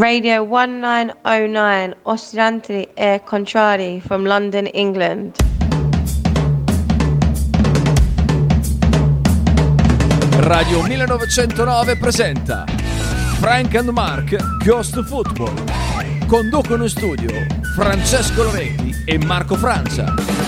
Radio 0.00 0.46
1909, 0.46 1.96
Oscilanti 2.04 2.88
e 2.94 3.20
Contrari 3.22 4.00
from 4.00 4.24
London, 4.24 4.66
England. 4.72 5.34
Radio 10.38 10.80
1909 10.86 11.96
presenta 11.98 12.64
Frank 13.40 13.74
and 13.74 13.90
Mark 13.90 14.64
Ghost 14.64 15.02
Football. 15.04 15.64
Conducono 16.26 16.84
in 16.84 16.88
studio 16.88 17.28
Francesco 17.74 18.44
Loretti 18.44 19.02
e 19.04 19.18
Marco 19.18 19.56
Francia. 19.56 20.39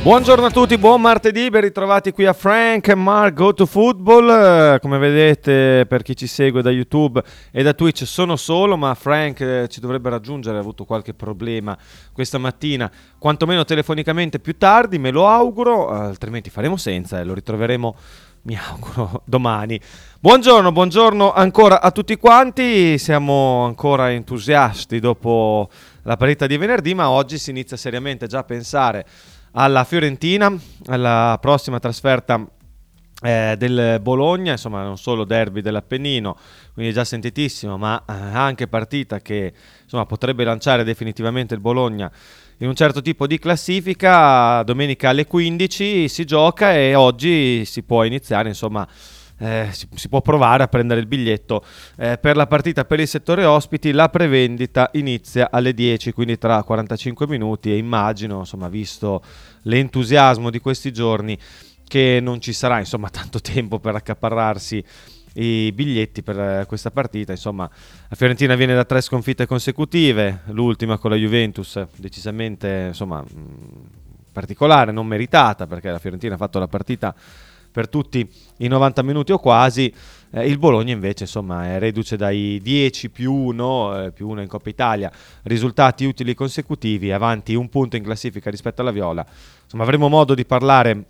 Buongiorno 0.00 0.46
a 0.46 0.50
tutti, 0.50 0.78
buon 0.78 1.00
martedì, 1.00 1.50
ben 1.50 1.62
ritrovati 1.62 2.12
qui 2.12 2.24
a 2.24 2.32
Frank 2.32 2.86
e 2.86 2.94
Mark 2.94 3.34
Go 3.34 3.52
to 3.52 3.66
Football. 3.66 4.30
Eh, 4.30 4.78
Come 4.80 4.96
vedete, 4.96 5.86
per 5.86 6.02
chi 6.02 6.14
ci 6.14 6.28
segue 6.28 6.62
da 6.62 6.70
YouTube 6.70 7.20
e 7.50 7.64
da 7.64 7.74
Twitch 7.74 8.06
sono 8.06 8.36
solo, 8.36 8.76
ma 8.76 8.94
Frank 8.94 9.40
eh, 9.40 9.66
ci 9.68 9.80
dovrebbe 9.80 10.08
raggiungere, 10.08 10.56
ha 10.56 10.60
avuto 10.60 10.84
qualche 10.84 11.14
problema 11.14 11.76
questa 12.12 12.38
mattina, 12.38 12.90
quantomeno 13.18 13.64
telefonicamente 13.64 14.38
più 14.38 14.56
tardi, 14.56 15.00
me 15.00 15.10
lo 15.10 15.26
auguro, 15.26 15.92
eh, 15.92 15.98
altrimenti 16.06 16.48
faremo 16.48 16.76
senza 16.76 17.18
e 17.18 17.24
lo 17.24 17.34
ritroveremo, 17.34 17.96
mi 18.42 18.56
auguro, 18.56 19.22
domani. 19.26 19.80
Buongiorno, 20.20 20.70
buongiorno 20.70 21.32
ancora 21.32 21.80
a 21.82 21.90
tutti 21.90 22.16
quanti, 22.16 22.98
siamo 22.98 23.64
ancora 23.64 24.12
entusiasti 24.12 25.00
dopo 25.00 25.68
la 26.02 26.16
partita 26.16 26.46
di 26.46 26.56
venerdì, 26.56 26.94
ma 26.94 27.10
oggi 27.10 27.36
si 27.36 27.50
inizia 27.50 27.76
seriamente 27.76 28.28
già 28.28 28.38
a 28.38 28.44
pensare 28.44 29.04
alla 29.52 29.84
Fiorentina, 29.84 30.54
alla 30.86 31.38
prossima 31.40 31.78
trasferta 31.78 32.46
eh, 33.22 33.56
del 33.58 33.98
Bologna, 34.00 34.52
insomma 34.52 34.82
non 34.82 34.96
solo 34.96 35.24
derby 35.24 35.60
dell'Appennino, 35.60 36.36
quindi 36.74 36.92
già 36.92 37.04
sentitissimo, 37.04 37.76
ma 37.76 38.00
eh, 38.06 38.12
anche 38.12 38.68
partita 38.68 39.20
che 39.20 39.52
insomma, 39.82 40.06
potrebbe 40.06 40.44
lanciare 40.44 40.84
definitivamente 40.84 41.54
il 41.54 41.60
Bologna 41.60 42.10
in 42.58 42.68
un 42.68 42.74
certo 42.74 43.02
tipo 43.02 43.26
di 43.26 43.38
classifica. 43.38 44.62
Domenica 44.62 45.08
alle 45.10 45.26
15 45.26 46.08
si 46.08 46.24
gioca 46.24 46.74
e 46.74 46.94
oggi 46.94 47.64
si 47.64 47.82
può 47.82 48.04
iniziare, 48.04 48.48
insomma, 48.48 48.86
eh, 49.38 49.68
si, 49.72 49.88
si 49.94 50.08
può 50.08 50.20
provare 50.20 50.62
a 50.62 50.68
prendere 50.68 51.00
il 51.00 51.06
biglietto 51.06 51.64
eh, 51.96 52.18
per 52.18 52.36
la 52.36 52.46
partita 52.46 52.84
per 52.84 53.00
il 53.00 53.08
settore 53.08 53.44
ospiti. 53.44 53.92
La 53.92 54.08
prevendita 54.08 54.90
inizia 54.94 55.48
alle 55.50 55.74
10, 55.74 56.12
quindi 56.12 56.38
tra 56.38 56.62
45 56.62 57.26
minuti 57.26 57.70
e 57.70 57.76
immagino, 57.76 58.40
insomma, 58.40 58.68
visto 58.68 59.22
l'entusiasmo 59.62 60.50
di 60.50 60.58
questi 60.58 60.92
giorni, 60.92 61.38
che 61.86 62.18
non 62.20 62.40
ci 62.40 62.52
sarà 62.52 62.78
insomma 62.78 63.08
tanto 63.10 63.40
tempo 63.40 63.78
per 63.78 63.94
accaparrarsi 63.94 64.84
i 65.34 65.70
biglietti 65.72 66.22
per 66.22 66.38
eh, 66.38 66.64
questa 66.66 66.90
partita. 66.90 67.32
Insomma, 67.32 67.68
la 68.08 68.16
Fiorentina 68.16 68.54
viene 68.54 68.74
da 68.74 68.84
tre 68.84 69.00
sconfitte 69.00 69.46
consecutive, 69.46 70.42
l'ultima 70.46 70.98
con 70.98 71.10
la 71.10 71.16
Juventus, 71.16 71.84
decisamente 71.96 72.86
insomma, 72.88 73.24
particolare, 74.32 74.92
non 74.92 75.06
meritata, 75.06 75.66
perché 75.66 75.90
la 75.90 75.98
Fiorentina 75.98 76.34
ha 76.34 76.38
fatto 76.38 76.58
la 76.58 76.68
partita 76.68 77.14
per 77.70 77.88
tutti 77.88 78.28
i 78.58 78.68
90 78.68 79.02
minuti 79.02 79.32
o 79.32 79.38
quasi. 79.38 79.92
Eh, 80.30 80.46
il 80.46 80.58
Bologna 80.58 80.92
invece 80.92 81.24
insomma 81.24 81.66
è 81.66 81.78
reduce 81.78 82.16
dai 82.16 82.60
10 82.62 83.10
più 83.10 83.32
1, 83.32 84.04
eh, 84.04 84.12
più 84.12 84.28
1 84.28 84.42
in 84.42 84.48
Coppa 84.48 84.68
Italia, 84.68 85.10
risultati 85.44 86.04
utili 86.04 86.34
consecutivi, 86.34 87.12
avanti 87.12 87.54
un 87.54 87.68
punto 87.68 87.96
in 87.96 88.02
classifica 88.02 88.50
rispetto 88.50 88.80
alla 88.80 88.90
Viola. 88.90 89.26
Insomma 89.62 89.82
avremo 89.84 90.08
modo 90.08 90.34
di 90.34 90.44
parlare 90.44 91.04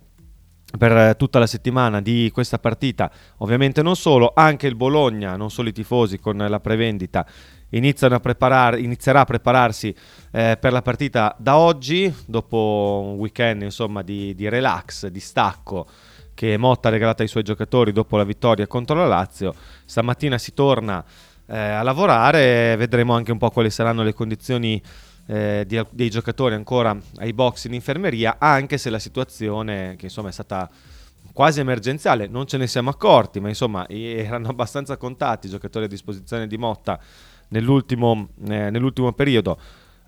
per 0.77 0.95
eh, 0.95 1.15
tutta 1.17 1.39
la 1.39 1.47
settimana 1.47 2.01
di 2.01 2.29
questa 2.31 2.59
partita, 2.59 3.11
ovviamente 3.37 3.81
non 3.81 3.95
solo, 3.95 4.31
anche 4.35 4.67
il 4.67 4.75
Bologna, 4.75 5.35
non 5.35 5.49
solo 5.49 5.69
i 5.69 5.73
tifosi 5.73 6.19
con 6.19 6.37
la 6.37 6.59
prevendita 6.59 7.25
a 7.71 8.19
preparar- 8.19 8.79
inizierà 8.79 9.21
a 9.21 9.25
prepararsi 9.25 9.93
eh, 10.31 10.57
per 10.59 10.71
la 10.71 10.81
partita 10.81 11.35
da 11.37 11.57
oggi, 11.57 12.13
dopo 12.25 13.03
un 13.05 13.17
weekend 13.17 13.61
insomma 13.61 14.01
di, 14.01 14.33
di 14.35 14.49
relax, 14.49 15.07
di 15.07 15.19
stacco 15.19 15.87
che 16.39 16.55
Motta 16.55 16.87
ha 16.87 16.91
regalato 16.91 17.21
ai 17.21 17.27
suoi 17.27 17.43
giocatori 17.43 17.91
dopo 17.91 18.15
la 18.15 18.23
vittoria 18.23 18.65
contro 18.65 18.95
la 18.95 19.05
Lazio. 19.05 19.53
Stamattina 19.83 20.37
si 20.37 20.53
torna 20.53 21.03
eh, 21.45 21.57
a 21.57 21.83
lavorare, 21.83 22.77
vedremo 22.77 23.13
anche 23.13 23.33
un 23.33 23.37
po' 23.37 23.49
quali 23.49 23.69
saranno 23.69 24.03
le 24.03 24.13
condizioni 24.13 24.81
eh, 25.25 25.65
di- 25.67 25.85
dei 25.89 26.09
giocatori 26.09 26.55
ancora 26.55 26.97
ai 27.17 27.33
box 27.33 27.65
in 27.65 27.73
infermeria, 27.73 28.37
anche 28.39 28.77
se 28.77 28.89
la 28.89 28.99
situazione 28.99 29.97
che 29.97 30.05
insomma 30.05 30.29
è 30.29 30.31
stata 30.31 30.69
quasi 31.33 31.59
emergenziale, 31.59 32.27
non 32.27 32.47
ce 32.47 32.55
ne 32.55 32.67
siamo 32.67 32.89
accorti, 32.89 33.41
ma 33.41 33.49
insomma 33.49 33.85
erano 33.89 34.47
abbastanza 34.47 34.95
contati 34.95 35.47
i 35.47 35.49
giocatori 35.49 35.83
a 35.83 35.89
disposizione 35.89 36.47
di 36.47 36.57
Motta 36.57 36.97
nell'ultimo, 37.49 38.29
eh, 38.47 38.69
nell'ultimo 38.69 39.11
periodo. 39.11 39.59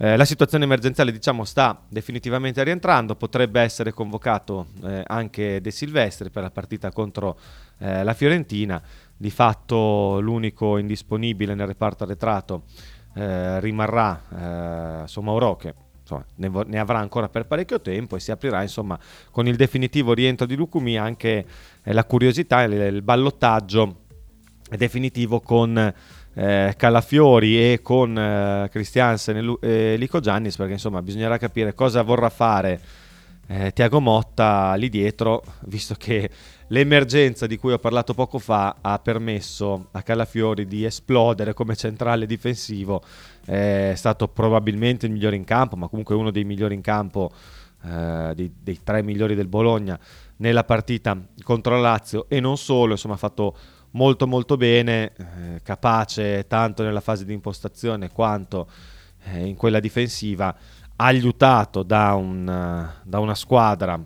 Eh, 0.04 0.18
la 0.18 0.26
situazione 0.26 0.64
emergenziale 0.64 1.12
diciamo 1.12 1.46
sta 1.46 1.80
definitivamente 1.88 2.64
rientrando, 2.64 3.16
potrebbe 3.16 3.62
essere 3.62 3.94
convocato 3.94 4.70
eh, 4.84 5.04
anche 5.06 5.62
De 5.62 5.70
Silvestri 5.70 6.32
per 6.32 6.42
la 6.42 6.50
partita 6.50 6.92
contro 6.92 7.38
eh, 7.78 8.04
la 8.04 8.16
Fiorentina, 8.16 8.82
di 9.16 9.30
fatto 9.30 10.20
l'unico 10.20 10.80
indisponibile 10.80 11.54
nel 11.54 11.68
reparto 11.68 12.04
arretrato 12.04 12.64
eh, 13.14 13.60
rimarrà 13.60 15.04
eh, 15.04 15.08
Somauro 15.08 15.56
che 15.56 15.76
insomma, 16.02 16.26
ne, 16.38 16.48
vo- 16.48 16.66
ne 16.66 16.80
avrà 16.80 16.98
ancora 16.98 17.30
per 17.30 17.46
parecchio 17.46 17.80
tempo 17.80 18.16
e 18.16 18.20
si 18.22 18.32
aprirà 18.32 18.64
insomma 18.64 18.98
con 19.30 19.46
il 19.46 19.56
definitivo 19.56 20.14
rientro 20.14 20.48
di 20.48 20.56
Lucumi 20.56 20.98
anche 20.98 21.46
eh, 21.84 21.94
la 21.94 22.06
curiosità, 22.06 22.64
il, 22.64 22.74
il 22.74 23.02
ballottaggio 23.04 23.98
definitivo 24.78 25.42
con 25.42 25.94
eh, 26.34 26.74
Calafiori 26.78 27.74
e 27.74 27.82
con 27.82 28.18
eh, 28.18 28.70
Christiansen 28.72 29.38
e, 29.38 29.42
Lu- 29.42 29.60
e 29.62 29.96
Lico 29.98 30.20
Giannis 30.20 30.56
perché 30.56 30.74
insomma 30.74 31.02
bisognerà 31.02 31.38
capire 31.38 31.74
cosa 31.74 32.02
vorrà 32.02 32.30
fare 32.30 32.80
eh, 33.48 33.74
Tiago 33.74 34.00
Motta 34.00 34.74
lì 34.76 34.88
dietro 34.88 35.44
visto 35.66 35.96
che 35.96 36.30
l'emergenza 36.68 37.48
di 37.48 37.58
cui 37.58 37.74
ho 37.74 37.80
parlato 37.80 38.14
poco 38.14 38.40
fa 38.40 38.78
ha 38.80 38.98
permesso 39.00 39.88
a 39.92 40.02
Calafiori 40.04 40.66
di 40.66 40.86
esplodere 40.86 41.54
come 41.54 41.76
centrale 41.76 42.26
difensivo. 42.26 43.04
È 43.44 43.94
stato 43.96 44.30
probabilmente 44.30 45.06
il 45.06 45.12
migliore 45.12 45.36
in 45.36 45.44
campo 45.44 45.76
ma 45.76 45.90
comunque 45.90 46.16
uno 46.16 46.32
dei 46.32 46.46
migliori 46.46 46.76
in 46.76 46.82
campo 46.82 47.30
eh, 47.84 48.32
dei, 48.36 48.54
dei 48.58 48.80
tre 48.84 49.04
migliori 49.04 49.36
del 49.36 49.48
Bologna 49.48 50.00
nella 50.38 50.64
partita 50.64 51.18
contro 51.44 51.76
la 51.76 51.82
Lazio. 51.82 52.30
E 52.30 52.40
non 52.40 52.56
solo 52.56 52.92
insomma 52.94 53.16
ha 53.16 53.18
fatto 53.18 53.58
molto 53.92 54.28
molto 54.28 54.58
bene, 54.58 55.14
eh, 55.16 55.62
capace 55.64 56.46
tanto 56.48 56.84
nella 56.84 57.02
fase 57.02 57.26
di 57.26 57.34
impostazione 57.34 58.12
quanto 58.12 58.70
eh, 59.26 59.46
in 59.46 59.56
quella 59.56 59.80
difensiva, 59.80 60.56
aiutato 60.98 61.84
da, 61.84 62.14
un, 62.14 62.48
eh, 62.48 63.02
da 63.04 63.20
una 63.20 63.36
squadra 63.36 64.00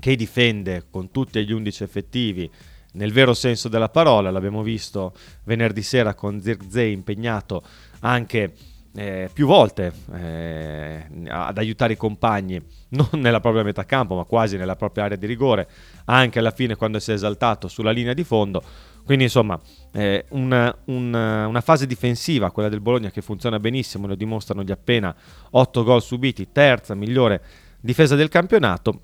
che 0.00 0.16
difende 0.16 0.84
con 0.90 1.10
tutti 1.10 1.44
gli 1.44 1.52
11 1.52 1.82
effettivi 1.82 2.50
nel 2.92 3.12
vero 3.12 3.34
senso 3.34 3.68
della 3.68 3.88
parola, 3.88 4.30
l'abbiamo 4.30 4.62
visto 4.62 5.12
venerdì 5.44 5.82
sera 5.82 6.14
con 6.14 6.40
Zirkzee 6.40 6.88
impegnato 6.88 7.62
anche 8.00 8.54
eh, 8.94 9.30
più 9.32 9.46
volte 9.46 9.92
eh, 10.14 11.06
ad 11.28 11.58
aiutare 11.58 11.92
i 11.92 11.96
compagni, 11.96 12.60
non 12.90 13.08
nella 13.12 13.40
propria 13.40 13.62
metà 13.62 13.84
campo, 13.84 14.16
ma 14.16 14.24
quasi 14.24 14.56
nella 14.56 14.76
propria 14.76 15.04
area 15.04 15.16
di 15.16 15.26
rigore, 15.26 15.68
anche 16.06 16.38
alla 16.38 16.50
fine 16.50 16.74
quando 16.74 16.98
si 16.98 17.10
è 17.10 17.14
esaltato 17.14 17.68
sulla 17.68 17.90
linea 17.90 18.14
di 18.14 18.24
fondo. 18.24 18.62
Quindi 19.08 19.24
insomma 19.24 19.58
eh, 19.94 20.26
una, 20.32 20.76
una- 20.84 21.46
una 21.46 21.60
fase 21.62 21.86
difensiva, 21.86 22.50
quella 22.50 22.68
del 22.68 22.82
Bologna, 22.82 23.08
che 23.10 23.22
funziona 23.22 23.58
benissimo, 23.58 24.06
lo 24.06 24.14
dimostrano 24.14 24.62
gli 24.62 24.70
appena 24.70 25.16
8 25.52 25.82
gol 25.82 26.02
subiti, 26.02 26.52
terza 26.52 26.94
migliore 26.94 27.42
difesa 27.80 28.14
del 28.16 28.28
campionato. 28.28 29.00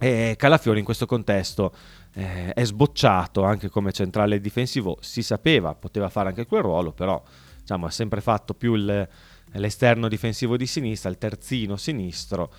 E 0.00 0.34
Calafiori 0.38 0.78
in 0.78 0.84
questo 0.86 1.04
contesto 1.04 1.74
eh, 2.14 2.54
è 2.54 2.64
sbocciato 2.64 3.42
anche 3.44 3.68
come 3.68 3.92
centrale 3.92 4.40
difensivo, 4.40 4.96
si 5.02 5.22
sapeva, 5.22 5.74
poteva 5.74 6.08
fare 6.08 6.30
anche 6.30 6.46
quel 6.46 6.62
ruolo, 6.62 6.92
però 6.92 7.22
diciamo, 7.60 7.84
ha 7.84 7.90
sempre 7.90 8.22
fatto 8.22 8.54
più 8.54 8.76
il- 8.76 9.06
l'esterno 9.52 10.08
difensivo 10.08 10.56
di 10.56 10.66
sinistra, 10.66 11.10
il 11.10 11.18
terzino 11.18 11.76
sinistro. 11.76 12.50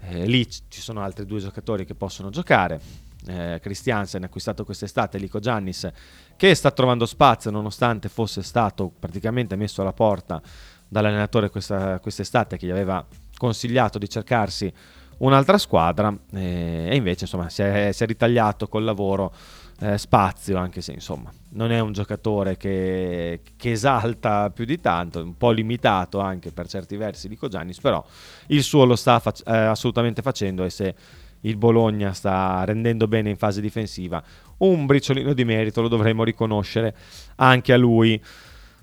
Eh, 0.00 0.26
lì 0.26 0.44
ci 0.50 0.80
sono 0.80 1.02
altri 1.02 1.24
due 1.24 1.38
giocatori 1.38 1.84
che 1.84 1.94
possono 1.94 2.30
giocare. 2.30 2.80
Eh, 3.26 3.58
Christiansen 3.60 4.22
acquistato 4.22 4.64
quest'estate, 4.64 5.18
Lico 5.18 5.40
Giannis, 5.40 5.90
che 6.36 6.54
sta 6.54 6.70
trovando 6.70 7.06
spazio 7.06 7.50
nonostante 7.50 8.08
fosse 8.08 8.42
stato 8.42 8.92
praticamente 8.98 9.56
messo 9.56 9.82
alla 9.82 9.92
porta 9.92 10.40
dall'allenatore 10.88 11.50
questa, 11.50 11.98
quest'estate 11.98 12.56
che 12.56 12.66
gli 12.66 12.70
aveva 12.70 13.04
consigliato 13.36 13.98
di 13.98 14.08
cercarsi 14.08 14.72
un'altra 15.18 15.58
squadra 15.58 16.14
eh, 16.32 16.88
e 16.90 16.96
invece 16.96 17.24
insomma 17.24 17.48
si 17.48 17.62
è, 17.62 17.90
si 17.92 18.02
è 18.02 18.06
ritagliato 18.06 18.68
col 18.68 18.84
lavoro 18.84 19.32
eh, 19.80 19.98
spazio 19.98 20.58
anche 20.58 20.80
se 20.80 20.92
insomma 20.92 21.32
non 21.50 21.70
è 21.70 21.78
un 21.80 21.92
giocatore 21.92 22.56
che, 22.56 23.40
che, 23.56 23.70
esalta 23.70 24.50
più 24.50 24.64
di 24.64 24.80
tanto 24.80 25.22
un 25.22 25.36
po' 25.36 25.50
limitato 25.50 26.20
anche 26.20 26.50
per 26.50 26.68
certi 26.68 26.96
versi 26.96 27.28
di 27.28 27.38
Giannis 27.48 27.80
però 27.80 28.04
il 28.48 28.62
suo 28.62 28.84
lo 28.84 28.96
sta 28.96 29.18
fac- 29.18 29.46
eh, 29.46 29.56
assolutamente 29.56 30.22
facendo 30.22 30.64
e 30.64 30.70
se 30.70 30.94
il 31.40 31.56
Bologna 31.56 32.12
sta 32.12 32.64
rendendo 32.64 33.06
bene 33.06 33.30
in 33.30 33.36
fase 33.36 33.60
difensiva. 33.60 34.22
Un 34.58 34.86
briciolino 34.86 35.32
di 35.32 35.44
merito 35.44 35.82
lo 35.82 35.88
dovremmo 35.88 36.24
riconoscere 36.24 36.94
anche 37.36 37.72
a 37.72 37.76
lui. 37.76 38.20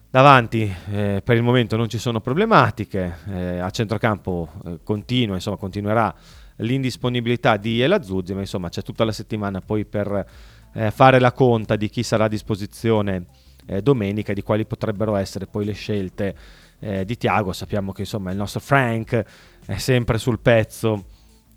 Davanti 0.09 0.71
eh, 0.91 1.21
per 1.23 1.35
il 1.35 1.43
momento 1.43 1.75
non 1.75 1.89
ci 1.89 1.97
sono 1.97 2.21
problematiche, 2.21 3.17
eh, 3.29 3.57
a 3.57 3.69
centrocampo 3.71 4.49
eh, 4.65 4.79
continua, 4.83 5.35
insomma, 5.35 5.57
continuerà 5.57 6.13
l'indisponibilità 6.57 7.57
di 7.57 7.81
Elazuzzi, 7.81 8.33
ma 8.33 8.41
insomma 8.41 8.69
c'è 8.69 8.83
tutta 8.83 9.03
la 9.05 9.11
settimana 9.11 9.59
poi 9.61 9.85
per 9.85 10.25
eh, 10.73 10.91
fare 10.91 11.19
la 11.19 11.31
conta 11.31 11.75
di 11.75 11.89
chi 11.89 12.03
sarà 12.03 12.25
a 12.25 12.27
disposizione 12.27 13.25
eh, 13.65 13.81
domenica 13.81 14.31
e 14.31 14.35
di 14.35 14.43
quali 14.43 14.65
potrebbero 14.65 15.15
essere 15.15 15.47
poi 15.47 15.65
le 15.65 15.73
scelte 15.73 16.35
eh, 16.79 17.05
di 17.05 17.17
Tiago. 17.17 17.53
Sappiamo 17.53 17.91
che 17.91 18.01
insomma 18.01 18.31
il 18.31 18.37
nostro 18.37 18.59
Frank 18.59 19.25
è 19.65 19.77
sempre 19.77 20.17
sul 20.17 20.39
pezzo, 20.39 21.05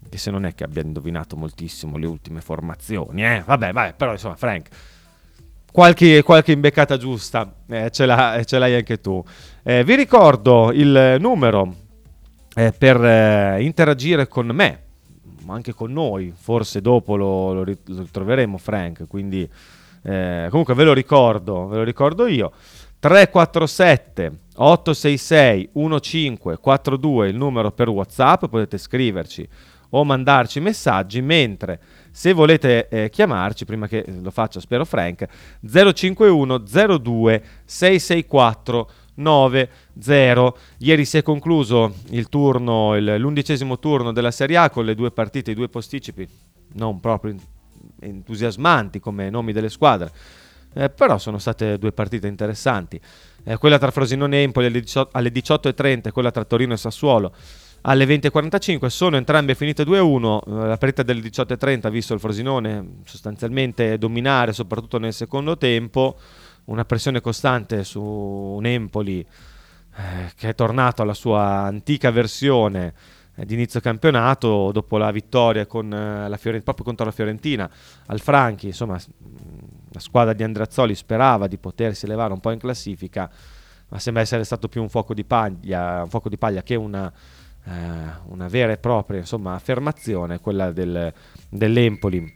che 0.08 0.18
se 0.18 0.30
non 0.30 0.44
è 0.44 0.54
che 0.54 0.64
abbia 0.64 0.82
indovinato 0.82 1.36
moltissimo 1.36 1.96
le 1.96 2.06
ultime 2.06 2.40
formazioni, 2.40 3.22
vabbè, 3.22 3.72
vabbè, 3.72 3.94
però 3.94 4.12
insomma 4.12 4.36
Frank 4.36 4.68
qualche, 5.76 6.22
qualche 6.22 6.52
imbeccata 6.52 6.96
giusta 6.96 7.52
eh, 7.68 7.90
ce, 7.90 8.06
l'ha, 8.06 8.42
ce, 8.44 8.58
l'hai 8.58 8.76
anche 8.76 8.98
tu. 8.98 9.22
Eh, 9.62 9.84
vi 9.84 9.94
ricordo 9.94 10.72
il 10.72 11.16
numero 11.20 11.74
eh, 12.54 12.72
per 12.72 13.04
eh, 13.04 13.62
interagire 13.62 14.26
con 14.26 14.46
me, 14.46 14.84
ma 15.44 15.52
anche 15.52 15.74
con 15.74 15.92
noi, 15.92 16.32
forse 16.34 16.80
dopo 16.80 17.16
lo, 17.16 17.52
lo, 17.52 17.64
lo 17.84 18.06
troveremo 18.10 18.56
Frank, 18.56 19.06
quindi 19.06 19.46
eh, 20.02 20.46
comunque 20.48 20.72
ve 20.72 20.84
lo 20.84 20.94
ricordo, 20.94 21.66
ve 21.66 21.76
lo 21.76 21.82
ricordo 21.82 22.26
io. 22.26 22.52
347 22.98 24.32
866 24.54 25.68
1542 25.72 27.28
il 27.28 27.36
numero 27.36 27.70
per 27.70 27.90
WhatsApp, 27.90 28.46
potete 28.46 28.78
scriverci 28.78 29.46
o 29.90 30.04
mandarci 30.04 30.60
messaggi, 30.60 31.20
mentre 31.20 31.80
se 32.10 32.32
volete 32.32 32.88
eh, 32.88 33.10
chiamarci, 33.10 33.64
prima 33.64 33.86
che 33.86 34.04
lo 34.22 34.30
faccia 34.30 34.60
spero 34.60 34.84
Frank, 34.84 35.26
051 35.60 36.58
02 36.58 37.42
664 37.64 38.90
90. 39.16 40.54
Ieri 40.78 41.04
si 41.04 41.18
è 41.18 41.22
concluso 41.22 41.94
il 42.10 42.28
turno, 42.28 42.96
il, 42.96 43.16
l'undicesimo 43.16 43.78
turno 43.78 44.12
della 44.12 44.30
Serie 44.30 44.56
A 44.56 44.70
con 44.70 44.84
le 44.84 44.94
due 44.94 45.10
partite, 45.10 45.50
i 45.50 45.54
due 45.54 45.68
posticipi, 45.68 46.26
non 46.74 47.00
proprio 47.00 47.34
entusiasmanti 48.00 49.00
come 49.00 49.30
nomi 49.30 49.52
delle 49.52 49.68
squadre, 49.68 50.10
eh, 50.74 50.90
però 50.90 51.18
sono 51.18 51.38
state 51.38 51.78
due 51.78 51.92
partite 51.92 52.26
interessanti. 52.26 53.00
Eh, 53.44 53.56
quella 53.58 53.78
tra 53.78 53.90
Frosinone 53.90 54.38
e 54.38 54.42
Empoli 54.42 54.66
alle 54.66 55.30
18.30 55.30 56.08
e 56.08 56.10
quella 56.10 56.30
tra 56.30 56.44
Torino 56.44 56.74
e 56.74 56.76
Sassuolo 56.76 57.32
alle 57.88 58.04
20.45 58.04 58.86
sono 58.86 59.16
entrambe 59.16 59.54
finite 59.54 59.84
2-1 59.84 60.40
eh, 60.46 60.66
la 60.66 60.76
partita 60.76 61.02
del 61.02 61.18
18.30 61.18 61.86
ha 61.86 61.90
visto 61.90 62.14
il 62.14 62.20
Frosinone 62.20 62.98
sostanzialmente 63.04 63.96
dominare 63.96 64.52
soprattutto 64.52 64.98
nel 64.98 65.12
secondo 65.12 65.56
tempo 65.56 66.18
una 66.64 66.84
pressione 66.84 67.20
costante 67.20 67.84
su 67.84 68.02
un 68.02 68.66
Empoli 68.66 69.20
eh, 69.20 70.32
che 70.34 70.48
è 70.48 70.54
tornato 70.54 71.02
alla 71.02 71.14
sua 71.14 71.62
antica 71.62 72.10
versione 72.10 72.92
eh, 73.36 73.46
di 73.46 73.54
inizio 73.54 73.78
campionato 73.78 74.72
dopo 74.72 74.98
la 74.98 75.12
vittoria 75.12 75.66
con, 75.66 75.92
eh, 75.92 76.28
la 76.28 76.36
Fiorent- 76.36 76.64
proprio 76.64 76.84
contro 76.84 77.04
la 77.04 77.12
Fiorentina 77.12 77.70
al 78.06 78.18
Franchi 78.18 78.66
insomma 78.66 78.98
la 79.90 80.00
squadra 80.00 80.32
di 80.32 80.42
Andrazzoli 80.42 80.96
sperava 80.96 81.46
di 81.46 81.56
potersi 81.56 82.04
elevare 82.04 82.32
un 82.32 82.40
po' 82.40 82.50
in 82.50 82.58
classifica 82.58 83.30
ma 83.88 84.00
sembra 84.00 84.22
essere 84.22 84.42
stato 84.42 84.66
più 84.66 84.82
un 84.82 84.88
fuoco 84.88 85.14
di 85.14 85.24
paglia, 85.24 86.02
un 86.02 86.08
fuoco 86.08 86.28
di 86.28 86.36
paglia 86.36 86.64
che 86.64 86.74
una 86.74 87.12
una 87.66 88.48
vera 88.48 88.72
e 88.72 88.76
propria 88.76 89.20
insomma, 89.20 89.54
affermazione, 89.54 90.40
quella 90.40 90.72
del, 90.72 91.12
dell'Empoli, 91.48 92.34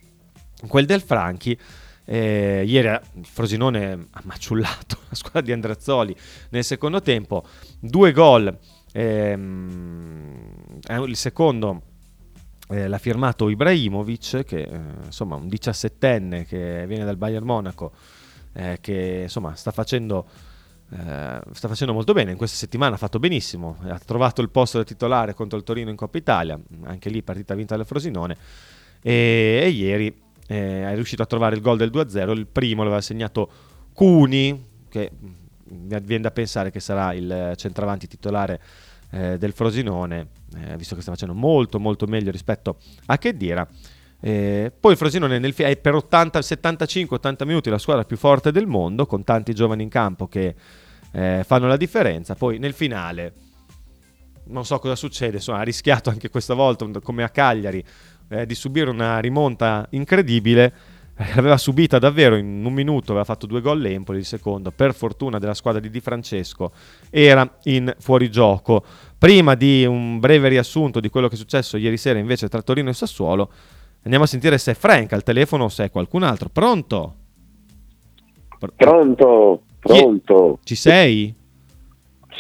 quel 0.66 0.86
del 0.86 1.00
Franchi. 1.00 1.58
Eh, 2.04 2.64
ieri 2.66 2.88
il 2.88 3.26
Frosinone 3.26 4.06
ha 4.10 4.20
maciullato 4.24 4.98
la 5.08 5.14
squadra 5.14 5.42
di 5.42 5.52
Andrazzoli 5.52 6.16
nel 6.50 6.64
secondo 6.64 7.00
tempo, 7.00 7.44
due 7.78 8.12
gol. 8.12 8.58
Ehm, 8.92 10.80
il 11.06 11.16
secondo 11.16 11.82
eh, 12.70 12.88
l'ha 12.88 12.98
firmato 12.98 13.48
Ibrahimovic, 13.48 14.44
che 14.44 14.62
eh, 14.62 14.80
insomma 15.04 15.36
un 15.36 15.48
diciassettenne 15.48 16.44
che 16.44 16.84
viene 16.86 17.04
dal 17.04 17.16
Bayern 17.16 17.44
Monaco, 17.44 17.92
eh, 18.52 18.78
che 18.80 19.20
insomma 19.22 19.54
sta 19.54 19.70
facendo 19.70 20.26
eh, 20.92 21.40
sta 21.52 21.68
facendo 21.68 21.92
molto 21.92 22.12
bene, 22.12 22.32
in 22.32 22.36
questa 22.36 22.56
settimana 22.56 22.94
ha 22.94 22.98
fatto 22.98 23.18
benissimo, 23.18 23.76
ha 23.82 23.98
trovato 23.98 24.40
il 24.40 24.50
posto 24.50 24.78
da 24.78 24.84
titolare 24.84 25.34
contro 25.34 25.56
il 25.56 25.64
Torino 25.64 25.90
in 25.90 25.96
Coppa 25.96 26.18
Italia, 26.18 26.58
anche 26.82 27.10
lì 27.10 27.22
partita 27.22 27.54
vinta 27.54 27.76
dal 27.76 27.86
Frosinone 27.86 28.36
e, 29.00 29.60
e 29.62 29.68
ieri 29.68 30.06
eh, 30.46 30.90
è 30.90 30.94
riuscito 30.94 31.22
a 31.22 31.26
trovare 31.26 31.54
il 31.54 31.62
gol 31.62 31.76
del 31.76 31.90
2-0, 31.90 32.30
il 32.30 32.46
primo 32.46 32.82
l'aveva 32.82 33.00
segnato 33.00 33.48
Cuni, 33.92 34.66
che 34.88 35.10
mi 35.64 36.00
viene 36.00 36.22
da 36.22 36.30
pensare 36.32 36.70
che 36.70 36.80
sarà 36.80 37.12
il 37.14 37.52
centravanti 37.56 38.08
titolare 38.08 38.60
eh, 39.10 39.38
del 39.38 39.52
Frosinone, 39.52 40.28
eh, 40.56 40.76
visto 40.76 40.96
che 40.96 41.02
sta 41.02 41.12
facendo 41.12 41.34
molto 41.34 41.78
molto 41.78 42.06
meglio 42.06 42.30
rispetto 42.30 42.78
a 43.06 43.18
Chedira. 43.18 43.66
Eh, 44.22 44.72
poi 44.78 44.92
il 44.92 44.98
Frosinone 44.98 45.38
nel, 45.38 45.54
è 45.54 45.76
per 45.76 45.94
75-80 45.94 47.46
minuti 47.46 47.70
la 47.70 47.78
squadra 47.78 48.04
più 48.04 48.16
forte 48.16 48.52
del 48.52 48.66
mondo, 48.66 49.06
con 49.06 49.24
tanti 49.24 49.54
giovani 49.54 49.82
in 49.82 49.88
campo 49.88 50.28
che 50.28 50.54
eh, 51.12 51.42
fanno 51.44 51.66
la 51.66 51.76
differenza. 51.76 52.34
Poi 52.34 52.58
nel 52.58 52.72
finale, 52.72 53.32
non 54.44 54.64
so 54.64 54.78
cosa 54.78 54.96
succede, 54.96 55.36
insomma, 55.36 55.58
ha 55.58 55.62
rischiato 55.62 56.10
anche 56.10 56.30
questa 56.30 56.54
volta, 56.54 56.86
come 57.02 57.22
a 57.22 57.28
Cagliari, 57.28 57.84
eh, 58.28 58.46
di 58.46 58.54
subire 58.54 58.90
una 58.90 59.18
rimonta 59.18 59.86
incredibile. 59.90 60.72
Eh, 61.16 61.34
l'aveva 61.34 61.58
subita 61.58 61.98
davvero 61.98 62.36
in 62.36 62.64
un 62.64 62.72
minuto, 62.72 63.10
aveva 63.10 63.24
fatto 63.24 63.46
due 63.46 63.60
gol 63.60 63.80
l'Empoli, 63.80 64.18
il 64.18 64.24
secondo, 64.24 64.70
per 64.70 64.94
fortuna 64.94 65.38
della 65.38 65.54
squadra 65.54 65.80
di 65.80 65.90
Di 65.90 66.00
Francesco, 66.00 66.72
era 67.10 67.58
in 67.64 67.94
fuorigioco. 67.98 68.84
Prima 69.18 69.54
di 69.54 69.84
un 69.84 70.18
breve 70.18 70.48
riassunto 70.48 70.98
di 70.98 71.10
quello 71.10 71.28
che 71.28 71.34
è 71.34 71.38
successo 71.38 71.76
ieri 71.76 71.98
sera 71.98 72.18
invece 72.18 72.48
tra 72.48 72.62
Torino 72.62 72.88
e 72.88 72.94
Sassuolo, 72.94 73.50
Andiamo 74.02 74.24
a 74.24 74.28
sentire 74.28 74.56
se 74.56 74.72
è 74.72 74.74
Frank 74.74 75.12
al 75.12 75.22
telefono 75.22 75.64
o 75.64 75.68
se 75.68 75.84
è 75.84 75.90
qualcun 75.90 76.22
altro. 76.22 76.48
Pronto? 76.48 77.14
Pronto, 78.76 79.62
pronto. 79.80 80.58
Ci 80.62 80.74
sei? 80.74 81.34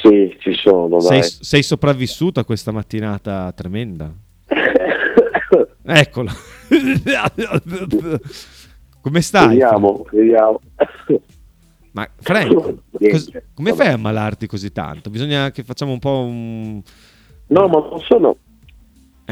Sì, 0.02 0.36
ci 0.38 0.54
sono. 0.54 1.00
Sei, 1.00 1.22
sei 1.22 1.62
sopravvissuta 1.62 2.40
a 2.40 2.44
questa 2.44 2.70
mattinata 2.72 3.52
tremenda? 3.52 4.12
Eccolo. 5.84 6.30
Come 9.02 9.20
stai? 9.22 9.48
Vediamo, 9.48 10.06
vediamo. 10.10 10.60
Ma 11.92 12.08
Frank, 12.16 12.74
cos- 13.10 13.32
come 13.54 13.72
fai 13.72 13.88
a 13.88 13.94
ammalarti 13.94 14.46
così 14.46 14.70
tanto? 14.70 15.10
Bisogna 15.10 15.50
che 15.50 15.64
facciamo 15.64 15.90
un 15.90 15.98
po' 15.98 16.20
un... 16.20 16.80
No, 17.48 17.66
ma 17.66 17.80
non 17.80 17.98
sono 18.00 18.36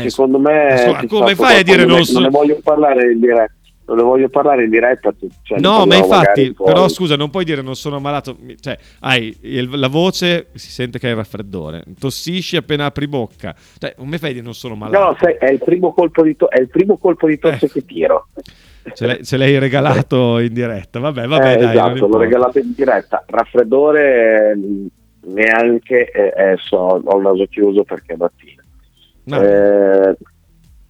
eh, 0.04 0.10
secondo 0.10 0.38
me 0.38 0.76
scusa, 0.78 1.06
come 1.06 1.34
fai 1.34 1.60
a 1.60 1.62
dire 1.62 1.84
non, 1.84 2.04
so... 2.04 2.14
non 2.14 2.22
ne 2.22 2.28
voglio 2.30 2.58
parlare 2.62 3.12
in 3.12 3.20
diretta 3.20 3.52
non 3.88 3.96
ne 3.96 4.02
voglio 4.02 4.28
parlare 4.28 4.64
in 4.64 4.70
diretta 4.70 5.12
cioè, 5.42 5.58
no 5.58 5.86
ma 5.86 5.96
infatti 5.96 6.54
però 6.54 6.88
scusa 6.88 7.16
non 7.16 7.30
puoi 7.30 7.44
dire 7.44 7.62
non 7.62 7.74
sono 7.74 7.96
ammalato 7.96 8.36
cioè 8.60 8.78
hai 9.00 9.36
il, 9.42 9.68
la 9.78 9.88
voce 9.88 10.48
si 10.54 10.70
sente 10.70 10.98
che 10.98 11.08
hai 11.08 11.14
raffreddore 11.14 11.84
tossisci 11.98 12.56
appena 12.56 12.86
apri 12.86 13.08
bocca. 13.08 13.54
Cioè 13.78 13.94
come 13.96 14.18
fai 14.18 14.30
a 14.30 14.32
dire 14.32 14.44
non 14.44 14.54
sono 14.54 14.74
malato? 14.74 15.04
no 15.04 15.16
sai, 15.20 15.36
è 15.38 15.50
il 15.50 15.58
primo 15.58 15.92
colpo 15.92 16.22
di, 16.22 16.36
to- 16.36 16.48
è 16.48 16.60
il 16.60 16.68
primo 16.68 16.96
colpo 16.96 17.26
di 17.26 17.38
tosse 17.38 17.66
eh. 17.66 17.70
che 17.70 17.84
tiro. 17.84 18.28
Ce 18.94 19.06
l'hai, 19.06 19.22
ce 19.22 19.36
l'hai, 19.36 19.58
regalato 19.58 20.38
in 20.38 20.52
diretta 20.52 20.98
vabbè 20.98 21.26
vabbè 21.26 21.52
eh, 21.52 21.56
dai, 21.56 21.70
esatto 21.74 22.06
l'ho 22.06 22.18
regalato 22.18 22.58
in 22.58 22.72
diretta. 22.74 23.24
Raffreddore 23.26 24.56
neanche 25.26 26.10
eh, 26.10 26.32
eh, 26.34 26.56
so, 26.56 27.00
ho 27.04 27.16
il 27.16 27.22
naso 27.22 27.46
chiuso 27.46 27.84
perché 27.84 28.14
è 28.14 28.16
mattina. 28.16 28.62
Vabbè, 29.24 30.08
eh, 30.08 30.16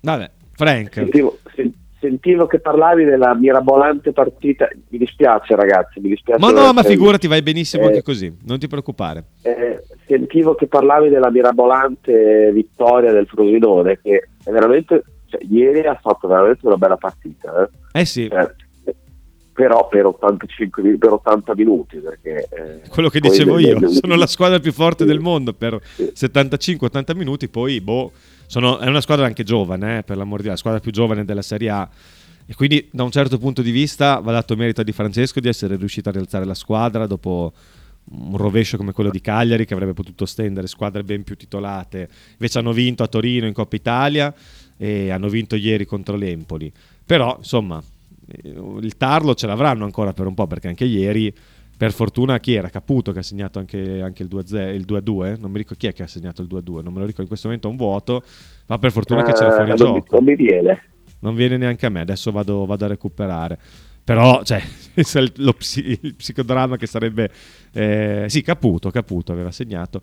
Vabbè. 0.00 0.30
Frank. 0.52 0.92
Sentivo, 0.92 1.38
sentivo, 2.08 2.46
che 2.46 2.60
parlavi 2.60 3.04
della 3.04 3.34
mirabolante 3.34 4.12
partita. 4.12 4.68
Mi 4.88 4.98
dispiace, 4.98 5.54
ragazzi. 5.54 6.00
Mi 6.00 6.08
dispiace 6.08 6.40
ma 6.40 6.50
no, 6.50 6.72
ma 6.72 6.82
figurati, 6.82 7.26
vai 7.26 7.42
benissimo 7.42 7.84
eh, 7.84 7.86
anche 7.88 8.02
così. 8.02 8.34
Non 8.44 8.58
ti 8.58 8.66
preoccupare. 8.66 9.24
Eh, 9.42 9.82
sentivo 10.06 10.54
che 10.54 10.66
parlavi 10.66 11.08
della 11.08 11.30
mirabolante 11.30 12.50
vittoria 12.52 13.12
del 13.12 13.26
Frosinone, 13.26 14.00
che 14.02 14.28
è 14.44 14.50
veramente. 14.50 15.04
Cioè, 15.26 15.40
ieri 15.50 15.86
ha 15.86 15.98
fatto 16.00 16.26
veramente 16.26 16.66
una 16.66 16.76
bella 16.76 16.96
partita. 16.96 17.68
Eh, 17.92 18.00
eh 18.00 18.04
sì. 18.06 18.28
Cioè, 18.30 18.50
però 19.52 19.88
per, 19.88 20.06
85, 20.06 20.82
mi- 20.82 20.96
per 20.96 21.12
80 21.12 21.54
minuti. 21.54 21.98
Perché, 21.98 22.48
eh, 22.50 22.88
Quello 22.88 23.08
che 23.10 23.20
dicevo 23.20 23.58
io, 23.58 23.88
sono 23.90 24.14
la 24.14 24.26
squadra 24.26 24.58
più 24.58 24.72
forte 24.72 25.04
Sì. 25.04 25.10
del 25.10 25.20
mondo 25.20 25.52
per 25.52 25.78
Sì. 25.82 26.12
75-80 26.14 27.14
minuti, 27.14 27.48
poi 27.48 27.80
boh, 27.80 28.12
sono- 28.48 28.78
è 28.78 28.88
una 28.88 29.02
squadra 29.02 29.26
anche 29.26 29.44
giovane, 29.44 29.98
eh, 29.98 30.02
per 30.02 30.16
l'amor 30.16 30.38
di 30.38 30.42
Dio, 30.44 30.52
la 30.52 30.56
squadra 30.56 30.80
più 30.80 30.90
giovane 30.90 31.24
della 31.24 31.42
Serie 31.42 31.68
A. 31.68 31.88
E 32.46 32.54
quindi 32.54 32.88
da 32.90 33.02
un 33.02 33.10
certo 33.10 33.36
punto 33.36 33.60
di 33.60 33.70
vista 33.70 34.20
va 34.20 34.32
dato 34.32 34.56
merito 34.56 34.80
a 34.80 34.84
Di 34.84 34.92
Francesco 34.92 35.38
di 35.38 35.48
essere 35.48 35.76
riuscito 35.76 36.08
a 36.08 36.12
rialzare 36.12 36.46
la 36.46 36.54
squadra 36.54 37.06
dopo 37.06 37.52
un 38.10 38.38
rovescio 38.38 38.78
come 38.78 38.92
quello 38.92 39.10
di 39.10 39.20
Cagliari 39.20 39.66
che 39.66 39.74
avrebbe 39.74 39.92
potuto 39.92 40.24
stendere 40.24 40.66
squadre 40.66 41.04
ben 41.04 41.24
più 41.24 41.36
titolate. 41.36 42.08
Invece 42.32 42.58
hanno 42.58 42.72
vinto 42.72 43.02
a 43.02 43.06
Torino 43.06 43.46
in 43.46 43.52
Coppa 43.52 43.76
Italia 43.76 44.34
e 44.78 45.10
hanno 45.10 45.28
vinto 45.28 45.56
ieri 45.56 45.84
contro 45.84 46.16
l'Empoli. 46.16 46.72
Però, 47.04 47.36
insomma, 47.36 47.82
eh, 48.26 48.48
il 48.80 48.96
tarlo 48.96 49.34
ce 49.34 49.46
l'avranno 49.46 49.84
ancora 49.84 50.14
per 50.14 50.26
un 50.26 50.32
po' 50.32 50.46
perché 50.46 50.68
anche 50.68 50.86
ieri 50.86 51.30
per 51.78 51.92
fortuna 51.92 52.38
chi 52.40 52.52
era 52.54 52.68
Caputo 52.68 53.12
che 53.12 53.20
ha 53.20 53.22
segnato 53.22 53.58
anche, 53.58 54.02
anche 54.02 54.22
il 54.22 54.28
2-0 54.30 54.74
il 54.74 54.84
2-2 54.86 55.38
non 55.40 55.50
mi 55.50 55.58
ricordo 55.58 55.78
chi 55.78 55.86
è 55.86 55.94
che 55.94 56.02
ha 56.02 56.06
segnato 56.08 56.42
il 56.42 56.48
2-2 56.50 56.82
non 56.82 56.92
me 56.92 56.98
lo 56.98 57.06
ricordo 57.06 57.22
in 57.22 57.28
questo 57.28 57.46
momento 57.46 57.68
è 57.68 57.70
un 57.70 57.76
vuoto 57.76 58.22
ma 58.66 58.78
per 58.78 58.92
fortuna 58.92 59.22
che 59.22 59.32
c'era 59.32 59.52
fuori 59.52 59.70
Eh, 59.70 59.74
non, 59.74 59.92
mi, 59.92 60.02
gioco 60.02 60.16
non 60.16 60.24
mi 60.24 60.34
viene. 60.34 60.82
non 61.20 61.34
viene 61.34 61.56
neanche 61.56 61.86
a 61.86 61.88
me, 61.88 62.00
adesso 62.00 62.30
vado, 62.30 62.66
vado 62.66 62.84
a 62.84 62.88
recuperare. 62.88 63.58
Però, 64.04 64.42
cioè, 64.42 64.62
lo 65.36 65.54
il 65.76 66.14
psicodramma 66.14 66.76
che 66.76 66.86
sarebbe... 66.86 67.30
eh, 67.72 68.24
sì, 68.28 68.42
Caputo, 68.42 68.90
Caputo 68.90 69.32
aveva 69.32 69.50
segnato. 69.50 70.00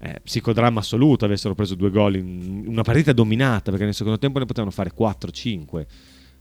Eh, 0.00 0.20
psicodramma 0.22 0.80
assoluto, 0.80 1.24
avessero 1.24 1.54
preso 1.54 1.74
due 1.74 1.90
gol 1.90 2.16
in 2.16 2.64
una 2.66 2.82
partita 2.82 3.12
dominata, 3.12 3.70
perché 3.70 3.84
nel 3.84 3.94
secondo 3.94 4.18
tempo 4.18 4.38
ne 4.38 4.46
potevano 4.46 4.72
fare 4.72 4.92
4-5. 4.96 5.86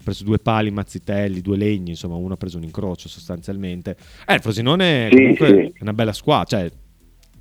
Ha 0.02 0.04
preso 0.04 0.24
due 0.24 0.40
pali 0.40 0.72
mazzitelli, 0.72 1.42
due 1.42 1.58
legni, 1.58 1.92
insomma, 1.92 2.16
uno 2.16 2.34
ha 2.34 2.38
preso 2.38 2.58
un 2.58 2.64
incrocio 2.64 3.08
sostanzialmente. 3.08 3.96
Eh, 4.26 4.34
il 4.34 4.42
Frosinone 4.42 5.10
Sì, 5.12 5.16
comunque 5.16 5.48
sì. 5.48 5.54
è 5.54 5.82
una 5.82 5.94
bella 5.94 6.12
squadra, 6.12 6.58
cioè 6.58 6.72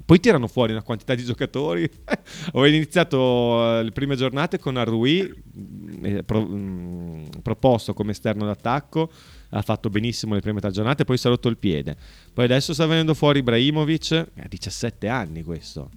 poi 0.04 0.20
tirano 0.20 0.46
fuori 0.46 0.72
una 0.72 0.82
quantità 0.82 1.14
di 1.14 1.24
giocatori. 1.24 1.88
Ho 2.52 2.66
iniziato 2.66 3.78
eh, 3.78 3.84
le 3.84 3.90
prime 3.92 4.14
giornate 4.14 4.58
con 4.58 4.76
Arrui, 4.76 5.22
mh, 5.52 6.04
eh, 6.04 6.22
pro- 6.22 6.42
mh, 6.42 7.28
proposto 7.42 7.94
come 7.94 8.10
esterno 8.12 8.44
d'attacco, 8.44 9.10
ha 9.50 9.62
fatto 9.62 9.88
benissimo 9.88 10.34
le 10.34 10.40
prime 10.40 10.60
tre 10.60 10.70
giornate, 10.70 11.04
poi 11.04 11.16
si 11.16 11.26
è 11.26 11.30
rotto 11.30 11.48
il 11.48 11.56
piede. 11.56 11.96
Poi 12.34 12.44
adesso 12.44 12.74
sta 12.74 12.84
venendo 12.84 13.14
fuori 13.14 13.38
Ibrahimovic, 13.38 14.12
ha 14.12 14.48
17 14.48 15.08
anni 15.08 15.42
questo. 15.42 15.88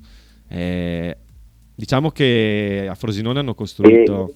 Eh, 0.48 1.18
diciamo 1.76 2.10
che 2.12 2.88
a 2.90 2.96
Frosinone 2.96 3.40
hanno 3.40 3.54
costruito 3.54 4.36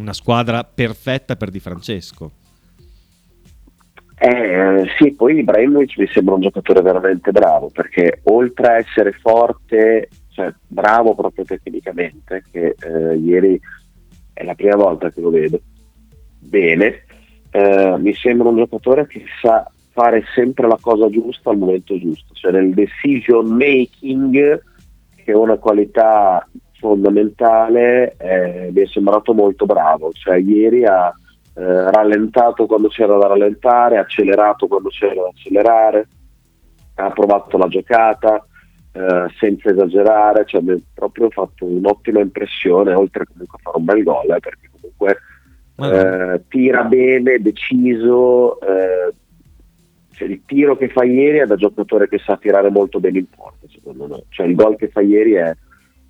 una 0.00 0.12
squadra 0.12 0.64
perfetta 0.64 1.36
per 1.36 1.50
Di 1.50 1.60
Francesco. 1.60 2.30
Eh, 4.18 4.84
sì, 4.98 5.14
poi 5.14 5.38
Ibrahimovic 5.38 5.98
mi 5.98 6.06
sembra 6.06 6.34
un 6.34 6.40
giocatore 6.40 6.80
veramente 6.80 7.32
bravo 7.32 7.68
perché 7.68 8.20
oltre 8.24 8.66
a 8.66 8.76
essere 8.76 9.12
forte, 9.12 10.08
cioè 10.30 10.52
bravo 10.66 11.14
proprio 11.14 11.44
tecnicamente, 11.44 12.42
che 12.50 12.74
eh, 12.78 13.16
ieri 13.16 13.60
è 14.32 14.42
la 14.42 14.54
prima 14.54 14.76
volta 14.76 15.10
che 15.10 15.20
lo 15.20 15.30
vedo 15.30 15.60
bene, 16.38 17.04
eh, 17.50 17.96
mi 17.98 18.14
sembra 18.14 18.48
un 18.48 18.56
giocatore 18.56 19.06
che 19.06 19.24
sa 19.42 19.70
fare 19.90 20.24
sempre 20.34 20.66
la 20.66 20.78
cosa 20.80 21.08
giusta 21.08 21.50
al 21.50 21.58
momento 21.58 21.98
giusto, 21.98 22.34
cioè 22.34 22.52
nel 22.52 22.74
decision 22.74 23.46
making 23.48 24.62
che 25.14 25.32
è 25.32 25.34
una 25.34 25.56
qualità 25.56 26.46
fondamentale, 26.86 28.14
eh, 28.18 28.70
mi 28.72 28.82
è 28.82 28.86
sembrato 28.86 29.34
molto 29.34 29.66
bravo, 29.66 30.12
cioè 30.12 30.36
ieri 30.36 30.84
ha 30.84 31.12
eh, 31.54 31.90
rallentato 31.90 32.66
quando 32.66 32.88
c'era 32.88 33.16
da 33.16 33.26
rallentare, 33.26 33.98
accelerato 33.98 34.68
quando 34.68 34.88
c'era 34.90 35.14
da 35.14 35.28
accelerare, 35.28 36.08
ha 36.94 37.10
provato 37.10 37.58
la 37.58 37.66
giocata 37.66 38.46
eh, 38.92 39.26
senza 39.38 39.70
esagerare, 39.70 40.44
cioè 40.46 40.60
mi 40.60 40.72
ha 40.72 40.78
proprio 40.94 41.28
fatto 41.30 41.64
un'ottima 41.64 42.20
impressione, 42.20 42.94
oltre 42.94 43.26
comunque 43.26 43.58
a 43.58 43.62
fare 43.62 43.76
un 43.78 43.84
bel 43.84 44.02
gol, 44.04 44.30
eh, 44.30 44.38
perché 44.38 44.70
comunque 44.70 45.18
eh, 45.78 46.42
tira 46.48 46.84
bene, 46.84 47.38
deciso, 47.40 48.60
eh, 48.60 49.12
cioè, 50.12 50.28
il 50.28 50.42
tiro 50.46 50.76
che 50.76 50.88
fa 50.88 51.04
ieri 51.04 51.38
è 51.38 51.46
da 51.46 51.56
giocatore 51.56 52.08
che 52.08 52.18
sa 52.18 52.36
tirare 52.36 52.70
molto 52.70 53.00
bene 53.00 53.18
in 53.18 53.28
porta, 53.28 53.66
secondo 53.68 54.06
me, 54.06 54.22
cioè 54.28 54.46
il 54.46 54.54
gol 54.54 54.76
che 54.76 54.88
fa 54.88 55.00
ieri 55.00 55.32
è 55.32 55.54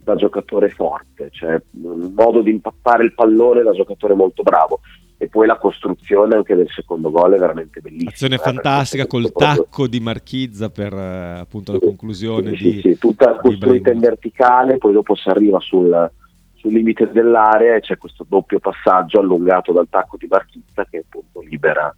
da 0.06 0.14
giocatore 0.14 0.70
forte, 0.70 1.30
cioè 1.32 1.60
un 1.82 2.12
modo 2.14 2.40
di 2.40 2.52
impattare 2.52 3.02
il 3.02 3.12
pallone 3.12 3.64
da 3.64 3.72
giocatore 3.72 4.14
molto 4.14 4.44
bravo 4.44 4.78
e 5.16 5.26
poi 5.26 5.48
la 5.48 5.58
costruzione 5.58 6.36
anche 6.36 6.54
del 6.54 6.68
secondo 6.70 7.10
gol 7.10 7.32
è 7.32 7.38
veramente 7.38 7.80
bellissima. 7.80 8.10
Azione 8.10 8.36
eh, 8.36 8.38
fantastica 8.38 9.08
col 9.08 9.32
proprio- 9.32 9.64
tacco 9.64 9.88
di 9.88 9.98
Marchizza 9.98 10.70
per 10.70 10.92
eh, 10.92 11.38
appunto 11.40 11.72
la 11.72 11.80
conclusione 11.80 12.54
sì, 12.54 12.62
di, 12.62 12.72
sì, 12.74 12.80
sì, 12.82 12.98
tutta 12.98 13.34
costruita 13.34 13.90
in 13.90 13.98
verticale, 13.98 14.78
poi 14.78 14.92
dopo 14.92 15.16
si 15.16 15.28
arriva 15.28 15.58
sul, 15.58 16.08
sul 16.54 16.72
limite 16.72 17.10
dell'area 17.10 17.74
e 17.74 17.80
c'è 17.80 17.98
questo 17.98 18.24
doppio 18.28 18.60
passaggio 18.60 19.18
allungato 19.18 19.72
dal 19.72 19.88
tacco 19.90 20.16
di 20.16 20.28
Marchizza 20.30 20.86
che 20.88 20.98
appunto 20.98 21.40
libera, 21.40 21.92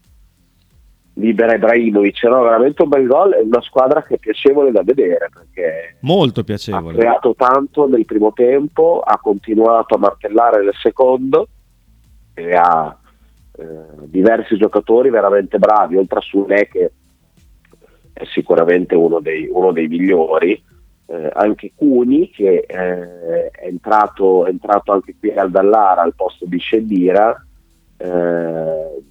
libera 1.19 1.55
Ibrahimovic. 1.55 2.23
No, 2.25 2.43
veramente 2.43 2.83
un 2.83 2.89
bel 2.89 3.07
gol, 3.07 3.33
è 3.33 3.41
una 3.41 3.61
squadra 3.61 4.03
che 4.03 4.15
è 4.15 4.19
piacevole 4.19 4.71
da 4.71 4.83
vedere 4.83 5.29
perché 5.33 5.97
Molto 6.01 6.41
ha 6.41 6.45
piacevole. 6.45 6.97
creato 6.97 7.35
tanto 7.37 7.87
nel 7.87 8.05
primo 8.05 8.33
tempo, 8.33 9.01
ha 9.01 9.19
continuato 9.19 9.95
a 9.95 9.99
martellare 9.99 10.63
nel 10.63 10.75
secondo 10.81 11.49
e 12.35 12.55
ha 12.55 12.97
eh, 13.59 13.65
diversi 14.05 14.57
giocatori 14.57 15.11
veramente 15.11 15.59
bravi, 15.59 15.97
oltre 15.97 16.19
a 16.19 16.23
Sule 16.23 16.69
che 16.69 16.93
è 18.13 18.25
sicuramente 18.33 18.95
uno 18.95 19.21
dei, 19.21 19.49
uno 19.51 19.73
dei 19.73 19.89
migliori, 19.89 20.61
eh, 21.07 21.31
anche 21.33 21.73
Cuni 21.75 22.31
che 22.31 22.65
eh, 22.67 23.51
è, 23.51 23.67
entrato, 23.67 24.47
è 24.47 24.51
entrato 24.51 24.93
anche 24.93 25.15
qui 25.19 25.31
al 25.33 25.51
Dallara 25.51 26.03
al 26.03 26.15
posto 26.15 26.45
di 26.47 26.59
Scendira, 26.59 27.45
eh, 27.97 29.03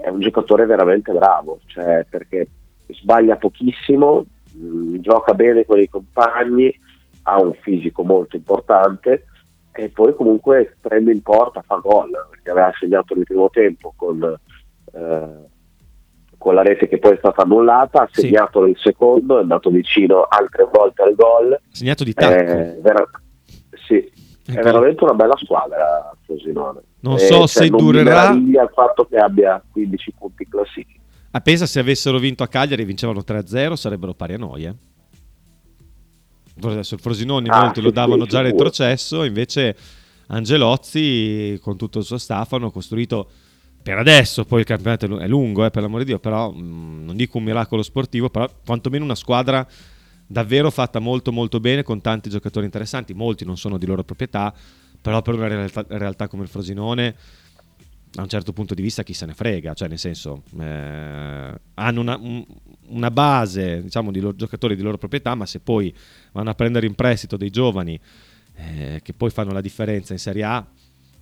è 0.00 0.08
un 0.08 0.20
giocatore 0.20 0.66
veramente 0.66 1.12
bravo, 1.12 1.60
cioè 1.66 2.04
perché 2.08 2.46
sbaglia 2.88 3.36
pochissimo, 3.36 4.24
mh, 4.52 4.98
gioca 5.00 5.34
bene 5.34 5.64
con 5.64 5.78
i 5.80 5.88
compagni, 5.88 6.72
ha 7.22 7.40
un 7.40 7.54
fisico 7.54 8.02
molto 8.04 8.36
importante 8.36 9.26
e 9.72 9.88
poi 9.88 10.14
comunque 10.14 10.76
prende 10.80 11.10
in 11.12 11.22
porta, 11.22 11.62
fa 11.62 11.76
gol, 11.76 12.10
perché 12.30 12.50
aveva 12.50 12.72
segnato 12.78 13.14
nel 13.14 13.24
primo 13.24 13.50
tempo 13.50 13.92
con, 13.96 14.22
eh, 14.92 15.52
con 16.38 16.54
la 16.54 16.62
rete 16.62 16.86
che 16.86 16.98
poi 16.98 17.14
è 17.14 17.16
stata 17.18 17.42
annullata, 17.42 18.02
ha 18.02 18.08
Sì. 18.12 18.20
segnato 18.22 18.62
nel 18.64 18.76
secondo, 18.78 19.38
è 19.38 19.42
andato 19.42 19.70
vicino 19.70 20.22
altre 20.28 20.68
volte 20.70 21.02
al 21.02 21.14
gol. 21.14 21.58
Segnato 21.70 22.04
di 22.04 22.12
tacco. 22.12 22.32
Eh, 22.34 22.78
vera- 22.82 23.08
sì, 23.86 24.10
è 24.46 24.50
Ecco. 24.52 24.62
veramente 24.62 25.04
una 25.04 25.14
bella 25.14 25.36
squadra 25.36 26.14
Frosinone. 26.24 26.80
Non 27.00 27.14
Eh, 27.14 27.18
so 27.18 27.34
cioè, 27.38 27.46
se 27.48 27.68
non 27.68 27.78
durerà- 27.78 28.30
il 28.32 28.70
fatto 28.74 29.04
che 29.06 29.16
abbia 29.16 29.62
15 29.72 30.12
punti 30.18 30.46
classifica. 30.48 31.00
A 31.32 31.40
Pesa 31.40 31.66
se 31.66 31.80
avessero 31.80 32.18
vinto 32.18 32.42
a 32.42 32.48
Cagliari 32.48 32.82
e 32.82 32.84
vincevano 32.84 33.22
3-0 33.24 33.74
sarebbero 33.76 34.14
pari 34.14 34.34
a 34.34 34.38
noi. 34.38 34.64
Eh. 34.64 34.74
Adesso 36.62 36.94
il 36.94 37.00
Frosinone 37.00 37.48
Ah, 37.50 37.62
molti 37.62 37.80
lo 37.80 37.90
davano 37.90 38.26
già 38.26 38.40
retrocesso, 38.40 39.24
invece 39.24 39.76
Angelozzi 40.28 41.58
con 41.62 41.76
tutto 41.76 41.98
il 41.98 42.04
suo 42.04 42.16
staff 42.18 42.52
hanno 42.52 42.70
costruito 42.70 43.28
per 43.82 43.98
adesso, 43.98 44.44
poi 44.44 44.60
il 44.60 44.66
campionato 44.66 45.04
è 45.04 45.08
lu- 45.08 45.18
è 45.18 45.26
lungo, 45.26 45.64
eh, 45.64 45.70
per 45.70 45.82
l'amore 45.82 46.04
di 46.04 46.10
Dio, 46.10 46.18
però 46.20 46.50
mh, 46.50 47.02
non 47.04 47.16
dico 47.16 47.38
un 47.38 47.44
miracolo 47.44 47.82
sportivo, 47.82 48.30
però 48.30 48.48
quantomeno 48.64 49.04
una 49.04 49.14
squadra 49.16 49.66
davvero 50.26 50.70
fatta 50.70 50.98
molto 50.98 51.32
molto 51.32 51.60
bene 51.60 51.82
con 51.82 52.00
tanti 52.00 52.30
giocatori 52.30 52.64
interessanti, 52.64 53.14
molti 53.14 53.44
non 53.44 53.56
sono 53.56 53.78
di 53.78 53.86
loro 53.86 54.04
proprietà, 54.04 54.52
però 55.00 55.22
per 55.22 55.34
una 55.34 55.48
realtà, 55.48 55.84
realtà 55.88 56.28
come 56.28 56.42
il 56.44 56.48
Frosinone 56.48 57.14
da 58.10 58.22
un 58.22 58.28
certo 58.28 58.52
punto 58.52 58.74
di 58.74 58.82
vista 58.82 59.02
chi 59.02 59.12
se 59.12 59.26
ne 59.26 59.34
frega, 59.34 59.74
cioè 59.74 59.88
nel 59.88 59.98
senso 59.98 60.44
eh, 60.60 61.54
hanno 61.74 62.00
una, 62.00 62.16
un- 62.16 62.44
una 62.86 63.10
base 63.10 63.82
diciamo 63.82 64.12
di 64.12 64.20
loro- 64.20 64.36
giocatori 64.36 64.76
di 64.76 64.82
loro 64.82 64.98
proprietà, 64.98 65.34
ma 65.34 65.46
se 65.46 65.58
poi 65.58 65.92
vanno 66.32 66.50
a 66.50 66.54
prendere 66.54 66.86
in 66.86 66.94
prestito 66.94 67.36
dei 67.36 67.50
giovani 67.50 67.98
eh, 68.54 69.00
che 69.02 69.12
poi 69.14 69.30
fanno 69.30 69.52
la 69.52 69.60
differenza 69.60 70.12
in 70.12 70.20
Serie 70.20 70.44
A, 70.44 70.64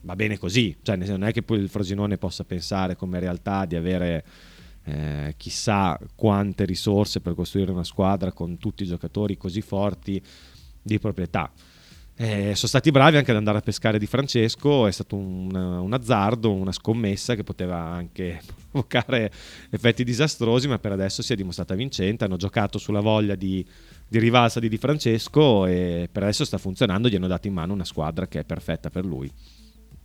va 0.03 0.17
bene 0.17 0.37
così, 0.37 0.77
cioè 0.83 0.97
non 0.97 1.25
è 1.25 1.33
che 1.33 1.43
poi 1.43 1.61
il 1.61 1.69
Frosinone 1.71 2.19
possa 2.19 2.45
pensare 2.45 2.95
come 2.95 3.19
realtà 3.21 3.65
di 3.65 3.75
avere 3.77 4.25
eh, 4.85 5.35
chissà 5.37 5.99
quante 6.15 6.65
risorse 6.65 7.21
per 7.21 7.35
costruire 7.35 7.71
una 7.71 7.85
squadra 7.85 8.33
con 8.33 8.59
tutti 8.59 8.83
i 8.83 8.87
giocatori 8.87 9.37
così 9.37 9.61
forti 9.61 10.23
di 10.83 10.99
proprietà. 10.99 11.51
Eh, 12.15 12.55
sono 12.55 12.69
stati 12.69 12.91
bravi 12.91 13.17
anche 13.17 13.31
ad 13.31 13.39
andare 13.39 13.59
a 13.59 13.63
pescare 13.63 13.99
di 13.99 14.07
Francesco, 14.07 14.87
è 14.87 14.93
stato 14.93 15.17
un, 15.17 15.55
un 15.55 15.93
azzardo, 15.93 16.53
una 16.53 16.71
scommessa 16.71 17.35
che 17.35 17.43
poteva 17.43 17.79
anche 17.79 18.41
provocare 18.71 19.33
effetti 19.71 20.05
disastrosi, 20.05 20.69
ma 20.69 20.79
per 20.79 20.93
adesso 20.93 21.23
si 21.23 21.33
è 21.33 21.37
dimostrata 21.37 21.75
vincente. 21.75 22.25
Hanno 22.25 22.37
giocato 22.37 22.79
sulla 22.79 23.01
voglia 23.01 23.35
di, 23.35 23.67
di 24.07 24.19
rivalsa 24.19 24.61
di 24.61 24.69
Di 24.69 24.77
Francesco 24.77 25.67
e 25.67 26.09
per 26.13 26.25
adesso 26.25 26.45
sta 26.45 26.59
funzionando. 26.59 27.09
Gli 27.09 27.17
hanno 27.17 27.27
dato 27.29 27.47
in 27.47 27.55
mano 27.55 27.73
una 27.73 27.85
squadra 27.85 28.29
che 28.29 28.41
è 28.41 28.45
perfetta 28.45 28.91
per 28.91 29.05
lui. 29.07 29.33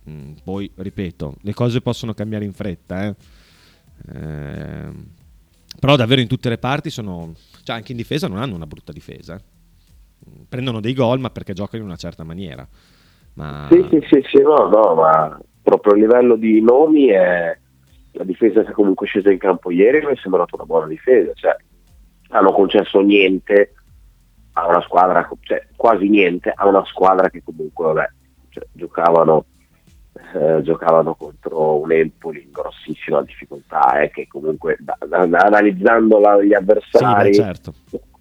Mm, 0.08 0.32
poi, 0.42 0.70
ripeto, 0.74 1.36
le 1.42 1.54
cose 1.54 1.82
possono 1.82 2.14
cambiare 2.14 2.44
in 2.44 2.54
fretta. 2.54 3.06
eh. 3.06 3.14
Eh, 4.12 4.90
però 5.80 5.96
davvero 5.96 6.20
in 6.20 6.28
tutte 6.28 6.48
le 6.48 6.58
parti 6.58 6.90
sono... 6.90 7.34
Cioè 7.62 7.76
anche 7.76 7.92
in 7.92 7.98
difesa 7.98 8.28
non 8.28 8.38
hanno 8.38 8.54
una 8.54 8.66
brutta 8.66 8.92
difesa. 8.92 9.40
Prendono 10.48 10.80
dei 10.80 10.94
gol 10.94 11.20
ma 11.20 11.30
perché 11.30 11.52
giocano 11.52 11.82
in 11.82 11.88
una 11.88 11.96
certa 11.96 12.24
maniera. 12.24 12.66
Ma... 13.34 13.68
Sì, 13.70 13.86
sì, 13.90 14.04
sì, 14.10 14.22
sì, 14.30 14.42
no, 14.42 14.68
no, 14.68 14.94
ma 14.94 15.38
proprio 15.62 15.92
a 15.92 15.96
livello 15.96 16.36
di 16.36 16.60
nomi 16.60 17.06
è 17.08 17.56
la 18.12 18.24
difesa 18.24 18.64
che 18.64 18.72
comunque 18.72 19.06
è 19.06 19.08
scesa 19.08 19.30
in 19.30 19.38
campo 19.38 19.70
ieri 19.70 20.04
mi 20.04 20.12
è 20.12 20.16
sembrata 20.16 20.56
una 20.56 20.64
buona 20.64 20.86
difesa, 20.86 21.32
cioè 21.34 21.54
hanno 22.30 22.52
concesso 22.52 23.00
niente 23.00 23.74
a 24.52 24.66
una 24.66 24.80
squadra, 24.80 25.28
cioè 25.42 25.66
quasi 25.76 26.08
niente 26.08 26.52
a 26.54 26.66
una 26.66 26.84
squadra 26.86 27.30
che 27.30 27.42
comunque 27.44 27.84
vabbè, 27.84 28.08
cioè, 28.48 28.66
giocavano, 28.72 29.44
eh, 30.34 30.62
giocavano 30.62 31.14
contro 31.14 31.80
un 31.80 31.92
Empoli 31.92 32.42
in 32.42 32.50
grossissima 32.50 33.22
difficoltà, 33.22 34.00
eh, 34.00 34.10
che 34.10 34.26
comunque 34.26 34.76
da- 34.80 34.98
da- 35.06 35.38
analizzando 35.40 36.18
la- 36.18 36.42
gli 36.42 36.48
Sì, 36.48 36.54
avversari 36.54 37.28
beh, 37.30 37.34
certo. 37.34 37.72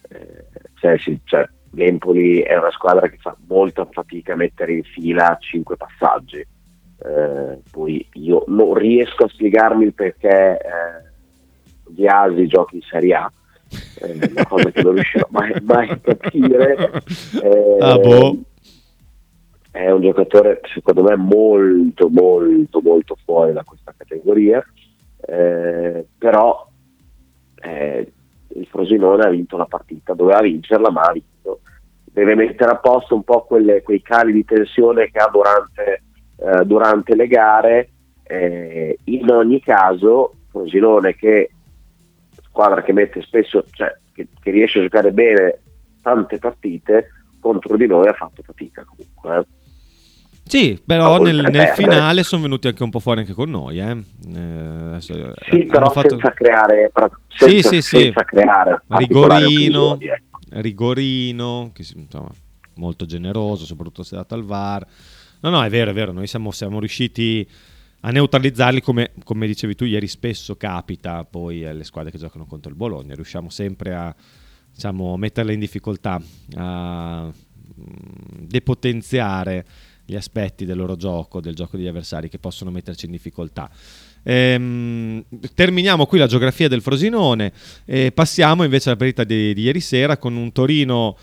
eh, 0.10 0.46
cioè, 0.80 0.98
sì, 1.00 1.20
cioè, 1.24 1.48
l'Empoli 1.72 2.42
è 2.42 2.56
una 2.58 2.72
squadra 2.72 3.08
che 3.08 3.18
fa 3.18 3.36
molta 3.48 3.86
fatica 3.92 4.34
a 4.34 4.38
mettere 4.38 4.74
in 4.74 4.84
fila 4.84 5.38
cinque 5.40 5.76
passaggi. 5.78 6.46
Eh, 7.00 7.60
poi 7.70 8.08
io 8.14 8.44
non 8.48 8.74
riesco 8.74 9.26
a 9.26 9.30
spiegarmi 9.30 9.86
il 9.86 9.94
perché 9.94 10.58
eh, 10.58 11.06
Diasi 11.90 12.48
giochi 12.48 12.76
in 12.78 12.82
Serie 12.82 13.14
A, 13.14 13.32
una 14.02 14.46
cosa 14.48 14.72
che 14.72 14.82
non 14.82 14.94
riuscirò 14.94 15.28
mai, 15.30 15.54
mai 15.62 15.90
a 15.90 15.98
capire. 16.00 16.76
Eh, 17.44 17.78
Ah, 17.80 17.98
boh. 18.00 18.38
È 19.78 19.92
un 19.92 20.02
giocatore 20.02 20.60
secondo 20.74 21.04
me 21.04 21.16
molto 21.16 22.10
molto 22.10 22.82
molto 22.82 23.16
fuori 23.24 23.54
da 23.54 23.64
questa 23.64 23.94
categoria, 23.96 24.66
eh, 25.28 26.04
però 26.18 26.68
eh, 27.62 28.12
il 28.56 28.66
Frosinone 28.66 29.24
ha 29.26 29.30
vinto 29.30 29.56
la 29.56 29.66
partita, 29.66 30.16
doveva 30.16 30.42
vincerla 30.42 30.90
ma 30.90 31.02
ha 31.02 31.12
vinto. 31.12 31.60
Deve 32.06 32.34
mettere 32.34 32.72
a 32.72 32.78
posto 32.78 33.14
un 33.14 33.24
po' 33.24 33.44
quelle- 33.44 33.84
quei 33.84 34.02
cali 34.02 34.32
di 34.34 34.44
tensione 34.44 35.12
che 35.12 35.20
ha 35.20 35.30
durante, 35.30 36.02
eh, 36.38 36.66
durante 36.66 37.16
le 37.16 37.28
gare. 37.28 37.90
eh, 38.30 38.98
in 39.06 39.30
ogni 39.30 39.62
caso, 39.62 40.34
Frosinone 40.50 41.16
che 41.16 41.52
squadra 42.42 42.82
che 42.82 42.92
mette 42.94 43.22
spesso, 43.22 43.64
cioè 43.72 43.96
che, 44.12 44.28
che 44.42 44.52
riesce 44.52 44.80
a 44.80 44.82
giocare 44.82 45.12
bene 45.12 45.60
tante 46.02 46.40
partite, 46.40 47.10
contro 47.40 47.78
di 47.78 47.86
noi 47.86 48.08
ha 48.08 48.14
fatto 48.14 48.42
fatica 48.42 48.84
comunque. 48.84 49.46
Eh. 50.48 50.50
Sì, 50.50 50.82
però 50.86 51.22
nel, 51.22 51.48
nel 51.52 51.68
finale 51.70 52.24
sono 52.24 52.42
venuti 52.44 52.68
anche 52.68 52.84
un 52.84 52.90
po' 52.90 53.00
fuori 53.00 53.20
anche 53.20 53.34
con 53.34 53.50
noi. 53.50 53.80
Eh. 53.80 53.92
Eh, 54.36 54.96
eh, 54.96 55.02
Sì, 55.02 55.12
hanno 55.14 55.66
però 55.68 55.90
fatto- 55.90 56.10
senza 56.10 56.32
creare, 56.32 56.92
senza, 57.28 57.70
sì, 57.70 57.82
sì. 57.82 57.98
senza 58.02 58.24
creare 58.24 58.82
Rigorino, 58.88 59.82
occasioni, 59.92 60.06
ecco. 60.06 60.40
Rigorino, 60.50 61.72
che 61.74 61.86
insomma, 61.96 62.30
molto 62.76 63.06
generoso, 63.06 63.66
soprattutto 63.66 64.04
se 64.04 64.16
dato 64.16 64.36
al 64.36 64.44
VAR. 64.44 64.86
No, 65.42 65.50
no, 65.50 65.64
è 65.64 65.70
vero, 65.70 65.92
è 65.92 65.94
vero, 65.94 66.12
noi 66.12 66.28
siamo, 66.28 66.52
siamo 66.52 66.80
riusciti 66.80 67.48
a 68.02 68.12
neutralizzarli 68.12 68.82
come, 68.82 69.12
come 69.24 69.48
dicevi 69.48 69.76
tu 69.76 69.84
ieri 69.84 70.08
spesso 70.08 70.56
capita 70.56 71.26
poi 71.26 71.66
alle 71.66 71.84
squadre 71.84 72.12
che 72.12 72.18
giocano 72.18 72.46
contro 72.46 72.70
il 72.72 72.78
Bologna, 72.78 73.14
riusciamo 73.16 73.50
sempre 73.50 73.94
a 73.94 74.16
diciamo, 74.74 75.18
metterle 75.18 75.54
in 75.54 75.60
difficoltà, 75.60 76.22
a 76.56 77.26
mm, 77.26 77.32
depotenziare 78.48 79.66
gli 80.10 80.16
aspetti 80.16 80.64
del 80.64 80.78
loro 80.78 80.96
gioco, 80.96 81.42
del 81.42 81.54
gioco 81.54 81.76
degli 81.76 81.88
avversari 81.88 82.30
che 82.30 82.40
possono 82.40 82.72
metterci 82.72 83.06
in 83.06 83.12
difficoltà. 83.12 83.70
Ehm, 84.24 85.22
terminiamo 85.54 86.06
qui 86.06 86.18
la 86.18 86.28
geografia 86.28 86.70
del 86.70 86.82
Frosinone 86.82 87.52
e 87.84 88.14
passiamo 88.14 88.64
invece 88.64 88.88
alla 88.88 88.98
partita 88.98 89.26
di, 89.26 89.54
di 89.54 89.64
ieri 89.64 89.82
sera 89.82 90.18
con 90.18 90.38
un 90.38 90.54
Torino 90.54 91.18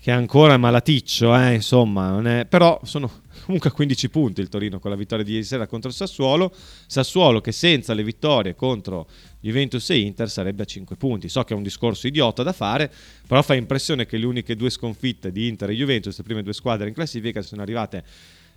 che 0.00 0.10
è 0.10 0.14
ancora 0.14 0.56
malaticcio, 0.56 1.36
eh, 1.36 1.54
insomma, 1.54 2.40
è- 2.40 2.46
però 2.46 2.80
sono 2.84 3.20
comunque 3.44 3.68
a 3.68 3.72
15 3.72 4.08
punti 4.08 4.40
il 4.40 4.48
Torino 4.48 4.78
con 4.78 4.90
la 4.90 4.96
vittoria 4.96 5.24
di 5.24 5.32
ieri 5.32 5.44
sera 5.44 5.66
contro 5.66 5.90
il 5.90 5.94
Sassuolo. 5.94 6.52
Sassuolo 6.86 7.42
che 7.42 7.52
senza 7.52 7.92
le 7.92 8.02
vittorie 8.02 8.54
contro 8.54 9.06
Juventus 9.42 9.90
e 9.90 9.98
Inter 9.98 10.30
sarebbe 10.30 10.62
a 10.62 10.64
5 10.64 10.96
punti. 10.96 11.28
So 11.28 11.42
che 11.42 11.52
è 11.52 11.56
un 11.56 11.62
discorso 11.62 12.06
idiota 12.06 12.42
da 12.42 12.52
fare, 12.52 12.90
però 13.26 13.42
fa 13.42 13.54
impressione 13.54 14.06
che 14.06 14.16
le 14.16 14.24
uniche 14.24 14.56
due 14.56 14.70
sconfitte 14.70 15.32
di 15.32 15.48
Inter 15.48 15.70
e 15.70 15.74
Juventus, 15.74 16.16
le 16.16 16.22
prime 16.22 16.42
due 16.42 16.52
squadre 16.52 16.88
in 16.88 16.94
classifica, 16.94 17.42
sono 17.42 17.60
arrivate 17.62 18.04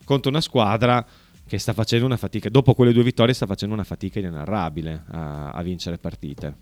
contro 0.03 0.29
una 0.29 0.41
squadra 0.41 1.05
che 1.47 1.57
sta 1.57 1.73
facendo 1.73 2.05
una 2.05 2.17
fatica, 2.17 2.49
dopo 2.49 2.73
quelle 2.73 2.93
due 2.93 3.03
vittorie 3.03 3.33
sta 3.33 3.45
facendo 3.45 3.73
una 3.73 3.83
fatica 3.83 4.19
inenarrabile 4.19 5.03
a, 5.07 5.51
a 5.51 5.61
vincere 5.61 5.97
partite, 5.97 6.55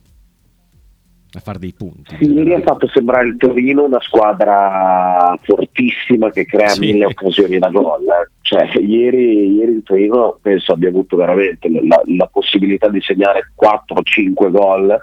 a 1.37 1.41
fare 1.41 1.59
dei 1.59 1.73
punti. 1.75 2.15
Sì, 2.17 2.31
ieri 2.31 2.53
ha 2.53 2.61
fatto 2.61 2.87
sembrare 2.87 3.27
il 3.27 3.37
Torino 3.37 3.83
una 3.83 4.01
squadra 4.01 5.35
fortissima 5.41 6.29
che 6.31 6.45
crea 6.45 6.69
Sì. 6.69 6.79
mille 6.79 7.05
occasioni 7.05 7.57
da 7.59 7.69
gol. 7.69 8.03
eh. 8.03 8.29
Cioè, 8.41 8.77
ieri, 8.79 9.55
ieri 9.55 9.71
il 9.71 9.83
Torino 9.83 10.37
penso 10.41 10.73
abbia 10.73 10.89
avuto 10.89 11.15
veramente 11.15 11.69
la, 11.69 12.01
la 12.05 12.27
possibilità 12.27 12.89
di 12.89 13.01
segnare 13.01 13.51
4-5 13.59 14.51
gol, 14.51 14.97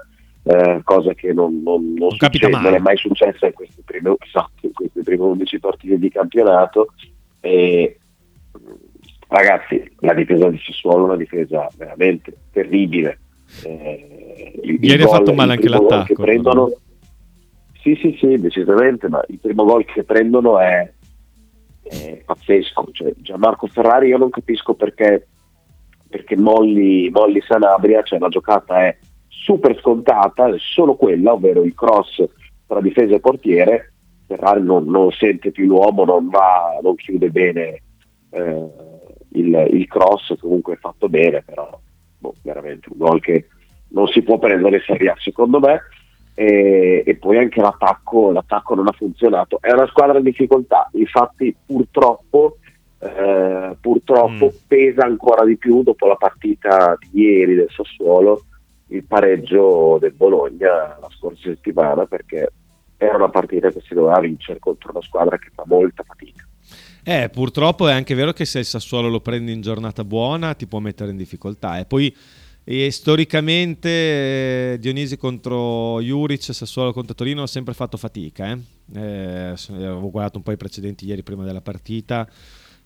eh, 0.44 0.80
cosa 0.84 1.14
che 1.14 1.32
non, 1.32 1.60
non, 1.62 1.94
non 1.96 2.10
succede- 2.10 2.48
non 2.48 2.74
è 2.74 2.78
mai 2.78 2.96
successa 2.96 3.46
in 3.46 3.52
queste 3.52 3.82
prime, 3.84 4.14
esatto, 4.24 4.66
in 4.66 4.72
queste 4.72 5.02
prime 5.02 5.22
11 5.24 5.58
partite 5.58 5.98
di 5.98 6.10
campionato. 6.10 6.92
E, 7.40 7.98
ragazzi, 9.28 9.82
la 10.00 10.14
difesa 10.14 10.48
di 10.48 10.58
Sassuolo 10.62 11.02
è 11.04 11.06
una 11.08 11.16
difesa 11.16 11.68
veramente 11.76 12.34
terribile. 12.52 13.18
Eh, 13.64 14.78
Ieri 14.80 15.02
ha 15.02 15.08
fatto 15.08 15.34
male 15.34 15.52
anche 15.52 15.68
l'attacco, 15.68 16.14
prendono, 16.14 16.70
sì, 17.82 17.96
sì, 17.96 18.16
sì, 18.18 18.36
decisamente, 18.36 19.08
ma 19.08 19.22
il 19.28 19.38
primo 19.38 19.64
gol 19.64 19.84
che 19.84 20.04
prendono 20.04 20.58
è, 20.58 20.92
è 21.82 22.22
pazzesco. 22.24 22.88
Cioè, 22.92 23.12
Gianmarco 23.16 23.66
Ferrari 23.66 24.08
io 24.08 24.18
non 24.18 24.30
capisco 24.30 24.74
perché, 24.74 25.28
perché 26.08 26.36
molli, 26.36 27.10
molli 27.10 27.40
Sanabria, 27.40 28.02
cioè 28.02 28.18
la 28.18 28.28
giocata 28.28 28.86
è 28.86 28.96
super 29.28 29.78
scontata, 29.80 30.48
è 30.48 30.58
solo 30.58 30.94
quella, 30.94 31.32
ovvero 31.32 31.62
il 31.62 31.74
cross 31.74 32.22
tra 32.66 32.80
difesa 32.80 33.14
e 33.14 33.20
portiere. 33.20 33.92
Ferrari 34.26 34.62
non, 34.62 34.84
non 34.84 35.10
sente 35.10 35.50
più 35.50 35.66
l'uomo, 35.66 36.04
non, 36.04 36.28
va, 36.28 36.78
non 36.82 36.94
chiude 36.94 37.30
bene 37.30 37.82
eh, 38.30 38.66
il, 39.32 39.68
il 39.72 39.86
cross, 39.88 40.38
comunque 40.38 40.74
è 40.74 40.78
fatto 40.78 41.08
bene, 41.08 41.42
però 41.42 41.80
boh, 42.20 42.34
veramente 42.42 42.88
un 42.92 42.98
gol 42.98 43.20
che 43.20 43.48
non 43.88 44.06
si 44.06 44.22
può 44.22 44.38
prendere 44.38 44.76
in 44.76 44.82
Serie 44.86 45.10
A 45.10 45.16
secondo 45.18 45.58
me 45.58 45.80
e, 46.34 47.02
e 47.04 47.16
poi 47.16 47.38
anche 47.38 47.60
l'attacco, 47.60 48.30
l'attacco 48.30 48.74
non 48.74 48.86
ha 48.86 48.92
funzionato. 48.92 49.58
È 49.60 49.72
una 49.72 49.88
squadra 49.88 50.18
in 50.18 50.24
difficoltà, 50.24 50.88
infatti 50.92 51.54
purtroppo, 51.66 52.58
eh, 52.98 53.76
purtroppo 53.80 54.46
Mm. 54.46 54.56
pesa 54.68 55.04
ancora 55.04 55.44
di 55.44 55.56
più 55.56 55.82
dopo 55.82 56.06
la 56.06 56.16
partita 56.16 56.96
di 57.10 57.22
ieri 57.22 57.56
del 57.56 57.70
Sassuolo 57.70 58.44
il 58.88 59.04
pareggio 59.04 59.98
del 60.00 60.12
Bologna 60.12 60.98
la 61.00 61.08
scorsa 61.10 61.42
settimana 61.42 62.06
perché 62.06 62.50
era 62.96 63.16
una 63.16 63.30
partita 63.30 63.70
che 63.70 63.80
si 63.80 63.94
doveva 63.94 64.20
vincere 64.20 64.58
contro 64.58 64.90
una 64.90 65.02
squadra 65.02 65.38
che 65.38 65.48
fa 65.54 65.62
molta 65.66 66.02
fatica. 66.02 66.46
Eh, 67.02 67.30
purtroppo 67.30 67.88
è 67.88 67.92
anche 67.92 68.14
vero 68.14 68.32
che 68.32 68.44
se 68.44 68.58
il 68.58 68.64
Sassuolo 68.64 69.08
lo 69.08 69.20
prendi 69.20 69.52
in 69.52 69.60
giornata 69.62 70.04
buona 70.04 70.54
ti 70.54 70.66
può 70.66 70.78
mettere 70.80 71.10
in 71.10 71.16
difficoltà. 71.16 71.78
E 71.78 71.84
poi 71.86 72.14
eh, 72.64 72.90
storicamente 72.90 74.72
eh, 74.74 74.78
Dionisi 74.78 75.16
contro 75.16 76.00
Juric, 76.00 76.52
Sassuolo 76.54 76.92
contro 76.92 77.14
Torino 77.14 77.42
ha 77.42 77.46
sempre 77.46 77.74
fatto 77.74 77.96
fatica. 77.96 78.50
Eh? 78.50 78.58
Eh, 79.00 79.52
so- 79.56 79.74
avevo 79.74 80.10
guardato 80.10 80.38
un 80.38 80.44
po' 80.44 80.52
i 80.52 80.56
precedenti 80.56 81.06
ieri 81.06 81.22
prima 81.22 81.44
della 81.44 81.62
partita. 81.62 82.28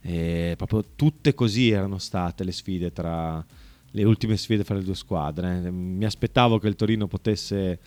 E 0.00 0.54
proprio 0.56 0.84
tutte 0.94 1.34
così 1.34 1.70
erano 1.70 1.98
state 1.98 2.44
le 2.44 2.52
sfide 2.52 2.92
tra 2.92 3.44
le 3.90 4.04
ultime 4.04 4.36
sfide 4.36 4.64
fra 4.64 4.74
le 4.74 4.82
due 4.82 4.94
squadre. 4.94 5.62
eh. 5.64 5.70
Mi 5.70 6.04
aspettavo 6.04 6.58
che 6.58 6.68
il 6.68 6.76
Torino 6.76 7.06
potesse 7.06 7.78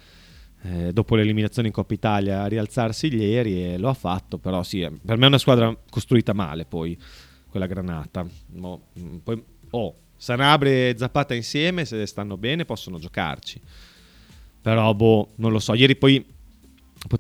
eh, 0.63 0.91
dopo 0.91 1.15
l'eliminazione 1.15 1.67
in 1.67 1.73
Coppa 1.73 1.93
Italia 1.93 2.41
a 2.41 2.47
rialzarsi 2.47 3.13
ieri 3.13 3.73
e 3.73 3.77
lo 3.77 3.89
ha 3.89 3.93
fatto, 3.93 4.37
però 4.37 4.63
sì, 4.63 4.81
eh, 4.81 4.91
per 4.91 5.17
me 5.17 5.25
è 5.25 5.27
una 5.27 5.37
squadra 5.37 5.75
costruita 5.89 6.33
male 6.33 6.65
poi 6.65 6.97
quella 7.49 7.67
Granata. 7.67 8.25
Mo- 8.53 8.87
mm, 8.99 9.17
poi, 9.17 9.43
oh, 9.71 9.95
Sanabria 10.15 10.89
e 10.89 10.95
Zapata 10.97 11.33
insieme, 11.33 11.85
se 11.85 12.05
stanno 12.05 12.37
bene, 12.37 12.65
possono 12.65 12.97
giocarci. 12.99 13.61
Però, 14.61 14.93
boh, 14.93 15.33
non 15.35 15.51
lo 15.51 15.59
so. 15.59 15.73
Ieri 15.73 15.95
poi 15.95 16.35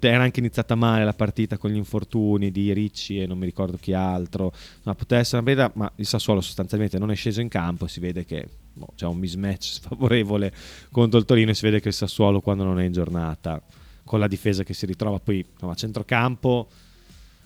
era 0.01 0.23
anche 0.23 0.39
iniziata 0.39 0.75
male 0.75 1.05
la 1.05 1.13
partita 1.13 1.57
con 1.57 1.69
gli 1.69 1.75
infortuni 1.75 2.51
di 2.51 2.73
Ricci 2.73 3.21
e 3.21 3.27
non 3.27 3.37
mi 3.37 3.45
ricordo 3.45 3.77
chi 3.77 3.93
altro. 3.93 4.51
No, 4.83 4.95
poteva 4.95 5.21
essere 5.21 5.41
una 5.41 5.51
bella, 5.51 5.71
ma 5.75 5.91
il 5.95 6.05
Sassuolo 6.05 6.41
sostanzialmente 6.41 6.97
non 6.97 7.11
è 7.11 7.15
sceso 7.15 7.39
in 7.39 7.47
campo 7.47 7.87
si 7.87 7.99
vede 7.99 8.25
che 8.25 8.47
boh, 8.77 8.93
c'è 8.95 9.05
un 9.05 9.17
mismatch 9.17 9.63
sfavorevole 9.81 10.53
contro 10.91 11.19
il 11.19 11.25
Torino 11.25 11.51
e 11.51 11.53
si 11.53 11.65
vede 11.65 11.79
che 11.79 11.89
il 11.89 11.93
Sassuolo 11.93 12.41
quando 12.41 12.63
non 12.63 12.79
è 12.79 12.85
in 12.85 12.91
giornata 12.91 13.61
con 14.03 14.19
la 14.19 14.27
difesa 14.27 14.63
che 14.63 14.73
si 14.73 14.85
ritrova 14.85 15.19
poi 15.19 15.45
insomma, 15.51 15.73
a 15.73 15.75
centrocampo 15.75 16.69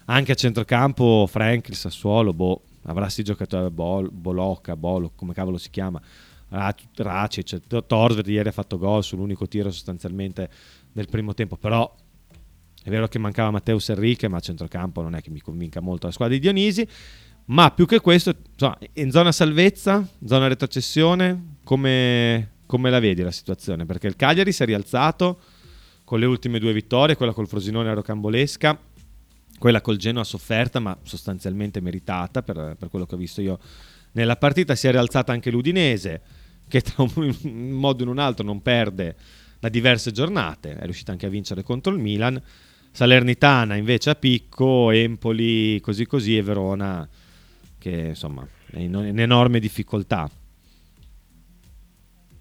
anche 0.06 0.32
a 0.32 0.36
centrocampo 0.36 1.26
Frank 1.28 1.70
il 1.70 1.76
Sassuolo 1.76 2.34
boh, 2.34 2.62
avrà 2.84 3.08
sti 3.08 3.24
giocatori 3.24 3.70
Bol, 3.72 4.12
Bolocca 4.12 4.76
Bolo 4.76 5.12
come 5.16 5.34
cavolo 5.34 5.58
si 5.58 5.70
chiama 5.70 6.02
Racic, 6.50 7.44
cioè, 7.46 7.86
Torsved 7.88 8.28
ieri 8.28 8.50
ha 8.50 8.52
fatto 8.52 8.78
gol 8.78 9.04
sull'unico 9.04 9.48
tiro 9.48 9.72
sostanzialmente 9.72 10.50
del 10.92 11.08
primo 11.08 11.34
tempo, 11.34 11.56
però 11.56 11.94
è 12.84 12.90
vero 12.90 13.08
che 13.08 13.20
mancava 13.20 13.52
Matteo 13.52 13.80
Serriche, 13.80 14.28
ma 14.28 14.38
a 14.38 14.42
centrocampo 14.42 15.02
non 15.02 15.16
è 15.16 15.22
che 15.22 15.30
mi 15.30 15.40
convinca 15.40 15.80
molto 15.80 16.08
la 16.08 16.14
squadra 16.14 16.36
di 16.36 16.42
Dionisi. 16.42 16.88
Ma 17.52 17.70
più 17.72 17.86
che 17.86 18.00
questo, 18.00 18.34
insomma, 18.50 18.78
in 18.94 19.12
zona 19.12 19.34
salvezza, 19.34 20.08
zona 20.26 20.48
retrocessione, 20.48 21.58
come, 21.66 22.52
come 22.66 22.90
la 22.90 23.00
vedi 23.00 23.24
la 23.24 23.32
situazione? 23.32 23.86
Perché 23.86 24.08
il 24.08 24.16
Cagliari 24.16 24.54
si 24.54 24.64
è 24.64 24.66
rialzato 24.66 25.40
con 26.06 26.20
le 26.20 26.28
ultime 26.28 26.60
due 26.60 26.72
vittorie, 26.72 27.18
quella 27.18 27.34
col 27.34 27.50
Frosinone 27.50 27.88
era 27.88 27.96
rocambolesca, 27.96 28.80
quella 29.60 29.82
col 29.82 29.98
Genoa 29.98 30.24
sofferta, 30.24 30.80
ma 30.80 30.98
sostanzialmente 31.04 31.82
meritata 31.82 32.42
per, 32.42 32.78
per 32.80 32.90
quello 32.90 33.06
che 33.06 33.16
ho 33.16 33.18
visto 33.18 33.42
io 33.42 33.60
nella 34.14 34.38
partita. 34.38 34.74
Si 34.74 34.88
è 34.88 34.92
rialzata 34.92 35.34
anche 35.34 35.52
l'Udinese, 35.52 36.22
che 36.70 36.80
tra 36.80 37.04
un 37.04 37.36
modo 37.72 38.00
o 38.00 38.06
in 38.06 38.12
un 38.12 38.20
altro 38.20 38.46
non 38.46 38.62
perde 38.62 39.18
da 39.60 39.68
diverse 39.68 40.12
giornate, 40.12 40.78
è 40.78 40.86
riuscita 40.86 41.12
anche 41.12 41.26
a 41.26 41.30
vincere 41.30 41.64
contro 41.64 41.92
il 41.92 42.00
Milan. 42.00 42.42
Salernitana 42.92 43.76
invece 43.76 44.10
a 44.12 44.16
picco, 44.16 44.90
Empoli 44.92 45.82
così 45.82 46.06
così 46.06 46.38
e 46.38 46.42
Verona 46.42 47.08
che 47.82 47.90
insomma 47.90 48.48
è 48.72 48.78
in, 48.78 48.94
in 48.94 49.20
enorme 49.20 49.60
difficoltà. 49.60 50.30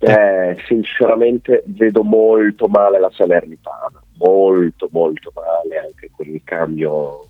Eh, 0.03 0.57
sinceramente 0.66 1.62
vedo 1.66 2.03
molto 2.03 2.68
male 2.68 3.00
la 3.00 3.11
Salernitana, 3.11 4.03
molto 4.18 4.88
molto 4.92 5.33
male 5.35 5.79
anche 5.79 6.11
con 6.14 6.26
il 6.26 6.42
cambio, 6.44 7.26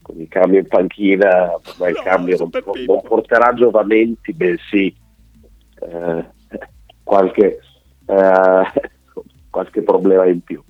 con 0.00 0.18
il 0.18 0.28
cambio 0.28 0.60
in 0.60 0.66
panchina, 0.66 1.58
ma 1.78 1.88
il 1.88 1.94
no, 1.96 2.02
cambio 2.02 2.36
non, 2.38 2.50
non, 2.86 3.02
porterà 3.02 3.52
giovamenti, 3.54 4.32
bensì 4.32 4.94
eh, 5.80 6.24
qualche, 7.02 7.60
eh, 8.06 8.90
qualche 9.48 9.82
problema 9.82 10.26
in 10.26 10.40
più. 10.40 10.62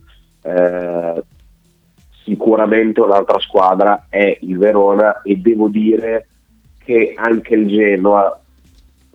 Eh, 0.43 1.25
sicuramente 2.25 3.01
un'altra 3.01 3.41
squadra 3.41 4.07
è 4.09 4.39
il 4.43 4.59
Verona 4.59 5.23
e 5.23 5.37
devo 5.37 5.69
dire 5.69 6.29
che 6.85 7.15
anche 7.17 7.55
il 7.55 7.69
Genoa, 7.69 8.41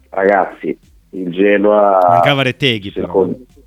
ragazzi, 0.10 0.78
il 1.12 1.32
Genoa... 1.32 2.00
Mancava 2.08 2.42
Reteghi 2.42 2.92
secondo, 2.92 3.38
però. 3.38 3.62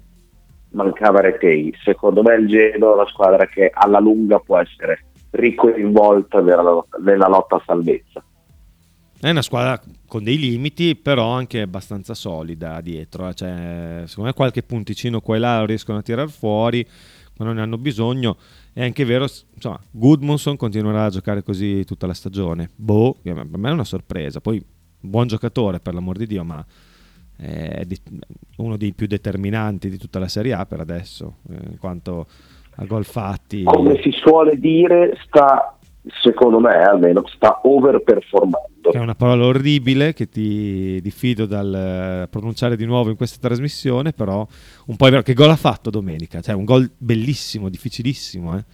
Mancava 0.85 1.21
Reteghi. 1.21 1.75
Secondo 1.83 2.23
me 2.23 2.35
il 2.35 2.49
Genoa 2.49 2.93
è 2.93 2.95
una 2.95 3.09
squadra 3.09 3.47
che 3.47 3.71
alla 3.73 3.99
lunga 3.99 4.39
può 4.39 4.59
essere 4.59 5.07
ricoinvolta 5.31 6.41
nella, 6.41 6.85
nella 7.03 7.29
lotta 7.29 7.57
a 7.57 7.63
salvezza. 7.65 8.23
È 9.21 9.29
una 9.29 9.43
squadra 9.43 9.81
con 10.07 10.25
dei 10.25 10.39
limiti, 10.39 10.97
però 10.97 11.31
anche 11.31 11.61
abbastanza 11.61 12.15
solida 12.15 12.81
dietro. 12.81 13.29
Eh. 13.29 13.35
Cioè, 13.35 14.03
secondo 14.07 14.31
me 14.31 14.35
qualche 14.35 14.63
punticino 14.63 15.21
qua 15.21 15.37
e 15.37 15.39
là 15.39 15.65
riescono 15.67 15.99
a 15.99 16.03
tirare 16.03 16.29
fuori 16.29 16.87
quando 17.37 17.55
ne 17.55 17.61
hanno 17.61 17.79
bisogno. 17.79 18.37
È 18.73 18.85
anche 18.85 19.05
vero, 19.05 19.27
insomma, 19.55 19.81
Goodmanson 19.91 20.57
continuerà 20.57 21.07
a 21.07 21.11
giocare 21.11 21.43
così 21.43 21.85
tutta 21.85 22.07
la 22.07 22.15
stagione. 22.15 22.71
Boh, 22.75 23.17
per 23.23 23.45
me 23.47 23.69
è 23.69 23.73
una 23.73 23.85
sorpresa. 23.85 24.41
Poi, 24.41 24.65
buon 25.01 25.27
giocatore, 25.27 25.81
per 25.81 25.95
l'amor 25.95 26.17
di 26.17 26.27
Dio, 26.27 26.45
ma 26.45 26.65
è 27.37 27.87
uno 28.57 28.77
dei 28.77 28.93
più 28.93 29.07
determinanti 29.07 29.89
di 29.89 29.97
tutta 29.97 30.19
la 30.19 30.29
Serie 30.29 30.53
A 30.53 30.67
per 30.67 30.81
adesso, 30.81 31.39
eh, 31.49 31.71
in 31.71 31.79
quanto 31.79 32.27
a 32.77 32.85
gol 32.85 33.05
fatti. 33.05 33.65
Come 33.65 34.01
si 34.03 34.11
suole 34.13 34.57
dire, 34.57 35.19
sta 35.27 35.77
secondo 36.23 36.59
me 36.61 36.75
almeno 36.83 37.23
sta 37.27 37.61
overperformando. 37.63 38.93
È 38.93 38.99
una 38.99 39.15
parola 39.15 39.47
orribile 39.47 40.13
che 40.13 40.29
ti 40.29 41.01
diffido 41.03 41.47
dal 41.47 42.23
eh, 42.23 42.29
pronunciare 42.29 42.77
di 42.77 42.87
nuovo 42.87 43.11
in 43.11 43.17
questa 43.17 43.39
trasmissione, 43.47 44.13
però 44.13 44.47
un 44.87 44.97
po' 44.97 45.07
è 45.07 45.11
vero 45.11 45.23
che 45.23 45.35
gol 45.35 45.51
ha 45.51 45.57
fatto 45.57 45.91
domenica, 45.91 46.41
cioè 46.41 46.55
un 46.55 46.65
gol 46.65 46.91
bellissimo, 46.97 47.69
difficilissimo. 47.69 48.57
Eh. 48.57 48.65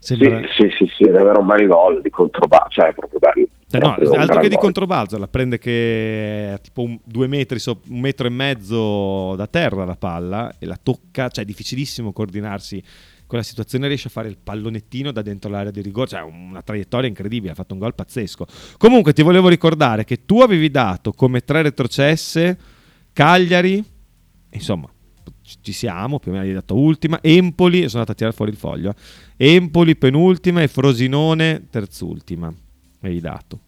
Sembra... 0.00 0.40
Sì, 0.54 0.68
sì, 0.68 0.70
sì, 0.76 0.92
sì, 0.96 1.04
è 1.04 1.10
davvero 1.10 1.40
un 1.40 1.46
bel 1.46 1.66
gol 1.66 2.02
di 2.02 2.10
controbalzo, 2.10 2.80
cioè 2.80 2.92
proprio 2.92 3.18
bello. 3.18 3.46
Cioè, 3.70 3.80
no, 3.82 3.96
altro 4.16 4.40
che 4.40 4.48
di 4.48 4.56
controbalzo, 4.56 5.18
la 5.18 5.28
prende 5.28 5.58
che 5.58 6.54
è 6.54 6.60
tipo 6.62 6.82
un, 6.82 6.98
due 7.04 7.26
metri, 7.26 7.58
so, 7.58 7.80
un 7.88 8.00
metro 8.00 8.26
e 8.26 8.30
mezzo 8.30 9.34
da 9.36 9.46
terra 9.46 9.84
la 9.84 9.96
palla 9.96 10.54
e 10.58 10.64
la 10.64 10.78
tocca, 10.82 11.28
cioè 11.28 11.44
è 11.44 11.46
difficilissimo 11.46 12.12
coordinarsi 12.12 12.82
quella 13.28 13.44
situazione 13.44 13.86
riesce 13.86 14.08
a 14.08 14.10
fare 14.10 14.28
il 14.28 14.38
pallonettino 14.42 15.12
da 15.12 15.20
dentro 15.20 15.50
l'area 15.50 15.70
di 15.70 15.82
rigore, 15.82 16.08
cioè 16.08 16.22
una 16.22 16.62
traiettoria 16.62 17.08
incredibile, 17.08 17.52
ha 17.52 17.54
fatto 17.54 17.74
un 17.74 17.78
gol 17.78 17.94
pazzesco. 17.94 18.46
Comunque 18.78 19.12
ti 19.12 19.22
volevo 19.22 19.48
ricordare 19.48 20.04
che 20.04 20.24
tu 20.24 20.40
avevi 20.40 20.70
dato 20.70 21.12
come 21.12 21.42
tre 21.42 21.60
retrocesse 21.60 22.58
Cagliari, 23.12 23.84
insomma, 24.50 24.90
ci 25.60 25.72
siamo, 25.72 26.18
più 26.18 26.30
o 26.30 26.34
meno 26.34 26.46
hai 26.46 26.54
dato 26.54 26.74
ultima, 26.74 27.18
Empoli, 27.20 27.88
sono 27.88 28.00
andato 28.00 28.12
a 28.12 28.14
tirare 28.14 28.34
fuori 28.34 28.50
il 28.50 28.56
foglio, 28.56 28.94
eh. 29.36 29.54
Empoli 29.54 29.94
penultima 29.94 30.62
e 30.62 30.68
Frosinone 30.68 31.66
terzultima, 31.70 32.52
hai 33.02 33.20
dato. 33.20 33.60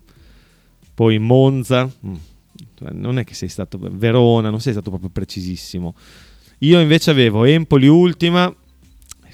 Poi 0.95 1.19
Monza, 1.19 1.85
mm, 2.07 2.15
non 2.93 3.19
è 3.19 3.25
che 3.25 3.35
sei 3.35 3.49
stato, 3.49 3.79
Verona, 3.79 4.49
non 4.49 4.61
sei 4.61 4.73
stato 4.73 4.89
proprio 4.89 5.11
precisissimo. 5.11 5.95
Io 6.61 6.81
invece 6.81 7.11
avevo 7.11 7.45
Empoli 7.45 7.89
ultima, 7.89 8.55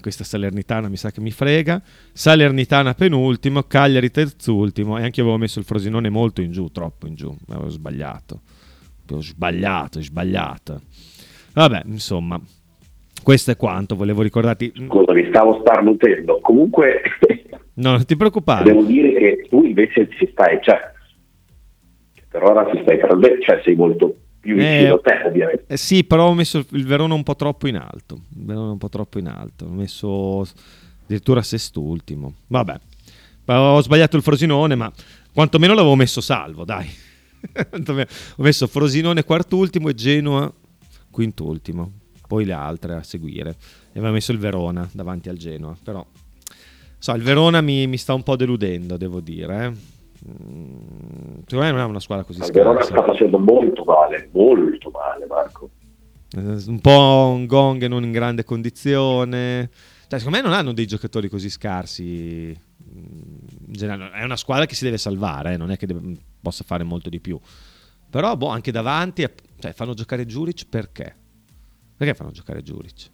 questa 0.00 0.24
Salernitana 0.24 0.88
mi 0.88 0.96
sa 0.96 1.10
che 1.10 1.20
mi 1.20 1.30
frega, 1.30 1.82
Salernitana 2.12 2.94
penultimo, 2.94 3.62
Cagliari 3.62 4.10
terzultimo 4.10 4.98
e 4.98 5.02
anche 5.02 5.20
io 5.20 5.26
avevo 5.26 5.38
messo 5.38 5.58
il 5.58 5.64
Frosinone 5.64 6.08
molto 6.08 6.40
in 6.40 6.50
giù, 6.52 6.68
troppo 6.68 7.06
in 7.06 7.14
giù, 7.14 7.34
avevo 7.48 7.68
sbagliato, 7.68 8.40
ho 9.10 9.20
sbagliato, 9.20 9.98
ho 9.98 10.02
sbagliato. 10.02 10.80
Vabbè, 11.54 11.82
insomma, 11.86 12.40
questo 13.22 13.50
è 13.50 13.56
quanto, 13.56 13.96
volevo 13.96 14.22
ricordarti... 14.22 14.72
Scusa, 14.86 15.12
mi 15.12 15.26
stavo 15.28 15.60
starnutendo, 15.60 16.38
comunque... 16.40 17.00
no, 17.74 17.90
non 17.90 18.04
ti 18.04 18.16
preoccupare. 18.16 18.64
Devo 18.64 18.82
dire 18.82 19.12
che 19.14 19.46
tu 19.48 19.64
invece 19.64 20.08
ci 20.18 20.28
stai, 20.30 20.58
cioè, 20.62 20.78
per 22.28 22.42
ora 22.42 22.64
ti 22.64 22.78
stai 22.82 22.98
prendendo, 22.98 23.40
cioè 23.42 23.60
sei 23.64 23.74
molto 23.74 24.16
più 24.46 24.54
vicino 24.56 24.94
a 24.94 25.00
te 25.00 25.22
ovviamente. 25.26 25.64
Eh, 25.66 25.76
sì, 25.76 26.04
però 26.04 26.28
ho 26.28 26.34
messo 26.34 26.64
il 26.70 26.86
Verona 26.86 27.14
un 27.14 27.22
po' 27.22 27.36
troppo 27.36 27.66
in 27.68 27.76
alto, 27.76 28.20
il 28.36 28.44
Verona 28.44 28.70
un 28.70 28.78
po' 28.78 28.88
troppo 28.88 29.18
in 29.18 29.26
alto, 29.28 29.66
ho 29.66 29.70
messo 29.70 30.46
addirittura 31.04 31.42
sest'ultimo, 31.42 32.34
vabbè, 32.46 32.80
ho 33.46 33.82
sbagliato 33.82 34.16
il 34.16 34.22
Frosinone, 34.22 34.74
ma 34.74 34.90
quantomeno 35.32 35.74
l'avevo 35.74 35.94
messo 35.94 36.20
salvo, 36.20 36.64
dai. 36.64 36.88
ho 37.58 38.42
messo 38.42 38.66
Frosinone 38.66 39.24
quart'ultimo 39.24 39.88
e 39.88 39.94
Genoa 39.94 40.52
quint'ultimo, 41.10 41.92
poi 42.26 42.44
le 42.44 42.52
altre 42.52 42.94
a 42.94 43.02
seguire. 43.02 43.56
E 43.92 43.98
aveva 43.98 44.12
messo 44.12 44.32
il 44.32 44.38
Verona 44.38 44.88
davanti 44.92 45.28
al 45.28 45.36
Genoa, 45.36 45.76
però 45.82 46.04
so, 46.98 47.12
il 47.12 47.22
Verona 47.22 47.60
mi, 47.60 47.86
mi 47.86 47.96
sta 47.96 48.14
un 48.14 48.22
po' 48.22 48.36
deludendo, 48.36 48.96
devo 48.96 49.20
dire, 49.20 49.66
eh 49.66 49.94
secondo 50.26 51.64
me 51.64 51.70
non 51.70 51.80
è 51.80 51.84
una 51.84 52.00
squadra 52.00 52.24
così 52.24 52.38
scarsa. 52.38 52.52
Verona 52.54 52.82
sta 52.82 53.02
facendo 53.02 53.38
molto 53.38 53.84
male, 53.84 54.28
molto 54.32 54.90
male 54.90 55.26
Marco. 55.26 55.70
Eh, 56.36 56.64
un 56.66 56.80
po' 56.80 57.32
un 57.34 57.46
gong 57.46 57.86
non 57.86 58.04
in 58.04 58.12
grande 58.12 58.44
condizione. 58.44 59.70
Cioè, 60.08 60.18
secondo 60.18 60.38
me 60.38 60.42
non 60.42 60.52
hanno 60.52 60.72
dei 60.72 60.86
giocatori 60.86 61.28
così 61.28 61.48
scarsi. 61.48 62.58
Mm, 62.82 63.74
è 64.12 64.24
una 64.24 64.36
squadra 64.36 64.66
che 64.66 64.74
si 64.74 64.84
deve 64.84 64.98
salvare, 64.98 65.54
eh? 65.54 65.56
non 65.56 65.70
è 65.70 65.76
che 65.76 65.86
deve, 65.86 66.16
possa 66.40 66.64
fare 66.64 66.84
molto 66.84 67.08
di 67.08 67.20
più. 67.20 67.38
Però 68.08 68.36
boh, 68.36 68.48
anche 68.48 68.70
davanti 68.70 69.26
cioè, 69.58 69.72
fanno 69.72 69.94
giocare 69.94 70.26
Juric 70.26 70.66
perché? 70.68 71.14
Perché 71.96 72.14
fanno 72.14 72.30
giocare 72.30 72.62
Juric? 72.62 73.10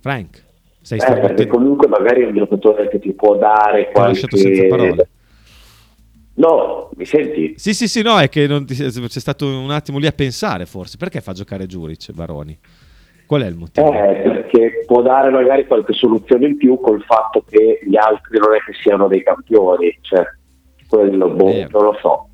Frank? 0.00 0.50
Sei 0.82 0.98
eh, 0.98 1.20
perché 1.20 1.46
comunque 1.46 1.86
magari 1.86 2.22
è 2.22 2.26
un 2.26 2.34
giocatore 2.34 2.88
che 2.88 2.98
ti 2.98 3.12
può 3.12 3.36
dare 3.36 3.90
qualche... 3.92 4.00
Ho 4.00 4.06
lasciato 4.06 4.36
senza 4.36 4.66
parole. 4.66 5.08
No, 6.34 6.90
mi 6.96 7.04
senti? 7.04 7.54
Sì, 7.56 7.72
sì, 7.72 7.86
sì, 7.86 8.02
no, 8.02 8.18
è 8.18 8.28
che 8.28 8.46
ti... 8.64 8.74
c'è 8.74 9.20
stato 9.20 9.46
un 9.46 9.70
attimo 9.70 9.98
lì 9.98 10.06
a 10.06 10.12
pensare 10.12 10.66
forse. 10.66 10.96
Perché 10.96 11.20
fa 11.20 11.32
giocare 11.32 11.66
Giuric, 11.66 12.12
Baroni? 12.12 12.58
Qual 13.26 13.42
è 13.42 13.46
il 13.46 13.56
motivo? 13.56 13.92
Eh, 13.92 14.22
perché 14.22 14.84
può 14.86 15.02
dare 15.02 15.30
magari 15.30 15.66
qualche 15.66 15.92
soluzione 15.92 16.46
in 16.48 16.56
più 16.56 16.80
col 16.80 17.02
fatto 17.04 17.44
che 17.48 17.80
gli 17.82 17.96
altri 17.96 18.38
non 18.38 18.54
è 18.54 18.58
che 18.58 18.72
siano 18.82 19.08
dei 19.08 19.22
campioni, 19.22 19.96
cioè 20.00 20.24
quello, 20.88 21.28
boh, 21.30 21.66
non 21.70 21.82
lo 21.84 21.96
so. 22.00 22.28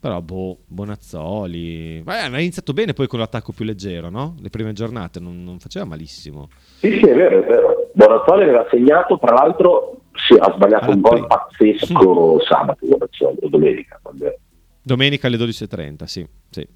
Però 0.00 0.20
boh, 0.20 0.58
Bonazzoli. 0.66 2.02
Beh, 2.02 2.20
ha 2.20 2.40
iniziato 2.40 2.72
bene 2.72 2.92
poi 2.92 3.06
con 3.06 3.20
l'attacco 3.20 3.52
più 3.52 3.64
leggero, 3.64 4.10
no? 4.10 4.34
Le 4.40 4.50
prime 4.50 4.72
giornate 4.72 5.20
non, 5.20 5.44
non 5.44 5.60
faceva 5.60 5.84
malissimo. 5.84 6.48
Sì, 6.82 6.98
sì, 6.98 7.08
è 7.08 7.14
vero, 7.14 7.42
è 7.42 7.46
vero. 7.46 7.90
Bonazzoli 7.94 8.42
aveva 8.42 8.66
segnato, 8.68 9.18
tra 9.18 9.34
l'altro 9.34 10.02
sì, 10.14 10.34
ha 10.34 10.52
sbagliato 10.52 10.90
allora, 10.90 10.94
un 10.94 11.00
gol 11.00 11.26
pazzesco 11.28 12.40
sabato, 12.42 12.86
Bonazzoli, 12.86 13.48
domenica. 13.48 14.00
Vabbè. 14.02 14.38
Domenica 14.82 15.28
alle 15.28 15.36
12.30, 15.36 16.04
sì, 16.04 16.26
sì, 16.50 16.66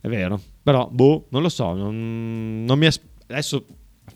è 0.00 0.08
vero. 0.08 0.40
Però, 0.62 0.88
boh, 0.88 1.26
non 1.30 1.42
lo 1.42 1.48
so, 1.48 1.74
non, 1.74 2.62
non 2.64 2.78
mi 2.78 2.86
as- 2.86 3.02
adesso 3.26 3.64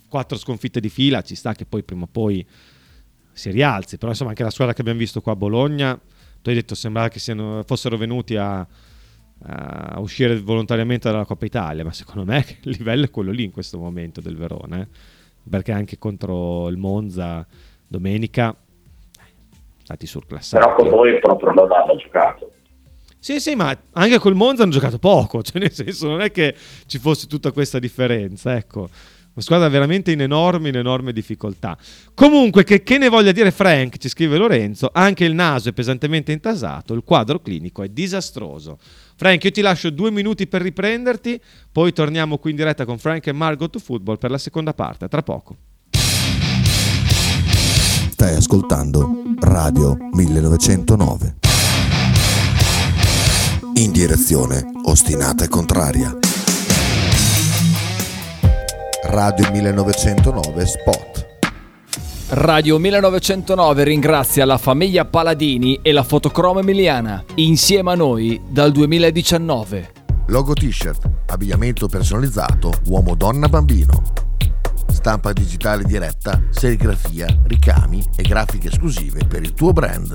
quattro 0.08 0.38
sconfitte 0.38 0.78
di 0.78 0.88
fila, 0.88 1.22
ci 1.22 1.34
sta 1.34 1.52
che 1.52 1.66
poi 1.66 1.82
prima 1.82 2.04
o 2.04 2.08
poi 2.10 2.46
si 3.32 3.50
rialzi, 3.50 3.98
però 3.98 4.12
insomma 4.12 4.30
anche 4.30 4.44
la 4.44 4.50
squadra 4.50 4.72
che 4.72 4.82
abbiamo 4.82 5.00
visto 5.00 5.20
qua 5.20 5.32
a 5.32 5.36
Bologna 5.36 6.00
tu 6.42 6.48
hai 6.48 6.54
detto 6.54 6.74
sembrava 6.74 7.08
che 7.08 7.18
siano, 7.18 7.62
fossero 7.66 7.96
venuti 7.96 8.36
a, 8.36 8.60
a 8.60 10.00
uscire 10.00 10.38
volontariamente 10.40 11.10
dalla 11.10 11.24
Coppa 11.24 11.44
Italia, 11.44 11.84
ma 11.84 11.92
secondo 11.92 12.24
me 12.24 12.44
il 12.62 12.76
livello 12.78 13.04
è 13.04 13.10
quello 13.10 13.30
lì 13.30 13.44
in 13.44 13.50
questo 13.50 13.78
momento 13.78 14.20
del 14.20 14.36
Verona, 14.36 14.80
eh. 14.80 15.18
Perché 15.48 15.72
anche 15.72 15.98
contro 15.98 16.68
il 16.68 16.76
Monza 16.76 17.46
domenica 17.86 18.54
stati 19.82 20.06
surclassati. 20.06 20.62
Però 20.62 20.76
con 20.76 20.88
noi 20.88 21.18
proprio 21.18 21.52
non 21.52 21.70
hanno 21.72 21.96
giocato. 21.96 22.52
Sì, 23.18 23.38
sì, 23.38 23.54
ma 23.54 23.76
anche 23.92 24.18
col 24.18 24.34
Monza 24.34 24.62
hanno 24.62 24.72
giocato 24.72 24.98
poco, 24.98 25.42
cioè 25.42 25.60
nel 25.60 25.72
senso 25.72 26.08
non 26.08 26.22
è 26.22 26.30
che 26.30 26.54
ci 26.86 26.98
fosse 26.98 27.26
tutta 27.26 27.52
questa 27.52 27.78
differenza, 27.78 28.56
ecco. 28.56 28.88
Una 29.32 29.44
squadra 29.44 29.68
veramente 29.68 30.10
in 30.10 30.22
enorme, 30.22 30.70
in 30.70 30.76
enorme 30.76 31.12
difficoltà. 31.12 31.76
Comunque, 32.14 32.64
che, 32.64 32.82
che, 32.82 32.98
ne 32.98 33.08
voglia 33.08 33.30
dire 33.30 33.52
Frank, 33.52 33.96
ci 33.96 34.08
scrive 34.08 34.36
Lorenzo, 34.36 34.90
anche 34.92 35.24
il 35.24 35.34
naso 35.34 35.68
è 35.68 35.72
pesantemente 35.72 36.32
intasato, 36.32 36.94
il 36.94 37.04
quadro 37.04 37.38
clinico 37.40 37.82
è 37.82 37.88
disastroso. 37.88 38.78
Frank, 39.20 39.44
io 39.44 39.50
ti 39.50 39.60
lascio 39.60 39.90
due 39.90 40.10
minuti 40.10 40.46
per 40.46 40.62
riprenderti, 40.62 41.38
poi 41.70 41.92
torniamo 41.92 42.38
qui 42.38 42.52
in 42.52 42.56
diretta 42.56 42.86
con 42.86 42.96
Frank 42.96 43.26
e 43.26 43.32
Margot 43.32 43.70
to 43.70 43.78
Football 43.78 44.16
per 44.16 44.30
la 44.30 44.38
seconda 44.38 44.72
parte, 44.72 45.08
tra 45.08 45.22
poco. 45.22 45.56
Stai 48.12 48.34
ascoltando 48.34 49.24
Radio 49.40 49.94
1909. 50.12 51.34
In 53.74 53.92
direzione 53.92 54.64
ostinata 54.84 55.44
e 55.44 55.48
contraria. 55.48 56.16
Radio 59.02 59.50
1909 59.50 60.66
Spot. 60.66 61.29
Radio 62.32 62.78
1909 62.78 63.82
ringrazia 63.82 64.44
la 64.44 64.56
famiglia 64.56 65.04
Paladini 65.04 65.80
e 65.82 65.90
la 65.90 66.04
fotocromo 66.04 66.60
emiliana, 66.60 67.24
insieme 67.34 67.90
a 67.90 67.96
noi 67.96 68.40
dal 68.48 68.70
2019. 68.70 69.92
Logo 70.26 70.52
t-shirt, 70.52 71.10
abbigliamento 71.26 71.88
personalizzato, 71.88 72.72
uomo, 72.86 73.16
donna, 73.16 73.48
bambino. 73.48 74.04
Stampa 74.86 75.32
digitale 75.32 75.82
diretta, 75.82 76.40
serigrafia, 76.50 77.26
ricami 77.46 78.00
e 78.14 78.22
grafiche 78.22 78.68
esclusive 78.68 79.26
per 79.26 79.42
il 79.42 79.52
tuo 79.52 79.72
brand. 79.72 80.14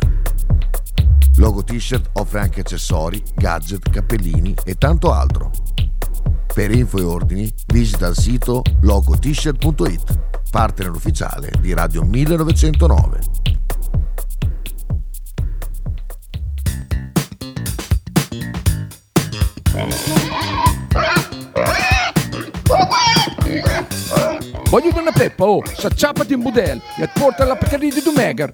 Logo 1.35 1.65
t-shirt 1.65 2.11
offre 2.13 2.39
anche 2.39 2.61
accessori, 2.61 3.21
gadget, 3.35 3.89
cappellini 3.89 4.55
e 4.63 4.75
tanto 4.75 5.11
altro. 5.11 5.51
Per 6.55 6.71
info 6.73 6.99
e 6.99 7.03
ordini 7.03 7.53
visita 7.67 8.07
il 8.07 8.15
sito 8.15 8.61
logotshirt.it, 8.79 10.19
partner 10.49 10.89
ufficiale 10.91 11.51
di 11.59 11.73
Radio 11.73 12.01
1909. 12.03 13.19
Voglio 24.69 24.97
una 24.97 25.11
peppa, 25.11 25.43
oh, 25.43 25.61
s'acciappati 25.65 26.35
in 26.35 26.41
budel 26.41 26.81
e 26.97 27.09
porta 27.13 27.43
la 27.43 27.57
Pcaridi 27.57 27.95
di 27.95 28.01
Dumegar. 28.01 28.53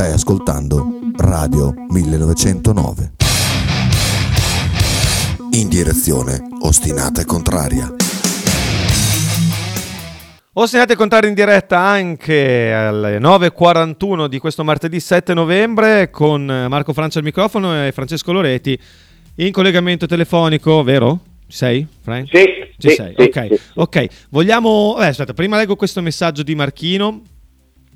Stai 0.00 0.12
ascoltando 0.14 0.98
Radio 1.18 1.74
1909. 1.90 3.12
In 5.50 5.68
direzione 5.68 6.40
ostinata 6.62 7.20
e 7.20 7.26
contraria. 7.26 7.94
Ostinate 10.54 10.96
contare 10.96 11.28
in 11.28 11.34
diretta 11.34 11.80
anche 11.80 12.72
alle 12.72 13.18
9.41 13.18 14.26
di 14.28 14.38
questo 14.38 14.64
martedì 14.64 14.98
7 14.98 15.34
novembre 15.34 16.08
con 16.08 16.46
Marco 16.46 16.94
Francia 16.94 17.18
al 17.18 17.24
microfono 17.26 17.84
e 17.84 17.92
Francesco 17.92 18.32
Loreti 18.32 18.80
in 19.34 19.52
collegamento 19.52 20.06
telefonico, 20.06 20.82
vero? 20.82 21.20
Ci 21.46 21.56
sei, 21.58 21.86
Frank? 22.00 22.26
Sì, 22.32 22.46
Ci 22.78 22.88
sì, 22.88 22.94
sei, 22.94 23.14
sì, 23.18 23.22
ok. 23.22 23.46
sì. 23.50 23.60
Ok, 23.74 24.06
vogliamo... 24.30 24.96
Eh, 24.98 25.08
aspetta, 25.08 25.34
prima 25.34 25.58
leggo 25.58 25.76
questo 25.76 26.00
messaggio 26.00 26.42
di 26.42 26.54
Marchino 26.54 27.20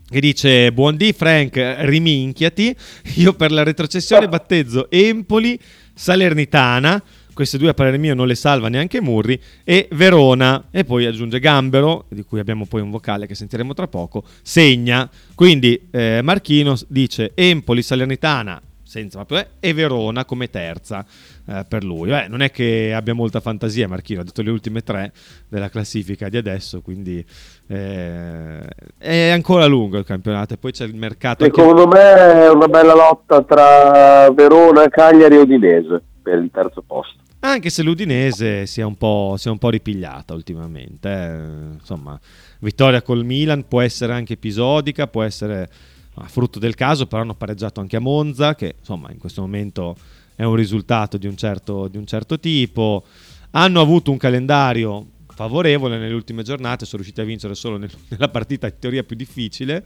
che 0.08 0.20
dice 0.20 0.72
buondì 0.72 1.12
Frank 1.12 1.56
riminchiati. 1.80 2.74
Io 3.16 3.34
per 3.34 3.52
la 3.52 3.62
retrocessione 3.62 4.28
battezzo 4.28 4.90
Empoli 4.90 5.58
Salernitana. 5.94 7.02
Queste 7.32 7.58
due 7.58 7.70
a 7.70 7.74
parere 7.74 7.98
mio 7.98 8.14
non 8.14 8.28
le 8.28 8.36
salva 8.36 8.68
neanche 8.68 9.00
Murri. 9.00 9.40
E 9.64 9.88
Verona. 9.92 10.68
E 10.70 10.84
poi 10.84 11.06
aggiunge 11.06 11.40
Gambero 11.40 12.06
di 12.08 12.22
cui 12.22 12.38
abbiamo 12.38 12.66
poi 12.66 12.80
un 12.80 12.90
vocale 12.90 13.26
che 13.26 13.34
sentiremo 13.34 13.74
tra 13.74 13.88
poco 13.88 14.24
segna. 14.42 15.10
Quindi 15.34 15.88
eh, 15.90 16.20
Marchino 16.22 16.76
dice 16.88 17.32
Empoli 17.34 17.82
Salernitana 17.82 18.60
senza 18.94 19.24
proprio 19.24 19.38
eh, 19.38 19.68
e 19.68 19.72
Verona 19.72 20.24
come 20.24 20.48
terza 20.48 21.04
eh, 21.46 21.64
per 21.68 21.84
lui. 21.84 22.08
Beh, 22.08 22.28
non 22.28 22.40
è 22.40 22.50
che 22.50 22.92
abbia 22.94 23.14
molta 23.14 23.40
fantasia 23.40 23.88
Marchino, 23.88 24.20
ha 24.20 24.24
detto 24.24 24.42
le 24.42 24.50
ultime 24.50 24.82
tre 24.82 25.12
della 25.48 25.68
classifica 25.68 26.28
di 26.28 26.36
adesso, 26.36 26.80
quindi 26.80 27.24
eh, 27.66 28.60
è 28.98 29.28
ancora 29.30 29.66
lungo 29.66 29.98
il 29.98 30.04
campionato 30.04 30.54
e 30.54 30.56
poi 30.56 30.72
c'è 30.72 30.84
il 30.84 30.94
mercato. 30.94 31.44
anche- 31.44 31.60
Secondo 31.60 31.86
me 31.86 32.14
è 32.14 32.50
una 32.50 32.68
bella 32.68 32.94
lotta 32.94 33.42
tra 33.42 34.30
Verona, 34.30 34.88
Cagliari 34.88 35.36
e 35.36 35.40
Udinese 35.40 36.02
per 36.22 36.38
il 36.38 36.50
terzo 36.52 36.82
posto. 36.86 37.22
Anche 37.40 37.68
se 37.68 37.82
l'Udinese 37.82 38.64
si 38.64 38.80
è 38.80 38.84
un 38.84 38.96
po', 38.96 39.36
è 39.42 39.48
un 39.48 39.58
po' 39.58 39.68
ripigliata 39.68 40.32
ultimamente. 40.32 41.10
eh. 41.10 41.74
Insomma, 41.74 42.18
vittoria 42.60 43.02
col 43.02 43.22
Milan 43.22 43.68
può 43.68 43.82
essere 43.82 44.14
anche 44.14 44.32
episodica, 44.32 45.06
può 45.08 45.22
essere 45.22 45.68
ah, 46.14 46.26
frutto 46.26 46.58
del 46.58 46.74
caso, 46.74 47.06
però 47.06 47.20
hanno 47.20 47.34
pareggiato 47.34 47.80
anche 47.80 47.96
a 47.96 48.00
Monza, 48.00 48.54
che 48.54 48.76
insomma 48.78 49.10
in 49.10 49.18
questo 49.18 49.42
momento 49.42 49.94
è 50.34 50.42
un 50.44 50.54
risultato 50.54 51.16
di 51.16 51.26
un 51.26 51.36
certo, 51.36 51.88
di 51.88 51.96
un 51.96 52.06
certo 52.06 52.38
tipo. 52.38 53.04
Hanno 53.52 53.80
avuto 53.80 54.10
un 54.10 54.16
calendario 54.16 55.06
favorevole 55.34 55.98
nelle 55.98 56.14
ultime 56.14 56.42
giornate, 56.42 56.84
sono 56.84 57.02
riusciti 57.02 57.20
a 57.20 57.24
vincere 57.24 57.54
solo 57.54 57.76
nel- 57.76 57.90
nella 58.08 58.28
partita 58.28 58.66
in 58.66 58.74
teoria 58.78 59.02
più 59.04 59.16
difficile. 59.16 59.84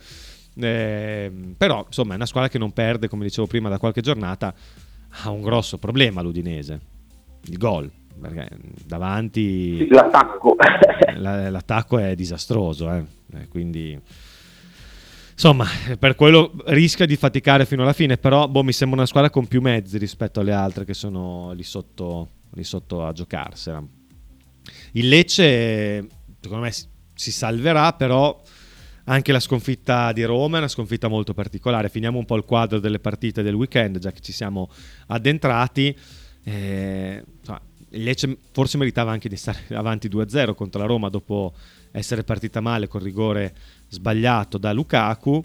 Ehm, 0.61 1.55
però 1.57 1.85
insomma 1.87 2.13
è 2.13 2.17
una 2.17 2.27
squadra 2.27 2.49
che 2.51 2.59
non 2.59 2.73
perde, 2.73 3.09
come 3.09 3.25
dicevo 3.25 3.47
prima, 3.47 3.69
da 3.69 3.79
qualche 3.79 4.01
giornata. 4.01 4.55
Ha 5.23 5.31
un 5.31 5.41
grosso 5.43 5.79
problema 5.79 6.21
l'Udinese, 6.21 6.81
il 7.47 7.57
gol, 7.57 7.91
perché 8.21 8.49
davanti 8.85 9.87
L'attacco. 9.89 10.55
la- 11.17 11.49
l'attacco 11.51 11.99
è 11.99 12.15
disastroso, 12.15 12.93
eh. 12.93 13.05
Eh, 13.35 13.49
quindi 13.49 13.99
insomma, 15.39 15.67
per 16.01 16.17
quello 16.17 16.53
rischia 16.67 17.07
di 17.07 17.15
faticare 17.15 17.65
fino 17.65 17.83
alla 17.83 17.93
fine, 17.93 18.19
però 18.19 18.49
boh, 18.49 18.65
mi 18.65 18.73
sembra 18.73 18.99
una 18.99 19.07
squadra 19.07 19.31
con 19.31 19.47
più 19.47 19.61
mezzi 19.61 19.97
rispetto 19.97 20.41
alle 20.41 20.53
altre 20.53 20.85
che 20.85 20.95
sono 20.95 21.53
lì 21.53 21.63
sotto, 21.63 22.31
lì 22.55 22.65
sotto 22.65 23.07
a 23.07 23.13
giocarsela. 23.13 23.81
Il 24.93 25.09
Lecce, 25.09 26.07
secondo 26.41 26.65
me, 26.65 26.73
si- 26.73 27.31
salverà, 27.31 27.93
però 27.93 28.43
anche 29.05 29.31
la 29.31 29.39
sconfitta 29.39 30.11
di 30.13 30.25
Roma 30.25 30.57
è 30.57 30.59
una 30.59 30.69
sconfitta 30.69 31.07
molto 31.07 31.35
particolare. 31.35 31.89
Finiamo 31.89 32.19
un 32.19 32.25
po' 32.25 32.35
il 32.35 32.45
quadro 32.45 32.81
delle 32.81 32.99
partite 32.99 33.43
del 33.43 33.55
weekend, 33.55 33.99
già 33.99 34.11
che 34.11 34.21
ci 34.21 34.33
siamo 34.33 34.69
addentrati. 35.07 35.97
Eh, 36.43 37.25
insomma, 37.39 37.61
il 37.91 38.03
Lecce 38.03 38.37
forse 38.51 38.77
meritava 38.77 39.13
anche 39.13 39.29
di 39.29 39.37
stare 39.37 39.61
avanti 39.73 40.09
2-0 40.09 40.55
contro 40.55 40.81
la 40.81 40.87
Roma 40.87 41.09
dopo 41.09 41.55
essere 41.91 42.25
partita 42.25 42.61
male 42.61 42.89
col 42.89 43.03
rigore 43.03 43.55
sbagliato 43.89 44.59
da 44.59 44.73
Lukaku, 44.73 45.43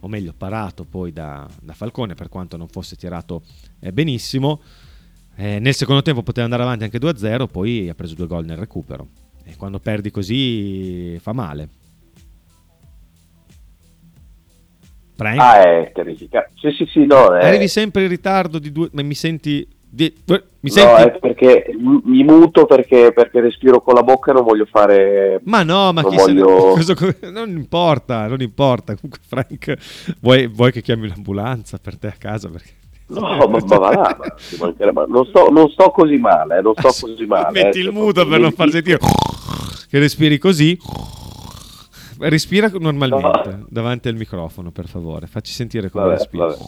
o 0.00 0.08
meglio 0.08 0.34
parato 0.36 0.84
poi 0.84 1.12
da, 1.12 1.48
da 1.60 1.72
Falcone 1.72 2.14
per 2.14 2.28
quanto 2.28 2.56
non 2.56 2.68
fosse 2.68 2.96
tirato 2.96 3.42
eh, 3.80 3.92
benissimo. 3.92 4.60
Eh, 5.36 5.58
nel 5.58 5.74
secondo 5.74 6.02
tempo 6.02 6.22
poteva 6.22 6.44
andare 6.44 6.62
avanti 6.62 6.84
anche 6.84 6.98
2-0, 6.98 7.48
poi 7.50 7.88
ha 7.88 7.94
preso 7.94 8.14
due 8.14 8.26
gol 8.26 8.44
nel 8.44 8.56
recupero. 8.56 9.08
E 9.44 9.56
quando 9.56 9.78
perdi 9.78 10.10
così 10.10 11.18
fa 11.20 11.32
male. 11.32 11.68
Frank? 15.16 15.38
Ah, 15.38 15.62
è 15.62 15.92
terrificante. 15.92 16.50
Sì, 16.56 16.70
sì, 16.70 16.86
sì, 16.86 17.06
no, 17.06 17.36
è... 17.36 17.46
Arrivi 17.46 17.68
sempre 17.68 18.02
in 18.02 18.08
ritardo 18.08 18.58
di 18.58 18.72
due... 18.72 18.88
Ma 18.92 19.02
mi 19.02 19.14
senti... 19.14 19.66
Di... 19.94 20.12
Mi 20.60 20.70
senti? 20.70 20.90
No, 20.90 20.96
è 20.96 21.18
perché 21.20 21.66
mi 21.78 22.24
muto 22.24 22.66
perché, 22.66 23.12
perché, 23.12 23.40
respiro 23.40 23.80
con 23.80 23.94
la 23.94 24.02
bocca 24.02 24.32
e 24.32 24.34
non 24.34 24.42
voglio 24.42 24.64
fare... 24.64 25.40
Ma 25.44 25.62
no, 25.62 25.92
ma 25.92 26.02
chi 26.02 26.16
voglio... 26.16 26.76
se. 26.82 26.94
Non 27.30 27.50
importa, 27.50 28.26
non 28.26 28.40
importa. 28.40 28.96
Comunque 28.96 29.20
Frank, 29.24 30.16
vuoi, 30.20 30.48
vuoi 30.48 30.72
che 30.72 30.82
chiami 30.82 31.06
l'ambulanza 31.06 31.78
per 31.78 31.96
te 31.96 32.08
a 32.08 32.14
casa? 32.18 32.48
Perché... 32.48 32.70
No, 33.06 33.20
ma, 33.20 33.46
ma 33.46 33.78
va 33.78 33.90
là, 33.90 34.16
ma 34.92 35.04
non, 35.06 35.26
sto, 35.26 35.48
non, 35.50 35.68
sto, 35.68 35.90
così 35.90 36.16
male, 36.16 36.58
eh, 36.58 36.62
non 36.62 36.72
sto 36.74 37.06
così 37.06 37.26
male. 37.26 37.62
Metti 37.62 37.78
eh, 37.78 37.82
il 37.82 37.92
muto 37.92 38.26
per 38.26 38.40
non 38.40 38.50
far 38.50 38.70
sentire 38.70 38.98
che 39.88 39.98
respiri 39.98 40.38
così. 40.38 40.76
Respira 42.18 42.68
normalmente 42.80 43.48
no. 43.50 43.66
davanti 43.68 44.08
al 44.08 44.14
microfono, 44.16 44.72
per 44.72 44.88
favore. 44.88 45.26
Facci 45.26 45.52
sentire 45.52 45.90
come 45.90 46.04
vabbè, 46.04 46.16
respira. 46.16 46.46
Vabbè. 46.46 46.58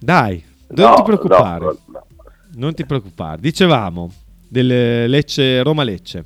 Dai, 0.00 0.44
non 0.68 0.90
no, 0.90 0.94
ti 0.94 1.02
preoccupare. 1.02 1.64
No, 1.64 2.06
non 2.54 2.74
ti 2.74 2.84
preoccupare. 2.84 3.40
Dicevamo 3.40 4.10
del 4.48 5.08
Lecce 5.08 5.62
Roma 5.62 5.82
Lecce. 5.82 6.24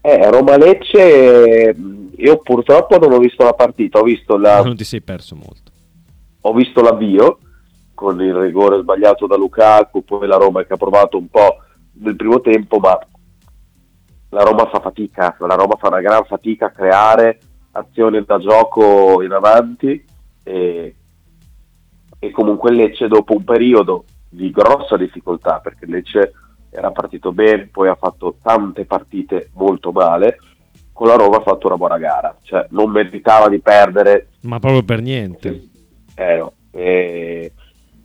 Eh, 0.00 0.30
Roma 0.30 0.56
Lecce 0.56 1.74
io 2.16 2.38
purtroppo 2.38 2.98
non 2.98 3.12
ho 3.12 3.18
visto 3.18 3.44
la 3.44 3.52
partita, 3.52 3.98
ho 3.98 4.02
visto 4.02 4.36
la 4.36 4.62
Non 4.62 4.76
ti 4.76 4.84
sei 4.84 5.02
perso 5.02 5.34
molto. 5.34 5.72
Ho 6.42 6.54
visto 6.54 6.80
l'avvio 6.80 7.38
con 7.94 8.20
il 8.22 8.34
rigore 8.34 8.80
sbagliato 8.80 9.26
da 9.26 9.36
Lukaku, 9.36 10.04
poi 10.04 10.26
la 10.26 10.36
Roma 10.36 10.64
che 10.64 10.74
ha 10.74 10.76
provato 10.76 11.16
un 11.16 11.28
po' 11.28 11.58
nel 11.94 12.14
primo 12.14 12.40
tempo, 12.40 12.78
ma 12.78 12.98
la 14.30 14.42
Roma 14.42 14.66
fa 14.66 14.80
fatica, 14.80 15.36
la 15.40 15.54
Roma 15.54 15.76
fa 15.76 15.88
una 15.88 16.00
gran 16.00 16.24
fatica 16.24 16.66
a 16.66 16.70
creare 16.70 17.38
azioni 17.72 18.22
da 18.24 18.38
gioco 18.38 19.22
in 19.22 19.32
avanti 19.32 20.04
e, 20.42 20.94
e 22.18 22.30
comunque 22.30 22.72
Lecce 22.72 23.08
dopo 23.08 23.34
un 23.34 23.44
periodo 23.44 24.04
di 24.28 24.50
grossa 24.50 24.96
difficoltà 24.96 25.60
perché 25.62 25.86
Lecce 25.86 26.32
era 26.70 26.90
partito 26.90 27.32
bene, 27.32 27.68
poi 27.70 27.88
ha 27.88 27.94
fatto 27.94 28.36
tante 28.42 28.84
partite 28.84 29.50
molto 29.54 29.92
male, 29.92 30.38
con 30.92 31.08
la 31.08 31.14
Roma 31.14 31.38
ha 31.38 31.42
fatto 31.42 31.66
una 31.66 31.76
buona 31.76 31.98
gara, 31.98 32.36
cioè 32.42 32.66
non 32.70 32.90
meritava 32.90 33.48
di 33.48 33.60
perdere. 33.60 34.28
Ma 34.42 34.58
proprio 34.58 34.82
per 34.82 35.00
niente. 35.00 35.68
Eh, 36.14 36.36
no. 36.36 36.52
e, 36.70 37.52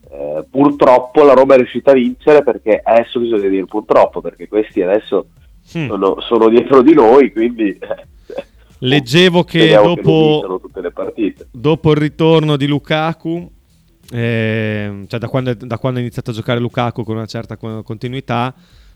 eh, 0.10 0.46
purtroppo 0.50 1.24
la 1.24 1.34
Roma 1.34 1.54
è 1.54 1.58
riuscita 1.58 1.92
a 1.92 1.96
vincere 1.96 2.44
perché 2.44 2.82
adesso 2.84 3.20
bisogna 3.20 3.48
dire 3.48 3.66
purtroppo 3.66 4.20
perché 4.20 4.48
questi 4.48 4.82
adesso 4.82 5.28
mm. 5.78 5.88
sono, 5.88 6.20
sono, 6.20 6.50
dietro 6.50 6.82
di 6.82 6.94
noi, 6.94 7.32
quindi... 7.32 7.70
Eh, 7.70 8.10
Leggevo 8.84 9.44
che 9.44 9.76
dopo, 9.76 10.60
che 11.14 11.36
dopo 11.52 11.92
il 11.92 11.98
ritorno 11.98 12.58
di 12.58 12.66
Lukaku, 12.66 13.48
eh, 14.12 15.06
cioè 15.08 15.20
da 15.20 15.28
quando, 15.28 15.54
da 15.54 15.78
quando 15.78 16.00
ha 16.00 16.02
iniziato 16.02 16.32
a 16.32 16.34
giocare 16.34 16.60
Lukaku 16.60 17.04
con 17.04 17.16
una 17.16 17.26
certa 17.26 17.58
continuità, 17.58 18.54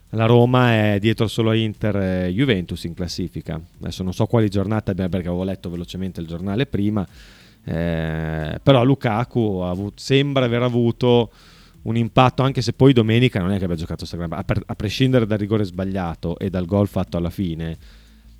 la 0.09 0.25
Roma 0.25 0.73
è 0.73 0.99
dietro 0.99 1.27
solo 1.27 1.49
a 1.49 1.55
Inter 1.55 1.95
e 1.95 2.29
Juventus 2.29 2.83
in 2.83 2.93
classifica. 2.93 3.59
Adesso 3.81 4.03
non 4.03 4.13
so 4.13 4.25
quali 4.27 4.49
giornate 4.49 4.91
abbia 4.91 5.09
perché 5.09 5.27
avevo 5.27 5.43
letto 5.43 5.69
velocemente 5.69 6.21
il 6.21 6.27
giornale 6.27 6.65
prima, 6.65 7.05
eh, 7.63 8.59
però 8.61 8.83
Lukaku 8.83 9.61
avuto, 9.63 9.93
sembra 9.97 10.45
aver 10.45 10.61
avuto 10.61 11.31
un 11.83 11.97
impatto, 11.97 12.41
anche 12.43 12.61
se 12.61 12.73
poi 12.73 12.93
domenica 12.93 13.39
non 13.39 13.51
è 13.51 13.57
che 13.57 13.65
abbia 13.65 13.75
giocato 13.75 14.05
sta 14.05 14.17
gran... 14.17 14.33
a, 14.33 14.43
a 14.43 14.75
prescindere 14.75 15.25
dal 15.25 15.37
rigore 15.37 15.63
sbagliato 15.63 16.37
e 16.39 16.49
dal 16.49 16.65
gol 16.65 16.87
fatto 16.87 17.17
alla 17.17 17.29
fine, 17.29 17.77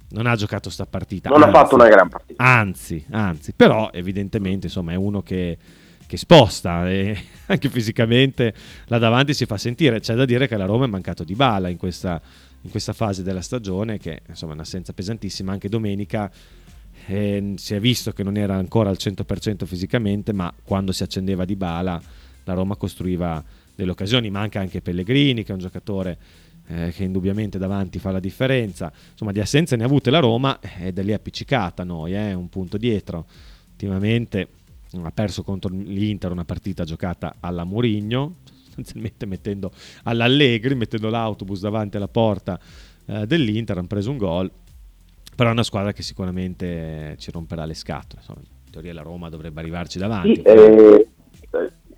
non 0.10 0.26
ha 0.26 0.36
giocato 0.36 0.70
sta 0.70 0.86
partita. 0.86 1.30
Non 1.30 1.44
anzi, 1.44 1.56
ha 1.56 1.60
fatto 1.62 1.76
una 1.76 1.88
gran 1.88 2.10
partita. 2.10 2.44
Anzi, 2.44 3.06
anzi, 3.12 3.54
però 3.54 3.90
evidentemente 3.92 4.68
insomma 4.68 4.94
è 4.94 4.96
uno 4.96 5.22
che, 5.22 5.58
che 6.08 6.18
sposta 6.18 6.89
e 6.89 7.18
anche 7.48 7.70
fisicamente 7.70 8.54
là 8.88 8.98
davanti 8.98 9.34
si 9.34 9.46
fa 9.46 9.58
sentire. 9.58 10.00
C'è 10.00 10.15
da 10.15 10.26
dire 10.26 10.48
che 10.48 10.58
la 10.58 10.65
Roma 10.65 10.86
è 10.86 10.88
mancato 10.88 11.24
di 11.24 11.36
bala 11.36 11.70
in 11.70 11.78
questa, 11.78 12.22
in 12.62 12.70
questa 12.70 12.94
fase 12.94 13.24
della 13.24 13.41
stagione, 13.41 13.98
che 13.98 14.22
insomma 14.28 14.54
è 14.54 14.56
un'assenza 14.56 14.94
pesantissima. 14.94 15.52
Anche 15.52 15.70
domenica 15.70 16.32
eh, 17.08 17.54
si 17.56 17.76
è 17.76 17.80
visto 17.80 18.12
che 18.12 18.24
non 18.24 18.38
era 18.38 18.56
ancora 18.56 18.89
al 18.89 18.98
100% 19.00 19.65
fisicamente, 19.65 20.34
ma 20.34 20.54
quando 20.63 20.91
si 20.91 21.04
accendeva 21.04 21.46
di 21.46 21.56
bala 21.56 22.02
la 22.44 22.54
Roma 22.54 22.76
costruiva 22.76 23.44
delle 23.74 23.91
occasioni, 23.91 24.30
manca 24.30 24.60
anche 24.60 24.82
Pellegrini 24.82 25.44
che 25.44 25.50
è 25.50 25.54
un 25.54 25.60
giocatore 25.60 26.18
eh, 26.68 26.91
che 26.96 27.04
indubbiamente 27.04 27.58
davanti 27.58 28.00
fa 28.00 28.12
la 28.12 28.20
differenza, 28.20 28.91
insomma 29.12 29.32
di 29.32 29.39
assenze 29.39 29.76
ne 29.76 29.84
ha 29.84 29.86
avute 29.86 30.10
la 30.10 30.20
Roma 30.20 30.60
ed 30.80 30.98
è 30.98 31.04
lì 31.04 31.13
appiccicata 31.13 31.84
noi, 31.84 32.15
eh, 32.15 32.34
un 32.34 32.50
punto 32.50 32.78
dietro, 32.78 33.26
ultimamente 33.72 34.48
ha 35.03 35.12
perso 35.12 35.43
contro 35.43 35.73
l'Inter 35.73 36.31
una 36.31 36.45
partita 36.45 36.84
giocata 36.84 37.36
alla 37.39 37.63
Murigno, 37.63 38.36
sostanzialmente 38.65 39.25
mettendo 39.25 39.71
all'Allegri, 40.03 40.75
mettendo 40.75 41.10
l'autobus 41.10 41.62
davanti 41.62 41.97
alla 41.97 42.08
porta 42.08 42.60
eh, 43.05 43.25
dell'Inter, 43.25 43.77
hanno 43.77 43.88
preso 43.88 44.12
un 44.12 44.17
gol, 44.17 44.51
però 45.36 45.49
è 45.49 45.53
una 45.53 45.63
squadra 45.63 45.91
che 45.93 46.01
sicuramente 46.01 47.15
ci 47.17 47.31
romperà 47.31 47.65
le 47.65 47.73
scatole, 47.73 48.21
insomma, 48.21 48.39
in 48.41 48.71
teoria 48.71 48.93
la 48.93 49.01
Roma 49.01 49.29
dovrebbe 49.29 49.60
arrivarci 49.60 49.97
davanti. 49.97 50.36
Sì, 50.36 50.41
eh, 50.41 51.08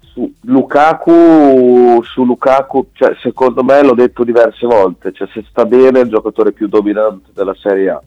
su 0.02 0.34
Lukaku, 0.42 2.02
su 2.04 2.26
Lukaku 2.26 2.90
cioè, 2.94 3.16
secondo 3.22 3.64
me 3.64 3.84
l'ho 3.84 3.94
detto 3.94 4.24
diverse 4.24 4.66
volte, 4.66 5.12
cioè, 5.14 5.28
se 5.32 5.46
sta 5.48 5.66
bene 5.66 6.00
è 6.00 6.04
il 6.04 6.10
giocatore 6.10 6.52
più 6.52 6.68
dominante 6.68 7.30
della 7.34 7.56
Serie 7.56 7.90
A, 7.90 8.02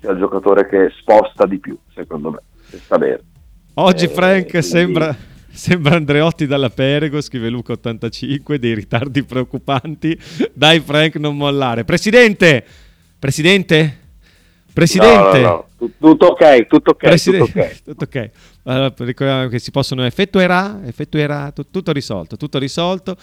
cioè 0.00 0.12
il 0.12 0.18
giocatore 0.18 0.68
che 0.68 0.92
sposta 0.96 1.46
di 1.46 1.58
più, 1.58 1.76
secondo 1.92 2.30
me, 2.30 2.38
se 2.60 2.78
sta 2.78 2.98
bene. 2.98 3.20
Oggi 3.74 4.04
eh, 4.06 4.08
Frank 4.08 4.48
quindi... 4.48 4.66
sembra, 4.66 5.16
sembra 5.50 5.96
Andreotti 5.96 6.46
dalla 6.46 6.70
Perego, 6.70 7.20
scrive 7.20 7.48
Luca 7.48 7.72
85, 7.72 8.58
dei 8.58 8.74
ritardi 8.74 9.22
preoccupanti. 9.22 10.18
Dai 10.52 10.80
Frank, 10.80 11.16
non 11.16 11.36
mollare. 11.36 11.84
Presidente! 11.84 12.64
Presidente? 13.18 13.98
Presidente, 14.72 15.40
no, 15.40 15.48
no, 15.48 15.66
no. 15.78 15.92
tutto 15.98 16.26
ok, 16.26 16.66
tutto 16.66 16.90
ok. 16.92 16.96
Presidente, 16.96 17.46
tutto 17.46 17.60
ok. 17.60 17.82
tutto 17.84 18.04
okay. 18.04 18.30
Allora, 18.64 18.94
ricordiamo 18.98 19.48
che 19.48 19.58
si 19.58 19.70
possono 19.70 20.04
effettuerà, 20.04 20.80
effettuerà, 20.84 21.52
tutto, 21.52 21.92
risolto, 21.92 22.36
tutto 22.36 22.58
risolto. 22.58 23.16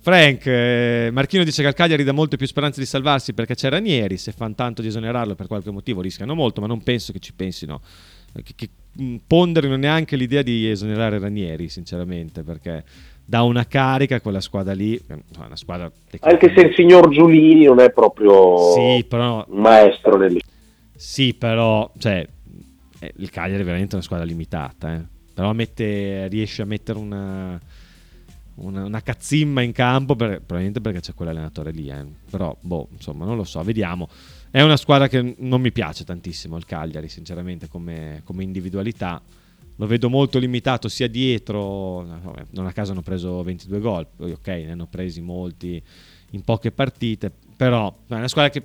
Frank, 0.00 0.46
eh, 0.46 1.10
Marchino 1.12 1.42
dice 1.44 1.62
che 1.62 1.68
al 1.68 1.74
Cagliari 1.74 2.04
dà 2.04 2.12
molte 2.12 2.36
più 2.36 2.46
speranze 2.46 2.80
di 2.80 2.86
salvarsi 2.86 3.34
perché 3.34 3.54
c'è 3.54 3.68
Ranieri, 3.68 4.16
se 4.16 4.32
fanno 4.32 4.54
tanto 4.54 4.80
di 4.80 4.88
esonerarlo 4.88 5.34
per 5.34 5.48
qualche 5.48 5.70
motivo 5.70 6.00
rischiano 6.00 6.34
molto, 6.34 6.60
ma 6.60 6.66
non 6.66 6.82
penso 6.82 7.12
che 7.12 7.18
ci 7.18 7.32
pensino, 7.34 7.80
che, 8.32 8.52
che 8.54 8.68
mm, 8.68 8.85
ponderino 9.26 9.76
neanche 9.76 10.16
l'idea 10.16 10.42
di 10.42 10.68
esonerare 10.68 11.18
Ranieri, 11.18 11.68
sinceramente, 11.68 12.42
perché 12.42 12.84
dà 13.24 13.42
una 13.42 13.66
carica 13.66 14.16
a 14.16 14.20
quella 14.20 14.40
squadra 14.40 14.72
lì, 14.72 14.94
eh, 14.94 15.18
una 15.36 15.56
squadra 15.56 15.90
Anche 16.20 16.52
se 16.54 16.66
il 16.66 16.74
signor 16.74 17.08
Giulini 17.08 17.64
non 17.64 17.80
è 17.80 17.90
proprio 17.90 18.72
sì, 18.72 19.04
però... 19.08 19.44
un 19.48 19.60
maestro 19.60 20.16
nel 20.16 20.38
sì, 20.96 21.34
però 21.34 21.90
cioè, 21.98 22.26
eh, 22.98 23.12
il 23.16 23.30
Cagliari 23.30 23.62
è 23.62 23.64
veramente 23.64 23.94
una 23.94 24.04
squadra 24.04 24.24
limitata. 24.24 24.94
Eh. 24.94 25.02
Però 25.34 25.52
mette, 25.52 26.26
riesce 26.28 26.62
a 26.62 26.64
mettere 26.64 26.98
una, 26.98 27.60
una, 28.56 28.84
una, 28.84 29.02
cazzimma 29.02 29.60
in 29.60 29.72
campo, 29.72 30.16
per, 30.16 30.36
probabilmente 30.38 30.80
perché 30.80 31.00
c'è 31.00 31.14
quell'allenatore 31.14 31.70
lì. 31.70 31.90
Eh. 31.90 32.04
Però, 32.30 32.56
boh, 32.58 32.88
insomma, 32.92 33.26
non 33.26 33.36
lo 33.36 33.44
so, 33.44 33.62
vediamo. 33.62 34.08
È 34.50 34.62
una 34.62 34.76
squadra 34.76 35.08
che 35.08 35.34
non 35.38 35.60
mi 35.60 35.72
piace 35.72 36.04
tantissimo, 36.04 36.56
il 36.56 36.64
Cagliari, 36.64 37.08
sinceramente, 37.08 37.68
come, 37.68 38.22
come 38.24 38.42
individualità. 38.42 39.20
Lo 39.78 39.86
vedo 39.86 40.08
molto 40.08 40.38
limitato 40.38 40.88
sia 40.88 41.08
dietro, 41.08 42.02
non 42.50 42.66
a 42.66 42.72
caso 42.72 42.92
hanno 42.92 43.02
preso 43.02 43.42
22 43.42 43.78
gol, 43.80 44.06
poi 44.16 44.32
ok, 44.32 44.46
ne 44.46 44.70
hanno 44.70 44.86
presi 44.86 45.20
molti 45.20 45.82
in 46.30 46.42
poche 46.42 46.70
partite, 46.72 47.30
però 47.56 47.94
è 48.08 48.14
una 48.14 48.28
squadra 48.28 48.50
che 48.50 48.62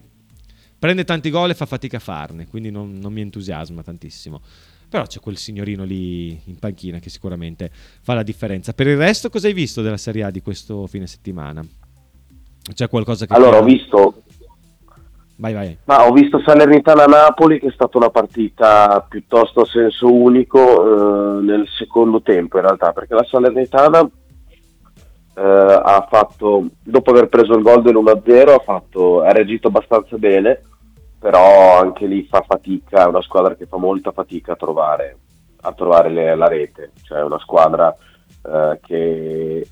prende 0.80 1.04
tanti 1.04 1.30
gol 1.30 1.50
e 1.50 1.54
fa 1.54 1.66
fatica 1.66 1.98
a 1.98 2.00
farne, 2.00 2.48
quindi 2.48 2.72
non, 2.72 2.98
non 2.98 3.12
mi 3.12 3.22
entusiasma 3.22 3.84
tantissimo. 3.84 4.42
Però 4.90 5.06
c'è 5.06 5.20
quel 5.20 5.38
signorino 5.38 5.84
lì 5.84 6.38
in 6.46 6.58
panchina 6.60 7.00
che 7.00 7.10
sicuramente 7.10 7.72
fa 8.02 8.14
la 8.14 8.24
differenza. 8.24 8.74
Per 8.74 8.88
il 8.88 8.98
resto, 8.98 9.30
cosa 9.30 9.48
hai 9.48 9.54
visto 9.54 9.82
della 9.82 9.98
Serie 9.98 10.24
A 10.24 10.32
di 10.32 10.42
questo 10.42 10.88
fine 10.88 11.08
settimana? 11.08 11.66
C'è 12.74 12.90
qualcosa 12.90 13.26
che... 13.26 13.34
Allora, 13.34 13.60
ho 13.60 13.64
visto... 13.64 14.24
Vai, 15.42 15.54
vai. 15.54 15.76
Ma 15.86 16.06
ho 16.06 16.12
visto 16.12 16.40
Salernitana-Napoli 16.40 17.60
che 17.60 17.70
è 17.70 17.72
stata 17.72 17.98
una 17.98 18.12
partita 18.12 19.04
piuttosto 19.10 19.62
a 19.62 19.66
senso 19.66 20.14
unico 20.14 20.60
eh, 20.60 21.42
nel 21.42 21.68
secondo 21.68 22.22
tempo 22.22 22.58
in 22.58 22.64
realtà, 22.64 22.92
perché 22.92 23.16
la 23.16 23.26
Salernitana 23.28 24.02
eh, 25.36 25.42
ha 25.42 26.06
fatto, 26.08 26.68
dopo 26.84 27.10
aver 27.10 27.28
preso 27.28 27.54
il 27.54 27.64
gol 27.64 27.82
dell'1-0, 27.82 28.50
ha, 28.54 28.60
fatto, 28.60 29.22
ha 29.24 29.32
reagito 29.32 29.70
abbastanza 29.70 30.16
bene, 30.18 30.62
però 31.18 31.80
anche 31.80 32.06
lì 32.06 32.28
fa 32.30 32.44
fatica, 32.48 33.06
è 33.06 33.08
una 33.08 33.24
squadra 33.24 33.56
che 33.56 33.66
fa 33.66 33.78
molta 33.78 34.12
fatica 34.12 34.52
a 34.52 34.58
trovare, 34.58 35.18
a 35.62 35.74
trovare 35.74 36.12
le, 36.12 36.36
la 36.36 36.48
rete, 36.48 36.92
cioè 37.02 37.18
è 37.18 37.24
una 37.24 37.40
squadra 37.40 37.92
eh, 38.46 38.80
che 38.80 39.68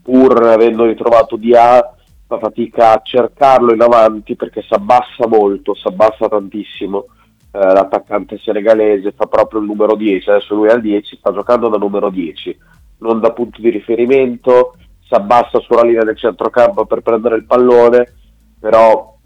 pur 0.00 0.40
avendo 0.44 0.84
ritrovato 0.84 1.34
DA 1.34 1.94
fa 2.28 2.38
fatica 2.38 2.92
a 2.92 3.00
cercarlo 3.02 3.72
in 3.72 3.80
avanti 3.80 4.36
perché 4.36 4.60
si 4.60 4.74
abbassa 4.74 5.26
molto, 5.26 5.74
si 5.74 5.88
abbassa 5.88 6.28
tantissimo. 6.28 7.06
Eh, 7.50 7.58
l'attaccante 7.58 8.36
senegalese 8.38 9.12
fa 9.12 9.24
proprio 9.24 9.60
il 9.60 9.66
numero 9.66 9.96
10, 9.96 10.28
adesso 10.28 10.54
lui 10.54 10.68
è 10.68 10.72
al 10.72 10.82
10, 10.82 11.16
sta 11.16 11.32
giocando 11.32 11.68
da 11.68 11.78
numero 11.78 12.10
10, 12.10 12.58
non 12.98 13.18
da 13.20 13.32
punto 13.32 13.62
di 13.62 13.70
riferimento, 13.70 14.74
si 15.00 15.14
abbassa 15.14 15.58
sulla 15.60 15.82
linea 15.82 16.04
del 16.04 16.18
centrocampo 16.18 16.84
per 16.84 17.00
prendere 17.00 17.36
il 17.36 17.46
pallone, 17.46 18.12
però 18.60 19.16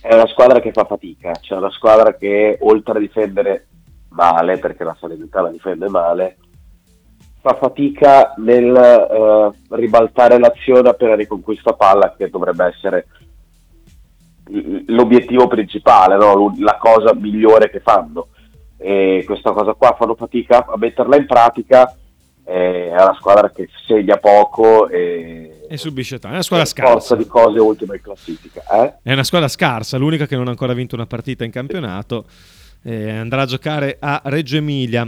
è 0.00 0.14
una 0.14 0.26
squadra 0.28 0.60
che 0.60 0.72
fa 0.72 0.84
fatica, 0.84 1.34
cioè 1.34 1.58
una 1.58 1.70
squadra 1.70 2.14
che 2.14 2.56
oltre 2.62 2.96
a 2.96 3.00
difendere 3.00 3.66
male, 4.08 4.56
perché 4.56 4.84
la 4.84 4.96
Salernitana 4.98 5.50
difende 5.50 5.90
male, 5.90 6.38
fa 7.48 7.54
fatica 7.54 8.34
nel 8.36 8.70
uh, 8.70 9.74
ribaltare 9.74 10.38
l'azione 10.38 10.88
appena 10.90 11.14
riconquista 11.14 11.72
palla, 11.72 12.14
che 12.16 12.28
dovrebbe 12.28 12.66
essere 12.66 13.06
l'obiettivo 14.86 15.46
principale, 15.46 16.16
no? 16.16 16.54
la 16.58 16.76
cosa 16.78 17.14
migliore 17.14 17.70
che 17.70 17.80
fanno. 17.80 18.28
E 18.76 19.24
questa 19.26 19.52
cosa 19.52 19.72
qua 19.72 19.96
fanno 19.98 20.14
fatica 20.14 20.66
a 20.66 20.76
metterla 20.76 21.16
in 21.16 21.26
pratica. 21.26 21.94
È 22.44 22.92
una 22.92 23.14
squadra 23.18 23.50
che 23.50 23.68
segna 23.86 24.16
poco 24.16 24.88
e, 24.88 25.66
e 25.68 25.76
subisce 25.76 26.18
tanto. 26.18 26.28
È 26.28 26.32
una 26.32 26.42
squadra 26.42 26.66
scarsa. 26.66 26.92
Forza 26.92 27.16
di 27.16 27.26
cose 27.26 27.60
ultima 27.60 27.94
in 27.94 28.00
classifica. 28.00 28.62
Eh? 28.70 28.94
È 29.02 29.12
una 29.12 29.24
squadra 29.24 29.48
scarsa, 29.48 29.98
l'unica 29.98 30.26
che 30.26 30.34
non 30.34 30.46
ha 30.46 30.50
ancora 30.50 30.72
vinto 30.72 30.94
una 30.94 31.06
partita 31.06 31.44
in 31.44 31.50
campionato. 31.50 32.24
Eh, 32.82 33.10
andrà 33.10 33.42
a 33.42 33.46
giocare 33.46 33.98
a 34.00 34.22
Reggio 34.24 34.56
Emilia 34.56 35.06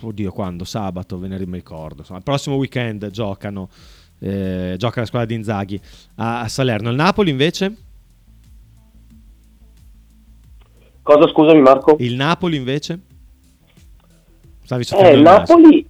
oddio 0.00 0.32
quando, 0.32 0.64
sabato, 0.64 1.18
venerdì 1.18 1.46
mi 1.46 1.56
ricordo, 1.56 1.98
insomma, 2.00 2.18
il 2.18 2.24
prossimo 2.24 2.56
weekend 2.56 3.10
giocano, 3.10 3.68
eh, 4.20 4.74
gioca 4.76 5.00
la 5.00 5.06
squadra 5.06 5.28
di 5.28 5.34
Inzaghi 5.34 5.80
a, 6.16 6.40
a 6.40 6.48
Salerno. 6.48 6.90
Il 6.90 6.96
Napoli 6.96 7.30
invece? 7.30 7.74
Cosa 11.02 11.26
scusami 11.28 11.60
Marco? 11.60 11.96
Il 12.00 12.14
Napoli 12.14 12.56
invece? 12.56 13.00
Stavi 14.64 14.84
eh, 14.90 15.14
il 15.14 15.22
Napoli... 15.22 15.88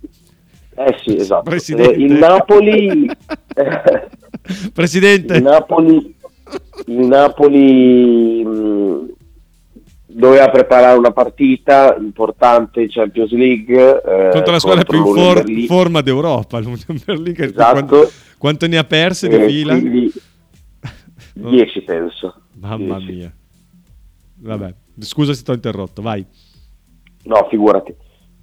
Eh 0.76 0.96
sì, 1.02 1.16
esatto. 1.16 1.42
Presidente. 1.42 1.94
Eh, 1.94 2.04
il 2.04 2.12
Napoli... 2.12 3.10
Presidente. 4.72 5.36
Il 5.36 5.42
Napoli... 5.42 6.16
Il 6.86 7.06
Napoli 7.06 8.44
mh, 8.44 9.08
doveva 10.10 10.48
preparare 10.48 10.96
una 10.96 11.10
partita 11.12 11.94
importante 11.98 12.80
in 12.80 12.88
Champions 12.88 13.30
League 13.32 13.76
eh, 13.76 14.30
contro 14.30 14.52
la 14.52 14.58
squadra 14.58 14.84
più 14.84 15.06
in 15.06 15.14
for- 15.14 15.44
forma 15.66 16.00
d'Europa 16.00 16.58
l'Union 16.60 16.98
Berlin 17.04 17.34
esatto. 17.36 17.72
quanto, 17.72 18.10
quanto, 18.38 18.66
ne 18.66 18.78
ha 18.78 18.84
perse 18.84 19.28
di 19.28 19.34
eh, 19.34 19.48
fila? 19.48 19.78
10 21.34 21.82
penso 21.84 22.40
mamma 22.54 22.96
dieci. 22.96 23.12
mia 23.12 23.32
vabbè 24.40 24.74
scusa 25.00 25.34
se 25.34 25.42
ti 25.42 25.50
ho 25.50 25.54
interrotto 25.54 26.00
vai 26.00 26.24
no 27.24 27.46
figurati 27.50 27.94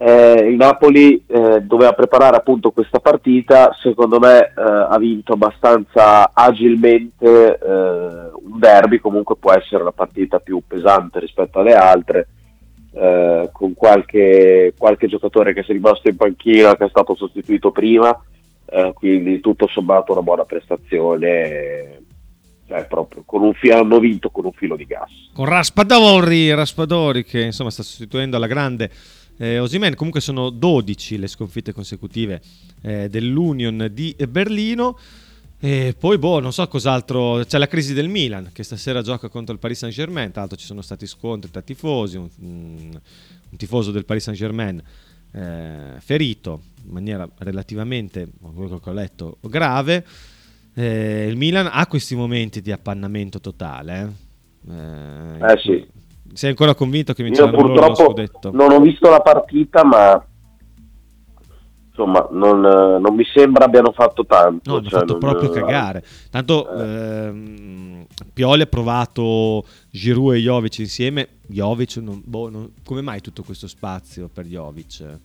eh, 0.05 0.49
il 0.49 0.55
Napoli 0.55 1.23
eh, 1.25 1.61
doveva 1.61 1.93
preparare 1.93 2.35
appunto 2.35 2.69
questa 2.69 2.99
partita, 2.99 3.75
secondo 3.81 4.19
me 4.19 4.39
eh, 4.39 4.51
ha 4.55 4.95
vinto 4.99 5.33
abbastanza 5.33 6.29
agilmente 6.31 7.57
eh, 7.57 7.67
un 7.67 8.59
derby, 8.59 8.99
comunque 8.99 9.35
può 9.37 9.51
essere 9.51 9.83
la 9.83 9.91
partita 9.91 10.37
più 10.37 10.61
pesante 10.67 11.19
rispetto 11.19 11.57
alle 11.57 11.73
altre, 11.73 12.27
eh, 12.93 13.49
con 13.51 13.73
qualche, 13.73 14.75
qualche, 14.77 15.07
giocatore 15.07 15.55
che 15.55 15.63
si 15.63 15.71
è 15.71 15.73
rimasto 15.73 16.07
in 16.07 16.17
panchina, 16.17 16.77
che 16.77 16.85
è 16.85 16.89
stato 16.89 17.15
sostituito 17.15 17.71
prima, 17.71 18.15
eh, 18.67 18.91
quindi 18.93 19.39
tutto 19.39 19.65
sommato 19.67 20.11
una 20.11 20.21
buona 20.21 20.43
prestazione. 20.43 22.03
Cioè, 22.67 22.85
proprio 22.85 23.23
con 23.25 23.41
un 23.41 23.53
filo, 23.53 23.77
hanno 23.77 23.99
vinto 23.99 24.29
con 24.29 24.45
un 24.45 24.51
filo 24.51 24.75
di 24.75 24.85
gas. 24.85 25.31
Con 25.33 25.45
Raspadori, 25.45 26.53
Raspadori 26.53 27.23
che 27.23 27.41
insomma 27.41 27.69
sta 27.69 27.83
sostituendo 27.83 28.37
alla 28.37 28.47
grande 28.47 28.89
eh, 29.37 29.59
Osimen 29.59 29.95
comunque 29.95 30.21
sono 30.21 30.49
12 30.49 31.17
le 31.17 31.27
sconfitte 31.27 31.73
consecutive 31.73 32.41
eh, 32.81 33.09
dell'Union 33.09 33.89
di 33.91 34.15
Berlino. 34.29 34.97
E 35.59 35.95
poi, 35.97 36.17
boh, 36.17 36.39
non 36.39 36.53
so 36.53 36.67
cos'altro. 36.67 37.43
C'è 37.45 37.57
la 37.57 37.67
crisi 37.67 37.93
del 37.93 38.07
Milan 38.07 38.51
che 38.53 38.63
stasera 38.63 39.01
gioca 39.01 39.29
contro 39.29 39.53
il 39.53 39.59
Paris 39.59 39.79
Saint 39.79 39.95
Germain. 39.95 40.31
Tra 40.31 40.41
l'altro, 40.41 40.57
ci 40.57 40.65
sono 40.65 40.81
stati 40.81 41.07
scontri 41.07 41.49
tra 41.49 41.61
tifosi. 41.61 42.17
Un, 42.17 42.29
un 42.37 43.57
tifoso 43.57 43.91
del 43.91 44.05
Paris 44.05 44.23
Saint 44.23 44.37
Germain 44.37 44.81
eh, 45.31 45.99
ferito 45.99 46.61
in 46.85 46.91
maniera 46.91 47.27
relativamente, 47.39 48.29
quello 48.53 48.79
che 48.79 48.89
ho 48.89 48.93
letto, 48.93 49.37
grave. 49.41 50.05
Eh, 50.73 51.25
il 51.27 51.35
Milan 51.35 51.69
ha 51.71 51.87
questi 51.87 52.15
momenti 52.15 52.61
di 52.61 52.71
appannamento 52.71 53.39
totale. 53.39 54.13
Eh, 54.69 55.37
eh 55.39 55.59
sì 55.59 55.94
sei 56.35 56.49
ancora 56.49 56.75
convinto 56.75 57.13
che 57.13 57.23
vinceranno 57.23 57.57
Io 57.57 57.63
purtroppo 57.63 58.13
non 58.51 58.71
ho 58.71 58.79
visto 58.79 59.09
la 59.09 59.21
partita, 59.21 59.85
ma 59.85 60.21
insomma 61.87 62.27
non, 62.31 62.59
non, 62.59 63.15
mi 63.15 63.23
sembra 63.33 63.65
abbiano 63.65 63.93
fatto 63.93 64.25
tanto. 64.25 64.69
No, 64.69 64.77
hanno 64.77 64.89
cioè 64.89 64.99
fatto 64.99 65.17
non, 65.17 65.19
proprio 65.19 65.49
cagare. 65.49 66.03
Tanto 66.29 66.69
eh. 66.69 66.81
ehm, 66.81 68.05
Pioli 68.33 68.63
ha 68.63 68.67
provato 68.67 69.63
Giroud 69.89 70.35
e 70.35 70.39
Jovic 70.39 70.79
insieme. 70.79 71.27
Jovic, 71.47 71.95
non, 71.97 72.21
boh, 72.23 72.49
non, 72.49 72.73
come 72.83 73.01
mai 73.01 73.21
tutto 73.21 73.43
questo 73.43 73.67
spazio 73.67 74.29
per 74.31 74.45
Jovic, 74.45 75.19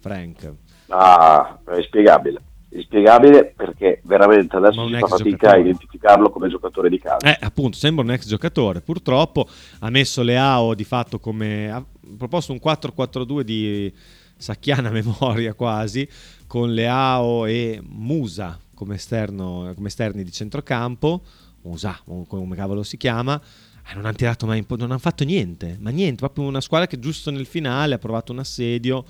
Frank? 0.00 0.52
Ah, 0.88 1.58
è 1.66 1.82
spiegabile 1.82 2.40
inspiegabile 2.74 3.52
perché 3.56 4.00
veramente 4.04 4.56
adesso 4.56 4.86
si 4.86 4.92
fa 4.92 5.06
fatica 5.06 5.28
giocatore. 5.30 5.52
a 5.52 5.58
identificarlo 5.58 6.30
come 6.30 6.48
giocatore 6.48 6.88
di 6.88 6.98
calcio. 6.98 7.26
Eh, 7.26 7.36
appunto, 7.40 7.76
sembra 7.76 8.04
un 8.04 8.10
ex 8.10 8.26
giocatore. 8.26 8.80
Purtroppo 8.80 9.48
ha 9.80 9.90
messo 9.90 10.22
Leao 10.22 10.74
di 10.74 10.84
fatto 10.84 11.18
come 11.18 11.70
ha 11.70 11.84
proposto 12.16 12.52
un 12.52 12.60
4-4-2 12.62 13.40
di 13.40 13.92
sacchiana 14.36 14.90
memoria 14.90 15.54
quasi 15.54 16.08
con 16.46 16.72
Leao 16.72 17.46
e 17.46 17.80
Musa 17.82 18.58
come, 18.74 18.96
esterno, 18.96 19.72
come 19.74 19.88
esterni 19.88 20.22
di 20.22 20.32
centrocampo. 20.32 21.22
Musa, 21.62 21.98
come 22.04 22.56
cavolo 22.56 22.82
si 22.82 22.96
chiama. 22.96 23.40
Eh, 23.86 23.94
non 23.94 24.04
hanno 24.04 24.14
tirato 24.14 24.46
mai 24.46 24.58
in 24.58 24.66
po- 24.66 24.76
non 24.76 24.90
hanno 24.90 24.98
fatto 24.98 25.24
niente, 25.24 25.76
ma 25.80 25.90
niente, 25.90 26.16
proprio 26.16 26.44
una 26.46 26.60
squadra 26.60 26.86
che 26.86 26.98
giusto 26.98 27.30
nel 27.30 27.46
finale 27.46 27.94
ha 27.94 27.98
provato 27.98 28.32
un 28.32 28.38
assedio 28.38 29.04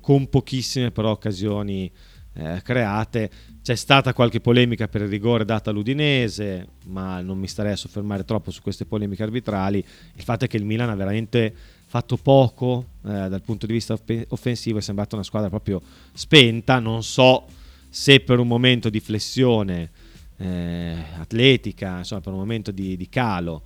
con 0.00 0.28
pochissime 0.28 0.92
però 0.92 1.10
occasioni 1.10 1.90
eh, 2.36 2.60
create. 2.62 3.30
C'è 3.62 3.74
stata 3.74 4.12
qualche 4.12 4.40
polemica 4.40 4.86
per 4.88 5.02
il 5.02 5.08
rigore 5.08 5.44
data 5.44 5.70
all'Udinese, 5.70 6.68
ma 6.86 7.20
non 7.20 7.38
mi 7.38 7.48
starei 7.48 7.72
a 7.72 7.76
soffermare 7.76 8.24
troppo 8.24 8.50
su 8.50 8.62
queste 8.62 8.84
polemiche 8.84 9.22
arbitrali. 9.22 9.84
Il 10.14 10.22
fatto 10.22 10.44
è 10.44 10.48
che 10.48 10.56
il 10.56 10.64
Milan 10.64 10.90
ha 10.90 10.94
veramente 10.94 11.54
fatto 11.86 12.16
poco 12.16 12.86
eh, 13.04 13.28
dal 13.28 13.42
punto 13.42 13.66
di 13.66 13.72
vista 13.72 13.98
offensivo, 14.28 14.78
è 14.78 14.82
sembrata 14.82 15.16
una 15.16 15.24
squadra 15.24 15.48
proprio 15.48 15.80
spenta. 16.12 16.78
Non 16.78 17.02
so 17.02 17.46
se 17.88 18.20
per 18.20 18.38
un 18.38 18.46
momento 18.46 18.88
di 18.90 19.00
flessione 19.00 19.90
eh, 20.36 20.96
atletica, 21.18 21.98
insomma, 21.98 22.20
per 22.20 22.32
un 22.32 22.38
momento 22.38 22.70
di, 22.70 22.96
di 22.96 23.08
calo. 23.08 23.62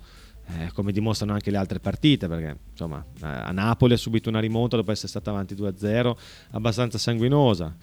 Eh, 0.53 0.71
come 0.73 0.91
dimostrano 0.91 1.31
anche 1.31 1.49
le 1.49 1.55
altre 1.55 1.79
partite, 1.79 2.27
perché 2.27 2.57
insomma, 2.71 3.01
eh, 3.21 3.25
a 3.25 3.51
Napoli 3.51 3.93
ha 3.93 3.97
subito 3.97 4.27
una 4.27 4.41
rimonta 4.41 4.75
dopo 4.75 4.91
essere 4.91 5.07
stata 5.07 5.29
avanti 5.29 5.55
2-0, 5.55 6.13
abbastanza 6.51 6.97
sanguinosa 6.97 7.73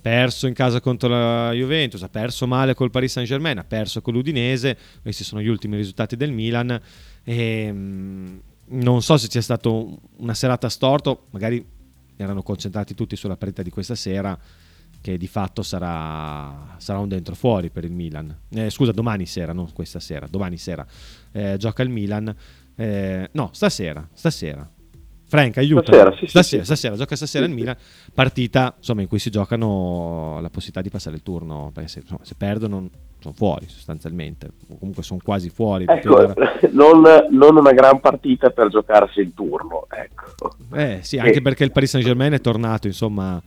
perso 0.00 0.46
in 0.46 0.54
casa 0.54 0.80
contro 0.80 1.08
la 1.08 1.52
Juventus, 1.52 2.02
ha 2.02 2.08
perso 2.08 2.46
male 2.46 2.74
col 2.74 2.90
Paris 2.90 3.12
Saint 3.12 3.28
Germain, 3.28 3.58
ha 3.58 3.64
perso 3.64 4.00
con 4.00 4.14
l'Udinese, 4.14 4.76
questi 5.02 5.24
sono 5.24 5.40
gli 5.40 5.48
ultimi 5.48 5.76
risultati 5.76 6.16
del 6.16 6.32
Milan. 6.32 6.80
E, 7.24 7.72
mh, 7.72 8.40
non 8.70 9.02
so 9.02 9.16
se 9.16 9.28
c'è 9.28 9.40
stata 9.40 9.68
una 9.68 10.34
serata 10.34 10.68
storto, 10.68 11.26
magari 11.30 11.64
erano 12.16 12.42
concentrati 12.42 12.94
tutti 12.94 13.16
sulla 13.16 13.36
partita 13.36 13.62
di 13.62 13.70
questa 13.70 13.94
sera, 13.94 14.38
che 15.00 15.16
di 15.16 15.28
fatto 15.28 15.62
sarà, 15.62 16.74
sarà 16.78 16.98
un 16.98 17.08
dentro 17.08 17.34
fuori 17.34 17.70
per 17.70 17.84
il 17.84 17.92
Milan. 17.92 18.36
Eh, 18.50 18.70
scusa, 18.70 18.92
domani 18.92 19.26
sera, 19.26 19.52
non 19.52 19.72
questa 19.72 20.00
sera, 20.00 20.26
domani 20.26 20.56
sera 20.58 20.86
eh, 21.32 21.56
gioca 21.56 21.82
il 21.82 21.88
Milan. 21.88 22.34
Eh, 22.74 23.28
no, 23.32 23.50
stasera, 23.52 24.08
stasera 24.12 24.68
Frank, 25.28 25.58
aiuta. 25.58 25.92
Stasera, 25.92 26.16
sì, 26.16 26.26
stasera, 26.26 26.62
sì, 26.62 26.66
stasera, 26.66 26.96
gioca 26.96 27.14
stasera 27.14 27.44
il 27.44 27.52
Milan, 27.52 27.76
partita 28.14 28.74
insomma, 28.78 29.02
in 29.02 29.08
cui 29.08 29.18
si 29.18 29.30
giocano 29.30 30.38
la 30.40 30.48
possibilità 30.48 30.80
di 30.80 30.88
passare 30.88 31.16
il 31.16 31.22
turno, 31.22 31.70
perché 31.72 31.90
se, 31.90 31.98
insomma, 32.00 32.20
se 32.22 32.34
perdono 32.34 32.88
sono 33.20 33.34
fuori 33.34 33.68
sostanzialmente, 33.68 34.50
o 34.68 34.78
comunque 34.78 35.02
sono 35.02 35.20
quasi 35.22 35.50
fuori. 35.50 35.84
Ecco, 35.86 36.32
non, 36.72 37.02
non, 37.30 37.56
una 37.56 37.72
gran 37.72 38.00
partita 38.00 38.48
per 38.48 38.68
giocarsi 38.68 39.20
il 39.20 39.34
turno. 39.34 39.86
Ecco. 39.90 40.54
Eh 40.74 41.00
sì, 41.02 41.18
anche 41.18 41.38
e... 41.38 41.42
perché 41.42 41.64
il 41.64 41.72
Paris 41.72 41.90
Saint 41.90 42.06
Germain 42.06 42.32
è 42.32 42.40
tornato 42.40 42.86
insomma 42.86 43.40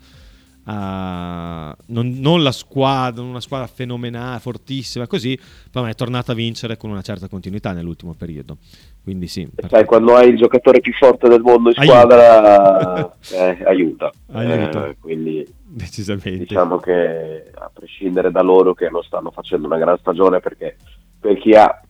a- 0.66 1.76
non, 1.88 2.20
non 2.20 2.44
la 2.44 2.52
squadra, 2.52 3.24
una 3.24 3.40
squadra 3.40 3.68
fenomenale, 3.68 4.40
fortissima, 4.40 5.08
così, 5.08 5.38
ma 5.74 5.90
è 5.90 5.96
tornata 5.96 6.32
a 6.32 6.36
vincere 6.36 6.78
con 6.78 6.90
una 6.90 7.02
certa 7.02 7.28
continuità 7.28 7.72
nell'ultimo 7.74 8.14
periodo. 8.14 8.58
Quindi 9.04 9.28
sì, 9.28 9.50
Sai, 9.68 9.86
quando 9.86 10.16
hai 10.16 10.30
il 10.30 10.38
giocatore 10.38 10.80
più 10.80 10.94
forte 10.94 11.28
del 11.28 11.42
mondo 11.42 11.70
in 11.70 11.76
squadra, 11.76 13.12
eh, 13.34 13.64
aiuta. 13.66 14.12
Aiuta. 14.32 14.90
Eh, 14.90 14.98
quindi 15.00 15.44
decisamente. 15.66 16.38
diciamo 16.38 16.78
che 16.78 17.52
a 17.54 17.72
prescindere 17.74 18.30
da 18.30 18.42
loro 18.42 18.76
che 18.76 18.90
non 18.90 19.02
stanno 19.02 19.32
facendo 19.32 19.66
una 19.66 19.80
gran 19.80 19.98
stagione 19.98 20.40
perché 20.40 20.78
per 21.20 21.38
chi 21.40 21.54
ha 21.54 21.82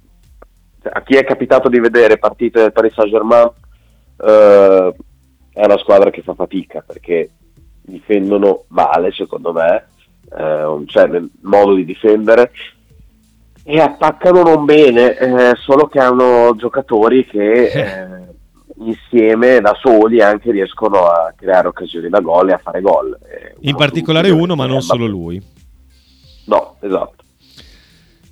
cioè, 0.81 0.91
a 0.93 1.03
chi 1.03 1.15
è 1.15 1.23
capitato 1.23 1.69
di 1.69 1.79
vedere 1.79 2.17
partite 2.17 2.61
del 2.61 2.71
Paris 2.71 2.93
Saint 2.93 3.11
Germain 3.11 3.51
è 5.53 5.65
una 5.65 5.77
squadra 5.77 6.09
che 6.09 6.21
fa 6.21 6.33
fatica 6.33 6.81
perché 6.85 7.29
difendono 7.81 8.63
male 8.67 9.11
secondo 9.11 9.51
me 9.53 9.87
eh, 10.37 10.83
cioè 10.85 11.07
nel 11.07 11.29
modo 11.41 11.73
di 11.73 11.83
difendere 11.85 12.51
e 13.63 13.79
attaccano 13.79 14.43
non 14.43 14.65
bene 14.65 15.17
eh, 15.17 15.55
solo 15.57 15.87
che 15.87 15.99
hanno 15.99 16.55
giocatori 16.57 17.25
che 17.25 17.63
eh, 17.71 18.29
insieme 18.77 19.59
da 19.59 19.75
soli 19.79 20.21
anche 20.21 20.51
riescono 20.51 21.05
a 21.05 21.33
creare 21.35 21.67
occasioni 21.67 22.09
da 22.09 22.19
gol 22.19 22.49
e 22.49 22.53
a 22.53 22.57
fare 22.57 22.81
gol 22.81 23.15
Eh, 23.29 23.55
In 23.61 23.75
particolare 23.75 24.29
uno, 24.31 24.55
ma 24.55 24.65
non 24.65 24.77
eh, 24.77 24.81
solo 24.81 25.05
lui. 25.05 25.39
No, 26.45 26.77
esatto. 26.79 27.15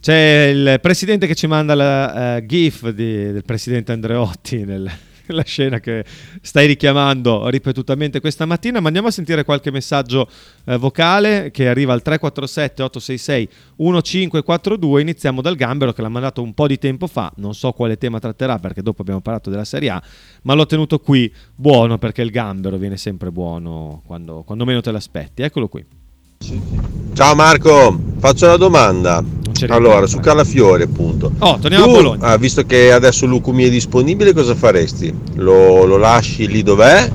C'è 0.02 0.50
il 0.52 0.80
presidente 0.82 1.28
che 1.28 1.36
ci 1.36 1.46
manda 1.46 1.76
la 1.76 2.38
eh, 2.38 2.46
GIF 2.46 2.90
di- 2.90 3.32
del 3.32 3.44
presidente 3.46 3.92
Andreotti 3.92 4.64
nel- 4.66 4.90
nella 5.34 5.44
scena 5.44 5.80
che 5.80 6.04
stai 6.42 6.68
richiamando 6.68 7.48
ripetutamente 7.48 8.20
questa 8.20 8.46
mattina. 8.46 8.80
Ma 8.80 8.88
andiamo 8.88 9.08
a 9.08 9.12
sentire 9.12 9.44
qualche 9.44 9.72
messaggio 9.72 10.28
eh, 10.66 10.78
vocale 10.78 11.52
che 11.52 11.68
arriva 11.68 11.94
al 11.94 12.02
347 12.02 12.84
866 12.84 13.50
1542. 13.78 15.02
Iniziamo 15.02 15.42
dal 15.42 15.56
Gambero 15.56 15.94
che 15.94 16.02
l'ha 16.02 16.10
mandato 16.10 16.42
un 16.42 16.54
po' 16.54 16.68
di 16.68 16.78
tempo 16.78 17.08
fa. 17.08 17.32
Non 17.38 17.54
so 17.54 17.72
quale 17.72 17.98
tema 17.98 18.20
tratterà 18.20 18.58
perché 18.60 18.82
dopo 18.82 19.02
abbiamo 19.02 19.22
parlato 19.22 19.50
della 19.50 19.66
Serie 19.66 19.90
A, 19.90 20.02
ma 20.44 20.54
l'ho 20.54 20.66
tenuto 20.66 21.00
qui 21.00 21.34
buono 21.56 21.98
perché 21.98 22.22
il 22.22 22.32
Gambero 22.32 22.78
viene 22.78 22.98
sempre 22.98 23.32
buono 23.32 24.02
quando, 24.06 24.44
quando 24.44 24.66
meno 24.66 24.82
te 24.82 24.92
l'aspetti. 24.92 25.44
Eccolo 25.44 25.68
qui. 25.68 25.86
Ciao 27.14 27.36
Marco, 27.36 28.00
faccio 28.20 28.46
una 28.46 28.56
domanda. 28.56 29.24
Ci 29.68 29.72
Allora, 29.72 29.96
ricorda. 29.96 30.08
su 30.08 30.20
Calafiori 30.20 30.84
appunto. 30.84 31.32
Oh, 31.40 31.58
torniamo 31.60 31.86
Tu, 31.86 31.90
a 31.90 31.94
Bologna. 31.94 32.26
ah, 32.28 32.38
visto 32.38 32.64
che 32.66 32.92
adesso 32.92 33.26
Lucumi 33.26 33.64
è 33.66 33.70
disponibile, 33.70 34.34
cosa 34.34 34.56
faresti? 34.56 35.14
Lo, 35.36 35.86
lo 35.86 35.98
lasci 35.98 36.48
lì 36.48 36.64
dov'è? 36.64 37.10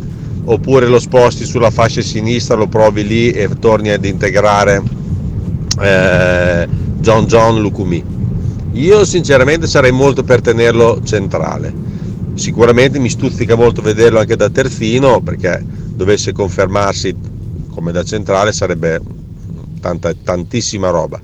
Oppure 0.47 0.87
lo 0.89 0.99
sposti 0.99 1.45
sulla 1.47 1.71
fascia 1.71 2.03
sinistra, 2.03 2.55
lo 2.55 2.67
provi 2.67 3.07
lì 3.07 3.31
e 3.31 3.49
torni 3.59 3.89
ad 3.91 4.05
integrare 4.05 4.83
eh, 5.81 6.69
John 6.99 7.25
John 7.27 7.61
Lucumi? 7.61 8.03
Io 8.73 9.05
sinceramente 9.05 9.67
sarei 9.67 9.93
molto 9.93 10.23
per 10.23 10.41
tenerlo 10.41 11.01
centrale. 11.05 11.73
Sicuramente 12.35 12.99
mi 12.99 13.09
stuzzica 13.09 13.55
molto 13.55 13.81
vederlo 13.81 14.19
anche 14.19 14.37
da 14.37 14.51
terzino 14.51 15.21
perché 15.21 15.65
dovesse 15.65 16.33
confermarsi 16.33 17.15
come 17.71 17.93
da 17.93 18.03
centrale 18.03 18.53
sarebbe 18.53 19.01
tanta, 19.81 20.13
tantissima 20.23 20.91
roba. 20.91 21.21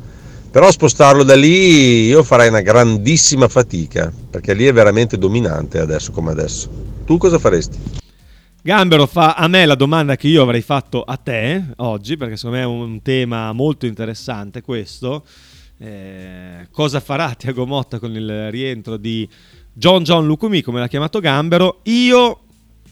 Però 0.50 0.68
spostarlo 0.72 1.22
da 1.22 1.36
lì 1.36 2.06
io 2.06 2.24
farei 2.24 2.48
una 2.48 2.60
grandissima 2.60 3.46
fatica 3.46 4.12
perché 4.30 4.52
lì 4.52 4.64
è 4.64 4.72
veramente 4.72 5.16
dominante 5.16 5.78
adesso 5.78 6.10
come 6.10 6.32
adesso. 6.32 6.68
Tu 7.04 7.18
cosa 7.18 7.38
faresti? 7.38 7.78
Gambero 8.60 9.06
fa 9.06 9.34
a 9.34 9.46
me 9.46 9.64
la 9.64 9.76
domanda 9.76 10.16
che 10.16 10.26
io 10.26 10.42
avrei 10.42 10.60
fatto 10.60 11.02
a 11.02 11.16
te 11.16 11.66
oggi, 11.76 12.16
perché 12.16 12.36
secondo 12.36 12.56
me 12.56 12.62
è 12.64 12.66
un 12.66 13.00
tema 13.00 13.52
molto 13.52 13.86
interessante 13.86 14.60
questo. 14.60 15.24
Eh, 15.78 16.66
cosa 16.72 16.98
farà 16.98 17.32
Tiago 17.34 17.64
Motta 17.64 18.00
con 18.00 18.14
il 18.14 18.50
rientro 18.50 18.96
di 18.96 19.26
John 19.72 20.02
John 20.02 20.26
Lucumi, 20.26 20.62
come 20.62 20.80
l'ha 20.80 20.88
chiamato 20.88 21.20
Gambero? 21.20 21.78
Io, 21.84 22.40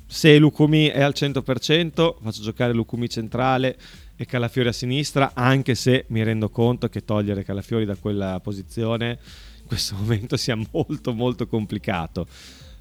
se 0.06 0.38
Lucumi 0.38 0.86
è 0.86 1.02
al 1.02 1.12
100%, 1.14 2.14
faccio 2.22 2.40
giocare 2.40 2.72
Lucumi 2.72 3.10
centrale 3.10 3.76
e 4.20 4.26
Calafiori 4.26 4.68
a 4.68 4.72
sinistra, 4.72 5.30
anche 5.32 5.76
se 5.76 6.06
mi 6.08 6.24
rendo 6.24 6.50
conto 6.50 6.88
che 6.88 7.04
togliere 7.04 7.44
Calafiori 7.44 7.84
da 7.84 7.94
quella 7.94 8.40
posizione 8.40 9.20
in 9.60 9.66
questo 9.66 9.94
momento 9.96 10.36
sia 10.36 10.58
molto 10.72 11.14
molto 11.14 11.46
complicato. 11.46 12.26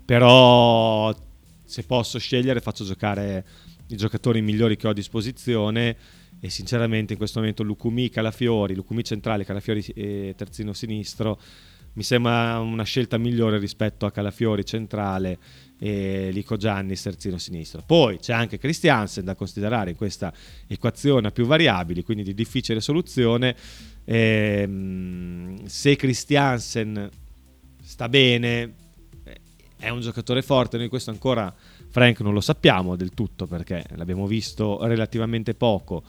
Però 0.03 1.15
se 1.63 1.83
posso 1.83 2.17
scegliere 2.17 2.59
faccio 2.59 2.83
giocare 2.83 3.45
i 3.87 3.95
giocatori 3.95 4.41
migliori 4.41 4.77
che 4.77 4.87
ho 4.87 4.89
a 4.89 4.93
disposizione 4.93 5.95
e 6.39 6.49
sinceramente 6.49 7.13
in 7.13 7.19
questo 7.19 7.39
momento 7.39 7.61
Lucumi, 7.61 8.09
Calafiori, 8.09 8.73
Lucumi 8.73 9.03
centrale, 9.03 9.45
Calafiori 9.45 9.85
e 9.93 10.33
terzino 10.35 10.73
sinistro 10.73 11.39
mi 11.97 12.03
sembra 12.03 12.59
una 12.59 12.83
scelta 12.83 13.17
migliore 13.17 13.57
rispetto 13.57 14.05
a 14.05 14.11
Calafiori 14.11 14.63
centrale 14.63 15.39
e 15.79 16.29
Lico 16.31 16.55
Giannis 16.55 17.01
terzino 17.01 17.39
sinistro. 17.39 17.81
Poi 17.83 18.19
c'è 18.19 18.33
anche 18.33 18.59
Christiansen 18.59 19.25
da 19.25 19.33
considerare 19.33 19.89
in 19.89 19.95
questa 19.95 20.31
equazione 20.67 21.29
a 21.29 21.31
più 21.31 21.47
variabili, 21.47 22.03
quindi 22.03 22.21
di 22.21 22.35
difficile 22.35 22.81
soluzione. 22.81 23.55
Ehm, 24.05 25.65
se 25.65 25.95
Christiansen 25.95 27.09
sta 27.81 28.07
bene, 28.07 28.73
eh, 29.23 29.39
è 29.77 29.89
un 29.89 30.01
giocatore 30.01 30.43
forte, 30.43 30.77
noi 30.77 30.89
questo 30.89 31.09
ancora 31.09 31.51
Frank 31.89 32.19
non 32.21 32.33
lo 32.33 32.41
sappiamo 32.41 32.95
del 32.95 33.15
tutto 33.15 33.47
perché 33.47 33.83
l'abbiamo 33.95 34.27
visto 34.27 34.85
relativamente 34.85 35.55
poco 35.55 36.03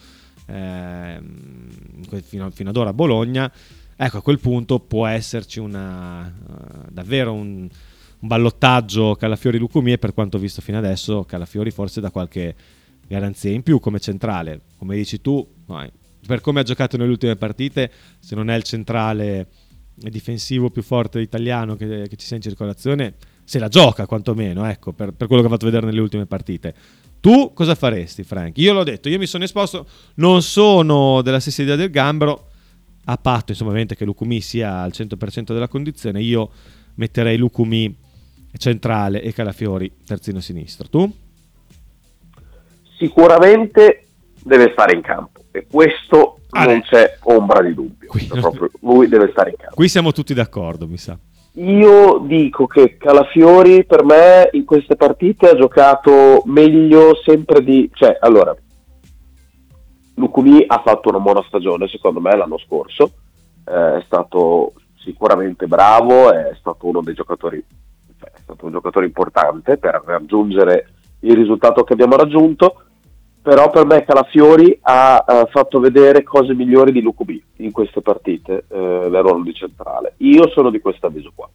ehm, 0.48 1.70
fino, 2.24 2.50
fino 2.50 2.68
ad 2.68 2.76
ora 2.76 2.90
a 2.90 2.94
Bologna. 2.94 3.50
Ecco, 4.00 4.18
a 4.18 4.22
quel 4.22 4.38
punto 4.38 4.78
può 4.78 5.06
esserci 5.06 5.58
una, 5.58 6.24
eh, 6.28 6.86
davvero 6.88 7.32
un, 7.32 7.68
un 8.20 8.28
ballottaggio 8.28 9.16
Calafiori-Lucumi 9.16 9.90
e 9.90 9.98
per 9.98 10.14
quanto 10.14 10.38
visto 10.38 10.62
fino 10.62 10.78
adesso 10.78 11.24
Calafiori 11.24 11.72
forse 11.72 12.00
da 12.00 12.12
qualche 12.12 12.54
garanzia 13.08 13.50
in 13.50 13.64
più 13.64 13.80
come 13.80 13.98
centrale. 13.98 14.60
Come 14.76 14.94
dici 14.94 15.20
tu, 15.20 15.44
per 16.24 16.40
come 16.40 16.60
ha 16.60 16.62
giocato 16.62 16.96
nelle 16.96 17.10
ultime 17.10 17.34
partite, 17.34 17.90
se 18.20 18.36
non 18.36 18.50
è 18.50 18.56
il 18.56 18.62
centrale 18.62 19.48
difensivo 19.94 20.70
più 20.70 20.82
forte 20.82 21.20
italiano 21.20 21.74
che, 21.74 22.06
che 22.08 22.16
ci 22.16 22.26
sia 22.26 22.36
in 22.36 22.42
circolazione, 22.42 23.14
se 23.42 23.58
la 23.58 23.66
gioca 23.66 24.06
quantomeno, 24.06 24.64
ecco, 24.64 24.92
per, 24.92 25.12
per 25.12 25.26
quello 25.26 25.42
che 25.42 25.48
ha 25.48 25.50
fatto 25.50 25.66
vedere 25.66 25.86
nelle 25.86 26.00
ultime 26.00 26.26
partite. 26.26 26.72
Tu 27.18 27.52
cosa 27.52 27.74
faresti, 27.74 28.22
Frank? 28.22 28.58
Io 28.58 28.72
l'ho 28.72 28.84
detto, 28.84 29.08
io 29.08 29.18
mi 29.18 29.26
sono 29.26 29.42
esposto, 29.42 29.88
non 30.16 30.40
sono 30.42 31.20
della 31.22 31.40
stessa 31.40 31.62
idea 31.62 31.74
del 31.74 31.90
Gambero, 31.90 32.47
a 33.10 33.16
patto 33.16 33.52
insomma 33.52 33.70
ovviamente 33.70 33.96
che 33.96 34.04
Lucumi 34.04 34.40
sia 34.40 34.80
al 34.82 34.90
100% 34.92 35.52
della 35.52 35.68
condizione, 35.68 36.20
io 36.20 36.50
metterei 36.96 37.38
Lucumi 37.38 37.96
centrale 38.56 39.22
e 39.22 39.32
Calafiori 39.32 39.90
terzino 40.06 40.40
sinistro. 40.40 40.88
Tu? 40.88 41.10
Sicuramente 42.98 44.04
deve 44.42 44.70
stare 44.72 44.94
in 44.94 45.00
campo 45.00 45.44
e 45.50 45.66
questo 45.70 46.34
Ah, 46.50 46.64
non 46.64 46.80
c'è 46.82 47.18
ombra 47.24 47.62
di 47.62 47.74
dubbio. 47.74 48.08
Qui- 48.08 48.26
proprio 48.26 48.70
lui 48.80 49.06
deve 49.06 49.28
stare 49.30 49.50
in 49.50 49.56
campo. 49.56 49.74
Qui 49.74 49.88
siamo 49.88 50.12
tutti 50.12 50.32
d'accordo, 50.32 50.86
mi 50.86 50.96
sa. 50.96 51.18
Io 51.52 52.24
dico 52.26 52.66
che 52.66 52.96
Calafiori 52.96 53.84
per 53.84 54.04
me 54.04 54.48
in 54.52 54.64
queste 54.64 54.96
partite 54.96 55.50
ha 55.50 55.56
giocato 55.56 56.42
meglio 56.46 57.14
sempre 57.24 57.62
di... 57.62 57.90
Cioè, 57.92 58.16
allora, 58.20 58.56
Lucumi 60.18 60.64
ha 60.66 60.82
fatto 60.84 61.08
una 61.08 61.20
buona 61.20 61.42
stagione 61.46 61.86
secondo 61.88 62.20
me 62.20 62.36
l'anno 62.36 62.58
scorso, 62.58 63.12
eh, 63.64 63.98
è 63.98 64.02
stato 64.04 64.72
sicuramente 64.96 65.66
bravo, 65.66 66.32
è 66.32 66.54
stato 66.58 66.86
uno 66.86 67.00
dei 67.00 67.14
giocatori, 67.14 67.64
cioè, 68.18 68.30
è 68.30 68.40
stato 68.42 68.66
un 68.66 68.72
giocatore 68.72 69.06
importante 69.06 69.78
per 69.78 70.02
raggiungere 70.04 70.88
il 71.20 71.36
risultato 71.36 71.84
che 71.84 71.92
abbiamo 71.92 72.16
raggiunto, 72.16 72.82
però 73.40 73.70
per 73.70 73.86
me 73.86 74.04
Calafiori 74.04 74.76
ha 74.82 75.24
eh, 75.26 75.46
fatto 75.50 75.78
vedere 75.78 76.22
cose 76.22 76.52
migliori 76.52 76.92
di 76.92 77.00
Lucumi 77.00 77.42
in 77.56 77.70
queste 77.70 78.02
partite, 78.02 78.64
eh, 78.68 78.76
nel 78.76 79.22
ruolo 79.22 79.42
di 79.42 79.54
centrale. 79.54 80.14
Io 80.18 80.48
sono 80.50 80.70
di 80.70 80.80
questo 80.80 81.06
avviso 81.06 81.32
qua. 81.34 81.48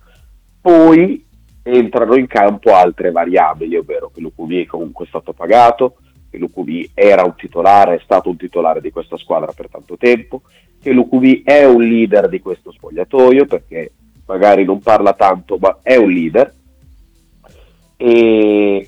Poi 0.62 1.24
entrano 1.62 2.16
in 2.16 2.28
campo 2.28 2.74
altre 2.74 3.12
variabili, 3.12 3.76
ovvero 3.76 4.10
che 4.14 4.22
Lucumi 4.22 4.64
è 4.64 4.66
comunque 4.66 5.06
stato 5.06 5.34
pagato, 5.34 5.98
che 6.34 6.40
Lucumi 6.40 6.90
era 6.96 7.24
un 7.24 7.36
titolare, 7.36 7.98
è 7.98 8.02
stato 8.04 8.30
un 8.30 8.38
titolare 8.38 8.82
di 8.82 8.90
questa 8.90 9.18
squadra 9.18 9.52
per 9.52 9.70
tanto 9.70 9.98
tempo, 9.98 10.42
che 10.82 10.92
Lucumi 10.92 11.44
è 11.44 11.64
un 11.64 11.84
leader 11.84 12.28
di 12.28 12.40
questo 12.40 12.72
spogliatoio, 12.72 13.46
perché 13.46 13.92
magari 14.26 14.66
non 14.66 14.80
parla 14.80 15.14
tanto, 15.14 15.58
ma 15.60 15.78
è 15.84 15.96
un 15.96 16.10
leader. 16.10 16.52
E 17.98 18.88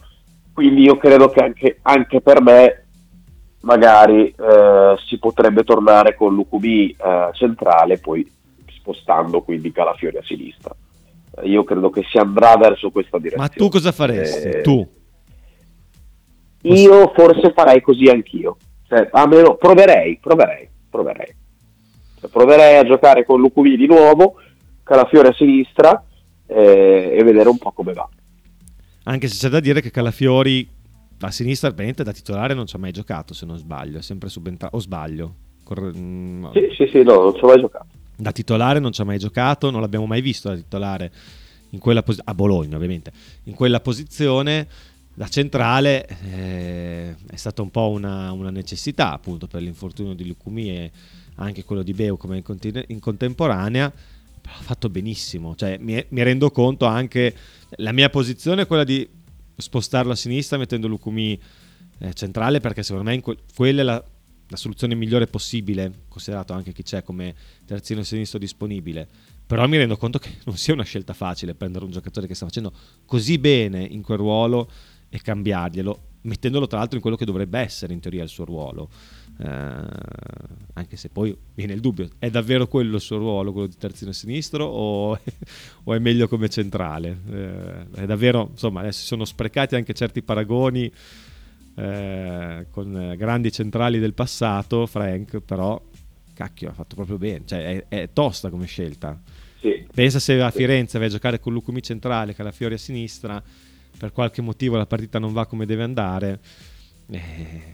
quindi 0.51 0.81
io 0.81 0.97
credo 0.97 1.29
che 1.29 1.39
anche, 1.41 1.77
anche 1.83 2.19
per 2.19 2.41
me 2.41 2.85
magari 3.61 4.27
eh, 4.27 4.95
si 5.05 5.19
potrebbe 5.19 5.63
tornare 5.63 6.15
con 6.15 6.33
Lucumi 6.33 6.89
eh, 6.89 7.29
centrale, 7.33 7.99
poi 7.99 8.27
spostando 8.69 9.43
quindi 9.43 9.71
Calafiori 9.71 10.17
a 10.17 10.23
sinistra. 10.23 10.75
Io 11.43 11.63
credo 11.63 11.91
che 11.91 12.01
si 12.09 12.17
andrà 12.17 12.57
verso 12.57 12.89
questa 12.89 13.17
direzione. 13.17 13.49
Ma 13.49 13.53
tu 13.55 13.69
cosa 13.69 13.91
faresti? 13.91 14.47
Eh, 14.47 14.61
Tu? 14.61 15.03
Io 16.73 17.11
forse 17.15 17.51
farei 17.53 17.81
così 17.81 18.05
anch'io. 18.07 18.57
Cioè, 18.87 19.09
a 19.11 19.27
meno, 19.27 19.55
proverei, 19.55 20.17
proverei, 20.21 20.67
proverei. 20.89 21.35
Cioè, 22.19 22.29
proverei 22.29 22.77
a 22.77 22.83
giocare 22.83 23.25
con 23.25 23.39
Lucumi 23.39 23.75
di 23.75 23.87
nuovo, 23.87 24.35
Calafiore 24.83 25.29
a 25.29 25.33
sinistra 25.33 26.03
eh, 26.47 27.15
e 27.17 27.23
vedere 27.23 27.49
un 27.49 27.57
po' 27.57 27.71
come 27.71 27.93
va. 27.93 28.07
Anche 29.03 29.27
se 29.27 29.37
c'è 29.37 29.49
da 29.49 29.59
dire 29.59 29.81
che 29.81 29.91
Calafiori 29.91 30.67
a 31.21 31.31
sinistra 31.31 31.69
veramente 31.69 32.03
da 32.03 32.11
titolare 32.11 32.53
non 32.53 32.65
ci 32.67 32.75
ha 32.75 32.79
mai 32.79 32.91
giocato, 32.91 33.33
se 33.33 33.45
non 33.45 33.57
sbaglio, 33.57 33.99
è 33.99 34.01
sempre 34.01 34.29
subentrato, 34.29 34.75
o 34.75 34.79
sbaglio? 34.79 35.33
Corre- 35.63 35.91
mm, 35.95 36.45
Sì, 36.53 36.67
sì, 36.77 36.87
sì, 36.91 37.03
no, 37.03 37.21
non 37.21 37.35
ci 37.35 37.43
ho 37.43 37.47
mai 37.47 37.59
giocato. 37.59 37.85
da 38.17 38.31
titolare 38.31 38.79
non 38.79 38.91
ci 38.91 39.01
ha 39.01 39.05
mai 39.05 39.17
giocato, 39.17 39.71
non 39.71 39.81
l'abbiamo 39.81 40.05
mai 40.05 40.21
visto 40.21 40.49
da 40.49 40.55
titolare 40.55 41.11
in 41.71 41.79
quella 41.79 42.03
posi- 42.03 42.21
a 42.23 42.33
Bologna 42.33 42.75
ovviamente, 42.75 43.11
in 43.43 43.53
quella 43.55 43.79
posizione 43.79 44.67
da 45.15 45.29
centrale 45.29 46.05
eh, 46.29 47.15
è 47.27 47.35
stata 47.35 47.61
un 47.61 47.71
po' 47.71 47.89
una, 47.89 48.33
una 48.33 48.51
necessità 48.51 49.13
appunto 49.13 49.47
per 49.47 49.61
l'infortunio 49.61 50.13
di 50.13 50.27
Lucumi 50.27 50.69
e 50.69 50.91
anche 51.35 51.63
quello 51.63 51.83
di 51.83 51.93
Beu 51.93 52.17
come 52.17 52.37
in, 52.37 52.43
continu- 52.43 52.83
in 52.89 52.99
contemporanea, 52.99 53.89
però 54.41 54.53
ha 54.53 54.61
fatto 54.61 54.89
benissimo, 54.89 55.55
cioè, 55.55 55.77
mi, 55.79 56.03
mi 56.09 56.21
rendo 56.21 56.51
conto 56.51 56.85
anche, 56.85 57.33
la 57.77 57.93
mia 57.93 58.09
posizione 58.09 58.63
è 58.63 58.67
quella 58.67 58.83
di 58.83 59.07
spostarlo 59.55 60.11
a 60.11 60.15
sinistra 60.15 60.57
mettendo 60.57 60.87
Lucumi 60.87 61.39
eh, 61.99 62.13
centrale 62.13 62.59
perché 62.59 62.83
secondo 62.83 63.09
me 63.09 63.19
que- 63.21 63.37
quella 63.55 63.81
è 63.81 63.83
la, 63.85 64.03
la 64.49 64.57
soluzione 64.57 64.95
migliore 64.95 65.27
possibile, 65.27 66.03
considerato 66.09 66.51
anche 66.51 66.73
chi 66.73 66.83
c'è 66.83 67.03
come 67.03 67.33
terzino 67.65 68.03
sinistro 68.03 68.37
disponibile. 68.37 69.07
Però 69.45 69.65
mi 69.67 69.77
rendo 69.77 69.95
conto 69.95 70.19
che 70.19 70.37
non 70.45 70.57
sia 70.57 70.73
una 70.73 70.83
scelta 70.83 71.13
facile 71.13 71.53
prendere 71.53 71.85
un 71.85 71.91
giocatore 71.91 72.27
che 72.27 72.33
sta 72.33 72.45
facendo 72.45 72.73
così 73.05 73.37
bene 73.37 73.83
in 73.83 74.01
quel 74.01 74.17
ruolo 74.17 74.69
e 75.15 75.21
cambiarglielo, 75.21 75.99
mettendolo 76.23 76.67
tra 76.67 76.79
l'altro 76.79 76.95
in 76.95 77.01
quello 77.01 77.15
che 77.15 77.25
dovrebbe 77.25 77.59
essere 77.59 77.93
in 77.93 77.99
teoria 78.01 78.23
il 78.23 78.29
suo 78.29 78.43
ruolo. 78.43 78.89
Eh, 79.37 79.45
anche 80.73 80.97
se 80.97 81.09
poi 81.09 81.35
viene 81.53 81.73
il 81.73 81.79
dubbio, 81.79 82.09
è 82.19 82.29
davvero 82.29 82.67
quello 82.67 82.95
il 82.95 83.01
suo 83.01 83.17
ruolo, 83.17 83.51
quello 83.53 83.67
di 83.67 83.77
terzino 83.77 84.11
sinistro, 84.11 84.65
o, 84.65 85.17
o 85.83 85.93
è 85.93 85.99
meglio 85.99 86.27
come 86.27 86.49
centrale? 86.49 87.17
Eh, 87.29 88.01
è 88.01 88.05
davvero, 88.05 88.49
insomma, 88.51 88.81
adesso 88.81 88.99
si 88.99 89.05
sono 89.05 89.23
sprecati 89.23 89.75
anche 89.75 89.93
certi 89.93 90.21
paragoni 90.21 90.91
eh, 91.75 92.67
con 92.69 93.13
grandi 93.17 93.51
centrali 93.51 93.99
del 93.99 94.13
passato, 94.13 94.85
Frank, 94.85 95.39
però 95.39 95.81
cacchio 96.33 96.69
ha 96.69 96.73
fatto 96.73 96.95
proprio 96.95 97.17
bene, 97.17 97.43
cioè 97.45 97.85
è, 97.87 98.01
è 98.01 98.09
tosta 98.11 98.49
come 98.49 98.65
scelta. 98.65 99.17
Sì. 99.61 99.87
Pensa 99.93 100.19
se 100.19 100.41
a 100.41 100.51
Firenze 100.51 100.97
vai 100.97 101.07
a 101.07 101.11
giocare 101.11 101.39
con 101.39 101.53
Lucumi 101.53 101.81
centrale, 101.81 102.35
Calafiori 102.35 102.73
a 102.73 102.77
sinistra, 102.77 103.41
per 103.97 104.11
qualche 104.11 104.41
motivo 104.41 104.77
la 104.77 104.85
partita 104.85 105.19
non 105.19 105.33
va 105.33 105.45
come 105.45 105.65
deve 105.65 105.83
andare. 105.83 106.39
eh, 107.11 107.73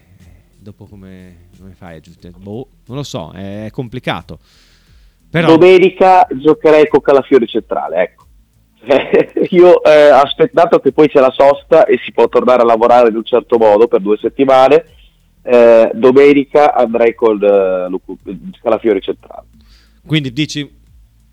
dopo 0.58 0.86
come, 0.86 1.50
come 1.58 1.74
fai? 1.74 1.98
a 1.98 2.00
giu- 2.00 2.38
Boh, 2.38 2.68
non 2.88 2.98
lo 2.98 3.04
so, 3.04 3.32
è 3.32 3.70
complicato. 3.72 4.40
Però 5.30 5.48
Domenica 5.48 6.28
giocherei 6.30 6.88
con 6.88 7.02
Calafiori 7.02 7.48
centrale, 7.48 8.02
ecco. 8.02 8.26
Io 9.50 9.84
eh, 9.84 10.10
aspettato 10.10 10.80
che 10.80 10.92
poi 10.92 11.08
c'è 11.08 11.20
la 11.20 11.34
sosta 11.36 11.86
e 11.86 12.00
si 12.04 12.12
può 12.12 12.28
tornare 12.28 12.64
a 12.64 12.66
lavorare 12.66 13.10
in 13.10 13.16
un 13.16 13.24
certo 13.24 13.58
modo 13.58 13.88
per 13.88 14.02
due 14.02 14.18
settimane, 14.18 14.84
eh, 15.44 15.92
domenica 15.94 16.74
andrei 16.74 17.16
con 17.16 17.42
eh, 17.42 18.50
Calafiori 18.62 19.02
centrale. 19.02 19.48
Quindi 20.06 20.34
dici 20.34 20.80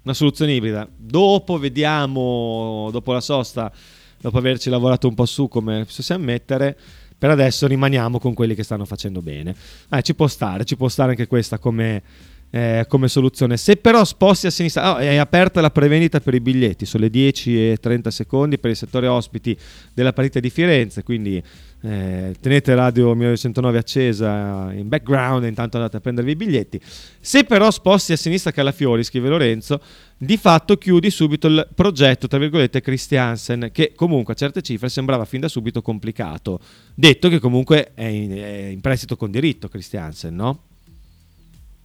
una 0.04 0.14
soluzione 0.14 0.52
ibrida. 0.52 0.88
Dopo 0.94 1.58
vediamo, 1.58 2.88
dopo 2.92 3.12
la 3.12 3.20
sosta, 3.20 3.72
dopo 4.20 4.38
averci 4.38 4.70
lavorato 4.70 5.08
un 5.08 5.14
po' 5.14 5.26
su 5.26 5.48
come 5.48 5.84
possiamo 5.84 6.24
mettere, 6.24 6.76
per 7.18 7.30
adesso 7.30 7.66
rimaniamo 7.66 8.18
con 8.18 8.34
quelli 8.34 8.54
che 8.54 8.62
stanno 8.62 8.84
facendo 8.84 9.20
bene. 9.20 9.54
Eh, 9.90 10.02
ci 10.02 10.14
può 10.14 10.28
stare, 10.28 10.64
ci 10.64 10.76
può 10.76 10.88
stare 10.88 11.10
anche 11.10 11.26
questa 11.26 11.58
come, 11.58 12.02
eh, 12.50 12.84
come 12.88 13.08
soluzione. 13.08 13.56
Se 13.56 13.76
però 13.76 14.04
sposti 14.04 14.46
a 14.46 14.50
sinistra, 14.50 14.94
oh, 14.94 14.96
è 14.98 15.16
aperta 15.16 15.60
la 15.60 15.70
prevendita 15.70 16.20
per 16.20 16.34
i 16.34 16.40
biglietti, 16.40 16.86
sono 16.86 17.04
le 17.04 17.10
10 17.10 17.70
e 17.70 17.76
30 17.80 18.10
secondi 18.10 18.58
per 18.58 18.70
il 18.70 18.76
settore 18.76 19.08
ospiti 19.08 19.56
della 19.92 20.12
partita 20.12 20.38
di 20.38 20.48
Firenze, 20.48 21.02
quindi 21.02 21.42
eh, 21.80 22.34
tenete 22.40 22.74
Radio 22.74 23.14
1909 23.14 23.78
accesa 23.78 24.72
in 24.72 24.88
background 24.88 25.44
e 25.44 25.48
intanto 25.48 25.76
andate 25.76 25.98
a 25.98 26.00
prendervi 26.00 26.32
i 26.32 26.36
biglietti. 26.36 26.80
Se 27.20 27.44
però 27.44 27.70
sposti 27.70 28.12
a 28.12 28.16
sinistra 28.16 28.50
Calafiori, 28.50 29.04
scrive 29.04 29.28
Lorenzo, 29.28 29.80
di 30.16 30.36
fatto 30.36 30.76
chiudi 30.76 31.10
subito 31.10 31.46
il 31.46 31.68
progetto, 31.74 32.26
tra 32.26 32.38
virgolette, 32.38 32.80
Christiansen, 32.80 33.70
che 33.72 33.92
comunque 33.94 34.32
a 34.34 34.36
certe 34.36 34.62
cifre 34.62 34.88
sembrava 34.88 35.24
fin 35.24 35.40
da 35.40 35.48
subito 35.48 35.80
complicato. 35.80 36.60
Detto 36.94 37.28
che 37.28 37.38
comunque 37.38 37.92
è 37.94 38.04
in, 38.04 38.32
è 38.32 38.66
in 38.66 38.80
prestito 38.80 39.16
con 39.16 39.30
diritto 39.30 39.68
Christiansen, 39.68 40.34
no? 40.34 40.62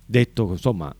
Detto, 0.06 0.50
insomma, 0.52 0.94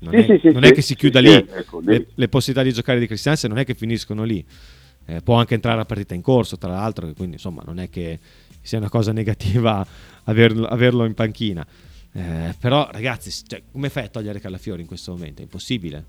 non, 0.00 0.12
Sì, 0.12 0.32
è, 0.32 0.38
sì, 0.38 0.50
non 0.50 0.62
sì, 0.62 0.68
è 0.68 0.72
che 0.72 0.82
si 0.82 0.94
chiuda 0.94 1.20
lì, 1.20 1.32
ecco, 1.32 1.80
le, 1.80 2.06
le 2.14 2.28
possibilità 2.28 2.66
di 2.66 2.74
giocare 2.74 2.98
di 2.98 3.06
Christiansen 3.06 3.50
non 3.50 3.58
è 3.58 3.64
che 3.64 3.74
finiscono 3.74 4.24
lì. 4.24 4.44
Eh, 5.10 5.22
può 5.22 5.36
anche 5.36 5.54
entrare 5.54 5.78
la 5.78 5.86
partita 5.86 6.12
in 6.12 6.20
corso, 6.20 6.58
tra 6.58 6.70
l'altro, 6.70 7.10
quindi 7.14 7.36
insomma 7.36 7.62
non 7.64 7.78
è 7.78 7.88
che 7.88 8.18
sia 8.60 8.76
una 8.76 8.90
cosa 8.90 9.10
negativa 9.12 9.84
averlo, 10.24 10.66
averlo 10.66 11.06
in 11.06 11.14
panchina. 11.14 11.66
Eh, 12.12 12.54
però 12.60 12.86
ragazzi, 12.92 13.30
cioè, 13.30 13.62
come 13.72 13.88
fai 13.88 14.04
a 14.04 14.08
togliere 14.08 14.38
Calafiori 14.38 14.82
in 14.82 14.86
questo 14.86 15.12
momento? 15.12 15.40
È 15.40 15.44
impossibile. 15.44 16.04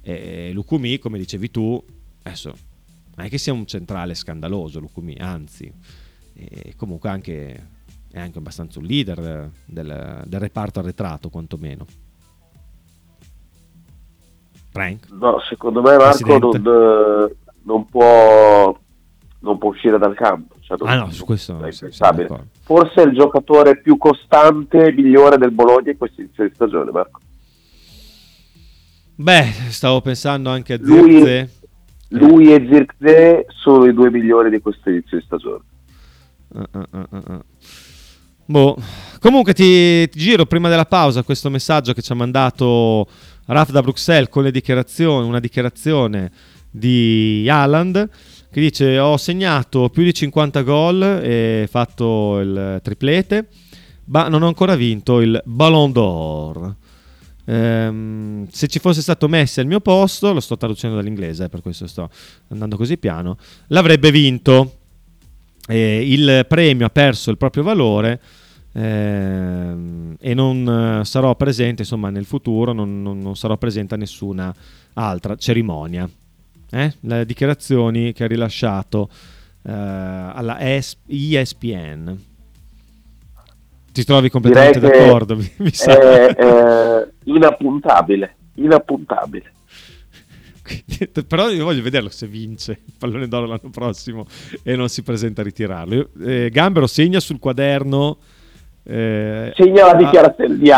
E 0.00 0.52
Lucumi, 0.52 1.00
come 1.00 1.18
dicevi 1.18 1.50
tu, 1.50 1.84
adesso 2.22 2.54
non 3.16 3.26
è 3.26 3.28
che 3.28 3.38
sia 3.38 3.52
un 3.52 3.66
centrale 3.66 4.14
scandaloso 4.14 4.78
Lucumi, 4.78 5.16
anzi, 5.18 5.72
comunque 6.76 7.08
anche, 7.08 7.68
è 8.12 8.20
anche 8.20 8.38
abbastanza 8.38 8.78
un 8.78 8.84
leader 8.84 9.50
del, 9.64 10.22
del 10.24 10.40
reparto 10.40 10.78
arretrato, 10.78 11.30
quantomeno. 11.30 11.84
Frank? 14.70 15.08
No, 15.10 15.40
secondo 15.48 15.82
me 15.82 15.96
Marco 15.96 16.38
non, 16.38 17.34
non 17.66 17.86
può, 17.86 18.76
non 19.40 19.58
può 19.58 19.70
uscire 19.70 19.98
dal 19.98 20.14
campo. 20.14 20.54
Cioè, 20.60 20.76
Ah 20.84 20.96
no, 20.96 21.10
su 21.10 21.24
questo 21.24 21.52
è 21.62 21.68
impensabile. 21.70 22.48
Forse 22.62 23.02
è 23.02 23.06
il 23.06 23.14
giocatore 23.14 23.80
più 23.80 23.96
costante 23.98 24.86
e 24.86 24.92
migliore 24.92 25.36
del 25.36 25.52
Bologna 25.52 25.90
in 25.90 25.98
questa 25.98 26.22
inizio 26.22 26.44
di 26.48 26.54
stagione, 26.54 26.90
Marco. 26.90 27.20
Beh, 29.16 29.44
stavo 29.68 30.00
pensando 30.00 30.50
anche 30.50 30.74
a 30.74 30.78
Zirze. 30.82 31.50
Lui 32.10 32.52
e 32.52 32.66
Zirkzee 32.70 33.46
sono 33.48 33.86
i 33.86 33.92
due 33.94 34.10
migliori 34.10 34.50
di 34.50 34.60
questo 34.60 34.90
inizio 34.90 35.18
di 35.18 35.24
stagione. 35.24 35.62
Ah, 36.54 36.68
ah, 36.70 36.86
ah, 36.90 37.08
ah, 37.10 37.22
ah. 37.26 37.44
Boh. 38.44 38.76
Comunque 39.18 39.54
ti, 39.54 40.08
ti 40.08 40.18
giro 40.18 40.46
prima 40.46 40.68
della 40.68 40.84
pausa 40.84 41.24
questo 41.24 41.50
messaggio 41.50 41.92
che 41.92 42.02
ci 42.02 42.12
ha 42.12 42.14
mandato 42.14 43.08
Raf 43.46 43.70
da 43.70 43.82
Bruxelles 43.82 44.28
con 44.28 44.44
le 44.44 44.52
dichiarazioni, 44.52 45.26
una 45.26 45.40
dichiarazione 45.40 46.30
di 46.76 47.46
Haaland 47.48 48.08
che 48.56 48.60
dice 48.60 48.98
ho 48.98 49.18
segnato 49.18 49.90
più 49.90 50.02
di 50.02 50.14
50 50.14 50.62
gol 50.62 51.02
e 51.02 51.66
fatto 51.68 52.38
il 52.40 52.80
triplete, 52.82 53.48
ma 54.06 54.28
non 54.28 54.42
ho 54.42 54.46
ancora 54.46 54.74
vinto 54.76 55.20
il 55.20 55.42
Ballon 55.44 55.92
d'Or. 55.92 56.74
Ehm, 57.44 58.46
se 58.50 58.66
ci 58.66 58.78
fosse 58.78 59.02
stato 59.02 59.28
Messi 59.28 59.60
al 59.60 59.66
mio 59.66 59.80
posto, 59.80 60.32
lo 60.32 60.40
sto 60.40 60.56
traducendo 60.56 60.96
dall'inglese, 60.96 61.44
eh, 61.44 61.48
per 61.50 61.60
questo 61.60 61.86
sto 61.86 62.08
andando 62.48 62.78
così 62.78 62.96
piano, 62.96 63.36
l'avrebbe 63.66 64.10
vinto. 64.10 64.78
Eh, 65.68 66.10
il 66.10 66.46
premio 66.48 66.86
ha 66.86 66.90
perso 66.90 67.30
il 67.30 67.36
proprio 67.36 67.62
valore 67.62 68.20
ehm, 68.72 70.16
e 70.18 70.32
non 70.32 71.00
eh, 71.00 71.04
sarò 71.04 71.34
presente, 71.34 71.82
insomma, 71.82 72.08
nel 72.08 72.24
futuro 72.24 72.72
non, 72.72 73.02
non- 73.02 73.18
non 73.18 73.36
sarò 73.36 73.58
presente 73.58 73.92
a 73.94 73.98
nessuna 73.98 74.54
altra 74.94 75.36
cerimonia. 75.36 76.08
Eh? 76.70 76.92
Le 77.00 77.24
dichiarazioni 77.24 78.12
che 78.12 78.24
ha 78.24 78.26
rilasciato 78.26 79.08
eh, 79.62 79.70
alla 79.72 80.58
ES- 80.60 80.98
ESPN. 81.06 82.16
Ti 83.92 84.04
trovi 84.04 84.28
completamente 84.28 84.78
Direi 84.80 85.04
d'accordo? 85.06 85.36
mi- 85.36 85.50
mi 85.58 85.70
sa. 85.72 85.98
È, 85.98 86.34
è 86.34 87.08
inappuntabile, 87.24 88.36
inappuntabile. 88.56 89.52
Quindi- 90.62 91.24
Però 91.26 91.48
io 91.48 91.64
voglio 91.64 91.82
vederlo 91.82 92.08
se 92.10 92.26
vince 92.26 92.72
il 92.84 92.92
pallone 92.98 93.28
d'oro 93.28 93.46
l'anno 93.46 93.70
prossimo 93.70 94.26
e 94.62 94.74
non 94.76 94.88
si 94.88 95.02
presenta 95.02 95.40
a 95.40 95.44
ritirarlo. 95.44 96.10
Eh, 96.24 96.50
Gambero 96.50 96.86
segna 96.86 97.20
sul 97.20 97.38
quaderno. 97.38 98.18
eh, 98.82 99.52
Segna 99.56 99.86
la 99.86 99.94
dichiarazione 99.94 100.58
di 100.58 100.70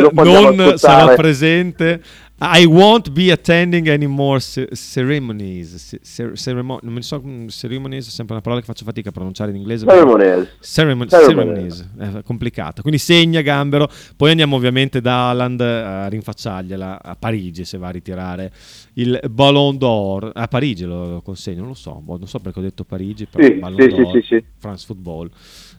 lo 0.00 0.10
possiamo 0.10 0.40
non 0.50 0.60
ascoltare. 0.60 0.78
sarà 0.78 1.14
presente 1.14 2.02
I 2.38 2.66
won't 2.66 3.12
be 3.12 3.30
attending 3.32 3.88
any 3.88 4.04
more 4.04 4.38
ce- 4.40 4.68
ceremonies. 4.74 5.98
Ce- 6.02 6.34
cer- 6.34 6.62
non 6.62 6.78
mi 6.92 7.02
so, 7.02 7.22
mm, 7.24 7.46
ceremonies 7.48 8.08
è 8.08 8.10
sempre 8.10 8.34
una 8.34 8.42
parola 8.42 8.60
che 8.60 8.66
faccio 8.66 8.84
fatica 8.84 9.08
a 9.08 9.12
pronunciare 9.12 9.50
in 9.52 9.56
inglese. 9.56 9.86
Ceremonies. 9.86 10.56
Ceremon- 10.60 11.08
Ceremonies. 11.08 11.88
ceremonies. 11.96 12.18
È 12.18 12.22
complicata. 12.22 12.82
Quindi 12.82 12.98
segna 12.98 13.40
Gambero. 13.40 13.88
Poi 14.16 14.30
andiamo 14.30 14.56
ovviamente 14.56 15.00
da 15.00 15.28
Haaland 15.30 15.60
a 15.62 16.08
rinfacciargliela 16.08 17.02
a 17.02 17.16
Parigi 17.16 17.64
se 17.64 17.78
va 17.78 17.88
a 17.88 17.90
ritirare 17.92 18.52
il 18.94 19.18
Ballon 19.30 19.78
d'Or. 19.78 20.30
A 20.34 20.46
Parigi 20.46 20.84
lo, 20.84 21.08
lo 21.12 21.22
consegno, 21.22 21.60
non 21.60 21.68
lo 21.68 21.74
so. 21.74 21.94
boh, 22.04 22.18
Non 22.18 22.28
so 22.28 22.38
perché 22.40 22.58
ho 22.58 22.62
detto 22.62 22.84
Parigi, 22.84 23.24
però 23.24 23.46
Sì, 23.46 23.54
Ballon 23.54 23.80
sì, 23.80 23.88
d'Or, 23.88 24.12
sì, 24.12 24.20
sì, 24.20 24.26
sì. 24.26 24.44
France 24.58 24.84
Football. 24.84 25.30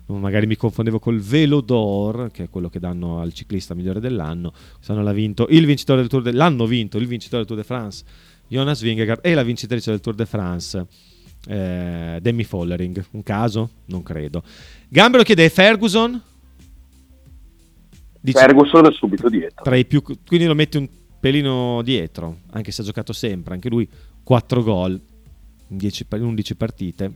Magari 0.08 0.48
mi 0.48 0.56
confondevo 0.56 1.00
col 1.00 1.20
Velo 1.20 1.60
d'Or, 1.60 2.30
che 2.32 2.44
è 2.44 2.50
quello 2.50 2.70
che 2.70 2.80
danno 2.80 3.20
al 3.20 3.34
ciclista 3.34 3.74
migliore 3.74 4.00
dell'anno. 4.00 4.54
Quest'anno 4.76 5.04
l'ha 5.04 5.12
vinto 5.12 5.48
il 5.50 5.66
vincitore 5.66 6.00
del 6.00 6.10
Tour 6.10 6.22
de, 6.22 6.32
l'hanno 6.32 6.66
vinto 6.66 6.98
il 6.98 7.08
vincitore 7.08 7.44
del 7.44 7.48
Tour 7.48 7.60
de 7.60 7.66
France, 7.66 8.06
Jonas 8.48 8.82
Vingegaard, 8.82 9.20
e 9.22 9.34
la 9.34 9.44
vincitrice 9.44 9.92
del 9.92 10.00
Tour 10.00 10.16
de 10.16 10.26
France, 10.26 10.86
eh, 11.48 12.20
Demi 12.22 12.44
Follering. 12.46 13.06
Un 13.12 13.24
caso? 13.24 13.70
Non 13.86 14.02
credo. 14.02 14.44
Gambero 14.88 15.24
chiede 15.24 15.50
Ferguson. 15.50 16.22
Dice, 18.20 18.40
Ferguson 18.40 18.86
è 18.86 18.92
subito 18.94 19.30
dietro. 19.30 19.64
tra 19.64 19.76
i 19.76 19.86
più, 19.86 20.02
quindi 20.02 20.46
lo 20.46 20.56
metti 20.56 20.78
un 20.78 20.88
pelino 21.20 21.82
dietro, 21.84 22.40
anche 22.52 22.72
se 22.72 22.82
ha 22.82 22.86
giocato 22.86 23.14
sempre, 23.14 23.54
anche 23.54 23.70
lui 23.70 23.88
4 24.24 24.64
gol 24.64 25.00
in, 25.70 25.78
10 25.78 26.06
pa- 26.06 26.18
in 26.18 26.24
11 26.24 26.56
partite. 26.56 27.12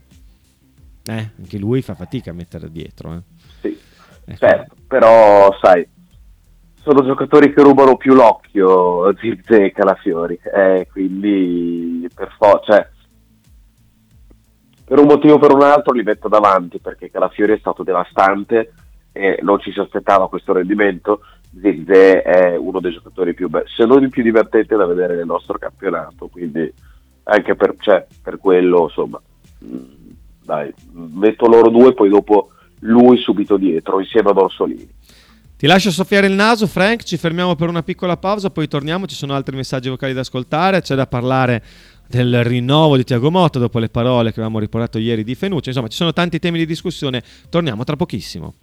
Eh, 1.06 1.30
anche 1.38 1.58
lui 1.58 1.82
fa 1.82 1.94
fatica 1.94 2.30
a 2.30 2.34
mettere 2.34 2.70
dietro. 2.70 3.12
Eh. 3.14 3.22
Sì, 3.60 3.78
Ecco. 4.24 4.36
certo, 4.38 4.74
però 4.86 5.56
sai, 5.60 5.86
sono 6.82 7.04
giocatori 7.04 7.52
che 7.52 7.62
rubano 7.62 7.96
più 7.96 8.14
l'occhio 8.14 9.12
Zirze 9.18 9.64
e 9.64 9.72
Calafiori, 9.72 10.38
eh, 10.54 10.86
quindi 10.90 12.08
per 12.14 12.34
forza, 12.38 12.74
cioè, 12.74 12.88
per 14.84 14.98
un 14.98 15.06
motivo 15.06 15.34
o 15.34 15.38
per 15.38 15.52
un 15.52 15.62
altro 15.62 15.92
li 15.92 16.02
metto 16.02 16.28
davanti 16.28 16.78
perché 16.78 17.10
Calafiori 17.10 17.54
è 17.54 17.58
stato 17.58 17.82
devastante 17.82 18.72
e 19.12 19.38
non 19.42 19.58
ci 19.60 19.72
si 19.72 19.80
aspettava 19.80 20.28
questo 20.28 20.52
rendimento. 20.52 21.20
Zirze 21.60 22.22
è 22.22 22.56
uno 22.56 22.80
dei 22.80 22.92
giocatori 22.92 23.34
più 23.34 23.48
belli, 23.48 23.68
se 23.68 23.84
non 23.84 24.02
il 24.02 24.08
più 24.08 24.22
divertente 24.22 24.74
da 24.74 24.86
vedere 24.86 25.16
nel 25.16 25.26
nostro 25.26 25.58
campionato, 25.58 26.28
quindi 26.28 26.72
anche 27.24 27.54
per, 27.54 27.74
cioè, 27.78 28.06
per 28.22 28.38
quello, 28.38 28.84
insomma, 28.84 29.20
mh, 29.58 29.76
dai, 30.44 30.72
metto 30.92 31.46
loro 31.46 31.70
due, 31.70 31.94
poi 31.94 32.08
dopo 32.08 32.50
lui 32.80 33.18
subito 33.18 33.56
dietro, 33.56 34.00
insieme 34.00 34.30
a 34.30 34.32
Dorsolini. 34.32 34.88
Ti 35.62 35.68
lascio 35.68 35.92
soffiare 35.92 36.26
il 36.26 36.32
naso, 36.32 36.66
Frank. 36.66 37.04
Ci 37.04 37.16
fermiamo 37.16 37.54
per 37.54 37.68
una 37.68 37.84
piccola 37.84 38.16
pausa, 38.16 38.50
poi 38.50 38.66
torniamo. 38.66 39.06
Ci 39.06 39.14
sono 39.14 39.32
altri 39.34 39.54
messaggi 39.54 39.88
vocali 39.88 40.12
da 40.12 40.22
ascoltare. 40.22 40.80
C'è 40.80 40.96
da 40.96 41.06
parlare 41.06 41.62
del 42.08 42.42
rinnovo 42.42 42.96
di 42.96 43.04
Tiago 43.04 43.30
Motta 43.30 43.60
dopo 43.60 43.78
le 43.78 43.88
parole 43.88 44.30
che 44.30 44.40
avevamo 44.40 44.58
riportato 44.58 44.98
ieri 44.98 45.22
di 45.22 45.36
Fenucci. 45.36 45.68
Insomma, 45.68 45.86
ci 45.86 45.96
sono 45.96 46.12
tanti 46.12 46.40
temi 46.40 46.58
di 46.58 46.66
discussione. 46.66 47.22
Torniamo 47.48 47.84
tra 47.84 47.94
pochissimo. 47.94 48.54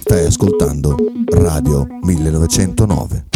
Stai 0.00 0.24
ascoltando 0.24 0.96
Radio 1.26 1.86
1909. 2.00 3.26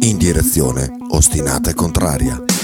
In 0.00 0.18
direzione 0.18 0.90
ostinata 1.10 1.70
e 1.70 1.74
contraria. 1.74 2.57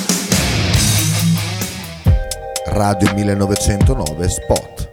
Radio 2.67 3.13
1909 3.13 4.29
Spot. 4.29 4.89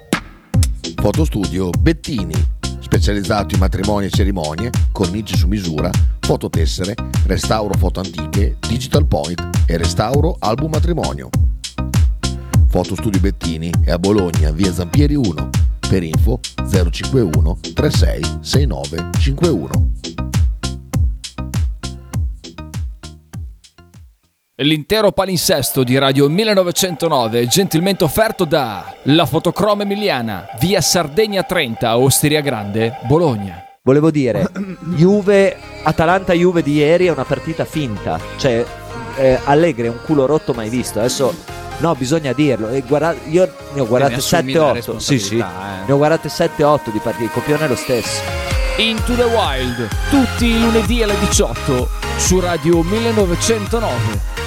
Fotostudio 1.02 1.70
Bettini, 1.70 2.34
specializzato 2.80 3.54
in 3.54 3.62
matrimoni 3.62 4.08
e 4.08 4.10
cerimonie, 4.10 4.70
cornici 4.92 5.38
su 5.38 5.48
misura, 5.48 5.90
fototessere, 6.20 6.94
restauro 7.26 7.74
foto 7.78 8.02
antiche, 8.02 8.58
digital 8.68 9.06
point 9.06 9.50
e 9.66 9.78
restauro 9.78 10.36
album 10.40 10.72
matrimonio. 10.72 11.30
Fotostudio 12.68 13.22
Bettini 13.22 13.72
è 13.84 13.92
a 13.92 13.98
Bologna, 13.98 14.52
via 14.52 14.74
Zampieri 14.74 15.16
1. 15.16 15.50
Per 15.88 16.04
info 16.04 16.40
051 16.70 17.58
36 17.74 18.22
69 18.42 19.10
L'intero 24.62 25.12
palinsesto 25.12 25.84
di 25.84 25.98
Radio 25.98 26.30
1909 26.30 27.48
gentilmente 27.48 28.04
offerto 28.04 28.46
da 28.46 28.94
La 29.04 29.26
Fotocroma 29.26 29.82
Emiliana, 29.82 30.50
via 30.60 30.82
Sardegna 30.82 31.42
30, 31.42 31.98
Osteria 31.98 32.42
Grande, 32.42 33.00
Bologna. 33.08 33.66
Volevo 33.82 34.12
dire, 34.12 34.48
Juve, 34.96 35.58
Atalanta-Juve 35.82 36.62
di 36.62 36.74
ieri 36.76 37.08
è 37.08 37.12
una 37.12 37.24
partita 37.24 37.66
finta. 37.66 38.20
Cioè, 38.38 38.64
eh, 39.16 39.40
Allegri 39.46 39.88
è 39.88 39.90
un 39.90 40.00
culo 40.06 40.28
rotto 40.28 40.54
mai 40.54 40.70
visto. 40.70 41.00
Adesso, 41.00 41.34
no, 41.80 41.96
bisogna 41.96 42.32
dirlo. 42.32 42.70
E 42.70 42.82
guarda- 42.82 43.16
io 43.30 43.52
ne 43.74 43.82
ho 43.82 43.88
guardate 43.88 44.12
ne 44.12 44.18
assumi 44.20 44.54
la 44.54 44.74
7-8. 44.74 44.98
Sì, 44.98 45.18
sì. 45.18 45.38
eh. 45.40 45.86
Ne 45.88 45.92
ho 45.92 45.98
guardate 45.98 46.30
7-8 46.30 46.92
di 46.92 47.00
partite. 47.00 47.24
Il 47.24 47.32
copione 47.32 47.66
è 47.66 47.68
lo 47.68 47.76
stesso. 47.76 48.22
Into 48.78 49.16
the 49.16 49.24
Wild, 49.24 49.88
tutti 50.12 50.46
i 50.46 50.60
lunedì 50.60 51.02
alle 51.02 51.18
18 51.18 51.90
su 52.18 52.40
Radio 52.40 52.84
1909. 52.84 54.41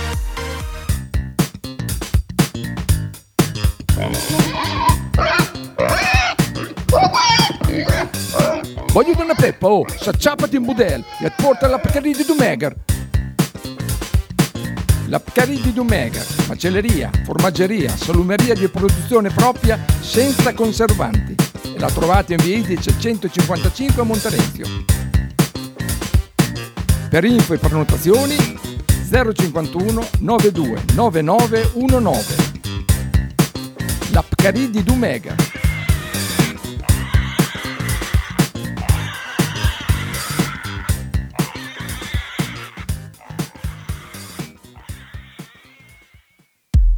Voglio 8.94 9.20
una 9.20 9.34
peppa, 9.34 9.66
oh, 9.66 9.84
s'acciappati 9.88 10.54
in 10.54 10.62
budel 10.62 11.04
e 11.18 11.32
porta 11.32 11.66
la 11.66 11.80
Pcaridi 11.80 12.18
di 12.18 12.24
Dumegar. 12.24 12.76
La 15.08 15.18
Pcaridi 15.18 15.62
di 15.62 15.72
Dumegar, 15.72 16.24
macelleria, 16.46 17.10
formaggeria, 17.24 17.90
salumeria 17.90 18.54
di 18.54 18.68
produzione 18.68 19.30
propria 19.30 19.84
senza 19.98 20.54
conservanti. 20.54 21.34
E 21.74 21.78
la 21.80 21.90
trovate 21.90 22.34
in 22.34 22.38
via 22.44 22.56
Idice 22.56 22.94
155 22.96 24.00
a 24.00 24.04
Monterezio. 24.04 24.66
Per 27.10 27.24
info 27.24 27.54
e 27.54 27.58
prenotazioni 27.58 28.36
051 29.10 30.08
92 30.20 30.82
9919. 30.94 32.22
La 34.12 34.22
Pcaridi 34.22 34.70
di 34.70 34.82
Dumegar. 34.84 35.63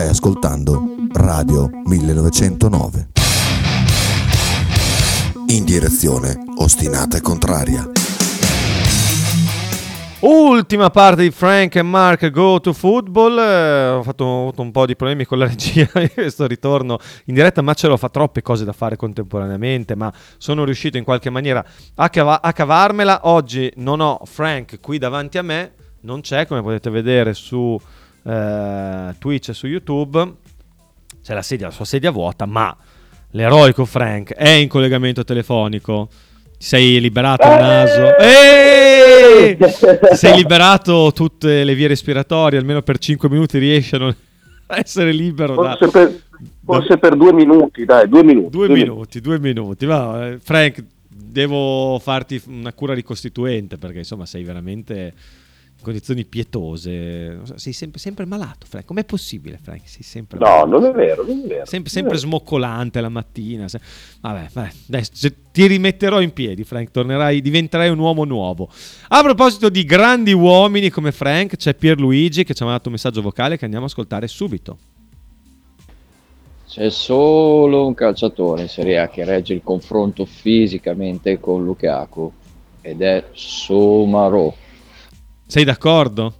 Stai 0.00 0.12
ascoltando 0.12 0.82
Radio 1.12 1.68
1909. 1.84 3.08
In 5.48 5.64
direzione 5.66 6.38
ostinata 6.56 7.18
e 7.18 7.20
contraria. 7.20 7.86
Ultima 10.20 10.88
parte 10.88 11.20
di 11.20 11.30
Frank 11.30 11.76
e 11.76 11.82
Mark 11.82 12.30
Go 12.30 12.60
to 12.60 12.72
Football. 12.72 13.38
Eh, 13.40 13.88
ho 13.88 14.02
fatto 14.02 14.24
ho 14.24 14.40
avuto 14.44 14.62
un 14.62 14.70
po' 14.70 14.86
di 14.86 14.96
problemi 14.96 15.26
con 15.26 15.36
la 15.36 15.46
regia 15.46 15.86
in 16.00 16.10
questo 16.14 16.46
ritorno 16.46 16.98
in 17.26 17.34
diretta, 17.34 17.60
ma 17.60 17.74
ce 17.74 17.86
l'ho, 17.86 17.98
fa 17.98 18.08
troppe 18.08 18.40
cose 18.40 18.64
da 18.64 18.72
fare 18.72 18.96
contemporaneamente, 18.96 19.94
ma 19.96 20.10
sono 20.38 20.64
riuscito 20.64 20.96
in 20.96 21.04
qualche 21.04 21.28
maniera 21.28 21.62
a, 21.96 22.08
cava- 22.08 22.40
a 22.40 22.54
cavarmela. 22.54 23.20
Oggi 23.24 23.70
non 23.76 24.00
ho 24.00 24.22
Frank 24.24 24.80
qui 24.80 24.96
davanti 24.96 25.36
a 25.36 25.42
me, 25.42 25.74
non 26.00 26.22
c'è, 26.22 26.46
come 26.46 26.62
potete 26.62 26.88
vedere 26.88 27.34
su 27.34 27.78
eh, 28.22 29.14
Twitch 29.18 29.48
e 29.50 29.54
su 29.54 29.66
YouTube. 29.66 30.34
C'è 31.22 31.34
la, 31.34 31.42
sedia, 31.42 31.66
la 31.66 31.72
sua 31.72 31.84
sedia 31.84 32.10
vuota, 32.10 32.46
ma 32.46 32.76
l'eroico 33.32 33.84
Frank 33.84 34.32
è 34.32 34.48
in 34.48 34.68
collegamento 34.68 35.24
telefonico. 35.24 36.08
Ti 36.58 36.66
sei 36.66 37.00
liberato 37.00 37.46
il 37.46 37.54
naso. 37.54 38.16
Eeeh! 38.18 39.56
Ti 39.56 40.16
sei 40.16 40.36
liberato 40.36 41.12
tutte 41.14 41.64
le 41.64 41.74
vie 41.74 41.88
respiratorie, 41.88 42.58
almeno 42.58 42.82
per 42.82 42.98
5 42.98 43.28
minuti 43.28 43.58
riesci 43.58 43.94
a 43.94 43.98
non, 43.98 44.14
essere 44.66 45.12
libero 45.12 45.54
da... 45.54 45.76
Forse 45.76 45.90
per, 45.90 46.20
forse 46.64 46.98
per 46.98 47.16
due 47.16 47.32
minuti, 47.32 47.84
dai, 47.84 48.08
due 48.08 48.22
minuti. 48.22 48.50
Due 48.50 48.68
minuti, 48.68 49.20
due 49.20 49.38
minuti. 49.38 49.86
Va, 49.86 50.28
eh, 50.28 50.38
Frank, 50.38 50.84
devo 51.08 51.98
farti 51.98 52.40
una 52.46 52.72
cura 52.72 52.94
ricostituente 52.94 53.76
perché 53.76 53.98
insomma 53.98 54.26
sei 54.26 54.42
veramente 54.42 55.12
condizioni 55.80 56.24
pietose. 56.24 57.40
Sei 57.56 57.72
sempre, 57.72 57.98
sempre 57.98 58.24
malato, 58.26 58.66
Frank. 58.68 58.84
Com'è 58.86 59.04
possibile, 59.04 59.58
Frank? 59.62 59.82
Sei 59.88 60.02
sempre 60.02 60.38
No, 60.38 60.44
malato. 60.46 60.66
non 60.68 60.84
è 60.86 60.92
vero, 60.92 61.24
non 61.24 61.40
è 61.44 61.46
vero. 61.46 61.66
Sempre, 61.66 61.90
sempre 61.90 62.14
vero. 62.14 62.26
smoccolante 62.26 63.00
la 63.00 63.08
mattina. 63.08 63.66
Vabbè, 64.20 64.48
vabbè, 64.52 65.02
se- 65.12 65.34
ti 65.52 65.66
rimetterò 65.66 66.20
in 66.20 66.32
piedi, 66.32 66.64
Frank. 66.64 66.90
Tornerai, 66.90 67.40
diventerai 67.40 67.88
un 67.88 67.98
uomo 67.98 68.24
nuovo. 68.24 68.68
A 69.08 69.22
proposito 69.22 69.68
di 69.68 69.84
grandi 69.84 70.32
uomini 70.32 70.90
come 70.90 71.12
Frank, 71.12 71.56
c'è 71.56 71.74
Pierluigi 71.74 72.44
che 72.44 72.54
ci 72.54 72.62
ha 72.62 72.66
mandato 72.66 72.88
un 72.88 72.94
messaggio 72.94 73.22
vocale 73.22 73.56
che 73.58 73.64
andiamo 73.64 73.86
a 73.86 73.88
ascoltare 73.88 74.28
subito. 74.28 74.78
C'è 76.68 76.88
solo 76.88 77.84
un 77.86 77.94
calciatore 77.94 78.62
in 78.62 78.68
Serie 78.68 78.98
A 79.00 79.08
che 79.08 79.24
regge 79.24 79.54
il 79.54 79.60
confronto 79.64 80.24
fisicamente 80.24 81.40
con 81.40 81.64
Lukaku 81.64 82.32
ed 82.80 83.02
è 83.02 83.24
Somaro. 83.32 84.54
Sei 85.50 85.64
d'accordo? 85.64 86.34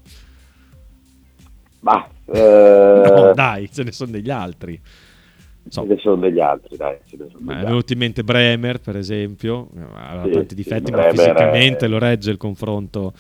Ma, 1.81 2.07
eh, 2.27 3.03
No, 3.13 3.33
dai, 3.35 3.69
ce 3.73 3.83
ne 3.83 3.91
sono 3.91 4.13
degli 4.13 4.31
altri. 4.31 4.81
ce 5.69 5.83
ne 5.83 5.97
sono 5.99 6.17
degli 6.17 6.39
altri, 6.41 6.77
dai. 6.77 6.99
ce 7.07 7.17
ne 7.19 7.27
sono 7.29 7.45
Ma 7.45 7.55
è 7.55 7.57
degli 7.57 7.67
venuto 7.67 7.93
in 7.93 7.99
mente 7.99 8.23
Bremer, 8.23 8.81
per 8.81 8.97
esempio, 8.97 9.69
ha 9.95 10.23
Sì, 10.25 10.31
tanti 10.31 10.49
sì, 10.51 10.55
difetti, 10.55 10.91
ma 10.93 10.99
Bremer 10.99 11.11
fisicamente 11.17 11.87
è- 11.87 11.89
lo 11.89 11.99
regge 11.99 12.31
il 12.31 12.37
confronto 12.37 13.13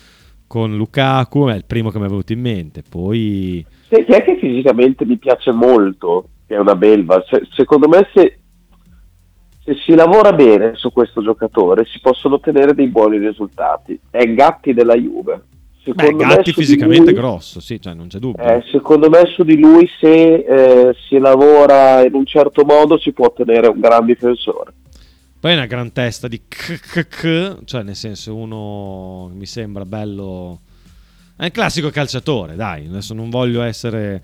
con 0.46 0.76
Lukaku, 0.76 1.46
è 1.48 1.54
il 1.54 1.64
primo 1.64 1.90
che 1.90 1.98
mi 1.98 2.04
è 2.06 2.08
venuto 2.08 2.32
in 2.32 2.40
mente. 2.40 2.82
Poi 2.88 3.66
Sai 3.88 4.04
chi 4.04 4.12
è 4.12 4.22
che 4.22 4.36
fisicamente 4.38 5.04
mi 5.04 5.16
piace 5.18 5.50
molto, 5.50 6.28
che 6.46 6.54
è 6.54 6.58
una 6.58 6.76
belva? 6.76 7.24
Se- 7.28 7.48
secondo 7.50 7.88
me 7.88 8.08
se, 8.14 8.38
se 9.64 9.74
si 9.84 9.94
lavora 9.94 10.32
bene 10.32 10.72
su 10.76 10.92
questo 10.92 11.20
giocatore 11.22 11.84
si 11.84 11.98
possono 12.00 12.36
ottenere 12.36 12.74
dei 12.74 12.88
buoni 12.88 13.18
risultati. 13.18 13.98
È 14.10 14.24
Gatti 14.34 14.72
della 14.72 14.94
Juve. 14.96 15.44
Beh, 15.82 15.92
Secondo 16.04 16.24
me 16.26 16.34
Gatti 16.34 16.52
fisicamente 16.52 17.10
lui- 17.10 17.20
grosso, 17.20 17.60
sì, 17.60 17.80
cioè 17.80 17.94
non 17.94 18.08
c'è 18.08 18.18
dubbio. 18.18 18.42
eh, 18.44 18.62
secondo 18.70 19.08
me 19.08 19.24
su 19.34 19.42
di 19.44 19.58
lui 19.58 19.88
se 19.98 20.34
eh, 20.34 20.94
si 21.08 21.18
lavora 21.18 22.04
in 22.04 22.14
un 22.14 22.26
certo 22.26 22.64
modo 22.64 22.98
si 22.98 23.12
può 23.12 23.26
ottenere 23.26 23.66
un 23.68 23.80
gran 23.80 24.04
difensore. 24.04 24.74
Poi 25.40 25.52
è 25.52 25.54
una 25.54 25.64
gran 25.66 25.90
testa 25.92 26.28
di 26.28 26.42
KKK, 26.46 27.64
cioè 27.64 27.82
nel 27.82 27.96
senso 27.96 28.34
uno 28.36 29.30
mi 29.34 29.46
sembra 29.46 29.84
bello... 29.86 30.60
È 31.36 31.44
un 31.44 31.50
classico 31.50 31.88
calciatore, 31.88 32.54
dai, 32.56 32.86
adesso 32.86 33.14
non 33.14 33.30
voglio 33.30 33.62
essere... 33.62 34.20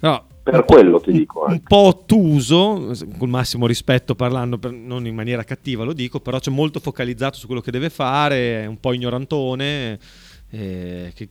No, 0.00 0.24
Per 0.42 0.64
quello 0.64 0.98
ti 1.00 1.12
dico. 1.12 1.44
un 1.48 1.60
po' 1.62 1.76
ottuso, 1.76 2.92
col 3.16 3.28
massimo 3.28 3.68
rispetto 3.68 4.16
parlando, 4.16 4.58
per- 4.58 4.72
non 4.72 5.06
in 5.06 5.14
maniera 5.14 5.44
cattiva 5.44 5.84
lo 5.84 5.92
dico, 5.92 6.18
però 6.18 6.40
c'è 6.40 6.50
molto 6.50 6.80
focalizzato 6.80 7.36
su 7.38 7.46
quello 7.46 7.60
che 7.60 7.70
deve 7.70 7.88
fare, 7.90 8.62
è 8.62 8.66
un 8.66 8.80
po' 8.80 8.92
ignorantone, 8.92 9.98
eh, 10.50 11.12
che- 11.14 11.28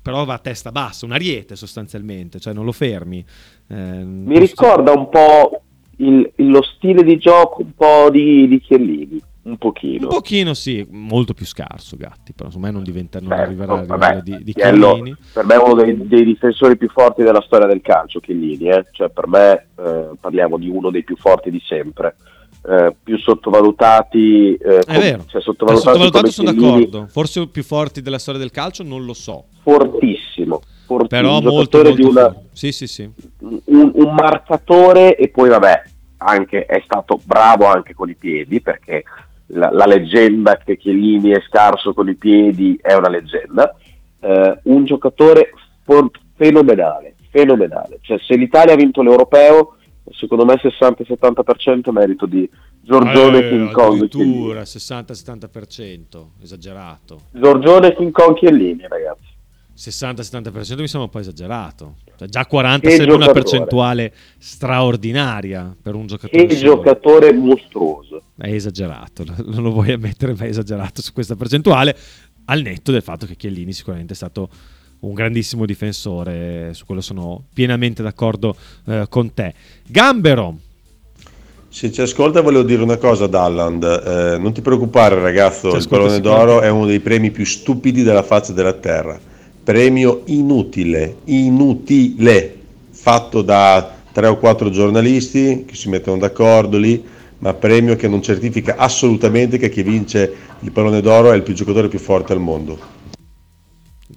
però 0.00 0.24
va 0.24 0.34
a 0.34 0.38
testa 0.38 0.70
bassa, 0.72 1.06
un 1.06 1.12
ariete 1.12 1.56
sostanzialmente, 1.56 2.38
cioè 2.40 2.52
non 2.52 2.64
lo 2.64 2.72
fermi. 2.72 3.24
Eh, 3.68 3.74
Mi 4.04 4.38
ricorda 4.38 4.92
un 4.92 5.08
po' 5.08 5.62
il- 5.96 6.30
lo 6.36 6.62
stile 6.62 7.02
di 7.02 7.16
gioco 7.18 7.62
un 7.62 7.74
po' 7.74 8.08
di, 8.10 8.46
di 8.48 8.60
Chiellini, 8.60 9.20
un 9.42 9.56
pochino. 9.58 10.04
Un 10.04 10.08
pochino 10.08 10.54
sì, 10.54 10.86
molto 10.90 11.34
più 11.34 11.44
scarso 11.46 11.96
Gatti, 11.96 12.32
però 12.32 12.48
secondo 12.48 12.68
me 12.68 12.72
non, 12.72 12.82
diventa, 12.84 13.18
non 13.20 13.28
Certo, 13.30 13.44
arriverà 13.44 13.72
al 13.74 13.86
livello 13.86 14.20
di, 14.22 14.44
di 14.44 14.52
Chiello, 14.52 14.94
Chiellini. 14.94 15.16
per 15.32 15.44
me 15.44 15.54
è 15.54 15.58
uno 15.58 15.74
dei, 15.74 16.06
dei 16.06 16.24
difensori 16.24 16.76
più 16.76 16.88
forti 16.88 17.22
della 17.22 17.42
storia 17.42 17.66
del 17.66 17.80
calcio, 17.80 18.20
Chiellini, 18.20 18.68
eh. 18.68 18.86
cioè 18.92 19.08
per 19.10 19.26
me 19.26 19.66
eh, 19.78 20.08
parliamo 20.20 20.56
di 20.58 20.68
uno 20.68 20.90
dei 20.90 21.02
più 21.04 21.16
forti 21.16 21.50
di 21.50 21.60
sempre. 21.66 22.14
Eh, 22.62 22.94
più 23.02 23.16
sottovalutati, 23.18 24.54
eh, 24.54 24.80
È 24.80 24.98
vero, 24.98 25.24
cioè, 25.26 25.40
sottovalutati 25.40 25.86
sottovalutato 25.86 26.30
sono 26.30 26.52
d'accordo, 26.52 27.06
forse 27.08 27.46
più 27.48 27.62
forti 27.62 28.02
della 28.02 28.18
storia 28.18 28.38
del 28.38 28.50
calcio 28.50 28.82
non 28.82 29.06
lo 29.06 29.14
so, 29.14 29.46
fortissimo, 29.62 30.60
fortissimo, 30.84 31.06
però 31.08 31.38
un 31.38 31.44
molto, 31.44 31.78
molto 31.82 31.94
di 31.94 32.02
una. 32.02 32.34
Sì, 32.52 32.70
sì, 32.72 32.86
sì. 32.86 33.10
un, 33.38 33.90
un 33.94 34.14
marcatore 34.14 35.16
e 35.16 35.28
poi 35.28 35.48
vabbè 35.48 35.82
anche 36.18 36.66
è 36.66 36.82
stato 36.84 37.18
bravo 37.24 37.64
anche 37.64 37.94
con 37.94 38.10
i 38.10 38.14
piedi 38.14 38.60
perché 38.60 39.04
la, 39.46 39.70
la 39.72 39.86
leggenda 39.86 40.58
che 40.58 40.76
Chiellini 40.76 41.30
è 41.30 41.42
scarso 41.48 41.94
con 41.94 42.10
i 42.10 42.14
piedi 42.14 42.78
è 42.80 42.92
una 42.92 43.08
leggenda. 43.08 43.74
Eh, 44.20 44.58
un 44.64 44.84
giocatore 44.84 45.50
for- 45.82 46.10
fenomenale 46.36 47.14
fenomenale. 47.30 47.98
Cioè 48.02 48.18
se 48.18 48.36
l'Italia 48.36 48.74
ha 48.74 48.76
vinto 48.76 49.02
l'Europeo 49.02 49.76
secondo 50.10 50.44
me 50.44 50.54
60-70% 50.54 51.82
è 51.88 51.90
merito 51.90 52.26
di 52.26 52.48
Giorgione 52.82 53.38
Eh, 53.38 53.48
King 53.50 53.70
Kong 53.72 53.94
addirittura 54.02 54.62
60-70%, 54.62 56.26
esagerato. 56.42 57.20
Giorgione 57.32 57.94
King 57.94 58.10
Kong 58.10 58.36
Chiellini 58.36 58.82
ragazzi 58.88 59.28
60-70% 59.76 60.52
mi 60.80 60.88
sembra 60.88 61.02
un 61.04 61.08
po' 61.08 61.18
esagerato. 61.20 61.94
Cioè, 62.16 62.28
già 62.28 62.44
40 62.44 62.86
Che 62.86 62.94
sembra 62.96 63.14
una 63.14 63.24
giocatore. 63.26 63.42
percentuale 63.50 64.14
straordinaria 64.38 65.74
per 65.80 65.94
un 65.94 66.06
giocatore. 66.06 66.50
solo. 66.54 66.74
giocatore 66.74 67.32
mostruoso 67.32 68.22
È 68.36 68.48
esagerato, 68.52 69.24
non 69.46 69.62
lo 69.62 69.70
vuoi 69.70 69.92
ammettere, 69.92 70.34
ma 70.34 70.44
è 70.44 70.48
esagerato 70.48 71.00
su 71.00 71.12
questa 71.14 71.34
percentuale. 71.34 71.96
Al 72.46 72.60
netto 72.62 72.92
del 72.92 73.02
fatto 73.02 73.24
che 73.26 73.36
Chiellini 73.36 73.72
sicuramente 73.72 74.12
è 74.12 74.16
stato 74.16 74.48
un 75.00 75.14
grandissimo 75.14 75.64
difensore, 75.64 76.72
su 76.74 76.84
quello 76.84 77.00
sono 77.00 77.44
pienamente 77.52 78.02
d'accordo 78.02 78.54
eh, 78.86 79.06
con 79.08 79.32
te. 79.32 79.54
Gambero, 79.86 80.56
Se 81.68 81.92
ci 81.92 82.00
ascolta 82.00 82.40
volevo 82.40 82.64
dire 82.64 82.82
una 82.82 82.96
cosa 82.96 83.24
ad 83.24 83.34
Alland, 83.34 83.84
eh, 83.84 84.38
non 84.38 84.52
ti 84.52 84.60
preoccupare 84.60 85.20
ragazzo, 85.20 85.74
il 85.74 85.86
pallone 85.88 86.20
d'oro 86.20 86.60
è 86.60 86.68
uno 86.68 86.84
dei 86.86 87.00
premi 87.00 87.30
più 87.30 87.44
stupidi 87.44 88.02
della 88.02 88.24
faccia 88.24 88.52
della 88.52 88.72
terra, 88.72 89.18
premio 89.62 90.22
inutile, 90.26 91.18
inutile, 91.26 92.56
fatto 92.90 93.42
da 93.42 93.98
tre 94.12 94.26
o 94.26 94.36
quattro 94.36 94.68
giornalisti 94.68 95.64
che 95.66 95.76
si 95.76 95.88
mettono 95.88 96.18
d'accordo 96.18 96.76
lì, 96.76 97.02
ma 97.38 97.54
premio 97.54 97.96
che 97.96 98.08
non 98.08 98.20
certifica 98.20 98.76
assolutamente 98.76 99.56
che 99.56 99.70
chi 99.70 99.82
vince 99.82 100.34
il 100.58 100.72
pallone 100.72 101.00
d'oro 101.00 101.30
è 101.30 101.36
il 101.36 101.42
più 101.42 101.54
giocatore 101.54 101.88
più 101.88 101.98
forte 101.98 102.32
al 102.32 102.40
mondo. 102.40 102.98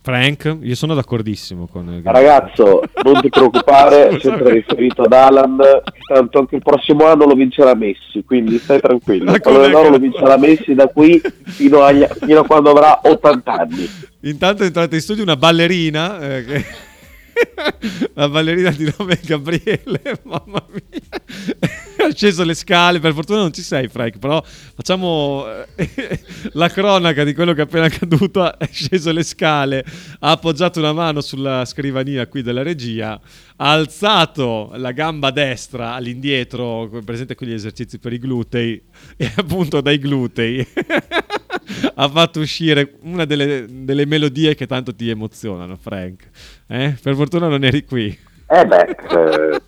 Frank, 0.03 0.57
io 0.61 0.75
sono 0.75 0.95
d'accordissimo 0.95 1.65
con 1.71 1.87
il 1.87 2.01
Ragazzo, 2.03 2.81
non 3.05 3.21
ti 3.21 3.29
preoccupare, 3.29 4.19
sempre 4.19 4.51
riferito 4.51 5.03
ad 5.03 5.13
Alan, 5.13 5.57
tanto 6.05 6.39
anche 6.39 6.57
il 6.57 6.61
prossimo 6.61 7.05
anno 7.05 7.25
lo 7.25 7.35
vincerà 7.35 7.73
Messi, 7.73 8.21
quindi 8.25 8.57
stai 8.57 8.81
tranquillo. 8.81 9.31
D'oro 9.37 9.61
che- 9.61 9.89
lo 9.89 9.97
vincerà 9.99 10.37
Messi 10.37 10.73
da 10.73 10.87
qui 10.87 11.21
fino, 11.45 11.83
agli- 11.83 12.05
fino 12.19 12.41
a 12.41 12.45
quando 12.45 12.71
avrà 12.71 12.99
80 13.01 13.53
anni. 13.53 13.89
Intanto 14.23 14.63
è 14.63 14.65
entrata 14.65 14.93
in 14.93 15.01
studio 15.01 15.23
una 15.23 15.37
ballerina, 15.37 16.19
eh, 16.19 16.43
che- 16.45 16.65
la 18.13 18.29
ballerina 18.29 18.71
di 18.71 18.91
nome 18.97 19.19
Gabriele, 19.23 20.19
mamma 20.23 20.63
mia, 20.71 22.05
ha 22.05 22.11
sceso 22.13 22.43
le 22.43 22.53
scale, 22.53 22.99
per 22.99 23.13
fortuna 23.13 23.39
non 23.39 23.53
ci 23.53 23.61
sei 23.61 23.87
Frank, 23.87 24.17
però 24.17 24.43
facciamo 24.43 25.45
eh, 25.75 26.19
la 26.53 26.69
cronaca 26.69 27.23
di 27.23 27.33
quello 27.33 27.53
che 27.53 27.61
è 27.61 27.63
appena 27.63 27.85
accaduto, 27.85 28.57
è 28.57 28.67
sceso 28.71 29.11
le 29.11 29.23
scale, 29.23 29.83
ha 30.19 30.31
appoggiato 30.31 30.79
una 30.79 30.93
mano 30.93 31.21
sulla 31.21 31.65
scrivania 31.65 32.27
qui 32.27 32.41
della 32.41 32.63
regia, 32.63 33.19
ha 33.55 33.71
alzato 33.71 34.71
la 34.75 34.91
gamba 34.91 35.31
destra 35.31 35.93
all'indietro, 35.93 36.87
come 36.89 37.03
presente 37.03 37.35
qui 37.35 37.47
gli 37.47 37.53
esercizi 37.53 37.99
per 37.99 38.13
i 38.13 38.19
glutei, 38.19 38.81
e 39.17 39.31
appunto 39.35 39.81
dai 39.81 39.99
glutei 39.99 40.65
ha 41.95 42.09
fatto 42.09 42.39
uscire 42.39 42.95
una 43.01 43.25
delle, 43.25 43.65
delle 43.69 44.05
melodie 44.05 44.55
che 44.55 44.67
tanto 44.67 44.95
ti 44.95 45.09
emozionano, 45.09 45.75
Frank. 45.75 46.29
Eh? 46.67 46.95
Per 47.01 47.15
fortuna 47.15 47.47
non 47.47 47.63
eri 47.63 47.85
qui. 47.85 48.17
Eh 48.47 48.65
beh, 48.65 48.95
eh, 49.55 49.61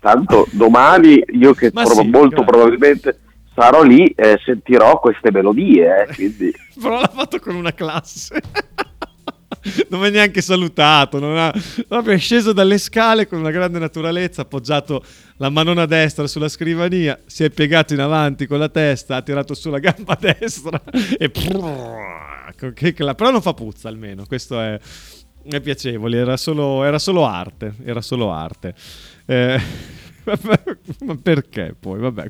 tanto 0.00 0.46
domani 0.50 1.22
io 1.28 1.54
che 1.54 1.70
provo- 1.70 2.02
sì, 2.02 2.08
molto 2.08 2.42
grazie. 2.42 2.44
probabilmente 2.44 3.18
sarò 3.54 3.82
lì 3.82 4.06
e 4.08 4.38
sentirò 4.44 5.00
queste 5.00 5.30
melodie, 5.30 6.02
eh, 6.02 6.14
quindi... 6.14 6.52
Però 6.80 7.00
l'ha 7.00 7.10
fatto 7.12 7.38
con 7.38 7.54
una 7.54 7.72
classe. 7.72 8.40
non 9.90 10.00
mi 10.00 10.06
ha 10.06 10.10
neanche 10.10 10.40
salutato. 10.40 11.18
Ha... 11.18 11.52
Proprio 11.86 12.14
è 12.14 12.18
sceso 12.18 12.52
dalle 12.52 12.78
scale 12.78 13.26
con 13.26 13.38
una 13.38 13.50
grande 13.50 13.78
naturalezza, 13.78 14.42
appoggiato 14.42 15.04
la 15.38 15.50
manona 15.50 15.86
destra 15.86 16.26
sulla 16.26 16.48
scrivania, 16.48 17.18
si 17.26 17.44
è 17.44 17.50
piegato 17.50 17.94
in 17.94 18.00
avanti 18.00 18.46
con 18.46 18.58
la 18.58 18.68
testa, 18.68 19.16
ha 19.16 19.22
tirato 19.22 19.54
su 19.54 19.70
la 19.70 19.78
gamba 19.78 20.16
destra 20.20 20.82
e... 21.18 21.30
Però 23.14 23.30
non 23.30 23.42
fa 23.42 23.54
puzza 23.54 23.88
almeno, 23.88 24.24
questo 24.26 24.60
è, 24.60 24.78
è 25.42 25.60
piacevole, 25.60 26.16
era 26.16 26.36
solo, 26.36 26.84
era 26.84 26.98
solo 26.98 27.26
arte, 27.26 27.74
era 27.84 28.00
solo 28.00 28.32
arte. 28.32 28.74
Eh, 29.26 29.60
ma 31.04 31.16
perché 31.20 31.74
poi? 31.78 31.98
Vabbè. 32.00 32.28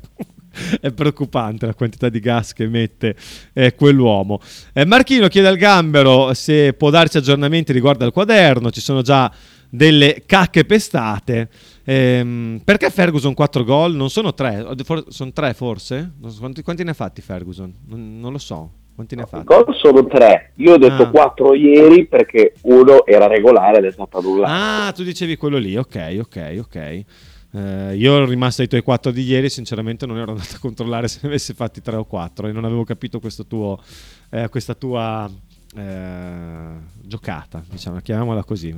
è 0.81 0.91
preoccupante 0.91 1.65
la 1.65 1.73
quantità 1.73 2.09
di 2.09 2.19
gas 2.19 2.53
che 2.53 2.63
emette 2.63 3.15
eh, 3.53 3.75
quell'uomo. 3.75 4.39
Eh, 4.73 4.85
Marchino 4.85 5.27
chiede 5.27 5.47
al 5.47 5.57
Gambero 5.57 6.33
se 6.33 6.73
può 6.73 6.89
darci 6.89 7.17
aggiornamenti 7.17 7.71
riguardo 7.71 8.05
al 8.05 8.11
quaderno, 8.11 8.71
ci 8.71 8.81
sono 8.81 9.01
già 9.01 9.31
delle 9.69 10.23
cacche 10.25 10.63
pestate. 10.65 11.49
Ehm, 11.83 12.61
perché 12.63 12.89
Ferguson 12.89 13.33
4 13.33 13.63
gol? 13.63 13.93
Non 13.95 14.09
sono 14.09 14.33
3, 14.33 14.65
sono 15.09 15.31
3 15.31 15.53
forse? 15.53 16.11
Quanti, 16.39 16.61
quanti 16.61 16.83
ne 16.83 16.91
ha 16.91 16.93
fatti 16.93 17.21
Ferguson? 17.21 17.73
Non, 17.87 18.19
non 18.19 18.31
lo 18.31 18.37
so. 18.37 18.71
Quanti 18.95 19.15
ne 19.15 19.21
ha 19.21 19.25
fatti? 19.27 19.43
gol 19.43 19.75
sono 19.75 20.07
tre. 20.07 20.53
Io 20.55 20.73
ho 20.73 20.77
detto 20.79 21.03
Ah. 21.03 21.09
quattro 21.09 21.53
ieri 21.53 22.07
perché 22.07 22.53
uno 22.63 23.05
era 23.05 23.27
regolare 23.27 23.77
ed 23.77 23.85
è 23.85 23.91
stato 23.91 24.17
annullato. 24.17 24.51
Ah, 24.51 24.91
tu 24.91 25.03
dicevi 25.03 25.35
quello 25.35 25.57
lì, 25.59 25.77
ok, 25.77 26.17
ok, 26.19 26.55
ok. 26.59 27.03
Eh, 27.51 27.95
io 27.95 28.15
ero 28.15 28.25
rimasto 28.25 28.61
ai 28.61 28.67
tuoi 28.67 28.81
4 28.83 29.11
di 29.11 29.23
ieri, 29.23 29.49
sinceramente 29.49 30.05
non 30.05 30.17
ero 30.17 30.31
andato 30.31 30.55
a 30.55 30.59
controllare 30.59 31.07
se 31.09 31.19
ne 31.23 31.29
avessi 31.29 31.53
fatti 31.53 31.81
3 31.81 31.95
o 31.95 32.05
4 32.05 32.47
e 32.47 32.51
non 32.51 32.65
avevo 32.65 32.83
capito 32.83 33.19
questo 33.19 33.45
tuo, 33.45 33.81
eh, 34.29 34.49
questa 34.49 34.73
tua 34.75 35.29
eh, 35.75 36.71
giocata, 37.01 37.63
diciamo, 37.69 37.99
chiamiamola 37.99 38.43
così. 38.43 38.75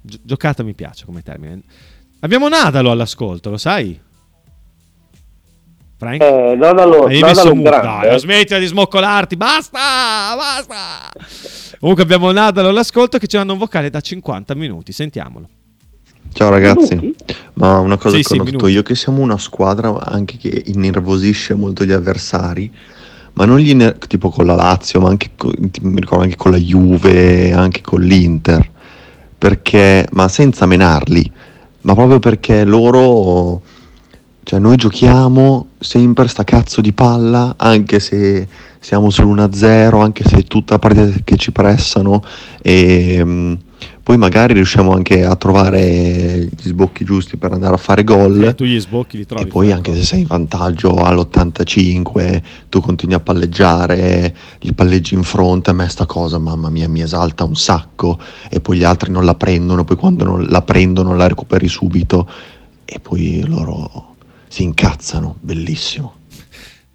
Gi- 0.00 0.20
giocata 0.22 0.62
mi 0.62 0.74
piace 0.74 1.04
come 1.04 1.22
termine. 1.22 1.62
Abbiamo 2.20 2.48
Nadalo 2.48 2.90
all'ascolto, 2.90 3.50
lo 3.50 3.56
sai? 3.56 4.00
Frank? 5.96 6.20
Eh, 6.22 6.54
Nadalo- 6.56 7.06
Hai 7.06 7.20
Nadalo 7.20 7.54
messo 7.54 7.70
Dai, 7.70 8.14
eh. 8.14 8.18
smettila 8.18 8.58
di 8.58 8.66
smoccolarti, 8.66 9.36
basta, 9.36 9.78
basta. 10.36 11.10
Comunque 11.78 12.02
abbiamo 12.04 12.30
Nadalo 12.32 12.68
all'ascolto 12.68 13.18
che 13.18 13.26
ci 13.26 13.36
manda 13.36 13.52
un 13.52 13.58
vocale 13.58 13.90
da 13.90 14.00
50 14.00 14.54
minuti, 14.54 14.92
sentiamolo. 14.92 15.48
Ciao 16.32 16.50
ragazzi, 16.50 17.14
ma 17.54 17.78
una 17.78 17.96
cosa 17.96 18.16
Sì, 18.16 18.22
che 18.22 18.28
sì, 18.28 18.34
ho 18.34 18.36
notato 18.38 18.56
minuti. 18.56 18.72
io 18.74 18.82
che 18.82 18.94
siamo 18.94 19.22
una 19.22 19.38
squadra 19.38 20.04
anche 20.04 20.36
che 20.36 20.62
innervosisce 20.66 21.54
molto 21.54 21.84
gli 21.84 21.90
avversari, 21.92 22.72
ma 23.32 23.44
non 23.44 23.58
gli 23.58 23.70
inner- 23.70 23.98
tipo 24.06 24.28
con 24.30 24.46
la 24.46 24.54
Lazio, 24.54 25.00
ma 25.00 25.08
anche 25.08 25.30
co- 25.36 25.52
tipo, 25.70 25.88
mi 25.88 26.00
ricordo 26.00 26.24
anche 26.24 26.36
con 26.36 26.52
la 26.52 26.58
Juve, 26.58 27.52
anche 27.52 27.80
con 27.80 28.02
l'Inter, 28.02 28.68
perché 29.36 30.06
ma 30.12 30.28
senza 30.28 30.66
menarli, 30.66 31.30
ma 31.82 31.94
proprio 31.94 32.18
perché 32.20 32.64
loro 32.64 33.62
cioè 34.44 34.58
noi 34.60 34.76
giochiamo 34.76 35.68
sempre 35.78 36.26
sta 36.28 36.42
cazzo 36.44 36.80
di 36.80 36.92
palla, 36.92 37.54
anche 37.58 38.00
se 38.00 38.46
siamo 38.80 39.08
sull'1-0, 39.08 40.00
anche 40.00 40.24
se 40.24 40.38
è 40.38 40.44
tutta 40.44 40.74
la 40.74 40.78
partita 40.78 41.10
che 41.24 41.36
ci 41.36 41.52
pressano 41.52 42.22
e 42.62 43.20
mm, 43.24 43.54
poi 44.08 44.16
magari 44.16 44.54
riusciamo 44.54 44.92
anche 44.94 45.22
a 45.22 45.36
trovare 45.36 46.48
gli 46.50 46.68
sbocchi 46.68 47.04
giusti 47.04 47.36
per 47.36 47.52
andare 47.52 47.74
a 47.74 47.76
fare 47.76 48.04
gol. 48.04 48.42
Eh, 48.42 48.54
tu 48.54 48.64
gli 48.64 48.80
sbocchi 48.80 49.18
li 49.18 49.26
trovi. 49.26 49.42
E 49.42 49.46
poi 49.46 49.70
anche 49.70 49.94
se 49.94 50.02
sei 50.02 50.20
in 50.20 50.26
vantaggio 50.26 50.94
all'85, 50.94 52.42
tu 52.70 52.80
continui 52.80 53.14
a 53.14 53.20
palleggiare, 53.20 54.34
gli 54.60 54.72
palleggi 54.72 55.12
in 55.12 55.24
fronte, 55.24 55.68
a 55.68 55.72
me 55.74 55.86
sta 55.90 56.06
cosa, 56.06 56.38
mamma 56.38 56.70
mia, 56.70 56.88
mi 56.88 57.02
esalta 57.02 57.44
un 57.44 57.54
sacco 57.54 58.18
e 58.48 58.60
poi 58.60 58.78
gli 58.78 58.84
altri 58.84 59.10
non 59.10 59.26
la 59.26 59.34
prendono, 59.34 59.84
poi 59.84 59.96
quando 59.96 60.24
non 60.24 60.46
la 60.48 60.62
prendono 60.62 61.14
la 61.14 61.28
recuperi 61.28 61.68
subito 61.68 62.26
e 62.86 63.00
poi 63.00 63.44
loro 63.46 64.14
si 64.48 64.62
incazzano, 64.62 65.36
bellissimo. 65.38 66.17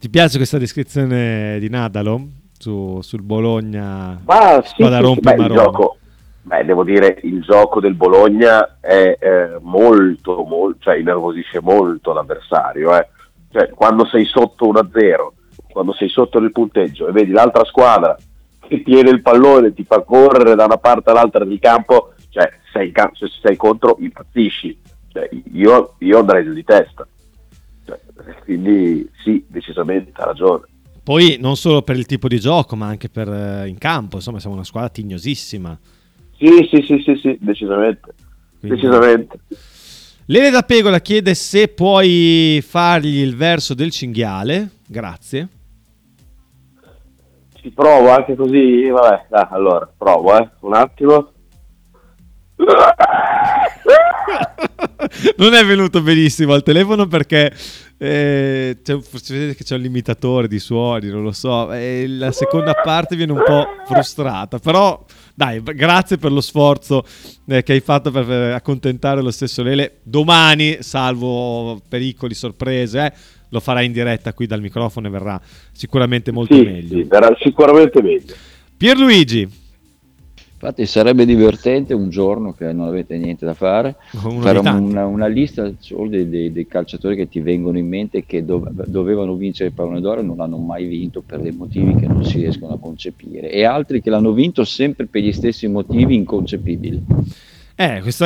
Ti 0.03 0.09
piace 0.09 0.35
questa 0.35 0.57
descrizione 0.57 1.57
di 1.59 1.69
Nadalo 1.69 2.27
su- 2.57 2.99
sul 3.01 3.21
Bologna? 3.21 4.19
Ma 4.25 4.61
sì, 4.61 4.83
sì, 4.83 5.13
sì, 5.13 5.19
beh, 5.21 5.35
il 5.35 5.47
gioco, 5.53 5.97
beh, 6.41 6.65
devo 6.65 6.83
dire, 6.83 7.19
il 7.23 7.41
gioco 7.41 7.79
del 7.79 7.93
Bologna 7.93 8.79
è 8.81 9.15
eh, 9.17 9.57
molto, 9.61 10.43
molto, 10.43 10.79
cioè 10.81 10.97
innervosisce 10.97 11.61
molto 11.61 12.11
l'avversario. 12.11 12.93
eh. 12.97 13.07
Cioè, 13.49 13.69
quando 13.69 14.05
sei 14.05 14.25
sotto 14.25 14.69
1-0, 14.73 15.71
quando 15.71 15.93
sei 15.93 16.09
sotto 16.09 16.37
nel 16.41 16.51
punteggio 16.51 17.07
e 17.07 17.13
vedi 17.13 17.31
l'altra 17.31 17.63
squadra 17.63 18.13
che 18.59 18.83
tiene 18.83 19.09
il 19.09 19.21
pallone, 19.21 19.73
ti 19.73 19.85
fa 19.85 20.01
correre 20.01 20.55
da 20.55 20.65
una 20.65 20.79
parte 20.79 21.11
all'altra 21.11 21.45
del 21.45 21.59
campo, 21.59 22.11
cioè, 22.27 22.51
sei, 22.73 22.91
se 23.13 23.27
sei 23.41 23.55
contro, 23.55 23.95
impazzisci. 24.01 24.81
Cioè, 25.13 25.29
io, 25.53 25.93
io 25.99 26.19
andrei 26.19 26.43
giù 26.43 26.51
di 26.51 26.65
testa. 26.65 27.07
Quindi 28.43 29.09
sì, 29.23 29.43
decisamente 29.47 30.11
ha 30.21 30.25
ragione. 30.25 30.65
Poi 31.03 31.37
non 31.39 31.57
solo 31.57 31.81
per 31.81 31.97
il 31.97 32.05
tipo 32.05 32.27
di 32.27 32.39
gioco, 32.39 32.75
ma 32.75 32.87
anche 32.87 33.09
per 33.09 33.27
eh, 33.27 33.67
in 33.67 33.77
campo, 33.77 34.17
insomma, 34.17 34.39
siamo 34.39 34.55
una 34.55 34.63
squadra 34.63 34.89
tignosissima. 34.89 35.77
Sì, 36.37 36.67
sì, 36.71 36.83
sì, 36.87 37.01
sì, 37.03 37.19
sì, 37.21 37.37
decisamente. 37.41 38.13
Quindi- 38.59 38.77
Decisamente. 38.77 39.39
Lele 40.27 40.49
da 40.49 40.61
Pegola 40.61 41.01
chiede 41.01 41.35
se 41.35 41.67
puoi 41.67 42.63
fargli 42.65 43.19
il 43.19 43.35
verso 43.35 43.73
del 43.73 43.91
cinghiale. 43.91 44.69
Grazie. 44.87 45.49
Ci 47.55 47.69
provo 47.71 48.09
anche 48.09 48.35
così, 48.35 48.87
vabbè, 48.87 49.25
dai, 49.29 49.47
allora, 49.49 49.89
provo, 49.97 50.37
eh, 50.37 50.49
un 50.61 50.73
attimo. 50.73 51.31
non 55.37 55.53
è 55.53 55.65
venuto 55.65 56.01
benissimo 56.01 56.53
al 56.53 56.63
telefono 56.63 57.07
perché 57.07 57.51
eh, 57.97 58.77
c'è, 58.83 58.93
un- 58.93 59.03
si 59.03 59.33
vede 59.33 59.55
che 59.55 59.63
c'è 59.63 59.75
un 59.75 59.81
limitatore 59.81 60.47
di 60.47 60.59
suoni, 60.59 61.07
non 61.09 61.23
lo 61.23 61.31
so. 61.31 61.71
E 61.71 62.05
la 62.07 62.31
seconda 62.31 62.73
parte 62.73 63.15
viene 63.15 63.31
un 63.31 63.43
po' 63.45 63.65
frustrata. 63.87 64.59
Però, 64.59 65.05
dai, 65.33 65.61
grazie 65.63 66.17
per 66.17 66.31
lo 66.31 66.41
sforzo 66.41 67.05
eh, 67.47 67.63
che 67.63 67.73
hai 67.73 67.79
fatto 67.79 68.11
per, 68.11 68.25
per 68.25 68.51
accontentare 68.53 69.21
lo 69.21 69.31
stesso 69.31 69.63
Lele. 69.63 69.99
Domani, 70.03 70.77
salvo 70.81 71.81
pericoli, 71.87 72.33
sorprese, 72.33 73.05
eh, 73.05 73.13
lo 73.49 73.59
farai 73.59 73.85
in 73.85 73.91
diretta 73.91 74.33
qui 74.33 74.47
dal 74.47 74.61
microfono 74.61 75.07
e 75.07 75.09
verrà 75.11 75.39
sicuramente 75.71 76.31
molto 76.31 76.55
Sì, 76.55 76.61
meglio. 76.63 76.97
sì, 76.97 77.03
verrà 77.03 77.35
sicuramente 77.39 78.01
meglio. 78.01 78.33
Pierluigi. 78.75 79.61
Infatti 80.63 80.85
sarebbe 80.85 81.25
divertente 81.25 81.93
un 81.93 82.09
giorno 82.09 82.53
che 82.53 82.71
non 82.71 82.87
avete 82.87 83.17
niente 83.17 83.45
da 83.45 83.53
fare, 83.53 83.97
Uno 84.23 84.39
fare 84.39 84.59
una, 84.59 85.05
una 85.05 85.27
lista 85.27 85.69
solo 85.79 86.07
dei, 86.07 86.29
dei- 86.29 86.53
dei 86.53 86.65
calciatori 86.67 87.17
che 87.17 87.27
ti 87.27 87.41
vengono 87.41 87.77
in 87.77 87.89
mente 87.89 88.23
che 88.25 88.45
dov- 88.45 88.85
dovevano 88.85 89.35
vincere 89.35 89.69
il 89.69 89.75
pallone 89.75 89.99
d'oro 89.99 90.21
e 90.21 90.23
non 90.23 90.37
l'hanno 90.37 90.55
mai 90.55 90.85
vinto 90.85 91.21
per 91.21 91.41
dei 91.41 91.51
motivi 91.51 91.95
che 91.95 92.07
non 92.07 92.23
si 92.23 92.37
riescono 92.37 92.75
a 92.75 92.79
concepire 92.79 93.51
e 93.51 93.65
altri 93.65 94.01
che 94.01 94.09
l'hanno 94.09 94.31
vinto 94.31 94.63
sempre 94.63 95.05
per 95.05 95.21
gli 95.21 95.33
stessi 95.33 95.67
motivi 95.67 96.15
inconcepibili. 96.15 97.03
Eh, 97.75 97.99
questo 98.01 98.23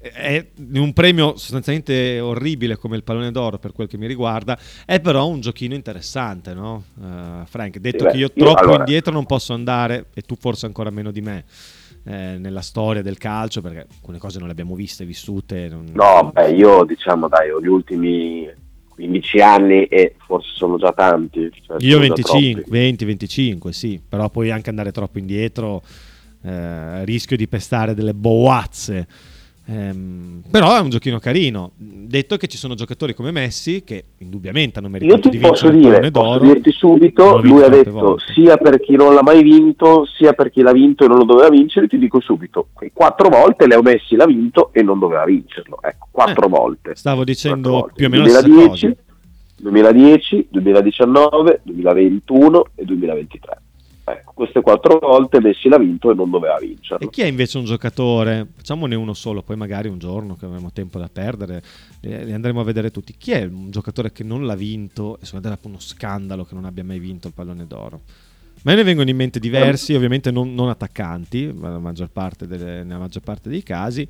è 0.00 0.46
un 0.74 0.92
premio 0.92 1.36
sostanzialmente 1.36 2.20
orribile 2.20 2.76
come 2.76 2.96
il 2.96 3.02
pallone 3.02 3.32
d'oro 3.32 3.58
per 3.58 3.72
quel 3.72 3.88
che 3.88 3.96
mi 3.98 4.06
riguarda, 4.06 4.58
è 4.86 5.00
però 5.00 5.26
un 5.26 5.40
giochino 5.40 5.74
interessante, 5.74 6.54
no? 6.54 6.84
Eh, 7.02 7.44
Frank, 7.46 7.78
detto 7.78 7.98
Sì, 7.98 8.04
beh, 8.04 8.10
che 8.12 8.16
io 8.16 8.30
io- 8.32 8.44
troppo 8.44 8.60
allora- 8.60 8.78
indietro 8.78 9.12
non 9.12 9.26
posso 9.26 9.52
andare, 9.54 10.06
e 10.14 10.22
tu 10.22 10.36
forse 10.36 10.66
ancora 10.66 10.90
meno 10.90 11.10
di 11.10 11.20
me, 11.20 11.44
eh, 12.04 12.36
nella 12.38 12.60
storia 12.62 13.02
del 13.02 13.18
calcio, 13.18 13.60
perché 13.60 13.86
alcune 13.90 14.18
cose 14.18 14.38
non 14.38 14.46
le 14.46 14.52
abbiamo 14.52 14.74
viste, 14.74 15.04
vissute. 15.04 15.68
non- 15.68 15.90
No, 15.92 16.30
beh, 16.32 16.52
io 16.52 16.84
diciamo, 16.84 17.26
dai, 17.28 17.50
ho 17.50 17.60
gli 17.60 17.66
ultimi 17.66 18.48
15 18.88 19.38
anni 19.40 19.84
e 19.84 20.14
forse 20.26 20.50
sono 20.54 20.78
già 20.78 20.92
tanti. 20.92 21.50
cioè, 21.66 21.76
Io 21.80 22.00
sono 22.02 22.06
già 22.06 22.14
25, 22.14 22.62
troppi. 22.62 22.70
20-25, 22.78 23.72
sì, 23.72 24.00
però 24.08 24.30
poi 24.30 24.50
anche 24.50 24.70
andare 24.70 24.92
troppo 24.92 25.18
indietro, 25.18 25.82
eh, 26.42 27.04
rischio 27.04 27.36
di 27.36 27.48
pestare 27.48 27.94
delle 27.94 28.14
boazze. 28.14 29.06
Ehm, 29.70 30.42
però 30.50 30.76
è 30.76 30.80
un 30.80 30.88
giochino 30.88 31.18
carino. 31.18 31.72
Detto 31.76 32.38
che 32.38 32.46
ci 32.46 32.56
sono 32.56 32.74
giocatori 32.74 33.12
come 33.14 33.30
Messi 33.32 33.84
che 33.84 34.02
indubbiamente 34.18 34.78
hanno 34.78 34.86
Io 34.88 34.92
meritato 34.94 35.28
ti 35.28 35.36
di 35.36 35.38
posso 35.38 35.68
dire, 35.68 36.10
posso 36.10 36.38
dirti 36.38 36.72
subito, 36.72 37.38
lui 37.42 37.62
ha 37.62 37.68
detto 37.68 37.90
volte. 37.90 38.32
sia 38.32 38.56
per 38.56 38.80
chi 38.80 38.96
non 38.96 39.12
l'ha 39.12 39.22
mai 39.22 39.42
vinto, 39.42 40.06
sia 40.06 40.32
per 40.32 40.50
chi 40.50 40.62
l'ha 40.62 40.72
vinto 40.72 41.04
e 41.04 41.08
non 41.08 41.18
lo 41.18 41.24
doveva 41.24 41.50
vincere, 41.50 41.86
ti 41.86 41.98
dico 41.98 42.18
subito, 42.20 42.68
quei 42.72 42.92
quattro 42.94 43.28
volte 43.28 43.66
Leo 43.66 43.82
Messi 43.82 44.16
l'ha 44.16 44.24
vinto 44.24 44.70
e 44.72 44.82
non 44.82 44.98
doveva 44.98 45.24
vincerlo, 45.26 45.80
ecco, 45.82 46.08
quattro 46.10 46.46
Eh, 46.46 46.48
volte. 46.48 46.94
Stavo 46.94 47.24
dicendo 47.24 47.70
volte. 47.70 47.92
più 47.94 48.06
o 48.06 48.08
meno 48.08 48.22
la 48.22 48.28
stessa 48.30 48.46
2010, 48.48 48.86
cosa. 48.86 49.02
2010, 49.60 50.46
2019, 50.50 51.60
2021 51.64 52.64
e 52.74 52.84
2023. 52.86 53.60
Ecco, 54.10 54.32
queste 54.34 54.60
quattro 54.60 54.98
volte 54.98 55.40
Messi 55.40 55.68
l'ha 55.68 55.78
vinto 55.78 56.10
e 56.10 56.14
non 56.14 56.30
doveva 56.30 56.56
vincerlo. 56.58 57.06
E 57.06 57.10
chi 57.10 57.22
è 57.22 57.26
invece 57.26 57.58
un 57.58 57.64
giocatore? 57.64 58.46
Facciamone 58.56 58.94
uno 58.94 59.14
solo, 59.14 59.42
poi 59.42 59.56
magari 59.56 59.88
un 59.88 59.98
giorno 59.98 60.36
che 60.36 60.46
avremo 60.46 60.70
tempo 60.72 60.98
da 60.98 61.08
perdere, 61.12 61.62
eh, 62.00 62.24
li 62.24 62.32
andremo 62.32 62.60
a 62.60 62.64
vedere 62.64 62.90
tutti. 62.90 63.14
Chi 63.16 63.32
è 63.32 63.44
un 63.44 63.70
giocatore 63.70 64.12
che 64.12 64.24
non 64.24 64.46
l'ha 64.46 64.54
vinto 64.54 65.18
e 65.20 65.24
secondo 65.24 65.48
te 65.48 65.54
è 65.54 65.56
proprio 65.58 65.72
uno 65.72 65.80
scandalo 65.80 66.44
che 66.44 66.54
non 66.54 66.64
abbia 66.64 66.84
mai 66.84 66.98
vinto 66.98 67.28
il 67.28 67.34
pallone 67.34 67.66
d'oro? 67.66 68.00
Me 68.62 68.74
ne 68.74 68.82
vengono 68.82 69.08
in 69.08 69.16
mente 69.16 69.38
diversi, 69.38 69.94
ovviamente 69.94 70.30
non, 70.30 70.54
non 70.54 70.68
attaccanti, 70.68 71.52
ma 71.54 71.68
nella 71.68 71.78
maggior 71.78 72.10
parte, 72.10 72.46
delle- 72.46 72.82
nella 72.82 72.98
maggior 72.98 73.22
parte 73.22 73.48
dei 73.48 73.62
casi, 73.62 74.06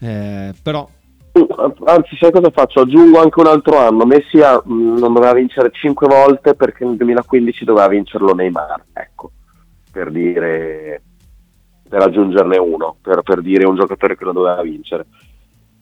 eh, 0.00 0.52
però 0.62 0.88
Anzi, 1.86 2.16
sai 2.18 2.30
cosa 2.30 2.50
faccio? 2.50 2.80
Aggiungo 2.80 3.20
anche 3.20 3.40
un 3.40 3.46
altro 3.46 3.78
anno. 3.78 4.04
Messi 4.04 4.40
ha- 4.40 4.62
mh, 4.64 4.98
non 4.98 5.12
doveva 5.12 5.32
vincere 5.32 5.70
5 5.72 6.06
volte 6.06 6.54
perché 6.54 6.84
nel 6.84 6.96
2015 6.96 7.64
doveva 7.64 7.88
vincerlo 7.88 8.32
Neymar. 8.34 8.84
Ecco, 8.92 9.32
per 9.90 10.10
dire, 10.10 11.02
per 11.88 12.02
aggiungerne 12.02 12.58
uno, 12.58 12.96
per, 13.02 13.22
per 13.22 13.40
dire 13.42 13.66
un 13.66 13.74
giocatore 13.76 14.16
che 14.16 14.24
lo 14.24 14.32
doveva 14.32 14.62
vincere. 14.62 15.06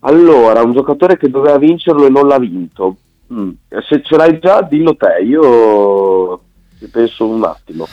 Allora, 0.01 0.63
un 0.63 0.73
giocatore 0.73 1.17
che 1.19 1.29
doveva 1.29 1.59
vincerlo 1.59 2.07
e 2.07 2.11
non 2.11 2.27
l'ha 2.27 2.39
vinto. 2.39 2.97
Mm, 3.33 3.51
Se 3.89 4.03
ce 4.03 4.17
l'hai 4.17 4.39
già, 4.39 4.63
dillo 4.63 4.97
te, 4.97 5.23
io 5.25 6.41
ci 6.79 6.89
penso 6.89 7.27
un 7.27 7.45
attimo. 7.45 7.87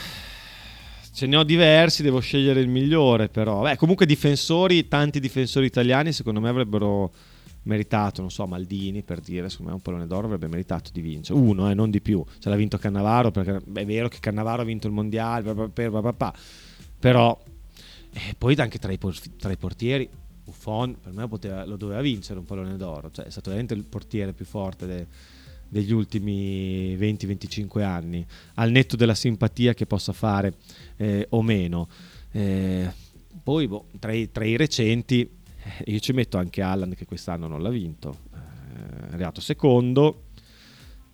Ce 1.12 1.26
ne 1.26 1.36
ho 1.36 1.42
diversi, 1.44 2.02
devo 2.02 2.18
scegliere 2.20 2.60
il 2.60 2.68
migliore 2.68 3.28
però. 3.28 3.60
Beh, 3.62 3.76
comunque 3.76 4.06
difensori, 4.06 4.88
tanti 4.88 5.20
difensori 5.20 5.66
italiani 5.66 6.12
secondo 6.12 6.40
me 6.40 6.48
avrebbero 6.48 7.10
meritato, 7.64 8.20
non 8.20 8.30
so, 8.30 8.46
Maldini 8.46 9.02
per 9.02 9.20
dire, 9.20 9.48
secondo 9.48 9.70
me 9.70 9.76
un 9.76 9.82
pallone 9.82 10.06
d'oro 10.06 10.26
avrebbe 10.26 10.48
meritato 10.48 10.90
di 10.92 11.00
vincere. 11.00 11.38
Uno, 11.38 11.70
eh, 11.70 11.74
non 11.74 11.90
di 11.90 12.00
più. 12.00 12.24
Ce 12.38 12.48
l'ha 12.48 12.56
vinto 12.56 12.78
Cannavaro 12.78 13.30
perché 13.30 13.60
è 13.72 13.84
vero 13.84 14.08
che 14.08 14.18
Cannavaro 14.20 14.62
ha 14.62 14.64
vinto 14.64 14.86
il 14.86 14.92
mondiale, 14.92 15.42
bla 15.42 15.68
bla 15.68 16.00
bla 16.00 16.12
bla 16.12 16.34
però 16.98 17.38
eh, 18.12 18.34
poi 18.38 18.54
anche 18.54 18.78
tra 18.78 18.90
i, 18.90 18.98
tra 18.98 19.52
i 19.52 19.58
portieri 19.58 20.08
Buffon 20.44 20.98
per 21.00 21.12
me 21.12 21.26
poteva- 21.26 21.64
lo 21.64 21.76
doveva 21.76 22.00
vincere 22.00 22.38
un 22.38 22.44
pallone 22.44 22.76
d'oro, 22.76 23.10
cioè 23.10 23.24
è 23.24 23.30
stato 23.30 23.48
veramente 23.48 23.74
il 23.74 23.84
portiere 23.84 24.32
più 24.32 24.44
forte 24.44 24.86
de- 24.86 25.06
degli 25.68 25.92
ultimi 25.92 26.96
20-25 26.96 27.82
anni, 27.82 28.24
al 28.54 28.70
netto 28.70 28.96
della 28.96 29.14
simpatia 29.14 29.74
che 29.74 29.86
possa 29.86 30.12
fare 30.12 30.54
eh, 30.96 31.26
o 31.30 31.42
meno. 31.42 31.88
Eh, 32.30 32.90
poi 33.42 33.66
boh, 33.66 33.86
tra, 33.98 34.12
i, 34.12 34.30
tra 34.30 34.44
i 34.44 34.56
recenti 34.56 35.28
io 35.86 35.98
ci 35.98 36.12
metto 36.12 36.36
anche 36.38 36.62
Allan 36.62 36.94
che 36.94 37.04
quest'anno 37.06 37.46
non 37.46 37.62
l'ha 37.62 37.70
vinto, 37.70 38.16
eh, 38.34 39.10
è 39.10 39.12
arrivato 39.14 39.40
secondo. 39.40 40.22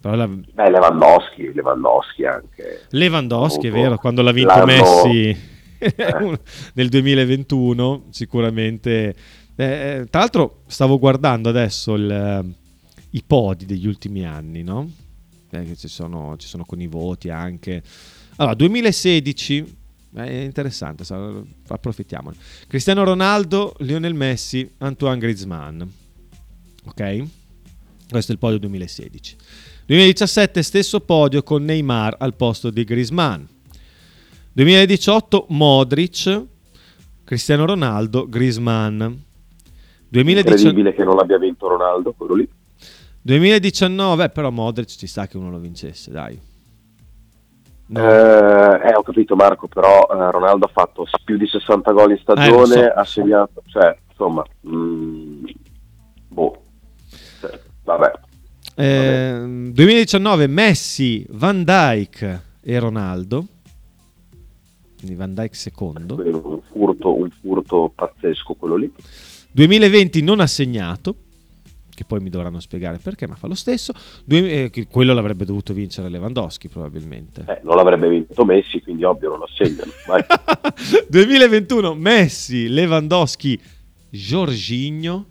Però 0.01 0.15
la- 0.15 0.27
Beh, 0.27 0.71
Lewandowski, 0.71 1.53
Lewandowski 1.53 2.25
anche. 2.25 2.87
Lewandowski 2.91 3.67
è 3.67 3.71
vero, 3.71 3.99
quando 3.99 4.23
l'ha 4.23 4.33
vinto 4.33 4.55
l'anno- 4.55 4.67
Messi 4.67 5.37
nel 6.75 6.89
2021 6.89 8.07
sicuramente. 8.11 9.15
Eh, 9.57 10.07
tra 10.09 10.21
l'altro 10.21 10.63
stavo 10.69 10.99
guardando 10.99 11.51
adesso 11.51 11.95
il, 11.95 12.11
eh, 12.11 12.45
i 13.11 13.23
podi 13.27 13.67
degli 13.67 13.87
ultimi 13.87 14.25
anni, 14.25 14.63
no? 14.63 14.91
Eh, 15.51 15.65
che 15.65 15.77
ci, 15.77 15.89
sono, 15.89 16.37
ci 16.39 16.47
sono 16.47 16.65
con 16.65 16.81
i 16.81 16.87
voti 16.87 17.29
anche. 17.29 17.83
Allora, 18.37 18.55
2016, 18.55 19.77
è 20.15 20.29
interessante, 20.29 21.05
sa- 21.05 21.43
approfittiamone. 21.69 22.37
Cristiano 22.67 23.05
Ronaldo, 23.05 23.75
Lionel 23.79 24.15
Messi, 24.15 24.69
Antoine 24.79 25.19
Griezmann. 25.19 25.83
Ok? 26.87 27.25
Questo 28.09 28.33
è 28.33 28.35
il 28.35 28.41
podio 28.41 28.59
2016. 28.59 29.37
2017 29.87 30.63
stesso 30.63 31.01
podio 31.01 31.43
con 31.43 31.65
Neymar 31.65 32.17
al 32.19 32.35
posto 32.35 32.71
di 32.71 32.85
Griezmann. 32.85 33.43
2018 34.53 35.47
Modric, 35.51 36.45
Cristiano 37.25 37.67
Ronaldo, 37.67 38.29
Griezmann. 38.29 38.99
2019, 40.09 40.51
Incredibile 40.51 40.95
che 40.95 41.05
non 41.05 41.15
l'abbia 41.15 41.39
vinto 41.39 41.69
Ronaldo, 41.69 42.13
quello 42.13 42.35
lì. 42.35 42.49
2019 43.23 44.31
però 44.31 44.51
Modric 44.51 44.89
ci 44.89 45.07
sta 45.07 45.29
che 45.29 45.37
uno 45.37 45.51
lo 45.51 45.59
vincesse, 45.59 46.11
dai. 46.11 46.39
No. 47.93 48.01
Eh, 48.09 48.89
eh, 48.89 48.95
ho 48.95 49.03
capito 49.03 49.35
Marco, 49.35 49.67
però 49.67 50.07
eh, 50.13 50.31
Ronaldo 50.31 50.67
ha 50.67 50.71
fatto 50.73 51.05
più 51.25 51.37
di 51.37 51.47
60 51.47 51.91
gol 51.91 52.13
in 52.13 52.19
stagione, 52.19 52.75
Eh, 52.75 52.93
so. 52.93 52.93
ha 53.01 53.05
segnato, 53.05 53.63
cioè, 53.67 53.97
insomma, 54.09 54.45
mm, 54.69 55.45
boh, 56.29 56.63
Cioè, 57.41 57.59
vabbè. 57.83 58.13
Ehm, 58.77 59.73
2019 59.73 60.47
Messi, 60.47 61.27
Van 61.31 61.65
Dyke 61.65 62.43
e 62.63 62.79
Ronaldo. 62.79 63.45
Quindi 64.99 65.17
Van 65.17 65.35
Dyke 65.35 65.55
secondo. 65.55 66.15
Un 66.15 66.61
furto, 66.71 67.17
un 67.17 67.31
furto 67.31 67.91
pazzesco 67.93 68.55
quello 68.55 68.77
lì. 68.77 68.93
2020 69.51 70.23
non 70.23 70.39
ha 70.39 70.47
segnato, 70.47 71.15
che 72.01 72.07
poi 72.07 72.21
mi 72.21 72.31
dovranno 72.31 72.61
spiegare 72.61 72.97
perché, 72.97 73.27
ma 73.27 73.35
fa 73.35 73.47
lo 73.47 73.55
stesso. 73.55 73.93
Due- 74.25 74.71
eh, 74.73 74.87
quello 74.89 75.13
l'avrebbe 75.13 75.45
dovuto 75.45 75.75
vincere 75.75 76.09
Lewandowski 76.09 76.69
probabilmente. 76.69 77.45
Eh, 77.47 77.61
non 77.63 77.77
l'avrebbe 77.77 78.09
vinto 78.09 78.43
Messi, 78.47 78.81
quindi 78.81 79.05
ovvio 79.05 79.29
non 79.29 79.41
lo 79.41 79.49
segnano. 79.55 79.91
Vai. 80.07 80.25
2021 81.11 81.95
Messi, 81.95 82.69
Lewandowski, 82.69 83.61
Jorginho. 84.09 85.27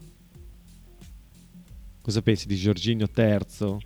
Cosa 2.03 2.21
pensi 2.21 2.45
di 2.45 2.55
Jorginho 2.55 3.09
terzo? 3.09 3.79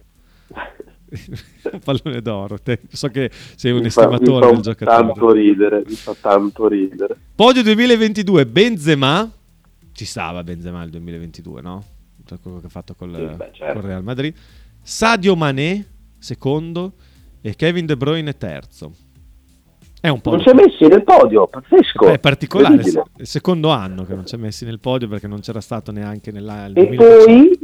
Pallone 1.86 2.22
d'oro. 2.22 2.60
Te- 2.60 2.82
so 2.92 3.08
che 3.08 3.32
sei 3.56 3.72
un 3.72 3.80
mi 3.80 3.86
estimatore 3.88 4.46
fa 4.48 4.52
del 4.52 4.62
giocatore. 4.62 4.98
tanto 4.98 5.32
ridere, 5.32 5.84
mi 5.88 5.96
fa 5.96 6.14
tanto 6.20 6.68
ridere. 6.68 7.16
Podio 7.34 7.64
2022 7.64 8.46
Benzema. 8.46 9.32
Ci 9.94 10.04
stava 10.06 10.44
Benzema 10.44 10.84
il 10.84 10.90
2022, 10.90 11.62
no? 11.62 11.84
Per 12.26 12.40
quello 12.42 12.60
che 12.60 12.68
ha 12.68 12.70
fatto 12.70 12.96
col, 12.96 13.14
Sì, 13.16 13.36
beh, 13.36 13.50
certo. 13.54 13.80
col 13.80 13.90
Real 13.90 14.04
Madrid. 14.04 14.34
Sadio 14.82 15.36
Mané 15.36 15.86
secondo 16.20 16.94
e 17.42 17.56
Kevin 17.56 17.86
De 17.86 17.98
Bruyne 17.98 18.38
terzo. 18.38 18.94
È 20.00 20.10
un 20.10 20.20
po' 20.22 20.32
Non 20.32 20.42
si 20.42 20.50
è 20.50 20.54
messi 20.54 20.86
nel 20.88 21.04
podio, 21.04 21.48
pazzesco. 21.48 22.08
È 22.08 22.20
particolare, 22.20 22.74
Incredibile. 22.76 23.04
è 23.16 23.22
il 23.22 23.28
secondo 23.28 23.70
anno 23.70 24.04
che 24.06 24.14
non 24.16 24.26
ci 24.26 24.36
ha 24.36 24.38
messi 24.38 24.66
nel 24.66 24.80
podio 24.80 25.08
perché 25.08 25.28
non 25.28 25.40
c'era 25.40 25.62
stato 25.62 25.92
neanche 25.94 26.32
nella, 26.32 26.68
nel 26.68 26.78
E 26.78 26.86
2018. 26.88 27.26
poi, 27.26 27.60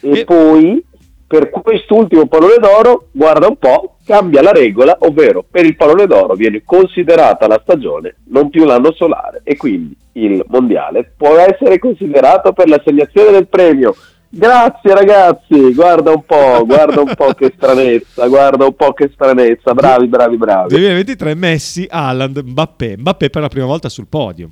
e 0.00 0.18
E- 0.20 0.24
poi, 0.24 0.84
per 1.28 1.50
quest'ultimo 1.50 2.26
pallone 2.26 2.56
d'oro, 2.58 3.08
guarda 3.12 3.46
un 3.48 3.56
po', 3.58 3.98
cambia 4.04 4.40
la 4.40 4.50
regola, 4.50 4.96
ovvero 5.00 5.44
per 5.48 5.66
il 5.66 5.76
pallone 5.76 6.06
d'oro 6.06 6.34
viene 6.34 6.62
considerata 6.64 7.46
la 7.46 7.60
stagione, 7.62 8.16
non 8.28 8.48
più 8.48 8.64
l'anno 8.64 8.92
solare, 8.92 9.42
e 9.44 9.54
quindi 9.58 9.94
il 10.12 10.42
mondiale 10.48 11.12
può 11.14 11.36
essere 11.36 11.78
considerato 11.78 12.54
per 12.54 12.68
l'assegnazione 12.68 13.30
del 13.30 13.46
premio. 13.46 13.94
Grazie 14.30 14.94
ragazzi, 14.94 15.74
guarda 15.74 16.12
un 16.12 16.24
po', 16.24 16.64
guarda 16.64 17.02
un 17.02 17.12
po' 17.14 17.34
che 17.34 17.52
stranezza, 17.56 18.26
guarda 18.26 18.64
un 18.64 18.74
po' 18.74 18.94
che 18.94 19.10
stranezza, 19.12 19.74
bravi, 19.74 20.06
bravi, 20.06 20.36
bravi. 20.38 20.68
2023 20.70 21.34
Messi, 21.34 21.86
Haaland, 21.88 22.42
Mbappé. 22.42 22.96
Mbappé 22.98 23.28
per 23.28 23.42
la 23.42 23.48
prima 23.48 23.66
volta 23.66 23.90
sul 23.90 24.06
podio. 24.06 24.48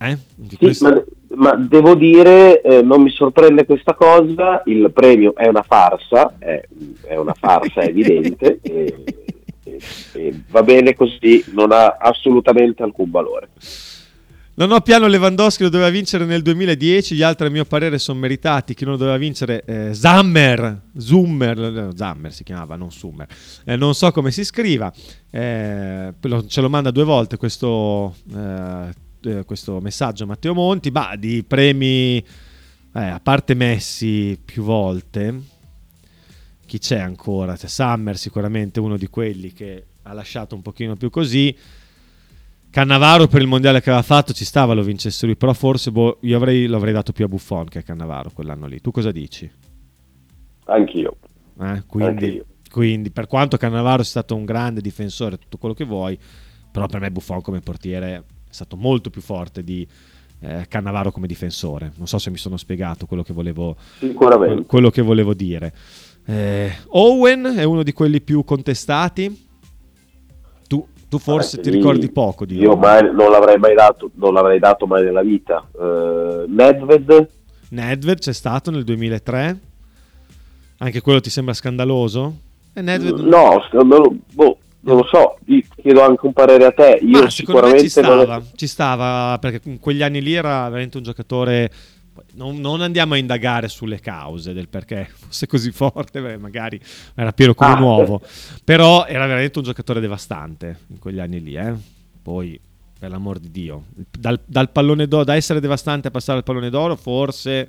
Eh? 0.00 0.18
Sì, 0.48 0.56
questo- 0.56 0.88
ma, 0.88 1.02
ma 1.36 1.54
devo 1.54 1.94
dire, 1.94 2.60
eh, 2.62 2.82
non 2.82 3.02
mi 3.02 3.10
sorprende 3.10 3.64
questa 3.66 3.94
cosa, 3.94 4.62
il 4.66 4.90
premio 4.92 5.34
è 5.34 5.46
una 5.46 5.62
farsa, 5.62 6.34
è, 6.38 6.62
è 7.02 7.16
una 7.16 7.34
farsa 7.34 7.80
evidente 7.86 8.58
e, 8.62 9.04
e- 9.64 9.78
e 10.12 10.40
va 10.50 10.62
bene 10.62 10.94
così, 10.94 11.44
non 11.52 11.72
ha 11.72 11.96
assolutamente 11.98 12.82
alcun 12.82 13.10
valore. 13.10 13.48
Non 14.56 14.70
ho 14.70 14.80
piano 14.82 15.08
Lewandowski 15.08 15.64
lo 15.64 15.68
doveva 15.68 15.90
vincere 15.90 16.24
nel 16.24 16.40
2010, 16.40 17.16
gli 17.16 17.22
altri 17.22 17.48
a 17.48 17.50
mio 17.50 17.64
parere 17.64 17.98
sono 17.98 18.20
meritati. 18.20 18.74
Chi 18.74 18.84
non 18.84 18.92
lo 18.92 18.98
doveva 19.00 19.16
vincere? 19.16 19.64
Eh, 19.66 19.94
Zammer, 19.94 20.80
Zummer, 20.96 21.90
Zammer 21.92 22.32
si 22.32 22.44
chiamava, 22.44 22.76
non 22.76 22.92
Summer. 22.92 23.26
Eh, 23.64 23.74
non 23.74 23.94
so 23.94 24.12
come 24.12 24.30
si 24.30 24.44
scriva. 24.44 24.92
Eh, 25.28 26.12
ce 26.46 26.60
lo 26.60 26.68
manda 26.68 26.92
due 26.92 27.02
volte 27.02 27.36
questo, 27.36 28.14
eh, 29.24 29.44
questo 29.44 29.80
messaggio 29.80 30.26
Matteo 30.26 30.54
Monti. 30.54 30.90
Bah, 30.90 31.16
di 31.16 31.42
premi, 31.42 32.18
eh, 32.18 32.24
a 32.92 33.20
parte 33.20 33.54
Messi 33.54 34.38
più 34.42 34.62
volte, 34.62 35.40
chi 36.66 36.78
c'è 36.78 36.98
ancora? 36.98 37.56
C'è 37.56 37.68
Summer 37.68 38.16
sicuramente 38.16 38.80
uno 38.80 38.96
di 38.96 39.08
quelli 39.08 39.52
che 39.52 39.86
ha 40.02 40.12
lasciato 40.12 40.54
un 40.54 40.62
pochino 40.62 40.96
più 40.96 41.10
così. 41.10 41.56
Cannavaro 42.70 43.28
per 43.28 43.40
il 43.40 43.46
mondiale 43.46 43.80
che 43.80 43.90
aveva 43.90 44.04
fatto 44.04 44.32
ci 44.32 44.44
stava 44.44 44.74
lo 44.74 44.82
vincesse 44.82 45.26
lui, 45.26 45.36
però 45.36 45.52
forse 45.52 45.92
boh, 45.92 46.18
io 46.22 46.36
avrei, 46.36 46.66
lo 46.66 46.76
avrei 46.76 46.92
dato 46.92 47.12
più 47.12 47.24
a 47.24 47.28
Buffon 47.28 47.66
che 47.66 47.78
a 47.78 47.82
Cannavaro 47.82 48.30
quell'anno 48.32 48.66
lì. 48.66 48.80
Tu 48.80 48.90
cosa 48.90 49.12
dici? 49.12 49.48
Anch'io. 50.64 51.16
Eh, 51.60 51.84
quindi, 51.86 52.10
Anche 52.10 52.26
io. 52.26 52.44
quindi, 52.70 53.10
per 53.12 53.28
quanto 53.28 53.56
Cannavaro 53.56 54.02
sia 54.02 54.10
stato 54.10 54.34
un 54.34 54.44
grande 54.44 54.80
difensore, 54.80 55.38
tutto 55.38 55.56
quello 55.58 55.74
che 55.74 55.84
vuoi, 55.84 56.18
però 56.72 56.86
per 56.86 56.98
me 56.98 57.12
Buffon 57.12 57.40
come 57.42 57.60
portiere 57.60 58.24
stato 58.54 58.76
molto 58.76 59.10
più 59.10 59.20
forte 59.20 59.62
di 59.64 59.86
eh, 60.40 60.66
Cannavaro 60.68 61.10
come 61.10 61.26
difensore. 61.26 61.92
Non 61.96 62.06
so 62.06 62.18
se 62.18 62.30
mi 62.30 62.36
sono 62.36 62.56
spiegato 62.56 63.06
quello 63.06 63.22
che 63.22 63.32
volevo, 63.32 63.76
quello 64.66 64.90
che 64.90 65.02
volevo 65.02 65.34
dire. 65.34 65.72
Eh, 66.26 66.72
Owen 66.88 67.44
è 67.56 67.64
uno 67.64 67.82
di 67.82 67.92
quelli 67.92 68.20
più 68.20 68.44
contestati. 68.44 69.46
Tu, 70.66 70.86
tu 71.08 71.18
forse 71.18 71.58
Eh, 71.58 71.62
ti 71.62 71.70
ricordi 71.70 72.10
poco 72.10 72.46
di 72.46 72.56
Io 72.58 72.70
Owen. 72.70 72.78
mai, 72.80 73.02
non 73.14 73.30
l'avrei 73.30 73.58
mai 73.58 73.74
dato, 73.74 74.10
non 74.14 74.32
l'avrei 74.32 74.58
dato 74.58 74.86
mai 74.86 75.04
nella 75.04 75.22
vita. 75.22 75.66
Eh, 75.78 76.44
Nedved, 76.48 77.28
Nedved 77.70 78.18
c'è 78.20 78.32
stato 78.32 78.70
nel 78.70 78.84
2003. 78.84 79.58
Anche 80.78 81.00
quello 81.00 81.20
ti 81.20 81.30
sembra 81.30 81.54
scandaloso? 81.54 82.38
E 82.72 82.80
Nedved 82.82 83.18
no, 83.20 83.62
scandalo- 83.68 84.14
boh, 84.32 84.58
non 84.84 84.96
lo 84.96 85.04
so, 85.10 85.38
chiedo 85.80 86.02
anche 86.02 86.26
un 86.26 86.32
parere 86.32 86.66
a 86.66 86.72
te. 86.72 86.98
Io 87.02 87.18
Ma 87.18 87.22
me 87.24 87.28
ci 87.30 87.36
sicuramente 87.36 87.88
stava, 87.88 88.24
non- 88.24 88.46
ci 88.54 88.66
stava 88.66 89.38
perché 89.38 89.68
in 89.68 89.78
quegli 89.78 90.02
anni 90.02 90.20
lì 90.22 90.34
era 90.34 90.68
veramente 90.68 90.96
un 90.98 91.02
giocatore. 91.02 91.70
Non, 92.34 92.60
non 92.60 92.80
andiamo 92.80 93.14
a 93.14 93.16
indagare 93.16 93.68
sulle 93.68 93.98
cause 94.00 94.52
del 94.52 94.68
perché 94.68 95.08
fosse 95.14 95.46
così 95.46 95.70
forte, 95.72 96.20
beh, 96.20 96.36
magari 96.36 96.80
era 97.14 97.32
Piero 97.32 97.54
come 97.54 97.72
Ah, 97.72 97.78
nuovo, 97.78 98.20
però 98.64 99.04
era 99.06 99.26
veramente 99.26 99.58
un 99.58 99.64
giocatore 99.64 100.00
devastante 100.00 100.80
in 100.88 100.98
quegli 100.98 101.18
anni 101.18 101.42
lì. 101.42 101.56
eh. 101.56 101.74
Poi, 102.22 102.58
per 102.98 103.10
l'amor 103.10 103.38
di 103.38 103.50
Dio, 103.50 103.84
dal, 104.16 104.40
dal 104.44 104.70
pallone 104.70 105.06
d'oro, 105.08 105.24
da 105.24 105.34
essere 105.34 105.60
devastante 105.60 106.08
a 106.08 106.10
passare 106.10 106.38
al 106.38 106.44
pallone 106.44 106.70
d'oro, 106.70 106.94
forse, 106.96 107.68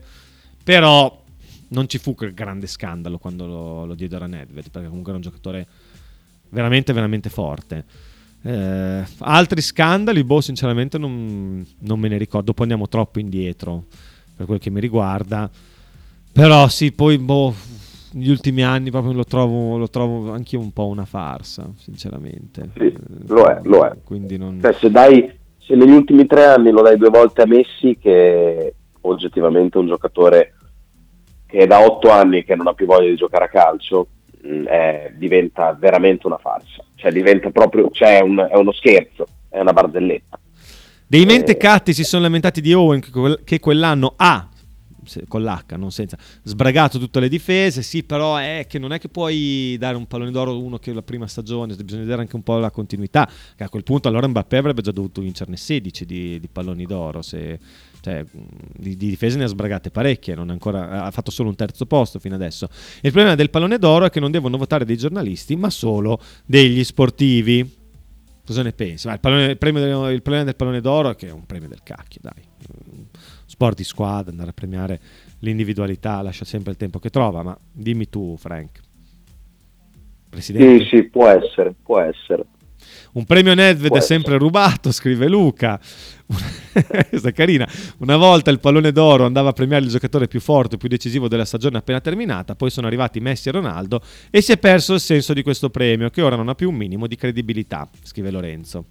però 0.64 1.22
non 1.70 1.88
ci 1.90 1.98
fu 1.98 2.14
quel 2.16 2.34
grande 2.34 2.68
scandalo 2.68 3.18
quando 3.18 3.46
lo, 3.48 3.86
lo 3.86 3.96
diedero 3.96 4.26
a 4.26 4.28
Nedved, 4.28 4.70
perché 4.70 4.88
comunque 4.88 5.12
era 5.12 5.18
un 5.18 5.24
giocatore 5.24 5.68
veramente, 6.56 6.94
veramente 6.94 7.30
forte. 7.30 7.84
Eh, 8.42 9.04
altri 9.20 9.62
scandali, 9.62 10.24
boh, 10.24 10.40
sinceramente 10.40 10.98
non, 10.98 11.66
non 11.80 12.00
me 12.00 12.08
ne 12.08 12.18
ricordo. 12.18 12.48
Dopo 12.48 12.62
andiamo 12.62 12.88
troppo 12.88 13.20
indietro 13.20 13.84
per 14.36 14.46
quel 14.46 14.60
che 14.60 14.70
mi 14.70 14.80
riguarda. 14.80 15.50
Però 16.32 16.68
sì, 16.70 16.92
poi 16.94 17.18
boh, 17.18 17.54
negli 18.14 18.30
ultimi 18.30 18.64
anni 18.64 18.90
proprio 18.90 19.14
lo 19.14 19.26
trovo, 19.26 19.78
lo 19.78 19.90
trovo 19.90 20.32
anche 20.32 20.56
un 20.56 20.72
po' 20.72 20.88
una 20.88 21.06
farsa, 21.06 21.70
sinceramente. 21.78 22.70
Sì, 22.78 22.96
lo 23.28 23.46
è, 23.46 23.60
lo 23.64 23.86
è. 23.86 23.92
Quindi 24.04 24.38
non... 24.38 24.60
Cioè, 24.62 24.74
se, 24.74 24.90
dai, 24.90 25.32
se 25.60 25.76
negli 25.76 25.92
ultimi 25.92 26.26
tre 26.26 26.46
anni 26.46 26.72
lo 26.72 26.82
dai 26.82 26.98
due 26.98 27.10
volte 27.10 27.42
a 27.42 27.48
Messi, 27.48 27.98
che 28.00 28.74
oggettivamente 29.02 29.78
è 29.78 29.82
un 29.82 29.88
giocatore 29.88 30.54
che 31.46 31.60
è 31.60 31.68
da 31.68 31.80
otto 31.80 32.10
anni 32.10 32.44
che 32.44 32.56
non 32.56 32.68
ha 32.68 32.74
più 32.74 32.86
voglia 32.86 33.10
di 33.10 33.16
giocare 33.16 33.46
a 33.46 33.50
calcio, 33.50 34.08
è- 34.68 35.12
diventa 35.16 35.74
veramente 35.74 36.28
una 36.28 36.38
farsa. 36.38 36.84
Cioè, 36.96 37.12
diventa 37.12 37.50
proprio, 37.50 37.90
cioè, 37.92 38.20
è, 38.20 38.22
un- 38.22 38.48
è 38.50 38.56
uno 38.56 38.72
scherzo, 38.72 39.26
è 39.50 39.60
una 39.60 39.74
barzelletta. 39.74 40.40
Dei 41.08 41.26
mentecatti 41.26 41.94
si 41.94 42.04
sono 42.04 42.24
lamentati 42.24 42.62
di 42.62 42.74
Owen 42.74 43.00
che, 43.00 43.12
quel- 43.12 43.42
che 43.44 43.60
quell'anno 43.60 44.14
ha, 44.18 44.50
con 45.28 45.44
l'H, 45.44 45.76
non 45.78 45.92
senza, 45.92 46.18
sbragato 46.42 46.98
tutte 46.98 47.20
le 47.20 47.30
difese, 47.30 47.84
sì, 47.84 48.04
però 48.04 48.38
è 48.38 48.66
che 48.68 48.80
non 48.80 48.92
è 48.92 49.00
che 49.00 49.08
puoi 49.08 49.76
dare 49.78 49.98
un 49.98 50.08
pallone 50.08 50.32
d'oro 50.32 50.52
a 50.52 50.56
uno 50.56 50.78
che 50.80 50.94
la 50.94 51.04
prima 51.04 51.28
stagione, 51.28 51.76
bisogna 51.76 52.02
vedere 52.02 52.22
anche 52.22 52.36
un 52.36 52.42
po' 52.42 52.58
la 52.58 52.72
continuità, 52.72 53.30
che 53.56 53.64
a 53.64 53.70
quel 53.70 53.84
punto 53.84 54.08
allora 54.08 54.28
Mbappé 54.28 54.58
avrebbe 54.58 54.82
già 54.82 54.92
dovuto 54.92 55.22
vincerne 55.22 55.58
16 55.58 56.06
di, 56.06 56.40
di 56.40 56.48
palloni 56.48 56.86
d'oro, 56.86 57.22
se, 57.22 57.60
cioè, 58.06 58.22
mh, 58.22 58.28
di, 58.78 58.96
di 58.96 59.08
difese 59.10 59.36
ne 59.36 59.46
ha 59.46 59.48
sbragate 59.48 59.90
parecchie, 59.90 60.36
ancora, 60.36 61.04
ha 61.04 61.10
fatto 61.10 61.32
solo 61.32 61.50
un 61.50 61.56
terzo 61.56 61.88
posto 61.88 62.20
fino 62.20 62.36
adesso. 62.36 62.70
Il 63.02 63.12
problema 63.12 63.34
del 63.34 63.50
pallone 63.50 63.80
d'oro 63.80 64.06
è 64.06 64.12
che 64.12 64.20
non 64.20 64.30
devono 64.30 64.58
votare 64.58 64.86
dei 64.86 64.96
giornalisti, 64.96 65.56
ma 65.56 65.72
solo 65.72 66.22
degli 66.46 66.84
sportivi. 66.84 67.84
Cosa 68.46 68.62
ne 68.62 68.74
pensi? 68.74 69.08
Il, 69.08 69.20
pallone- 69.20 69.52
il 69.54 69.58
del, 69.58 70.14
il 70.14 70.22
problema 70.22 70.44
del 70.44 70.56
pallone 70.56 70.82
d'oro 70.82 71.10
è 71.10 71.16
che 71.16 71.30
è 71.30 71.32
un 71.32 71.48
premio 71.48 71.68
del 71.68 71.82
cacchio, 71.82 72.22
dai. 72.22 72.44
Mm, 72.94 73.02
Sport 73.48 73.78
di 73.78 73.84
squadra, 73.84 74.30
andare 74.30 74.52
a 74.52 74.54
premiare 74.54 75.00
l'individualità, 75.40 76.22
lascia 76.22 76.46
sempre 76.46 76.72
il 76.72 76.78
tempo 76.78 77.00
che 77.00 77.10
trova, 77.10 77.42
ma 77.42 77.58
dimmi 77.72 78.08
tu, 78.08 78.36
Frank. 78.38 78.82
Presidente. 80.30 80.84
Sì, 80.84 80.90
sì, 80.90 81.04
può 81.06 81.28
essere, 81.28 81.74
può 81.82 82.00
essere. 82.00 82.46
Un 83.16 83.24
premio 83.24 83.54
Nedved 83.54 83.96
è 83.96 84.02
sempre 84.02 84.38
rubato, 84.38 84.92
scrive 84.92 85.30
Luca. 85.30 85.80
Questa 87.10 87.30
è 87.30 87.32
carina. 87.32 87.66
Una 88.00 88.18
volta 88.18 88.52
il 88.52 88.60
pallone 88.60 88.92
d'oro 88.92 89.24
andava 89.24 89.50
a 89.50 89.54
premiare 89.54 89.86
il 89.86 89.90
giocatore 89.90 90.28
più 90.28 90.42
forte, 90.42 90.76
più 90.76 90.90
decisivo 90.90 91.30
della 91.30 91.46
stagione 91.46 91.78
appena 91.78 92.02
terminata, 92.02 92.56
poi 92.56 92.70
sono 92.70 92.88
arrivati 92.88 93.22
Messi 93.22 93.48
e 93.48 93.54
Ronaldo 93.54 94.02
e 94.30 94.42
si 94.42 94.52
è 94.52 94.58
perso 94.58 94.96
il 94.96 95.00
senso 95.00 95.32
di 95.32 95.44
questo 95.44 95.70
premio, 95.70 96.10
che 96.10 96.22
ora 96.22 96.36
non 96.36 96.50
ha 96.50 96.56
più 96.56 96.70
un 96.70 96.76
minimo 96.76 97.08
di 97.08 97.16
credibilità, 97.16 97.88
scrive 98.04 98.32
Lorenzo. 98.32 98.84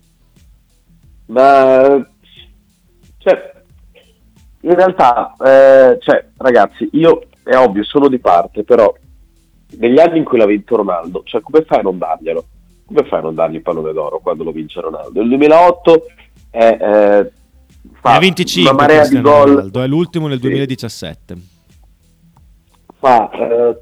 Ma 1.27 2.03
cioè, 3.19 3.53
in 4.61 4.75
realtà, 4.75 5.35
eh, 5.39 5.99
cioè, 6.01 6.29
ragazzi, 6.39 6.89
io 6.93 7.27
è 7.43 7.57
ovvio, 7.57 7.85
sono 7.85 8.09
di 8.09 8.19
parte, 8.19 8.65
però 8.65 8.91
negli 9.77 10.01
anni 10.01 10.17
in 10.17 10.25
cui 10.25 10.39
l'ha 10.39 10.47
vinto 10.47 10.77
Ronaldo, 10.77 11.25
cioè, 11.27 11.43
come 11.43 11.63
fai 11.65 11.81
a 11.81 11.83
non 11.83 11.99
darglielo? 11.99 12.47
Come 12.87 13.05
fai 13.09 13.19
a 13.21 13.23
non 13.23 13.35
dargli 13.35 13.55
il 13.57 13.63
pallone 13.63 13.93
d'oro 13.93 14.19
quando 14.21 14.45
lo 14.45 14.53
vince 14.53 14.81
Ronaldo? 14.81 15.21
Nel 15.21 15.29
2008 15.31 16.07
è, 16.51 16.79
eh, 16.81 17.33
fa 18.01 18.15
ha 18.15 18.19
25 18.19 18.71
una 18.71 18.81
marea 18.81 19.09
di 19.09 19.21
gol, 19.21 19.49
Ronaldo, 19.51 19.83
è 19.83 19.87
l'ultimo 19.87 20.27
nel 20.29 20.37
Sì. 20.41 20.43
2017. 20.49 21.35
fa, 22.99 23.31
eh, 23.31 23.77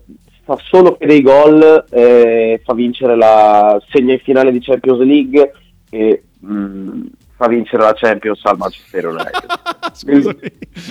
fa 0.44 0.56
solo 0.62 0.96
che 0.96 1.06
dei 1.06 1.22
gol, 1.22 1.84
eh, 1.90 2.60
fa 2.64 2.74
vincere 2.74 3.16
la 3.16 3.80
segna 3.90 4.12
in 4.14 4.20
finale 4.20 4.50
di 4.52 4.60
Champions 4.60 5.00
League 5.00 5.52
e 5.90 6.22
mh, 6.40 7.00
fa 7.34 7.48
vincere 7.48 7.82
la 7.82 7.94
Champions 7.94 8.40
al 8.44 8.56
Manchester 8.56 9.06
United. 9.06 9.60
Scusami, 9.92 10.40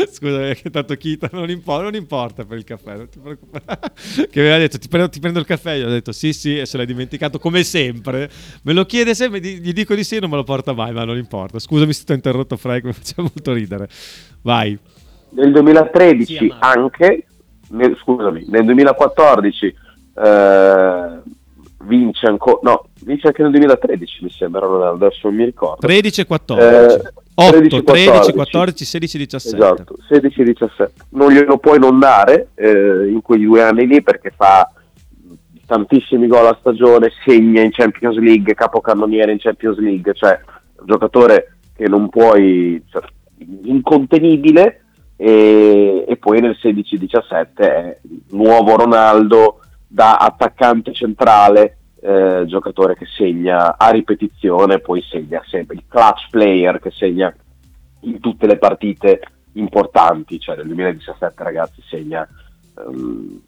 scusami, 0.10 0.56
che 0.56 0.70
tanto 0.70 0.96
Kita 0.96 1.30
non, 1.32 1.50
impo- 1.50 1.82
non 1.82 1.96
importa 1.96 2.46
per 2.46 2.58
il 2.58 2.64
caffè, 2.64 2.98
non 2.98 3.10
ti 3.10 3.20
preoccupare. 3.20 3.80
che 4.30 4.40
aveva 4.40 4.58
detto 4.58 4.78
ti 4.78 4.88
prendo, 4.88 5.10
ti 5.10 5.20
prendo 5.20 5.40
il 5.40 5.46
caffè, 5.46 5.72
io 5.74 5.88
ho 5.88 5.90
detto 5.90 6.12
sì 6.12 6.34
sì 6.34 6.60
e 6.60 6.66
se 6.66 6.78
l'hai 6.78 6.86
dimenticato 6.86 7.40
come 7.40 7.64
sempre. 7.64 8.30
Me 8.64 8.74
lo 8.74 8.86
chiede 8.86 9.16
sempre, 9.16 9.40
gli 9.40 9.72
dico 9.74 9.96
di 9.96 10.04
sì 10.04 10.18
e 10.18 10.20
non 10.20 10.30
me 10.30 10.36
lo 10.36 10.44
porta 10.44 10.74
mai, 10.74 10.92
ma 10.92 11.04
non 11.04 11.18
importa. 11.18 11.58
Scusami 11.58 11.94
se 11.94 12.04
ti 12.04 12.12
ho 12.12 12.16
interrotto 12.16 12.58
Frank, 12.58 12.84
mi 12.84 12.94
faceva 12.94 13.24
molto 13.24 13.54
ridere. 13.54 13.88
Vai. 14.42 14.78
Nel 15.30 15.52
2013 15.52 16.56
anche, 16.60 17.26
nel- 17.70 17.98
scusami, 17.98 18.46
nel 18.50 18.66
2014 18.66 19.76
eh, 20.14 21.22
vince 21.84 22.28
ancora, 22.28 22.60
no, 22.64 22.86
vince 23.02 23.28
anche 23.28 23.42
nel 23.42 23.52
2013 23.52 24.24
mi 24.24 24.30
sembra 24.30 24.62
Ronaldo, 24.62 25.06
adesso 25.06 25.28
non 25.28 25.36
mi 25.36 25.46
ricordo. 25.46 25.86
13 25.86 26.22
e 26.22 26.26
14. 26.26 26.96
Eh, 26.96 27.12
8, 27.34 27.52
13, 27.52 27.84
13, 27.84 28.34
14, 28.34 28.86
16, 28.86 29.18
17. 29.18 29.56
Esatto, 29.56 29.96
16-17. 30.10 30.90
Non 31.10 31.32
glielo 31.32 31.58
puoi 31.58 31.80
non 31.80 31.98
dare 31.98 32.50
eh, 32.56 33.08
in 33.08 33.22
quei 33.22 33.44
due 33.44 33.64
anni 33.64 33.88
lì 33.88 34.02
perché 34.04 34.32
fa 34.36 34.70
tantissimi 35.66 36.28
gol 36.28 36.48
a 36.48 36.58
stagione, 36.60 37.12
segna 37.26 37.62
in 37.62 37.72
Champions 37.72 38.18
League, 38.18 38.54
capocannoniere 38.54 39.32
in 39.32 39.40
Champions 39.40 39.78
League, 39.78 40.14
cioè 40.14 40.38
un 40.80 40.86
giocatore 40.86 41.60
che 41.74 41.88
non 41.88 42.10
puoi, 42.10 42.84
cioè, 42.92 43.02
incontenibile 43.64 44.84
e, 45.16 46.04
e 46.08 46.18
poi 46.18 46.42
nel 46.42 46.58
16-17 46.62 47.46
è 47.56 47.98
nuovo 48.32 48.76
Ronaldo 48.76 49.61
da 49.94 50.16
attaccante 50.16 50.94
centrale, 50.94 51.80
eh, 52.02 52.46
giocatore 52.48 52.96
che 52.96 53.06
segna 53.06 53.76
a 53.78 53.90
ripetizione, 53.90 54.80
poi 54.80 55.02
segna 55.02 55.44
sempre 55.46 55.76
il 55.76 55.84
clutch 55.86 56.30
player 56.30 56.80
che 56.80 56.92
segna 56.92 57.34
in 58.02 58.22
tutte 58.22 58.48
le 58.48 58.58
partite 58.58 59.20
importanti, 59.54 60.40
cioè 60.40 60.56
nel 60.56 60.68
2017 60.68 61.44
ragazzi 61.44 61.82
segna 61.90 62.26
ehm, 62.78 63.42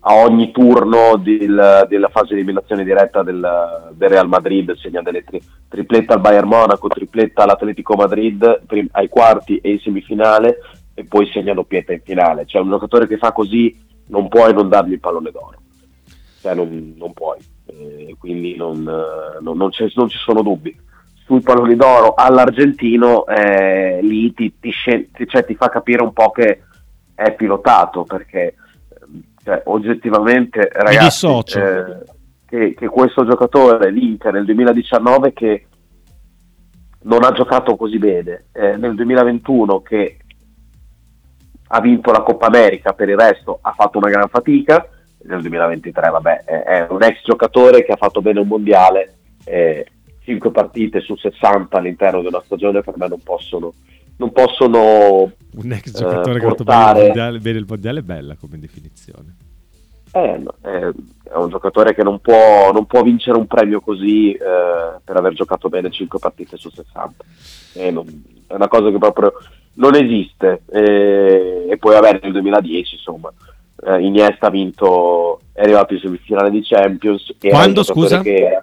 a 0.00 0.14
ogni 0.14 0.52
turno 0.52 1.16
del- 1.18 1.84
della 1.86 2.08
fase 2.08 2.28
di 2.28 2.34
eliminazione 2.40 2.82
diretta 2.82 3.22
del, 3.22 3.92
del 3.92 4.08
Real 4.08 4.28
Madrid, 4.28 4.74
segna 4.76 5.02
delle 5.02 5.22
tri- 5.22 5.42
tripletta 5.68 6.14
al 6.14 6.20
Bayern 6.20 6.48
Monaco, 6.48 6.88
tripletta 6.88 7.42
all'Atletico 7.42 7.94
Madrid 7.94 8.62
prim- 8.66 8.88
ai 8.92 9.08
quarti 9.08 9.58
e 9.58 9.72
in 9.72 9.80
semifinale 9.80 10.60
e 10.94 11.04
poi 11.04 11.28
segna 11.30 11.52
doppietta 11.52 11.92
in 11.92 12.00
finale, 12.00 12.46
cioè 12.46 12.62
un 12.62 12.70
giocatore 12.70 13.06
che 13.06 13.18
fa 13.18 13.32
così 13.32 13.86
non 14.08 14.28
puoi 14.28 14.52
non 14.52 14.68
dargli 14.68 14.92
il 14.92 15.00
pallone 15.00 15.30
d'oro, 15.30 15.60
cioè 16.40 16.54
non, 16.54 16.94
non 16.96 17.12
puoi, 17.12 17.38
Eh, 17.70 18.16
quindi 18.18 18.56
non, 18.56 18.78
eh, 18.88 19.40
non- 19.42 19.56
non 19.58 19.68
c'è- 19.70 19.90
non 19.94 20.08
ci 20.08 20.16
sono 20.18 20.40
dubbi. 20.42 20.74
Sui 21.24 21.40
palloni 21.40 21.76
d'oro 21.76 22.14
all'argentino 22.14 23.26
eh, 23.26 23.98
lì 24.02 24.32
ti, 24.32 24.54
ti 24.58 24.70
scel- 24.70 25.08
cioè, 25.26 25.44
ti 25.44 25.54
fa 25.54 25.68
capire 25.68 26.02
un 26.02 26.14
po' 26.14 26.30
che 26.30 26.62
è 27.14 27.34
pilotato 27.34 28.04
perché 28.04 28.54
ehm, 29.02 29.22
cioè, 29.44 29.60
oggettivamente 29.66 30.70
ragazzi 30.72 31.26
eh, 31.60 32.04
che, 32.46 32.74
che 32.74 32.86
questo 32.88 33.26
giocatore 33.26 33.90
l'Inter 33.90 34.32
nel 34.32 34.46
2019 34.46 35.32
che 35.34 35.66
non 37.02 37.22
ha 37.24 37.32
giocato 37.32 37.76
così 37.76 37.98
bene 37.98 38.46
eh, 38.52 38.76
nel 38.76 38.94
2021 38.94 39.82
che 39.82 40.16
ha 41.68 41.80
vinto 41.80 42.10
la 42.10 42.22
Coppa 42.22 42.46
America 42.46 42.92
per 42.92 43.08
il 43.08 43.16
resto 43.16 43.58
ha 43.60 43.72
fatto 43.72 43.98
una 43.98 44.08
gran 44.08 44.28
fatica 44.28 44.88
nel 45.24 45.40
2023 45.40 46.10
vabbè 46.10 46.44
è, 46.44 46.86
un 46.88 47.02
ex 47.02 47.22
giocatore 47.24 47.84
che 47.84 47.92
ha 47.92 47.96
fatto 47.96 48.22
bene 48.22 48.40
un 48.40 48.48
mondiale 48.48 49.14
eh, 49.44 49.86
5 50.24 50.50
partite 50.50 51.00
su 51.00 51.16
60 51.16 51.76
all'interno 51.76 52.20
di 52.20 52.26
una 52.26 52.42
stagione 52.44 52.82
per 52.82 52.96
me 52.96 53.08
non 53.08 53.20
possono 53.22 53.72
non 54.18 54.32
possono 54.32 55.30
Un 55.54 55.72
ex 55.72 55.88
eh, 55.88 55.98
giocatore 55.98 56.40
che 56.40 56.46
ha 56.46 56.48
fatto 56.48 56.64
bene 56.64 56.80
il 56.80 56.84
portare 56.84 57.02
mondiale, 57.04 57.38
bene 57.38 57.58
il 57.58 57.66
mondiale 57.68 57.98
è 58.00 58.02
bella 58.02 58.36
come 58.36 58.58
definizione. 58.58 59.36
Eh, 60.10 60.42
è 60.62 61.36
un 61.36 61.48
giocatore 61.50 61.94
che 61.94 62.02
non 62.02 62.18
può, 62.18 62.72
non 62.72 62.86
può 62.86 63.02
vincere 63.02 63.36
un 63.36 63.46
premio 63.46 63.80
così 63.80 64.32
eh, 64.32 64.38
per 65.04 65.16
aver 65.16 65.34
giocato 65.34 65.68
bene 65.68 65.90
5 65.90 66.18
partite 66.18 66.56
su 66.56 66.68
60. 66.68 67.24
Eh, 67.74 67.90
non- 67.90 68.24
è 68.48 68.54
una 68.54 68.68
cosa 68.68 68.90
che 68.90 68.98
proprio 68.98 69.32
non 69.78 69.94
esiste. 69.94 70.62
Eh, 70.70 71.66
e 71.70 71.76
poi, 71.78 71.94
vabbè, 71.94 72.20
nel 72.22 72.32
2010, 72.32 72.94
insomma, 72.96 73.32
eh, 73.86 74.00
Iniesta 74.04 74.46
ha 74.46 74.50
vinto, 74.50 75.40
è 75.52 75.62
arrivato 75.62 75.94
in 75.94 76.00
semifinale 76.00 76.50
di 76.50 76.62
Champions. 76.62 77.34
Quando, 77.40 77.82
scusa? 77.82 78.20
che 78.20 78.60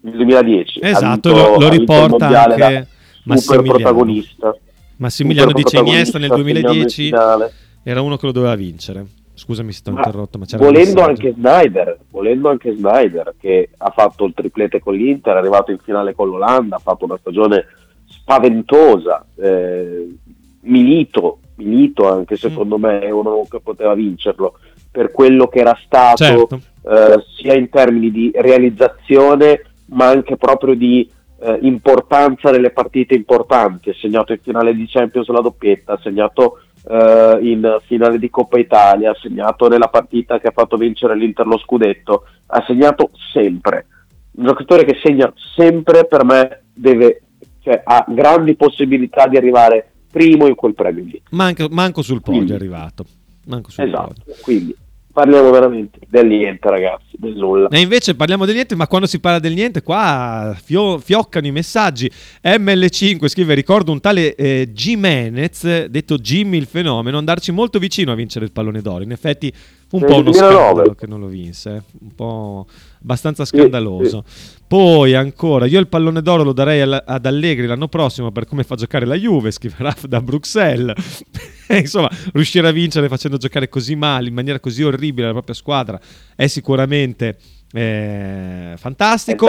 nel 0.00 0.14
2010. 0.16 0.80
ha 0.80 0.88
Esatto, 0.88 1.32
vinto- 1.32 1.48
lo, 1.52 1.58
lo 1.60 1.68
riporta 1.68 2.26
anche 2.44 2.86
Massimiliano. 3.24 3.72
protagonista. 3.78 4.56
Massimiliano 4.96 5.50
Super 5.50 5.62
dice 5.64 5.78
Iniesta 5.78 6.18
nel 6.18 6.28
protagonista, 6.28 6.62
segnando 6.62 6.78
in 6.78 6.84
2010 6.84 7.02
finale. 7.08 7.52
era 7.84 8.00
uno 8.00 8.16
che 8.16 8.26
lo 8.26 8.32
doveva 8.32 8.54
vincere. 8.54 9.06
Scusami 9.34 9.70
se 9.70 9.82
ti 9.84 9.90
ho 9.90 9.92
interrotto, 9.92 10.36
ma 10.38 10.46
c'era 10.46 10.64
volendo 10.64 11.00
anche 11.02 11.32
Snyder, 11.32 11.98
volendo 12.10 12.48
anche 12.48 12.74
Snyder 12.74 13.34
che 13.38 13.68
ha 13.76 13.90
fatto 13.90 14.24
il 14.24 14.32
triplete 14.34 14.80
con 14.80 14.94
l'Inter, 14.94 15.34
è 15.34 15.38
arrivato 15.38 15.70
in 15.70 15.78
finale 15.78 16.12
con 16.12 16.28
l'Olanda, 16.28 16.74
ha 16.74 16.80
fatto 16.80 17.04
una 17.04 17.16
stagione 17.18 17.64
spaventosa. 18.06 19.24
eh, 19.36 20.08
Milito 20.68 21.38
Milito 21.58 22.08
anche 22.08 22.36
secondo 22.36 22.78
me 22.78 23.00
è 23.00 23.10
uno 23.10 23.44
che 23.48 23.60
poteva 23.60 23.94
vincerlo 23.94 24.58
per 24.90 25.10
quello 25.10 25.48
che 25.48 25.58
era 25.58 25.76
stato 25.84 26.24
Certo. 26.24 26.60
eh, 26.88 27.22
sia 27.36 27.54
in 27.54 27.68
termini 27.68 28.10
di 28.10 28.30
realizzazione 28.34 29.62
ma 29.86 30.06
anche 30.06 30.36
proprio 30.36 30.74
di 30.74 31.08
eh, 31.40 31.58
importanza 31.62 32.50
nelle 32.50 32.70
partite 32.70 33.14
importanti. 33.14 33.90
Ha 33.90 33.94
segnato 33.94 34.32
in 34.32 34.40
finale 34.40 34.74
di 34.74 34.86
Champions 34.86 35.28
la 35.28 35.40
doppietta 35.40 35.94
ha 35.94 36.00
segnato 36.02 36.60
eh, 36.88 37.38
in 37.42 37.78
finale 37.86 38.18
di 38.18 38.30
Coppa 38.30 38.58
Italia 38.58 39.10
ha 39.10 39.18
segnato 39.20 39.68
nella 39.68 39.88
partita 39.88 40.38
che 40.38 40.48
ha 40.48 40.52
fatto 40.52 40.76
vincere 40.76 41.16
l'Inter 41.16 41.46
lo 41.46 41.58
scudetto 41.58 42.24
ha 42.46 42.62
segnato 42.66 43.10
sempre. 43.32 43.86
Un 44.36 44.44
giocatore 44.46 44.84
che 44.84 44.98
segna 45.02 45.32
sempre 45.56 46.06
per 46.06 46.24
me 46.24 46.62
deve 46.72 47.22
cioè, 47.60 47.82
ha 47.84 48.04
grandi 48.08 48.54
possibilità 48.54 49.26
di 49.26 49.36
arrivare 49.36 49.92
primo 50.10 50.46
in 50.46 50.54
quel 50.54 50.74
premio 50.74 51.04
lì 51.04 51.20
Manco, 51.30 51.68
manco 51.70 52.02
sul 52.02 52.20
podio 52.22 52.40
Quindi- 52.44 52.52
è 52.52 52.56
arrivato. 52.56 53.04
Manco 53.46 53.70
sul 53.70 53.84
esatto 53.84 54.14
podio. 54.24 54.34
quindi 54.42 54.76
parliamo 55.12 55.50
veramente 55.50 55.98
del 56.08 56.26
niente 56.26 56.70
ragazzi 56.70 57.16
del 57.18 57.34
nulla 57.34 57.68
E 57.70 57.80
invece 57.80 58.14
parliamo 58.14 58.44
del 58.44 58.54
niente, 58.54 58.76
ma 58.76 58.86
quando 58.86 59.06
si 59.08 59.18
parla 59.18 59.40
del 59.40 59.52
niente, 59.54 59.82
qua 59.82 60.56
fio- 60.62 60.98
fioccano 60.98 61.46
i 61.46 61.50
messaggi. 61.50 62.08
ML5 62.44 63.26
scrive: 63.26 63.54
Ricordo 63.54 63.90
un 63.90 64.00
tale 64.00 64.34
eh, 64.36 64.68
Jimenez, 64.72 65.86
detto 65.86 66.16
Jimmy 66.18 66.56
il 66.58 66.66
fenomeno, 66.66 67.18
andarci 67.18 67.50
molto 67.50 67.80
vicino 67.80 68.12
a 68.12 68.14
vincere 68.14 68.44
il 68.44 68.52
pallone 68.52 68.80
d'oro. 68.80 69.02
In 69.02 69.10
effetti, 69.10 69.52
fu 69.88 69.96
un 69.96 70.02
Nel 70.02 70.10
po' 70.10 70.16
uno 70.18 70.30
2009. 70.30 70.54
scandalo 70.62 70.94
che 70.94 71.06
non 71.08 71.18
lo 71.20 71.26
vinse, 71.26 71.70
eh. 71.74 71.82
un 72.00 72.14
po' 72.14 72.66
abbastanza 73.02 73.44
scandaloso. 73.44 74.24
Poi 74.66 75.14
ancora, 75.14 75.66
io 75.66 75.80
il 75.80 75.88
pallone 75.88 76.20
d'oro 76.20 76.42
lo 76.42 76.52
darei 76.52 76.82
ad 76.82 77.24
Allegri 77.24 77.66
l'anno 77.66 77.88
prossimo 77.88 78.30
per 78.30 78.46
come 78.46 78.64
fa 78.64 78.74
giocare 78.74 79.06
la 79.06 79.14
Juve, 79.14 79.50
scriverà 79.50 79.94
da 80.06 80.20
Bruxelles. 80.20 81.24
Insomma, 81.68 82.10
riuscire 82.32 82.68
a 82.68 82.70
vincere 82.70 83.08
facendo 83.08 83.36
giocare 83.36 83.68
così 83.68 83.94
male, 83.94 84.28
in 84.28 84.34
maniera 84.34 84.60
così 84.60 84.82
orribile 84.82 85.26
la 85.26 85.32
propria 85.32 85.54
squadra, 85.54 86.00
è 86.34 86.46
sicuramente 86.46 87.36
eh, 87.72 88.74
fantastico. 88.76 89.46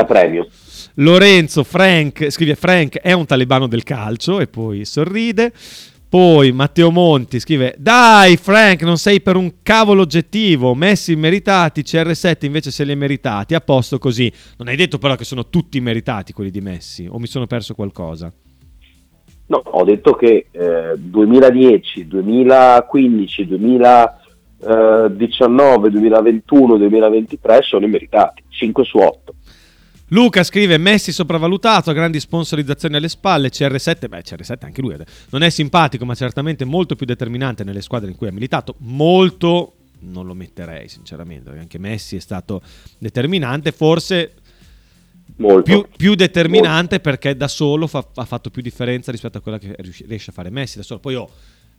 Lorenzo 0.95 1.63
Frank 1.63 2.29
scrive 2.29 2.55
Frank 2.55 2.99
è 2.99 3.13
un 3.13 3.25
talebano 3.25 3.67
del 3.67 3.83
calcio 3.83 4.39
e 4.39 4.47
poi 4.47 4.85
sorride. 4.85 5.53
Poi 6.09 6.51
Matteo 6.51 6.89
Monti 6.89 7.39
scrive 7.39 7.75
Dai 7.77 8.35
Frank 8.35 8.81
non 8.81 8.97
sei 8.97 9.21
per 9.21 9.35
un 9.35 9.61
cavolo 9.61 10.01
oggettivo. 10.01 10.73
Messi 10.73 11.15
meritati 11.15 11.81
CR7 11.81 12.47
invece 12.47 12.71
se 12.71 12.83
li 12.83 12.89
hai 12.89 12.97
meritati. 12.97 13.53
A 13.53 13.61
posto 13.61 13.99
così. 13.99 14.33
Non 14.57 14.69
hai 14.69 14.75
detto 14.75 14.97
però 14.97 15.15
che 15.15 15.23
sono 15.23 15.49
tutti 15.49 15.79
meritati 15.79 16.33
quelli 16.33 16.49
di 16.49 16.61
Messi 16.61 17.07
O 17.07 17.19
mi 17.19 17.27
sono 17.27 17.45
perso 17.45 17.75
qualcosa? 17.75 18.33
No, 19.45 19.61
ho 19.63 19.83
detto 19.83 20.13
che 20.13 20.47
eh, 20.49 20.95
2010, 20.97 22.07
2015, 22.07 23.45
2019, 23.45 25.89
2021, 25.91 26.77
2023 26.77 27.61
sono 27.61 27.85
immeritati, 27.85 28.41
5 28.49 28.83
su 28.83 28.97
8. 28.97 29.35
Luca 30.09 30.43
scrive 30.43 30.77
Messi 30.77 31.11
sopravvalutato, 31.11 31.91
grandi 31.93 32.19
sponsorizzazioni 32.19 32.95
alle 32.95 33.09
spalle, 33.09 33.49
CR7, 33.49 34.07
beh 34.07 34.19
CR7 34.19 34.57
anche 34.61 34.81
lui 34.81 34.95
non 35.29 35.43
è 35.43 35.49
simpatico 35.49 36.05
ma 36.05 36.15
certamente 36.15 36.65
molto 36.65 36.95
più 36.95 37.05
determinante 37.05 37.63
nelle 37.63 37.81
squadre 37.81 38.09
in 38.09 38.15
cui 38.15 38.27
ha 38.27 38.31
militato, 38.31 38.75
molto 38.79 39.73
non 40.01 40.25
lo 40.25 40.33
metterei 40.33 40.87
sinceramente, 40.87 41.45
perché 41.45 41.59
anche 41.59 41.77
Messi 41.77 42.15
è 42.15 42.19
stato 42.19 42.61
determinante, 42.97 43.71
forse 43.71 44.33
Molto. 45.37 45.61
più, 45.61 45.87
più 45.95 46.15
determinante 46.15 46.99
perché 46.99 47.35
da 47.35 47.47
solo 47.47 47.87
fa- 47.87 48.07
ha 48.15 48.25
fatto 48.25 48.49
più 48.49 48.61
differenza 48.61 49.11
rispetto 49.11 49.37
a 49.37 49.41
quella 49.41 49.57
che 49.57 49.75
riesce 49.77 50.31
a 50.31 50.33
fare 50.33 50.49
Messi 50.49 50.77
da 50.77 50.83
solo. 50.83 50.99
Poi 50.99 51.15
oh, 51.15 51.29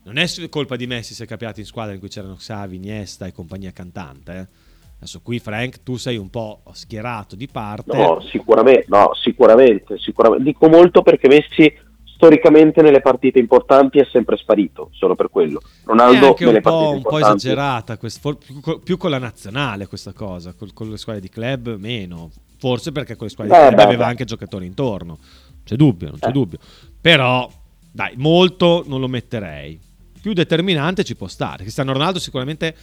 non 0.05 0.17
è 0.19 0.27
colpa 0.49 0.77
di 0.77 0.87
Messi 0.87 1.15
se 1.15 1.25
è 1.25 1.27
capitato 1.27 1.61
in 1.61 1.67
squadra 1.67 1.93
in 1.93 2.01
cui 2.01 2.09
c'erano 2.09 2.37
Xavi, 2.37 2.77
Iniesta 2.77 3.27
e 3.27 3.33
compagnia 3.33 3.73
cantante. 3.73 4.39
eh. 4.39 4.70
Adesso 5.03 5.21
qui 5.23 5.39
Frank 5.39 5.83
tu 5.83 5.97
sei 5.97 6.19
un 6.19 6.29
po' 6.29 6.61
schierato 6.73 7.35
di 7.35 7.49
parte. 7.49 7.97
No, 7.97 8.21
sicuramente, 8.21 8.85
no, 8.89 9.13
sicuramente, 9.15 9.97
sicuramente. 9.99 10.45
Dico 10.45 10.69
molto 10.69 11.01
perché 11.01 11.27
Messi 11.27 11.73
storicamente 12.05 12.83
nelle 12.83 13.01
partite 13.01 13.39
importanti 13.39 13.99
è 13.99 14.07
sempre 14.13 14.37
sparito, 14.37 14.91
solo 14.93 15.15
per 15.15 15.31
quello. 15.31 15.61
È 15.61 15.87
Ronaldo 15.87 16.27
anche 16.27 16.45
nelle 16.45 16.57
un 16.59 16.63
po', 16.63 16.91
un 16.97 17.01
po' 17.03 17.17
esagerata, 17.19 17.97
quest- 17.97 18.37
più, 18.45 18.61
co- 18.61 18.79
più 18.81 18.99
con 18.99 19.09
la 19.09 19.17
nazionale 19.17 19.87
questa 19.87 20.13
cosa, 20.13 20.53
col- 20.53 20.75
con 20.75 20.91
le 20.91 20.99
squadre 20.99 21.23
di 21.23 21.31
club 21.31 21.77
meno. 21.79 22.31
Forse 22.59 22.93
perché 22.93 23.17
con 23.17 23.27
le 23.27 23.33
squadre 23.33 23.55
di 23.55 23.59
Eh, 23.59 23.65
club 23.69 23.77
beh, 23.79 23.83
aveva 23.85 24.05
beh. 24.05 24.11
anche 24.11 24.25
giocatori 24.27 24.67
intorno. 24.67 25.17
C'è 25.65 25.77
dubbio, 25.77 26.11
non 26.11 26.19
c'è 26.19 26.29
Eh. 26.29 26.33
dubbio. 26.33 26.59
Però, 27.01 27.51
dai, 27.91 28.13
molto 28.19 28.85
non 28.87 29.01
lo 29.01 29.09
metterei. 29.09 29.81
Più 30.21 30.35
determinante 30.35 31.05
ci 31.05 31.17
può 31.17 31.27
stare. 31.27 31.63
Cristiano 31.63 31.95
Ronaldo 31.95 32.19
sicuramente 32.19 32.75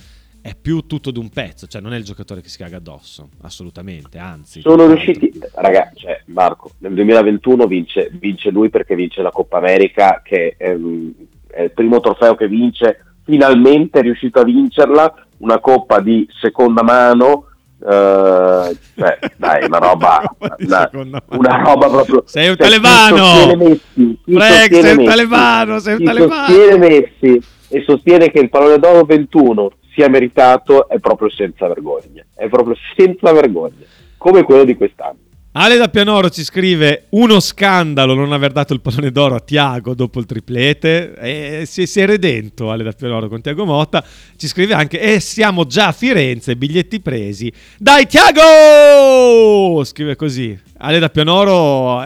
è 0.42 0.56
più 0.56 0.86
tutto 0.86 1.12
d'un 1.12 1.30
pezzo, 1.30 1.68
cioè 1.68 1.82
non 1.82 1.94
è 1.94 1.98
il 1.98 2.04
giocatore 2.04 2.42
che 2.42 2.50
si 2.50 2.58
caga 2.58 2.78
addosso, 2.78 3.30
assolutamente, 3.42 4.18
anzi. 4.18 4.62
sono 4.62 4.88
riusciti, 4.88 5.32
ragazzi, 5.56 6.00
cioè, 6.02 6.22
Marco, 6.28 6.72
nel 6.80 6.94
2021 6.94 7.66
vince, 7.66 8.10
vince 8.14 8.50
lui 8.50 8.70
perché 8.70 8.96
vince 8.96 9.22
la 9.22 9.32
Coppa 9.32 9.58
America, 9.58 10.22
che 10.24 10.56
è, 10.58 10.74
mm, 10.74 11.10
è 11.48 11.62
il 11.64 11.72
primo 11.72 12.00
trofeo 12.00 12.36
che 12.36 12.48
vince, 12.48 13.04
finalmente 13.24 14.00
è 14.00 14.02
riuscito 14.02 14.40
a 14.40 14.44
vincerla, 14.44 15.28
una 15.40 15.60
Coppa 15.60 16.00
di 16.00 16.28
seconda 16.40 16.84
mano, 16.84 17.48
eh, 17.80 18.78
cioè, 18.96 19.20
dai, 19.36 19.66
una 19.66 19.78
roba, 19.80 20.36
una, 20.60 20.90
una 20.94 21.62
roba 21.62 21.90
proprio... 21.90 22.24
Sei 22.26 22.50
un 22.50 22.56
cioè, 22.56 22.70
talebano! 22.70 23.56
Messi, 23.56 24.20
sostiene 24.26 24.70
sei 24.70 24.92
un 24.92 24.98
Messi, 24.98 25.04
talebano, 25.04 25.80
sei 25.80 25.96
un 25.96 26.04
talebano! 26.04 26.46
sostiene 26.46 26.78
Messi 26.78 27.42
e 27.70 27.84
sostiene 27.86 28.32
che 28.32 28.40
il 28.40 28.50
pallone 28.50 28.80
d'oro 28.80 29.04
21 29.04 29.72
sia 29.98 30.08
meritato 30.10 30.88
è 30.88 31.00
proprio 31.00 31.28
senza 31.32 31.68
vergogna, 31.68 32.24
è 32.36 32.48
proprio 32.48 32.76
senza 32.96 33.34
vergogna, 33.34 33.84
come 34.18 34.44
quello 34.44 34.64
di 34.64 34.76
quest'anno. 34.76 35.26
Ale 35.60 35.78
da 35.78 35.88
Pianoro 35.88 36.30
ci 36.30 36.44
scrive 36.44 37.06
uno 37.10 37.40
scandalo 37.40 38.14
non 38.14 38.32
aver 38.32 38.52
dato 38.52 38.74
il 38.74 38.82
pallone 38.82 39.10
d'oro 39.10 39.34
a 39.34 39.40
Tiago 39.40 39.96
dopo 39.96 40.20
il 40.20 40.28
triplete. 40.28 41.16
E 41.16 41.64
si, 41.66 41.88
si 41.88 42.00
è 42.00 42.06
redento 42.06 42.70
Ale 42.70 42.84
da 42.84 42.92
Pianoro 42.92 43.28
con 43.28 43.42
Tiago 43.42 43.66
Motta. 43.66 44.04
Ci 44.36 44.46
scrive 44.46 44.76
anche 44.76 45.00
e 45.00 45.20
siamo 45.20 45.66
già 45.66 45.88
a 45.88 45.92
Firenze 45.94 46.56
biglietti 46.56 47.02
presi. 47.02 47.52
Dai 47.80 48.06
Tiago 48.06 49.84
scrive 49.84 50.16
così. 50.16 50.56
Ale 50.78 51.00
da 51.00 51.10
Pianoro 51.10 52.04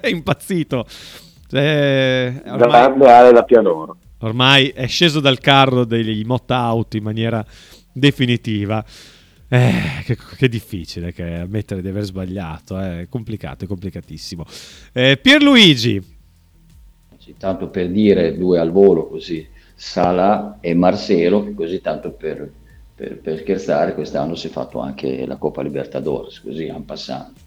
è 0.00 0.06
impazzito. 0.06 0.86
Cioè, 1.48 2.42
ormai, 2.46 2.68
Grande 2.68 3.10
Ale 3.10 3.32
da 3.32 3.42
Pianoro. 3.42 3.96
Ormai 4.24 4.68
è 4.68 4.86
sceso 4.86 5.20
dal 5.20 5.38
carro 5.38 5.86
Motta 6.24 6.72
Out 6.72 6.94
in 6.94 7.02
maniera 7.02 7.44
definitiva 7.92 8.84
eh, 9.48 10.02
che, 10.04 10.16
che 10.36 10.48
difficile 10.48 11.12
che 11.12 11.40
ammettere 11.40 11.80
di 11.80 11.88
aver 11.88 12.02
sbagliato, 12.02 12.80
eh, 12.80 13.02
è 13.02 13.08
complicato, 13.08 13.64
è 13.64 13.68
complicatissimo. 13.68 14.44
Eh, 14.92 15.16
Pierluigi, 15.16 16.02
tanto 17.38 17.68
per 17.68 17.90
dire 17.90 18.36
due 18.36 18.58
al 18.58 18.72
volo 18.72 19.06
così, 19.06 19.46
Sala 19.74 20.58
e 20.60 20.74
Marcelo, 20.74 21.52
così 21.54 21.80
tanto 21.80 22.12
per, 22.12 22.50
per- 22.94 23.18
per 23.18 23.38
scherzare 23.38 23.94
quest'anno 23.94 24.34
si 24.34 24.48
è 24.48 24.50
fatto 24.50 24.80
anche 24.80 25.26
la 25.26 25.36
Coppa 25.36 25.62
Libertadores, 25.62 26.40
così 26.40 26.66
en 26.66 26.84
passant. 26.84 27.43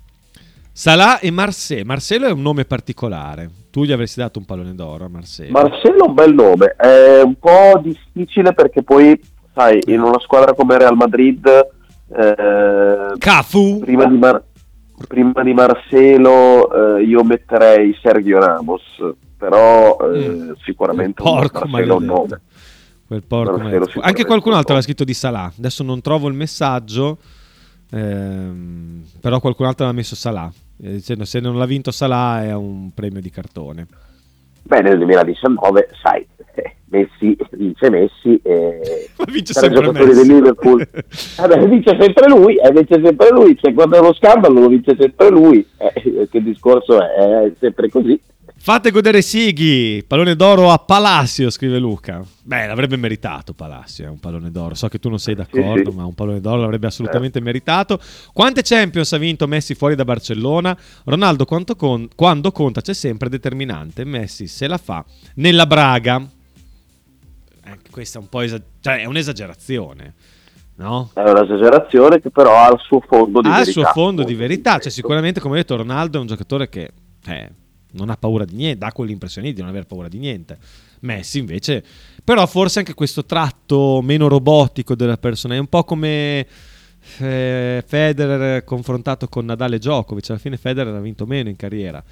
Salah 0.78 1.18
e 1.18 1.32
Marcelo. 1.32 1.86
Marcelo 1.86 2.28
è 2.28 2.32
un 2.32 2.44
nome 2.44 2.64
particolare. 2.64 3.50
Tu 3.72 3.84
gli 3.84 3.92
avresti 3.92 4.20
dato 4.20 4.38
un 4.38 4.46
pallone 4.46 4.76
d'oro 4.76 5.06
a 5.06 5.10
Marcelo. 5.10 5.50
Marcelo 5.50 6.06
è 6.06 6.08
un 6.08 6.14
bel 6.14 6.36
nome, 6.36 6.76
è 6.78 7.22
un 7.24 7.34
po' 7.34 7.82
difficile 7.82 8.54
perché 8.54 8.84
poi, 8.84 9.20
sai, 9.56 9.80
in 9.88 10.02
una 10.02 10.20
squadra 10.20 10.54
come 10.54 10.78
Real 10.78 10.96
Madrid, 10.96 11.48
eh, 12.16 13.18
Cafu, 13.18 13.80
prima 13.80 14.06
di, 14.06 14.18
Mar- 14.18 14.44
prima 15.08 15.42
di 15.42 15.54
Marcelo 15.54 16.98
eh, 16.98 17.04
io 17.06 17.24
metterei 17.24 17.98
Sergio 18.00 18.38
Ramos, 18.38 18.84
però 19.36 19.98
eh, 20.14 20.54
sicuramente 20.64 21.24
un 21.24 21.28
porco 21.28 21.66
Marcelo 21.66 21.94
è 21.94 21.98
un 21.98 22.06
nome. 22.06 22.42
Quel 23.08 23.24
porco 23.24 23.58
sicuramente 23.58 24.00
Anche 24.00 24.26
qualcun 24.26 24.52
un 24.52 24.58
altro 24.60 24.74
aveva 24.74 24.86
scritto 24.86 25.04
di 25.04 25.16
Salah. 25.16 25.52
Adesso 25.58 25.82
non 25.82 26.02
trovo 26.02 26.28
il 26.28 26.36
messaggio. 26.36 27.18
ehm, 27.90 29.06
però 29.20 29.40
qualcun 29.40 29.66
altro 29.66 29.86
aveva 29.86 29.98
messo 30.00 30.14
Salah. 30.16 30.52
Eh, 30.82 30.92
Dicendo 30.94 31.26
se 31.26 31.40
non 31.40 31.58
l'ha 31.58 31.66
vinto 31.66 31.92
Salah 31.92 32.44
è 32.44 32.54
un 32.54 32.92
premio 32.94 33.22
di 33.22 33.30
cartone. 33.30 33.88
Beh, 34.64 34.82
nel 34.82 34.98
2019, 34.98 35.90
sai, 36.02 36.28
eh, 36.56 36.76
Messi 36.90 37.38
vince 37.52 37.90
Messi 37.90 38.40
e 38.44 39.10
Ma 39.18 39.26
vince 39.32 39.54
sempre 39.54 39.92
Messi. 39.92 40.14
del 40.14 40.28
Liverpool. 40.28 40.88
Eh 41.40 41.48
beh, 41.48 41.68
vince 41.68 41.98
sempre 42.00 42.28
lui 42.28 42.56
eh, 42.56 42.72
vince 42.72 43.02
sempre 43.04 43.30
lui. 43.32 43.58
Cioè, 43.58 43.74
quando 43.74 43.96
è 43.96 44.00
uno 44.00 44.14
scandalo 44.14 44.60
lo 44.60 44.68
vince 44.68 44.96
sempre 45.00 45.30
lui. 45.30 45.66
Eh, 45.78 46.28
che 46.30 46.42
discorso 46.42 47.02
è, 47.02 47.46
è 47.46 47.54
sempre 47.60 47.90
così 47.90 48.20
Fate 48.60 48.92
godere 48.92 49.22
Sighi, 49.22 50.04
pallone 50.06 50.36
d'oro 50.36 50.72
a 50.72 50.78
Palacio, 50.78 51.50
scrive 51.50 51.78
Luca. 51.78 52.22
Beh, 52.44 52.68
l'avrebbe 52.68 52.98
meritato 52.98 53.54
Palacio, 53.54 54.04
è 54.04 54.08
un 54.08 54.20
pallone 54.20 54.52
d'oro. 54.52 54.74
So 54.76 54.90
che 54.90 55.00
tu 55.00 55.08
non 55.10 55.20
sei 55.20 55.36
d'accordo, 55.36 55.92
sì. 55.92 55.96
ma 55.96 56.06
un 56.06 56.14
pallone 56.14 56.42
d'oro 56.42 56.62
l'avrebbe 56.62 56.88
assolutamente 56.88 57.40
meritato. 57.40 57.98
Quante 58.34 58.64
Champions 58.64 59.14
ha 59.14 59.18
vinto 59.18 59.48
Messi 59.48 59.74
fuori 59.74 59.96
da 59.96 60.04
Barcellona? 60.04 60.78
Ronaldo 61.06 61.46
con- 61.46 62.10
quando 62.14 62.52
conta 62.52 62.82
c'è 62.82 62.94
sempre 62.94 63.30
determinante. 63.30 64.04
Messi 64.04 64.48
se 64.48 64.68
la 64.68 64.78
fa 64.78 65.06
nella 65.36 65.66
Braga. 65.66 66.28
questa 67.92 68.20
è 68.20 68.22
un 68.22 68.28
po' 68.28 68.42
esa- 68.42 68.62
cioè, 68.82 69.02
è 69.02 69.06
un'esagerazione. 69.06 70.14
No? 70.76 71.10
È 71.14 71.22
un'esagerazione 71.22 72.20
che 72.20 72.32
però 72.32 72.56
ha 72.58 72.72
il 72.72 72.80
suo 72.80 73.00
fondo 73.08 73.40
di 73.40 73.48
ha 73.48 73.52
il 73.52 73.58
verità. 73.66 73.72
suo 73.82 73.92
fondo 73.94 74.24
di 74.24 74.36
verità. 74.36 74.78
Cioè, 74.80 74.92
sicuramente, 74.92 75.40
come 75.40 75.54
ho 75.54 75.58
detto, 75.58 75.76
Ronaldo 75.78 76.18
è 76.18 76.22
un 76.22 76.28
giocatore 76.28 76.70
che 76.70 76.92
eh, 77.26 77.50
non 77.98 78.10
ha 78.10 78.18
paura 78.18 78.46
di 78.46 78.56
niente, 78.56 78.80
dà 78.80 78.92
quell'impressione 78.92 79.52
di 79.52 79.60
non 79.60 79.70
aver 79.70 79.86
paura 79.86 80.08
di 80.08 80.18
niente. 80.18 80.58
Messi 81.02 81.38
invece, 81.40 81.84
però 82.24 82.46
forse 82.48 82.80
anche 82.80 82.94
questo 82.94 83.26
tratto 83.26 84.02
meno 84.02 84.28
robotico 84.28 84.96
della 84.96 85.18
persona 85.18 85.56
è 85.56 85.58
un 85.60 85.68
po' 85.68 85.84
come 85.84 86.48
eh, 87.20 87.84
Federer 87.86 88.64
confrontato 88.64 89.28
con 89.28 89.46
Nadal 89.46 89.74
e 89.74 89.80
Djokovic. 89.80 90.30
Alla 90.30 90.40
fine 90.40 90.58
Federer 90.58 90.94
ha 90.94 91.00
vinto 91.00 91.26
meno 91.26 91.50
in 91.50 91.56
carriera, 91.56 92.04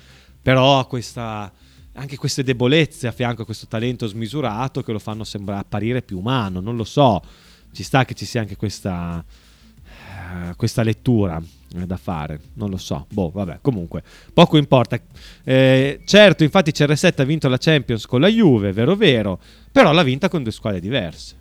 però 0.41 0.79
ha 0.79 0.85
questa, 0.85 1.51
anche 1.93 2.17
queste 2.17 2.43
debolezze 2.43 3.07
a 3.07 3.11
fianco 3.11 3.41
a 3.41 3.45
questo 3.45 3.67
talento 3.67 4.07
smisurato 4.07 4.83
che 4.83 4.91
lo 4.91 4.99
fanno 4.99 5.23
sembrare 5.23 5.61
apparire 5.61 6.01
più 6.01 6.19
umano. 6.19 6.59
Non 6.59 6.75
lo 6.75 6.83
so, 6.83 7.21
ci 7.71 7.83
sta 7.83 8.05
che 8.05 8.13
ci 8.13 8.25
sia 8.25 8.41
anche 8.41 8.55
questa, 8.55 9.23
eh, 10.49 10.55
questa 10.55 10.83
lettura 10.83 11.41
eh, 11.75 11.85
da 11.85 11.97
fare, 11.97 12.39
non 12.53 12.69
lo 12.69 12.77
so. 12.77 13.05
Boh, 13.11 13.29
vabbè, 13.31 13.59
comunque, 13.61 14.03
poco 14.33 14.57
importa. 14.57 14.99
Eh, 15.43 16.01
certo, 16.05 16.43
infatti 16.43 16.71
CR7 16.71 17.21
ha 17.21 17.23
vinto 17.23 17.47
la 17.49 17.57
Champions 17.57 18.05
con 18.05 18.21
la 18.21 18.27
Juve, 18.27 18.71
vero 18.71 18.95
vero, 18.95 19.39
però 19.71 19.91
l'ha 19.91 20.03
vinta 20.03 20.29
con 20.29 20.43
due 20.43 20.51
squadre 20.51 20.79
diverse. 20.79 21.35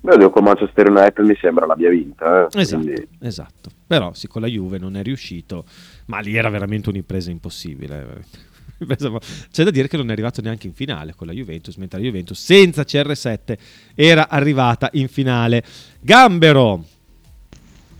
Beh, 0.00 0.16
io 0.16 0.30
con 0.30 0.42
Manchester 0.42 0.90
United 0.90 1.24
mi 1.24 1.36
sembra 1.40 1.64
l'abbia 1.64 1.88
vinta. 1.90 2.48
eh, 2.50 2.60
Esatto, 2.60 2.82
quindi- 2.82 3.08
esatto. 3.20 3.70
Però 3.86 4.12
sì, 4.14 4.26
con 4.26 4.40
la 4.42 4.48
Juve 4.48 4.78
non 4.78 4.96
è 4.96 5.02
riuscito, 5.02 5.64
ma 6.06 6.18
lì 6.18 6.34
era 6.34 6.48
veramente 6.48 6.88
un'impresa 6.88 7.30
impossibile. 7.30 8.24
C'è 9.52 9.62
da 9.62 9.70
dire 9.70 9.86
che 9.86 9.96
non 9.96 10.08
è 10.08 10.12
arrivato 10.12 10.40
neanche 10.40 10.66
in 10.66 10.72
finale 10.72 11.14
con 11.14 11.28
la 11.28 11.32
Juventus, 11.32 11.76
mentre 11.76 12.00
la 12.00 12.06
Juventus 12.06 12.42
senza 12.42 12.82
CR7 12.82 13.56
era 13.94 14.28
arrivata 14.28 14.88
in 14.94 15.06
finale. 15.06 15.62
Gambero, 16.00 16.84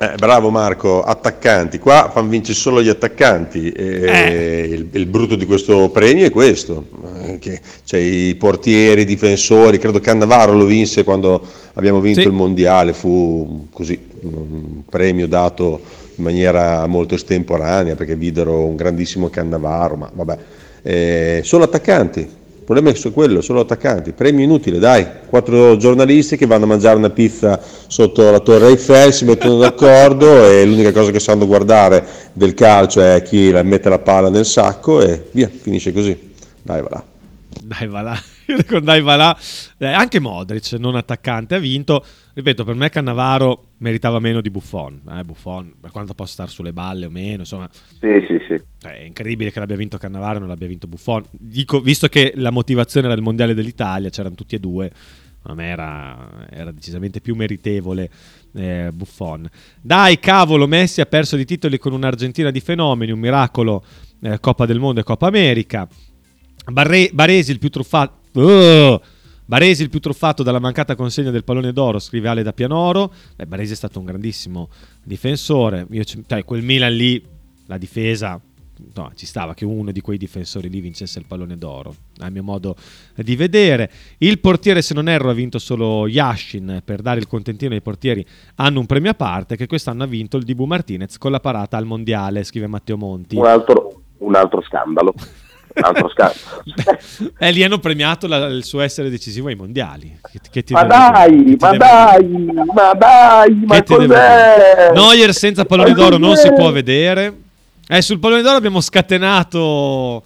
Eh, 0.03 0.17
bravo 0.17 0.51
Marco, 0.51 1.01
attaccanti. 1.05 1.79
Qua 1.79 2.11
fanno 2.13 2.29
vincere 2.29 2.59
solo 2.59 2.83
gli 2.83 2.89
attaccanti. 2.89 3.71
E 3.71 4.67
il, 4.69 4.89
il 4.91 5.07
brutto 5.07 5.37
di 5.37 5.47
questo 5.47 5.91
premio 5.91 6.27
è 6.27 6.31
questo: 6.31 6.87
eh, 7.23 7.39
che 7.39 7.61
c'è 7.85 7.99
i 7.99 8.35
portieri, 8.35 9.03
i 9.03 9.05
difensori. 9.05 9.79
Credo 9.79 10.01
che 10.01 10.07
Cannavaro 10.07 10.55
lo 10.55 10.65
vinse 10.65 11.05
quando 11.05 11.41
abbiamo 11.75 12.01
vinto 12.01 12.21
Sì. 12.23 12.27
il 12.27 12.33
mondiale. 12.33 12.95
Fu 12.95 13.69
così 13.73 13.97
un 14.23 14.83
premio 14.89 15.29
dato 15.29 15.81
in 16.17 16.25
maniera 16.25 16.85
molto 16.89 17.15
estemporanea 17.15 17.95
perché 17.95 18.17
videro 18.17 18.65
un 18.65 18.75
grandissimo 18.75 19.29
Cannavaro. 19.29 19.95
Ma 19.95 20.11
vabbè, 20.13 20.39
Eh, 20.83 21.41
solo 21.45 21.63
attaccanti. 21.63 22.29
Il 22.63 22.69
problema 22.69 22.97
è 22.97 23.13
quello, 23.13 23.41
solo 23.41 23.59
attaccanti. 23.59 24.13
Premio 24.13 24.45
inutile, 24.45 24.79
dai. 24.79 25.05
Quattro 25.29 25.77
giornalisti 25.77 26.37
che 26.37 26.47
vanno 26.47 26.63
a 26.63 26.69
mangiare 26.69 26.97
una 26.97 27.11
pizza 27.11 27.61
sotto 27.89 28.31
la 28.31 28.39
Torre 28.39 28.69
Eiffel, 28.69 29.13
si 29.13 29.25
mettono 29.25 29.59
d'accordo 29.59 30.49
e 30.49 30.65
l'unica 30.65 30.93
cosa 30.93 31.11
che 31.11 31.19
sanno 31.19 31.45
guardare 31.45 32.07
del 32.33 32.55
calcio 32.55 33.03
è 33.03 33.21
chi 33.23 33.51
mette 33.65 33.89
la 33.89 33.99
palla 33.99 34.31
nel 34.31 34.47
sacco 34.47 35.03
e 35.03 35.25
via, 35.33 35.51
finisce 35.53 35.93
così. 35.93 36.17
Dai, 36.63 36.83
va 36.83 36.89
là. 36.89 37.05
dai 37.65 37.89
va 37.89 38.01
là, 38.01 38.23
con 38.69 38.85
dai 38.85 39.01
va 39.01 39.17
là. 39.17 39.39
Eh, 39.79 39.87
anche 39.87 40.21
Modric, 40.21 40.73
non 40.73 40.97
attaccante, 40.97 41.55
ha 41.55 41.59
vinto. 41.59 42.05
Ripeto, 42.35 42.65
per 42.65 42.75
me 42.75 42.89
Cannavaro 42.89 43.73
meritava 43.79 44.19
meno 44.19 44.41
di 44.41 44.51
Buffon. 44.51 45.01
Eh, 45.11 45.25
Buffon, 45.25 45.75
per 45.81 45.91
quanto 45.91 46.15
possa 46.15 46.33
stare 46.33 46.51
sulle 46.51 46.73
balle 46.73 47.07
o 47.07 47.11
meno, 47.11 47.41
insomma, 47.41 47.69
Sì, 47.73 48.25
sì, 48.27 48.39
sì. 48.49 48.63
Cioè, 48.79 48.99
è 48.99 49.03
incredibile 49.03 49.51
che 49.51 49.59
l'abbia 49.59 49.77
vinto 49.77 49.99
Cannavaro 49.99 50.37
e 50.37 50.39
non 50.41 50.49
l'abbia 50.49 50.67
vinto 50.69 50.87
Buffon. 50.87 51.25
Dico, 51.31 51.81
visto 51.81 52.09
che 52.09 52.33
la 52.37 52.51
motivazione 52.51 53.07
era 53.07 53.17
il 53.17 53.23
mondiale 53.23 53.55
dell'Italia, 53.55 54.11
c'erano 54.11 54.35
tutti 54.35 54.55
e 54.55 54.59
due. 54.59 54.91
A 55.45 55.55
me 55.55 55.67
era, 55.67 56.47
era 56.51 56.71
decisamente 56.71 57.21
più 57.21 57.35
meritevole 57.35 58.09
eh, 58.55 58.91
Buffon. 58.93 59.49
Dai, 59.81 60.19
cavolo, 60.21 60.67
Messi 60.67 61.01
ha 61.01 61.07
perso 61.07 61.37
di 61.37 61.45
titoli 61.45 61.79
con 61.79 61.93
un'Argentina 61.93 62.51
di 62.51 62.61
fenomeni, 62.61 63.11
un 63.11 63.19
miracolo 63.19 63.85
eh, 64.23 64.39
Coppa 64.39 64.67
del 64.67 64.79
Mondo 64.79 65.01
e 65.01 65.03
Coppa 65.03 65.27
America. 65.27 65.89
Barre- 66.71 67.11
Baresi 67.13 67.51
il 67.51 67.59
più 67.59 67.69
truffato. 67.71 68.13
Uh! 68.41 69.01
Baresi 69.45 69.83
il 69.83 69.91
più 69.91 69.99
truffato 70.01 70.43
dalla 70.43 70.61
mancata 70.61 70.95
consegna 70.95 71.31
del 71.31 71.45
pallone 71.45 71.73
d'oro, 71.73 71.99
scrive 71.99 72.29
Ale 72.29 72.43
da 72.43 72.53
Pianoro. 72.53 73.13
Beh, 73.37 73.47
Baresi 73.47 73.73
è 73.73 73.77
stato 73.77 73.99
un 73.99 74.05
grandissimo 74.07 74.69
difensore. 75.03 75.87
Io 75.91 76.05
ci- 76.05 76.23
cioè, 76.27 76.45
quel 76.45 76.63
Milan 76.63 76.95
lì, 76.95 77.23
la 77.67 77.77
difesa, 77.77 78.41
no, 78.95 79.13
ci 79.15 79.27
stava 79.27 79.53
che 79.53 79.65
uno 79.67 79.91
di 79.91 80.01
quei 80.01 80.17
difensori 80.17 80.71
lì 80.71 80.81
vincesse 80.81 81.19
il 81.19 81.27
pallone 81.27 81.59
d'oro, 81.59 81.95
a 82.21 82.31
mio 82.31 82.43
modo 82.43 82.77
di 83.17 83.37
vedere. 83.37 83.91
Il 84.19 84.39
portiere, 84.39 84.81
se 84.81 84.95
non 84.95 85.09
erro, 85.09 85.29
ha 85.29 85.35
vinto 85.35 85.59
solo 85.59 86.07
Yashin 86.07 86.81
per 86.83 87.03
dare 87.03 87.19
il 87.21 87.27
contentino 87.27 87.75
ai 87.75 87.83
portieri. 87.83 88.25
Hanno 88.55 88.81
un 88.81 88.87
premio 88.87 89.11
a 89.11 89.15
parte 89.15 89.57
che 89.57 89.67
quest'anno 89.67 90.05
ha 90.05 90.07
vinto 90.07 90.39
il 90.39 90.45
Dibu 90.45 90.65
Martinez 90.65 91.19
con 91.19 91.31
la 91.31 91.41
parata 91.41 91.77
al 91.77 91.85
mondiale, 91.85 92.45
scrive 92.45 92.69
Matteo 92.69 92.97
Monti. 92.97 93.37
Un 93.37 93.47
altro, 93.47 94.03
un 94.19 94.35
altro 94.35 94.63
scandalo. 94.63 95.13
Altro 95.81 96.11
scandalo. 96.11 97.33
E 97.39 97.51
lì 97.51 97.63
hanno 97.65 97.79
premiato 97.79 98.27
la- 98.27 98.47
il 98.47 98.65
suo 98.65 98.81
essere 98.81 99.11
decisivo 99.11 99.49
ai 99.49 99.55
mondiali. 99.55 100.19
Che, 100.31 100.41
che 100.51 100.65
ti 100.65 100.73
Ma 100.73 100.85
dai, 100.85 101.57
ma 101.59 101.77
dai, 101.77 102.25
ma 102.75 102.93
dai, 102.95 103.55
ma 103.65 103.81
ti 103.81 103.95
devo 103.97 104.07
cos'è? 104.07 104.91
Neuer 104.95 105.35
senza 105.35 105.65
pallone 105.65 105.91
Ma 105.91 105.97
d'oro 105.97 106.17
non 106.19 106.37
si 106.37 106.53
può 106.53 106.71
vedere. 106.71 107.35
Eh, 107.89 108.01
sul 108.03 108.19
pallone 108.19 108.43
d'oro 108.43 108.57
abbiamo 108.57 108.81
scatenato 108.81 110.23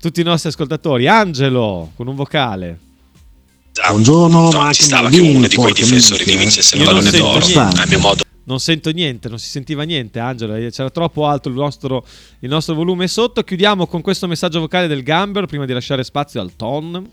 tutti 0.00 0.20
i 0.20 0.24
nostri 0.24 0.48
ascoltatori. 0.50 1.06
Angelo 1.08 1.90
con 1.96 2.06
un 2.08 2.14
vocale. 2.14 2.78
Buongiorno, 3.88 4.50
ma 4.52 4.72
ci 4.72 4.82
stava 4.84 5.08
che 5.10 5.20
uno 5.20 5.46
di 5.46 5.54
quei 5.54 5.72
difensori 5.72 6.24
di 6.24 6.36
vincesse 6.36 6.76
il 6.76 6.84
pallone 6.84 7.10
d'oro. 7.10 7.44
A 7.58 7.84
mio 7.86 7.98
modo. 7.98 8.25
Non 8.48 8.60
sento 8.60 8.90
niente, 8.90 9.28
non 9.28 9.38
si 9.38 9.48
sentiva 9.48 9.82
niente, 9.82 10.20
Angelo. 10.20 10.54
eh, 10.54 10.70
C'era 10.70 10.90
troppo 10.90 11.26
alto 11.26 11.48
il 11.48 11.56
nostro, 11.56 12.04
il 12.40 12.48
nostro 12.48 12.74
volume 12.74 13.08
sotto. 13.08 13.42
Chiudiamo 13.42 13.88
con 13.88 14.02
questo 14.02 14.28
messaggio 14.28 14.60
vocale 14.60 14.86
del 14.86 15.02
Gambero 15.02 15.46
prima 15.46 15.64
di 15.64 15.72
lasciare 15.72 16.04
spazio 16.04 16.40
al 16.40 16.52
ton. 16.54 17.08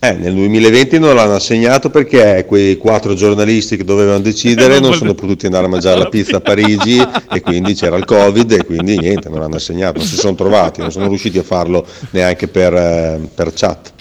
Eh, 0.00 0.14
nel 0.14 0.34
2020 0.34 0.98
non 0.98 1.14
l'hanno 1.14 1.34
assegnato 1.36 1.88
perché 1.88 2.44
quei 2.48 2.76
quattro 2.76 3.14
giornalisti 3.14 3.76
che 3.76 3.84
dovevano 3.84 4.18
decidere 4.18 4.80
non 4.80 4.94
sono 4.94 5.14
potuti 5.14 5.46
andare 5.46 5.66
a 5.66 5.68
mangiare 5.68 5.96
la 6.00 6.08
pizza 6.08 6.38
a 6.38 6.40
Parigi 6.40 7.00
e 7.32 7.40
quindi 7.40 7.74
c'era 7.74 7.94
il 7.96 8.04
Covid 8.04 8.50
e 8.50 8.64
quindi 8.64 8.98
niente, 8.98 9.28
non 9.28 9.38
l'hanno 9.38 9.54
assegnato, 9.54 9.98
non 9.98 10.06
si 10.08 10.16
sono 10.16 10.34
trovati, 10.34 10.80
non 10.80 10.90
sono 10.90 11.06
riusciti 11.06 11.38
a 11.38 11.44
farlo 11.44 11.86
neanche 12.10 12.48
per, 12.48 12.74
eh, 12.74 13.20
per 13.32 13.52
chat. 13.54 13.92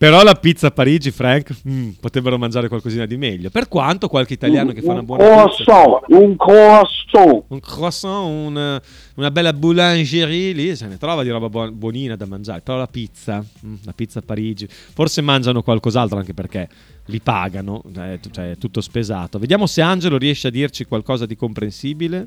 Però 0.00 0.22
la 0.22 0.32
pizza 0.32 0.68
a 0.68 0.70
Parigi, 0.70 1.10
Frank, 1.10 1.54
mm, 1.68 1.90
potrebbero 2.00 2.38
mangiare 2.38 2.68
qualcosina 2.68 3.04
di 3.04 3.18
meglio. 3.18 3.50
Per 3.50 3.68
quanto 3.68 4.08
qualche 4.08 4.32
italiano 4.32 4.72
che 4.72 4.80
fa 4.80 4.92
una 4.92 5.02
buona 5.02 5.44
pizza. 5.44 5.62
croissant, 5.62 6.04
un 6.08 6.36
croissant. 6.36 7.44
Un 7.48 7.60
croissant, 7.60 8.26
un- 8.26 8.80
una 9.16 9.30
bella 9.30 9.52
boulangerie 9.52 10.52
lì 10.52 10.74
se 10.74 10.86
ne 10.86 10.96
trova 10.96 11.22
di 11.22 11.28
roba 11.28 11.50
buon- 11.50 11.76
buonina 11.78 12.16
da 12.16 12.24
mangiare. 12.24 12.62
Però 12.62 12.78
la 12.78 12.86
pizza, 12.86 13.44
mm, 13.66 13.74
la 13.84 13.92
pizza 13.92 14.20
a 14.20 14.22
Parigi, 14.22 14.66
forse 14.70 15.20
mangiano 15.20 15.60
qualcos'altro 15.62 16.16
anche 16.16 16.32
perché 16.32 16.66
li 17.04 17.20
pagano, 17.20 17.82
t- 17.92 18.30
cioè 18.30 18.52
è 18.52 18.56
tutto 18.56 18.80
spesato. 18.80 19.38
Vediamo 19.38 19.66
se 19.66 19.82
Angelo 19.82 20.16
riesce 20.16 20.48
a 20.48 20.50
dirci 20.50 20.86
qualcosa 20.86 21.26
di 21.26 21.36
comprensibile. 21.36 22.26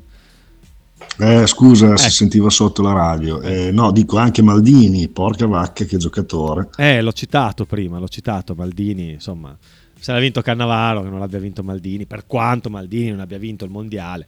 Eh, 1.18 1.46
scusa 1.46 1.96
se 1.96 2.04
Ecco. 2.04 2.12
sentiva 2.12 2.50
sotto 2.50 2.82
la 2.82 2.92
radio. 2.92 3.40
Eh, 3.40 3.70
no, 3.70 3.92
dico 3.92 4.16
anche 4.16 4.42
Maldini, 4.42 5.08
porca 5.08 5.46
vacca 5.46 5.84
che 5.84 5.96
giocatore. 5.96 6.68
Eh, 6.76 7.00
l'ho 7.02 7.12
citato 7.12 7.64
prima, 7.66 7.98
l'ho 7.98 8.08
citato 8.08 8.54
Maldini, 8.54 9.12
insomma, 9.12 9.56
se 9.98 10.12
l'ha 10.12 10.18
vinto 10.18 10.42
Cannavaro 10.42 11.02
che 11.02 11.08
non 11.08 11.18
l'abbia 11.20 11.38
vinto 11.38 11.62
Maldini, 11.62 12.06
per 12.06 12.26
quanto 12.26 12.68
Maldini 12.70 13.10
non 13.10 13.20
abbia 13.20 13.38
vinto 13.38 13.64
il 13.64 13.70
mondiale. 13.70 14.26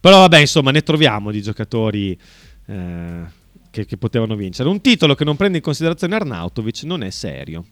Però 0.00 0.18
vabbè, 0.20 0.38
insomma, 0.38 0.70
ne 0.70 0.82
troviamo 0.82 1.30
di 1.30 1.42
giocatori 1.42 2.18
eh, 2.66 3.22
che, 3.70 3.84
che 3.84 3.96
potevano 3.96 4.34
vincere. 4.36 4.68
Un 4.68 4.80
titolo 4.80 5.14
che 5.14 5.24
non 5.24 5.36
prende 5.36 5.58
in 5.58 5.62
considerazione 5.62 6.14
Arnautovic 6.16 6.82
non 6.84 7.02
è 7.02 7.10
serio, 7.10 7.64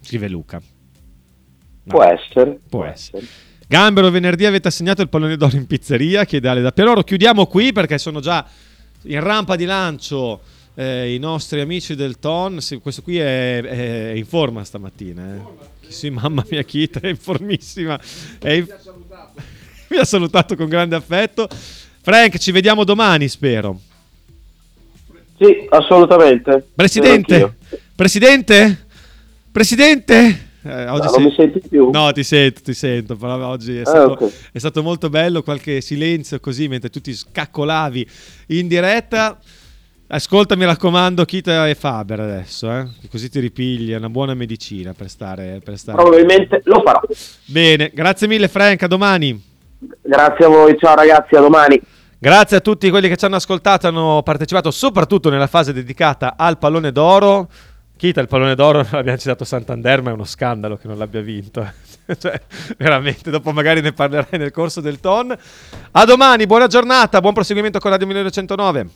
scrive 0.00 0.28
Luca. 0.28 0.60
No, 0.60 1.92
Può 1.94 2.02
essere. 2.02 2.58
Può 2.68 2.84
essere. 2.84 3.26
Gambero, 3.68 4.10
venerdì 4.10 4.46
avete 4.46 4.68
assegnato 4.68 5.02
il 5.02 5.08
pallone 5.08 5.36
d'oro 5.36 5.56
in 5.56 5.66
pizzeria, 5.66 6.24
chiede 6.24 6.48
Ale 6.48 6.60
da 6.62 6.70
Pianoro. 6.70 7.02
Chiudiamo 7.02 7.46
qui 7.46 7.72
perché 7.72 7.98
sono 7.98 8.20
già 8.20 8.46
in 9.02 9.20
rampa 9.20 9.56
di 9.56 9.64
lancio 9.64 10.40
eh, 10.74 11.12
i 11.12 11.18
nostri 11.18 11.60
amici 11.60 11.96
del 11.96 12.18
TON. 12.20 12.60
Sì, 12.60 12.76
questo 12.78 13.02
qui 13.02 13.18
è, 13.18 13.60
è 13.62 14.12
in 14.14 14.24
forma 14.24 14.62
stamattina. 14.62 15.34
eh. 15.34 15.40
Sì, 15.88 16.10
mamma 16.10 16.44
mia, 16.48 16.62
Kita 16.62 17.00
è 17.00 17.08
in 17.08 17.16
formissima. 17.16 17.98
È 18.38 18.50
in- 18.50 18.66
Mi 19.88 19.96
ha 19.98 20.04
salutato 20.04 20.54
con 20.54 20.68
grande 20.68 20.94
affetto. 20.94 21.48
Frank, 22.02 22.38
ci 22.38 22.52
vediamo 22.52 22.84
domani, 22.84 23.26
spero. 23.28 23.80
Sì, 25.38 25.66
assolutamente. 25.70 26.64
Presidente. 26.74 27.56
Presidente, 27.96 28.86
Presidente. 29.50 30.44
Eh, 30.68 30.88
oggi 30.88 31.02
No, 31.06 31.08
sei- 31.10 31.20
non 31.22 31.28
mi 31.28 31.34
senti 31.36 31.68
più? 31.68 31.90
No, 31.90 32.12
ti 32.12 32.22
sento, 32.24 32.60
ti 32.62 32.74
sento. 32.74 33.16
Però 33.16 33.46
oggi 33.46 33.76
è 33.76 33.80
Ah, 33.82 33.86
stato, 33.86 34.12
ok. 34.12 34.32
è 34.52 34.58
stato 34.58 34.82
molto 34.82 35.08
bello. 35.08 35.42
Qualche 35.42 35.80
silenzio 35.80 36.40
così 36.40 36.68
mentre 36.68 36.90
tu 36.90 37.00
ti 37.00 37.14
scaccolavi 37.14 38.08
in 38.48 38.68
diretta. 38.68 39.38
Ascolta, 40.08 40.54
mi 40.54 40.64
raccomando, 40.64 41.24
Kita 41.24 41.68
e 41.68 41.74
Faber 41.74 42.20
adesso, 42.20 42.70
eh? 42.70 42.86
così 43.10 43.28
ti 43.28 43.40
ripigli, 43.40 43.90
è 43.90 43.96
una 43.96 44.08
buona 44.08 44.34
medicina 44.34 44.92
per 44.96 45.08
stare, 45.10 45.60
per 45.64 45.76
stare. 45.76 45.98
Probabilmente 46.00 46.60
lo 46.66 46.80
farò. 46.84 47.00
Bene, 47.46 47.90
grazie 47.92 48.28
mille 48.28 48.46
Frank, 48.46 48.84
a 48.84 48.86
domani. 48.86 49.42
Grazie 50.02 50.44
a 50.44 50.48
voi, 50.48 50.76
ciao 50.78 50.94
ragazzi, 50.94 51.34
a 51.34 51.40
domani. 51.40 51.80
Grazie 52.20 52.58
a 52.58 52.60
tutti 52.60 52.88
quelli 52.88 53.08
che 53.08 53.16
ci 53.16 53.24
hanno 53.24 53.34
ascoltato, 53.34 53.88
hanno 53.88 54.22
partecipato 54.24 54.70
soprattutto 54.70 55.28
nella 55.28 55.48
fase 55.48 55.72
dedicata 55.72 56.34
al 56.36 56.56
pallone 56.58 56.92
d'oro. 56.92 57.48
Kita, 57.96 58.20
il 58.20 58.28
pallone 58.28 58.54
d'oro 58.54 58.86
l'abbiamo 58.92 59.16
citato 59.16 59.44
Santander, 59.44 60.02
ma 60.02 60.10
è 60.10 60.12
uno 60.12 60.24
scandalo 60.24 60.76
che 60.76 60.86
non 60.86 60.98
l'abbia 60.98 61.22
vinto. 61.22 61.66
cioè, 62.18 62.40
veramente, 62.76 63.30
dopo 63.30 63.52
magari 63.52 63.80
ne 63.80 63.92
parlerai 63.92 64.38
nel 64.38 64.50
corso 64.50 64.82
del 64.82 65.00
ton. 65.00 65.34
A 65.92 66.04
domani, 66.04 66.46
buona 66.46 66.66
giornata, 66.66 67.20
buon 67.20 67.32
proseguimento 67.32 67.78
con 67.78 67.90
Radio 67.90 68.06
1909. 68.06 68.88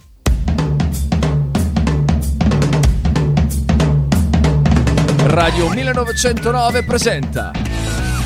Radio 5.25 5.69
1909 5.71 6.85
presenta 6.85 7.53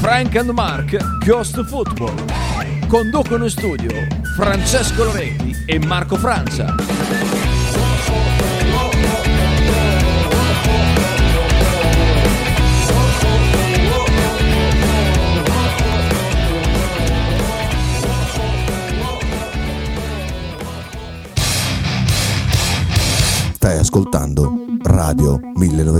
Frank 0.00 0.36
and 0.36 0.50
Mark 0.50 1.24
Ghost 1.24 1.62
Football. 1.64 2.24
Conducono 2.88 3.44
in 3.44 3.50
studio 3.50 3.90
Francesco 4.36 5.04
Loretti 5.04 5.54
e 5.66 5.78
Marco 5.78 6.16
Francia. 6.16 7.03
Stai 23.64 23.78
ascoltando 23.78 24.52
Radio 24.82 25.40
1909. 25.54 25.84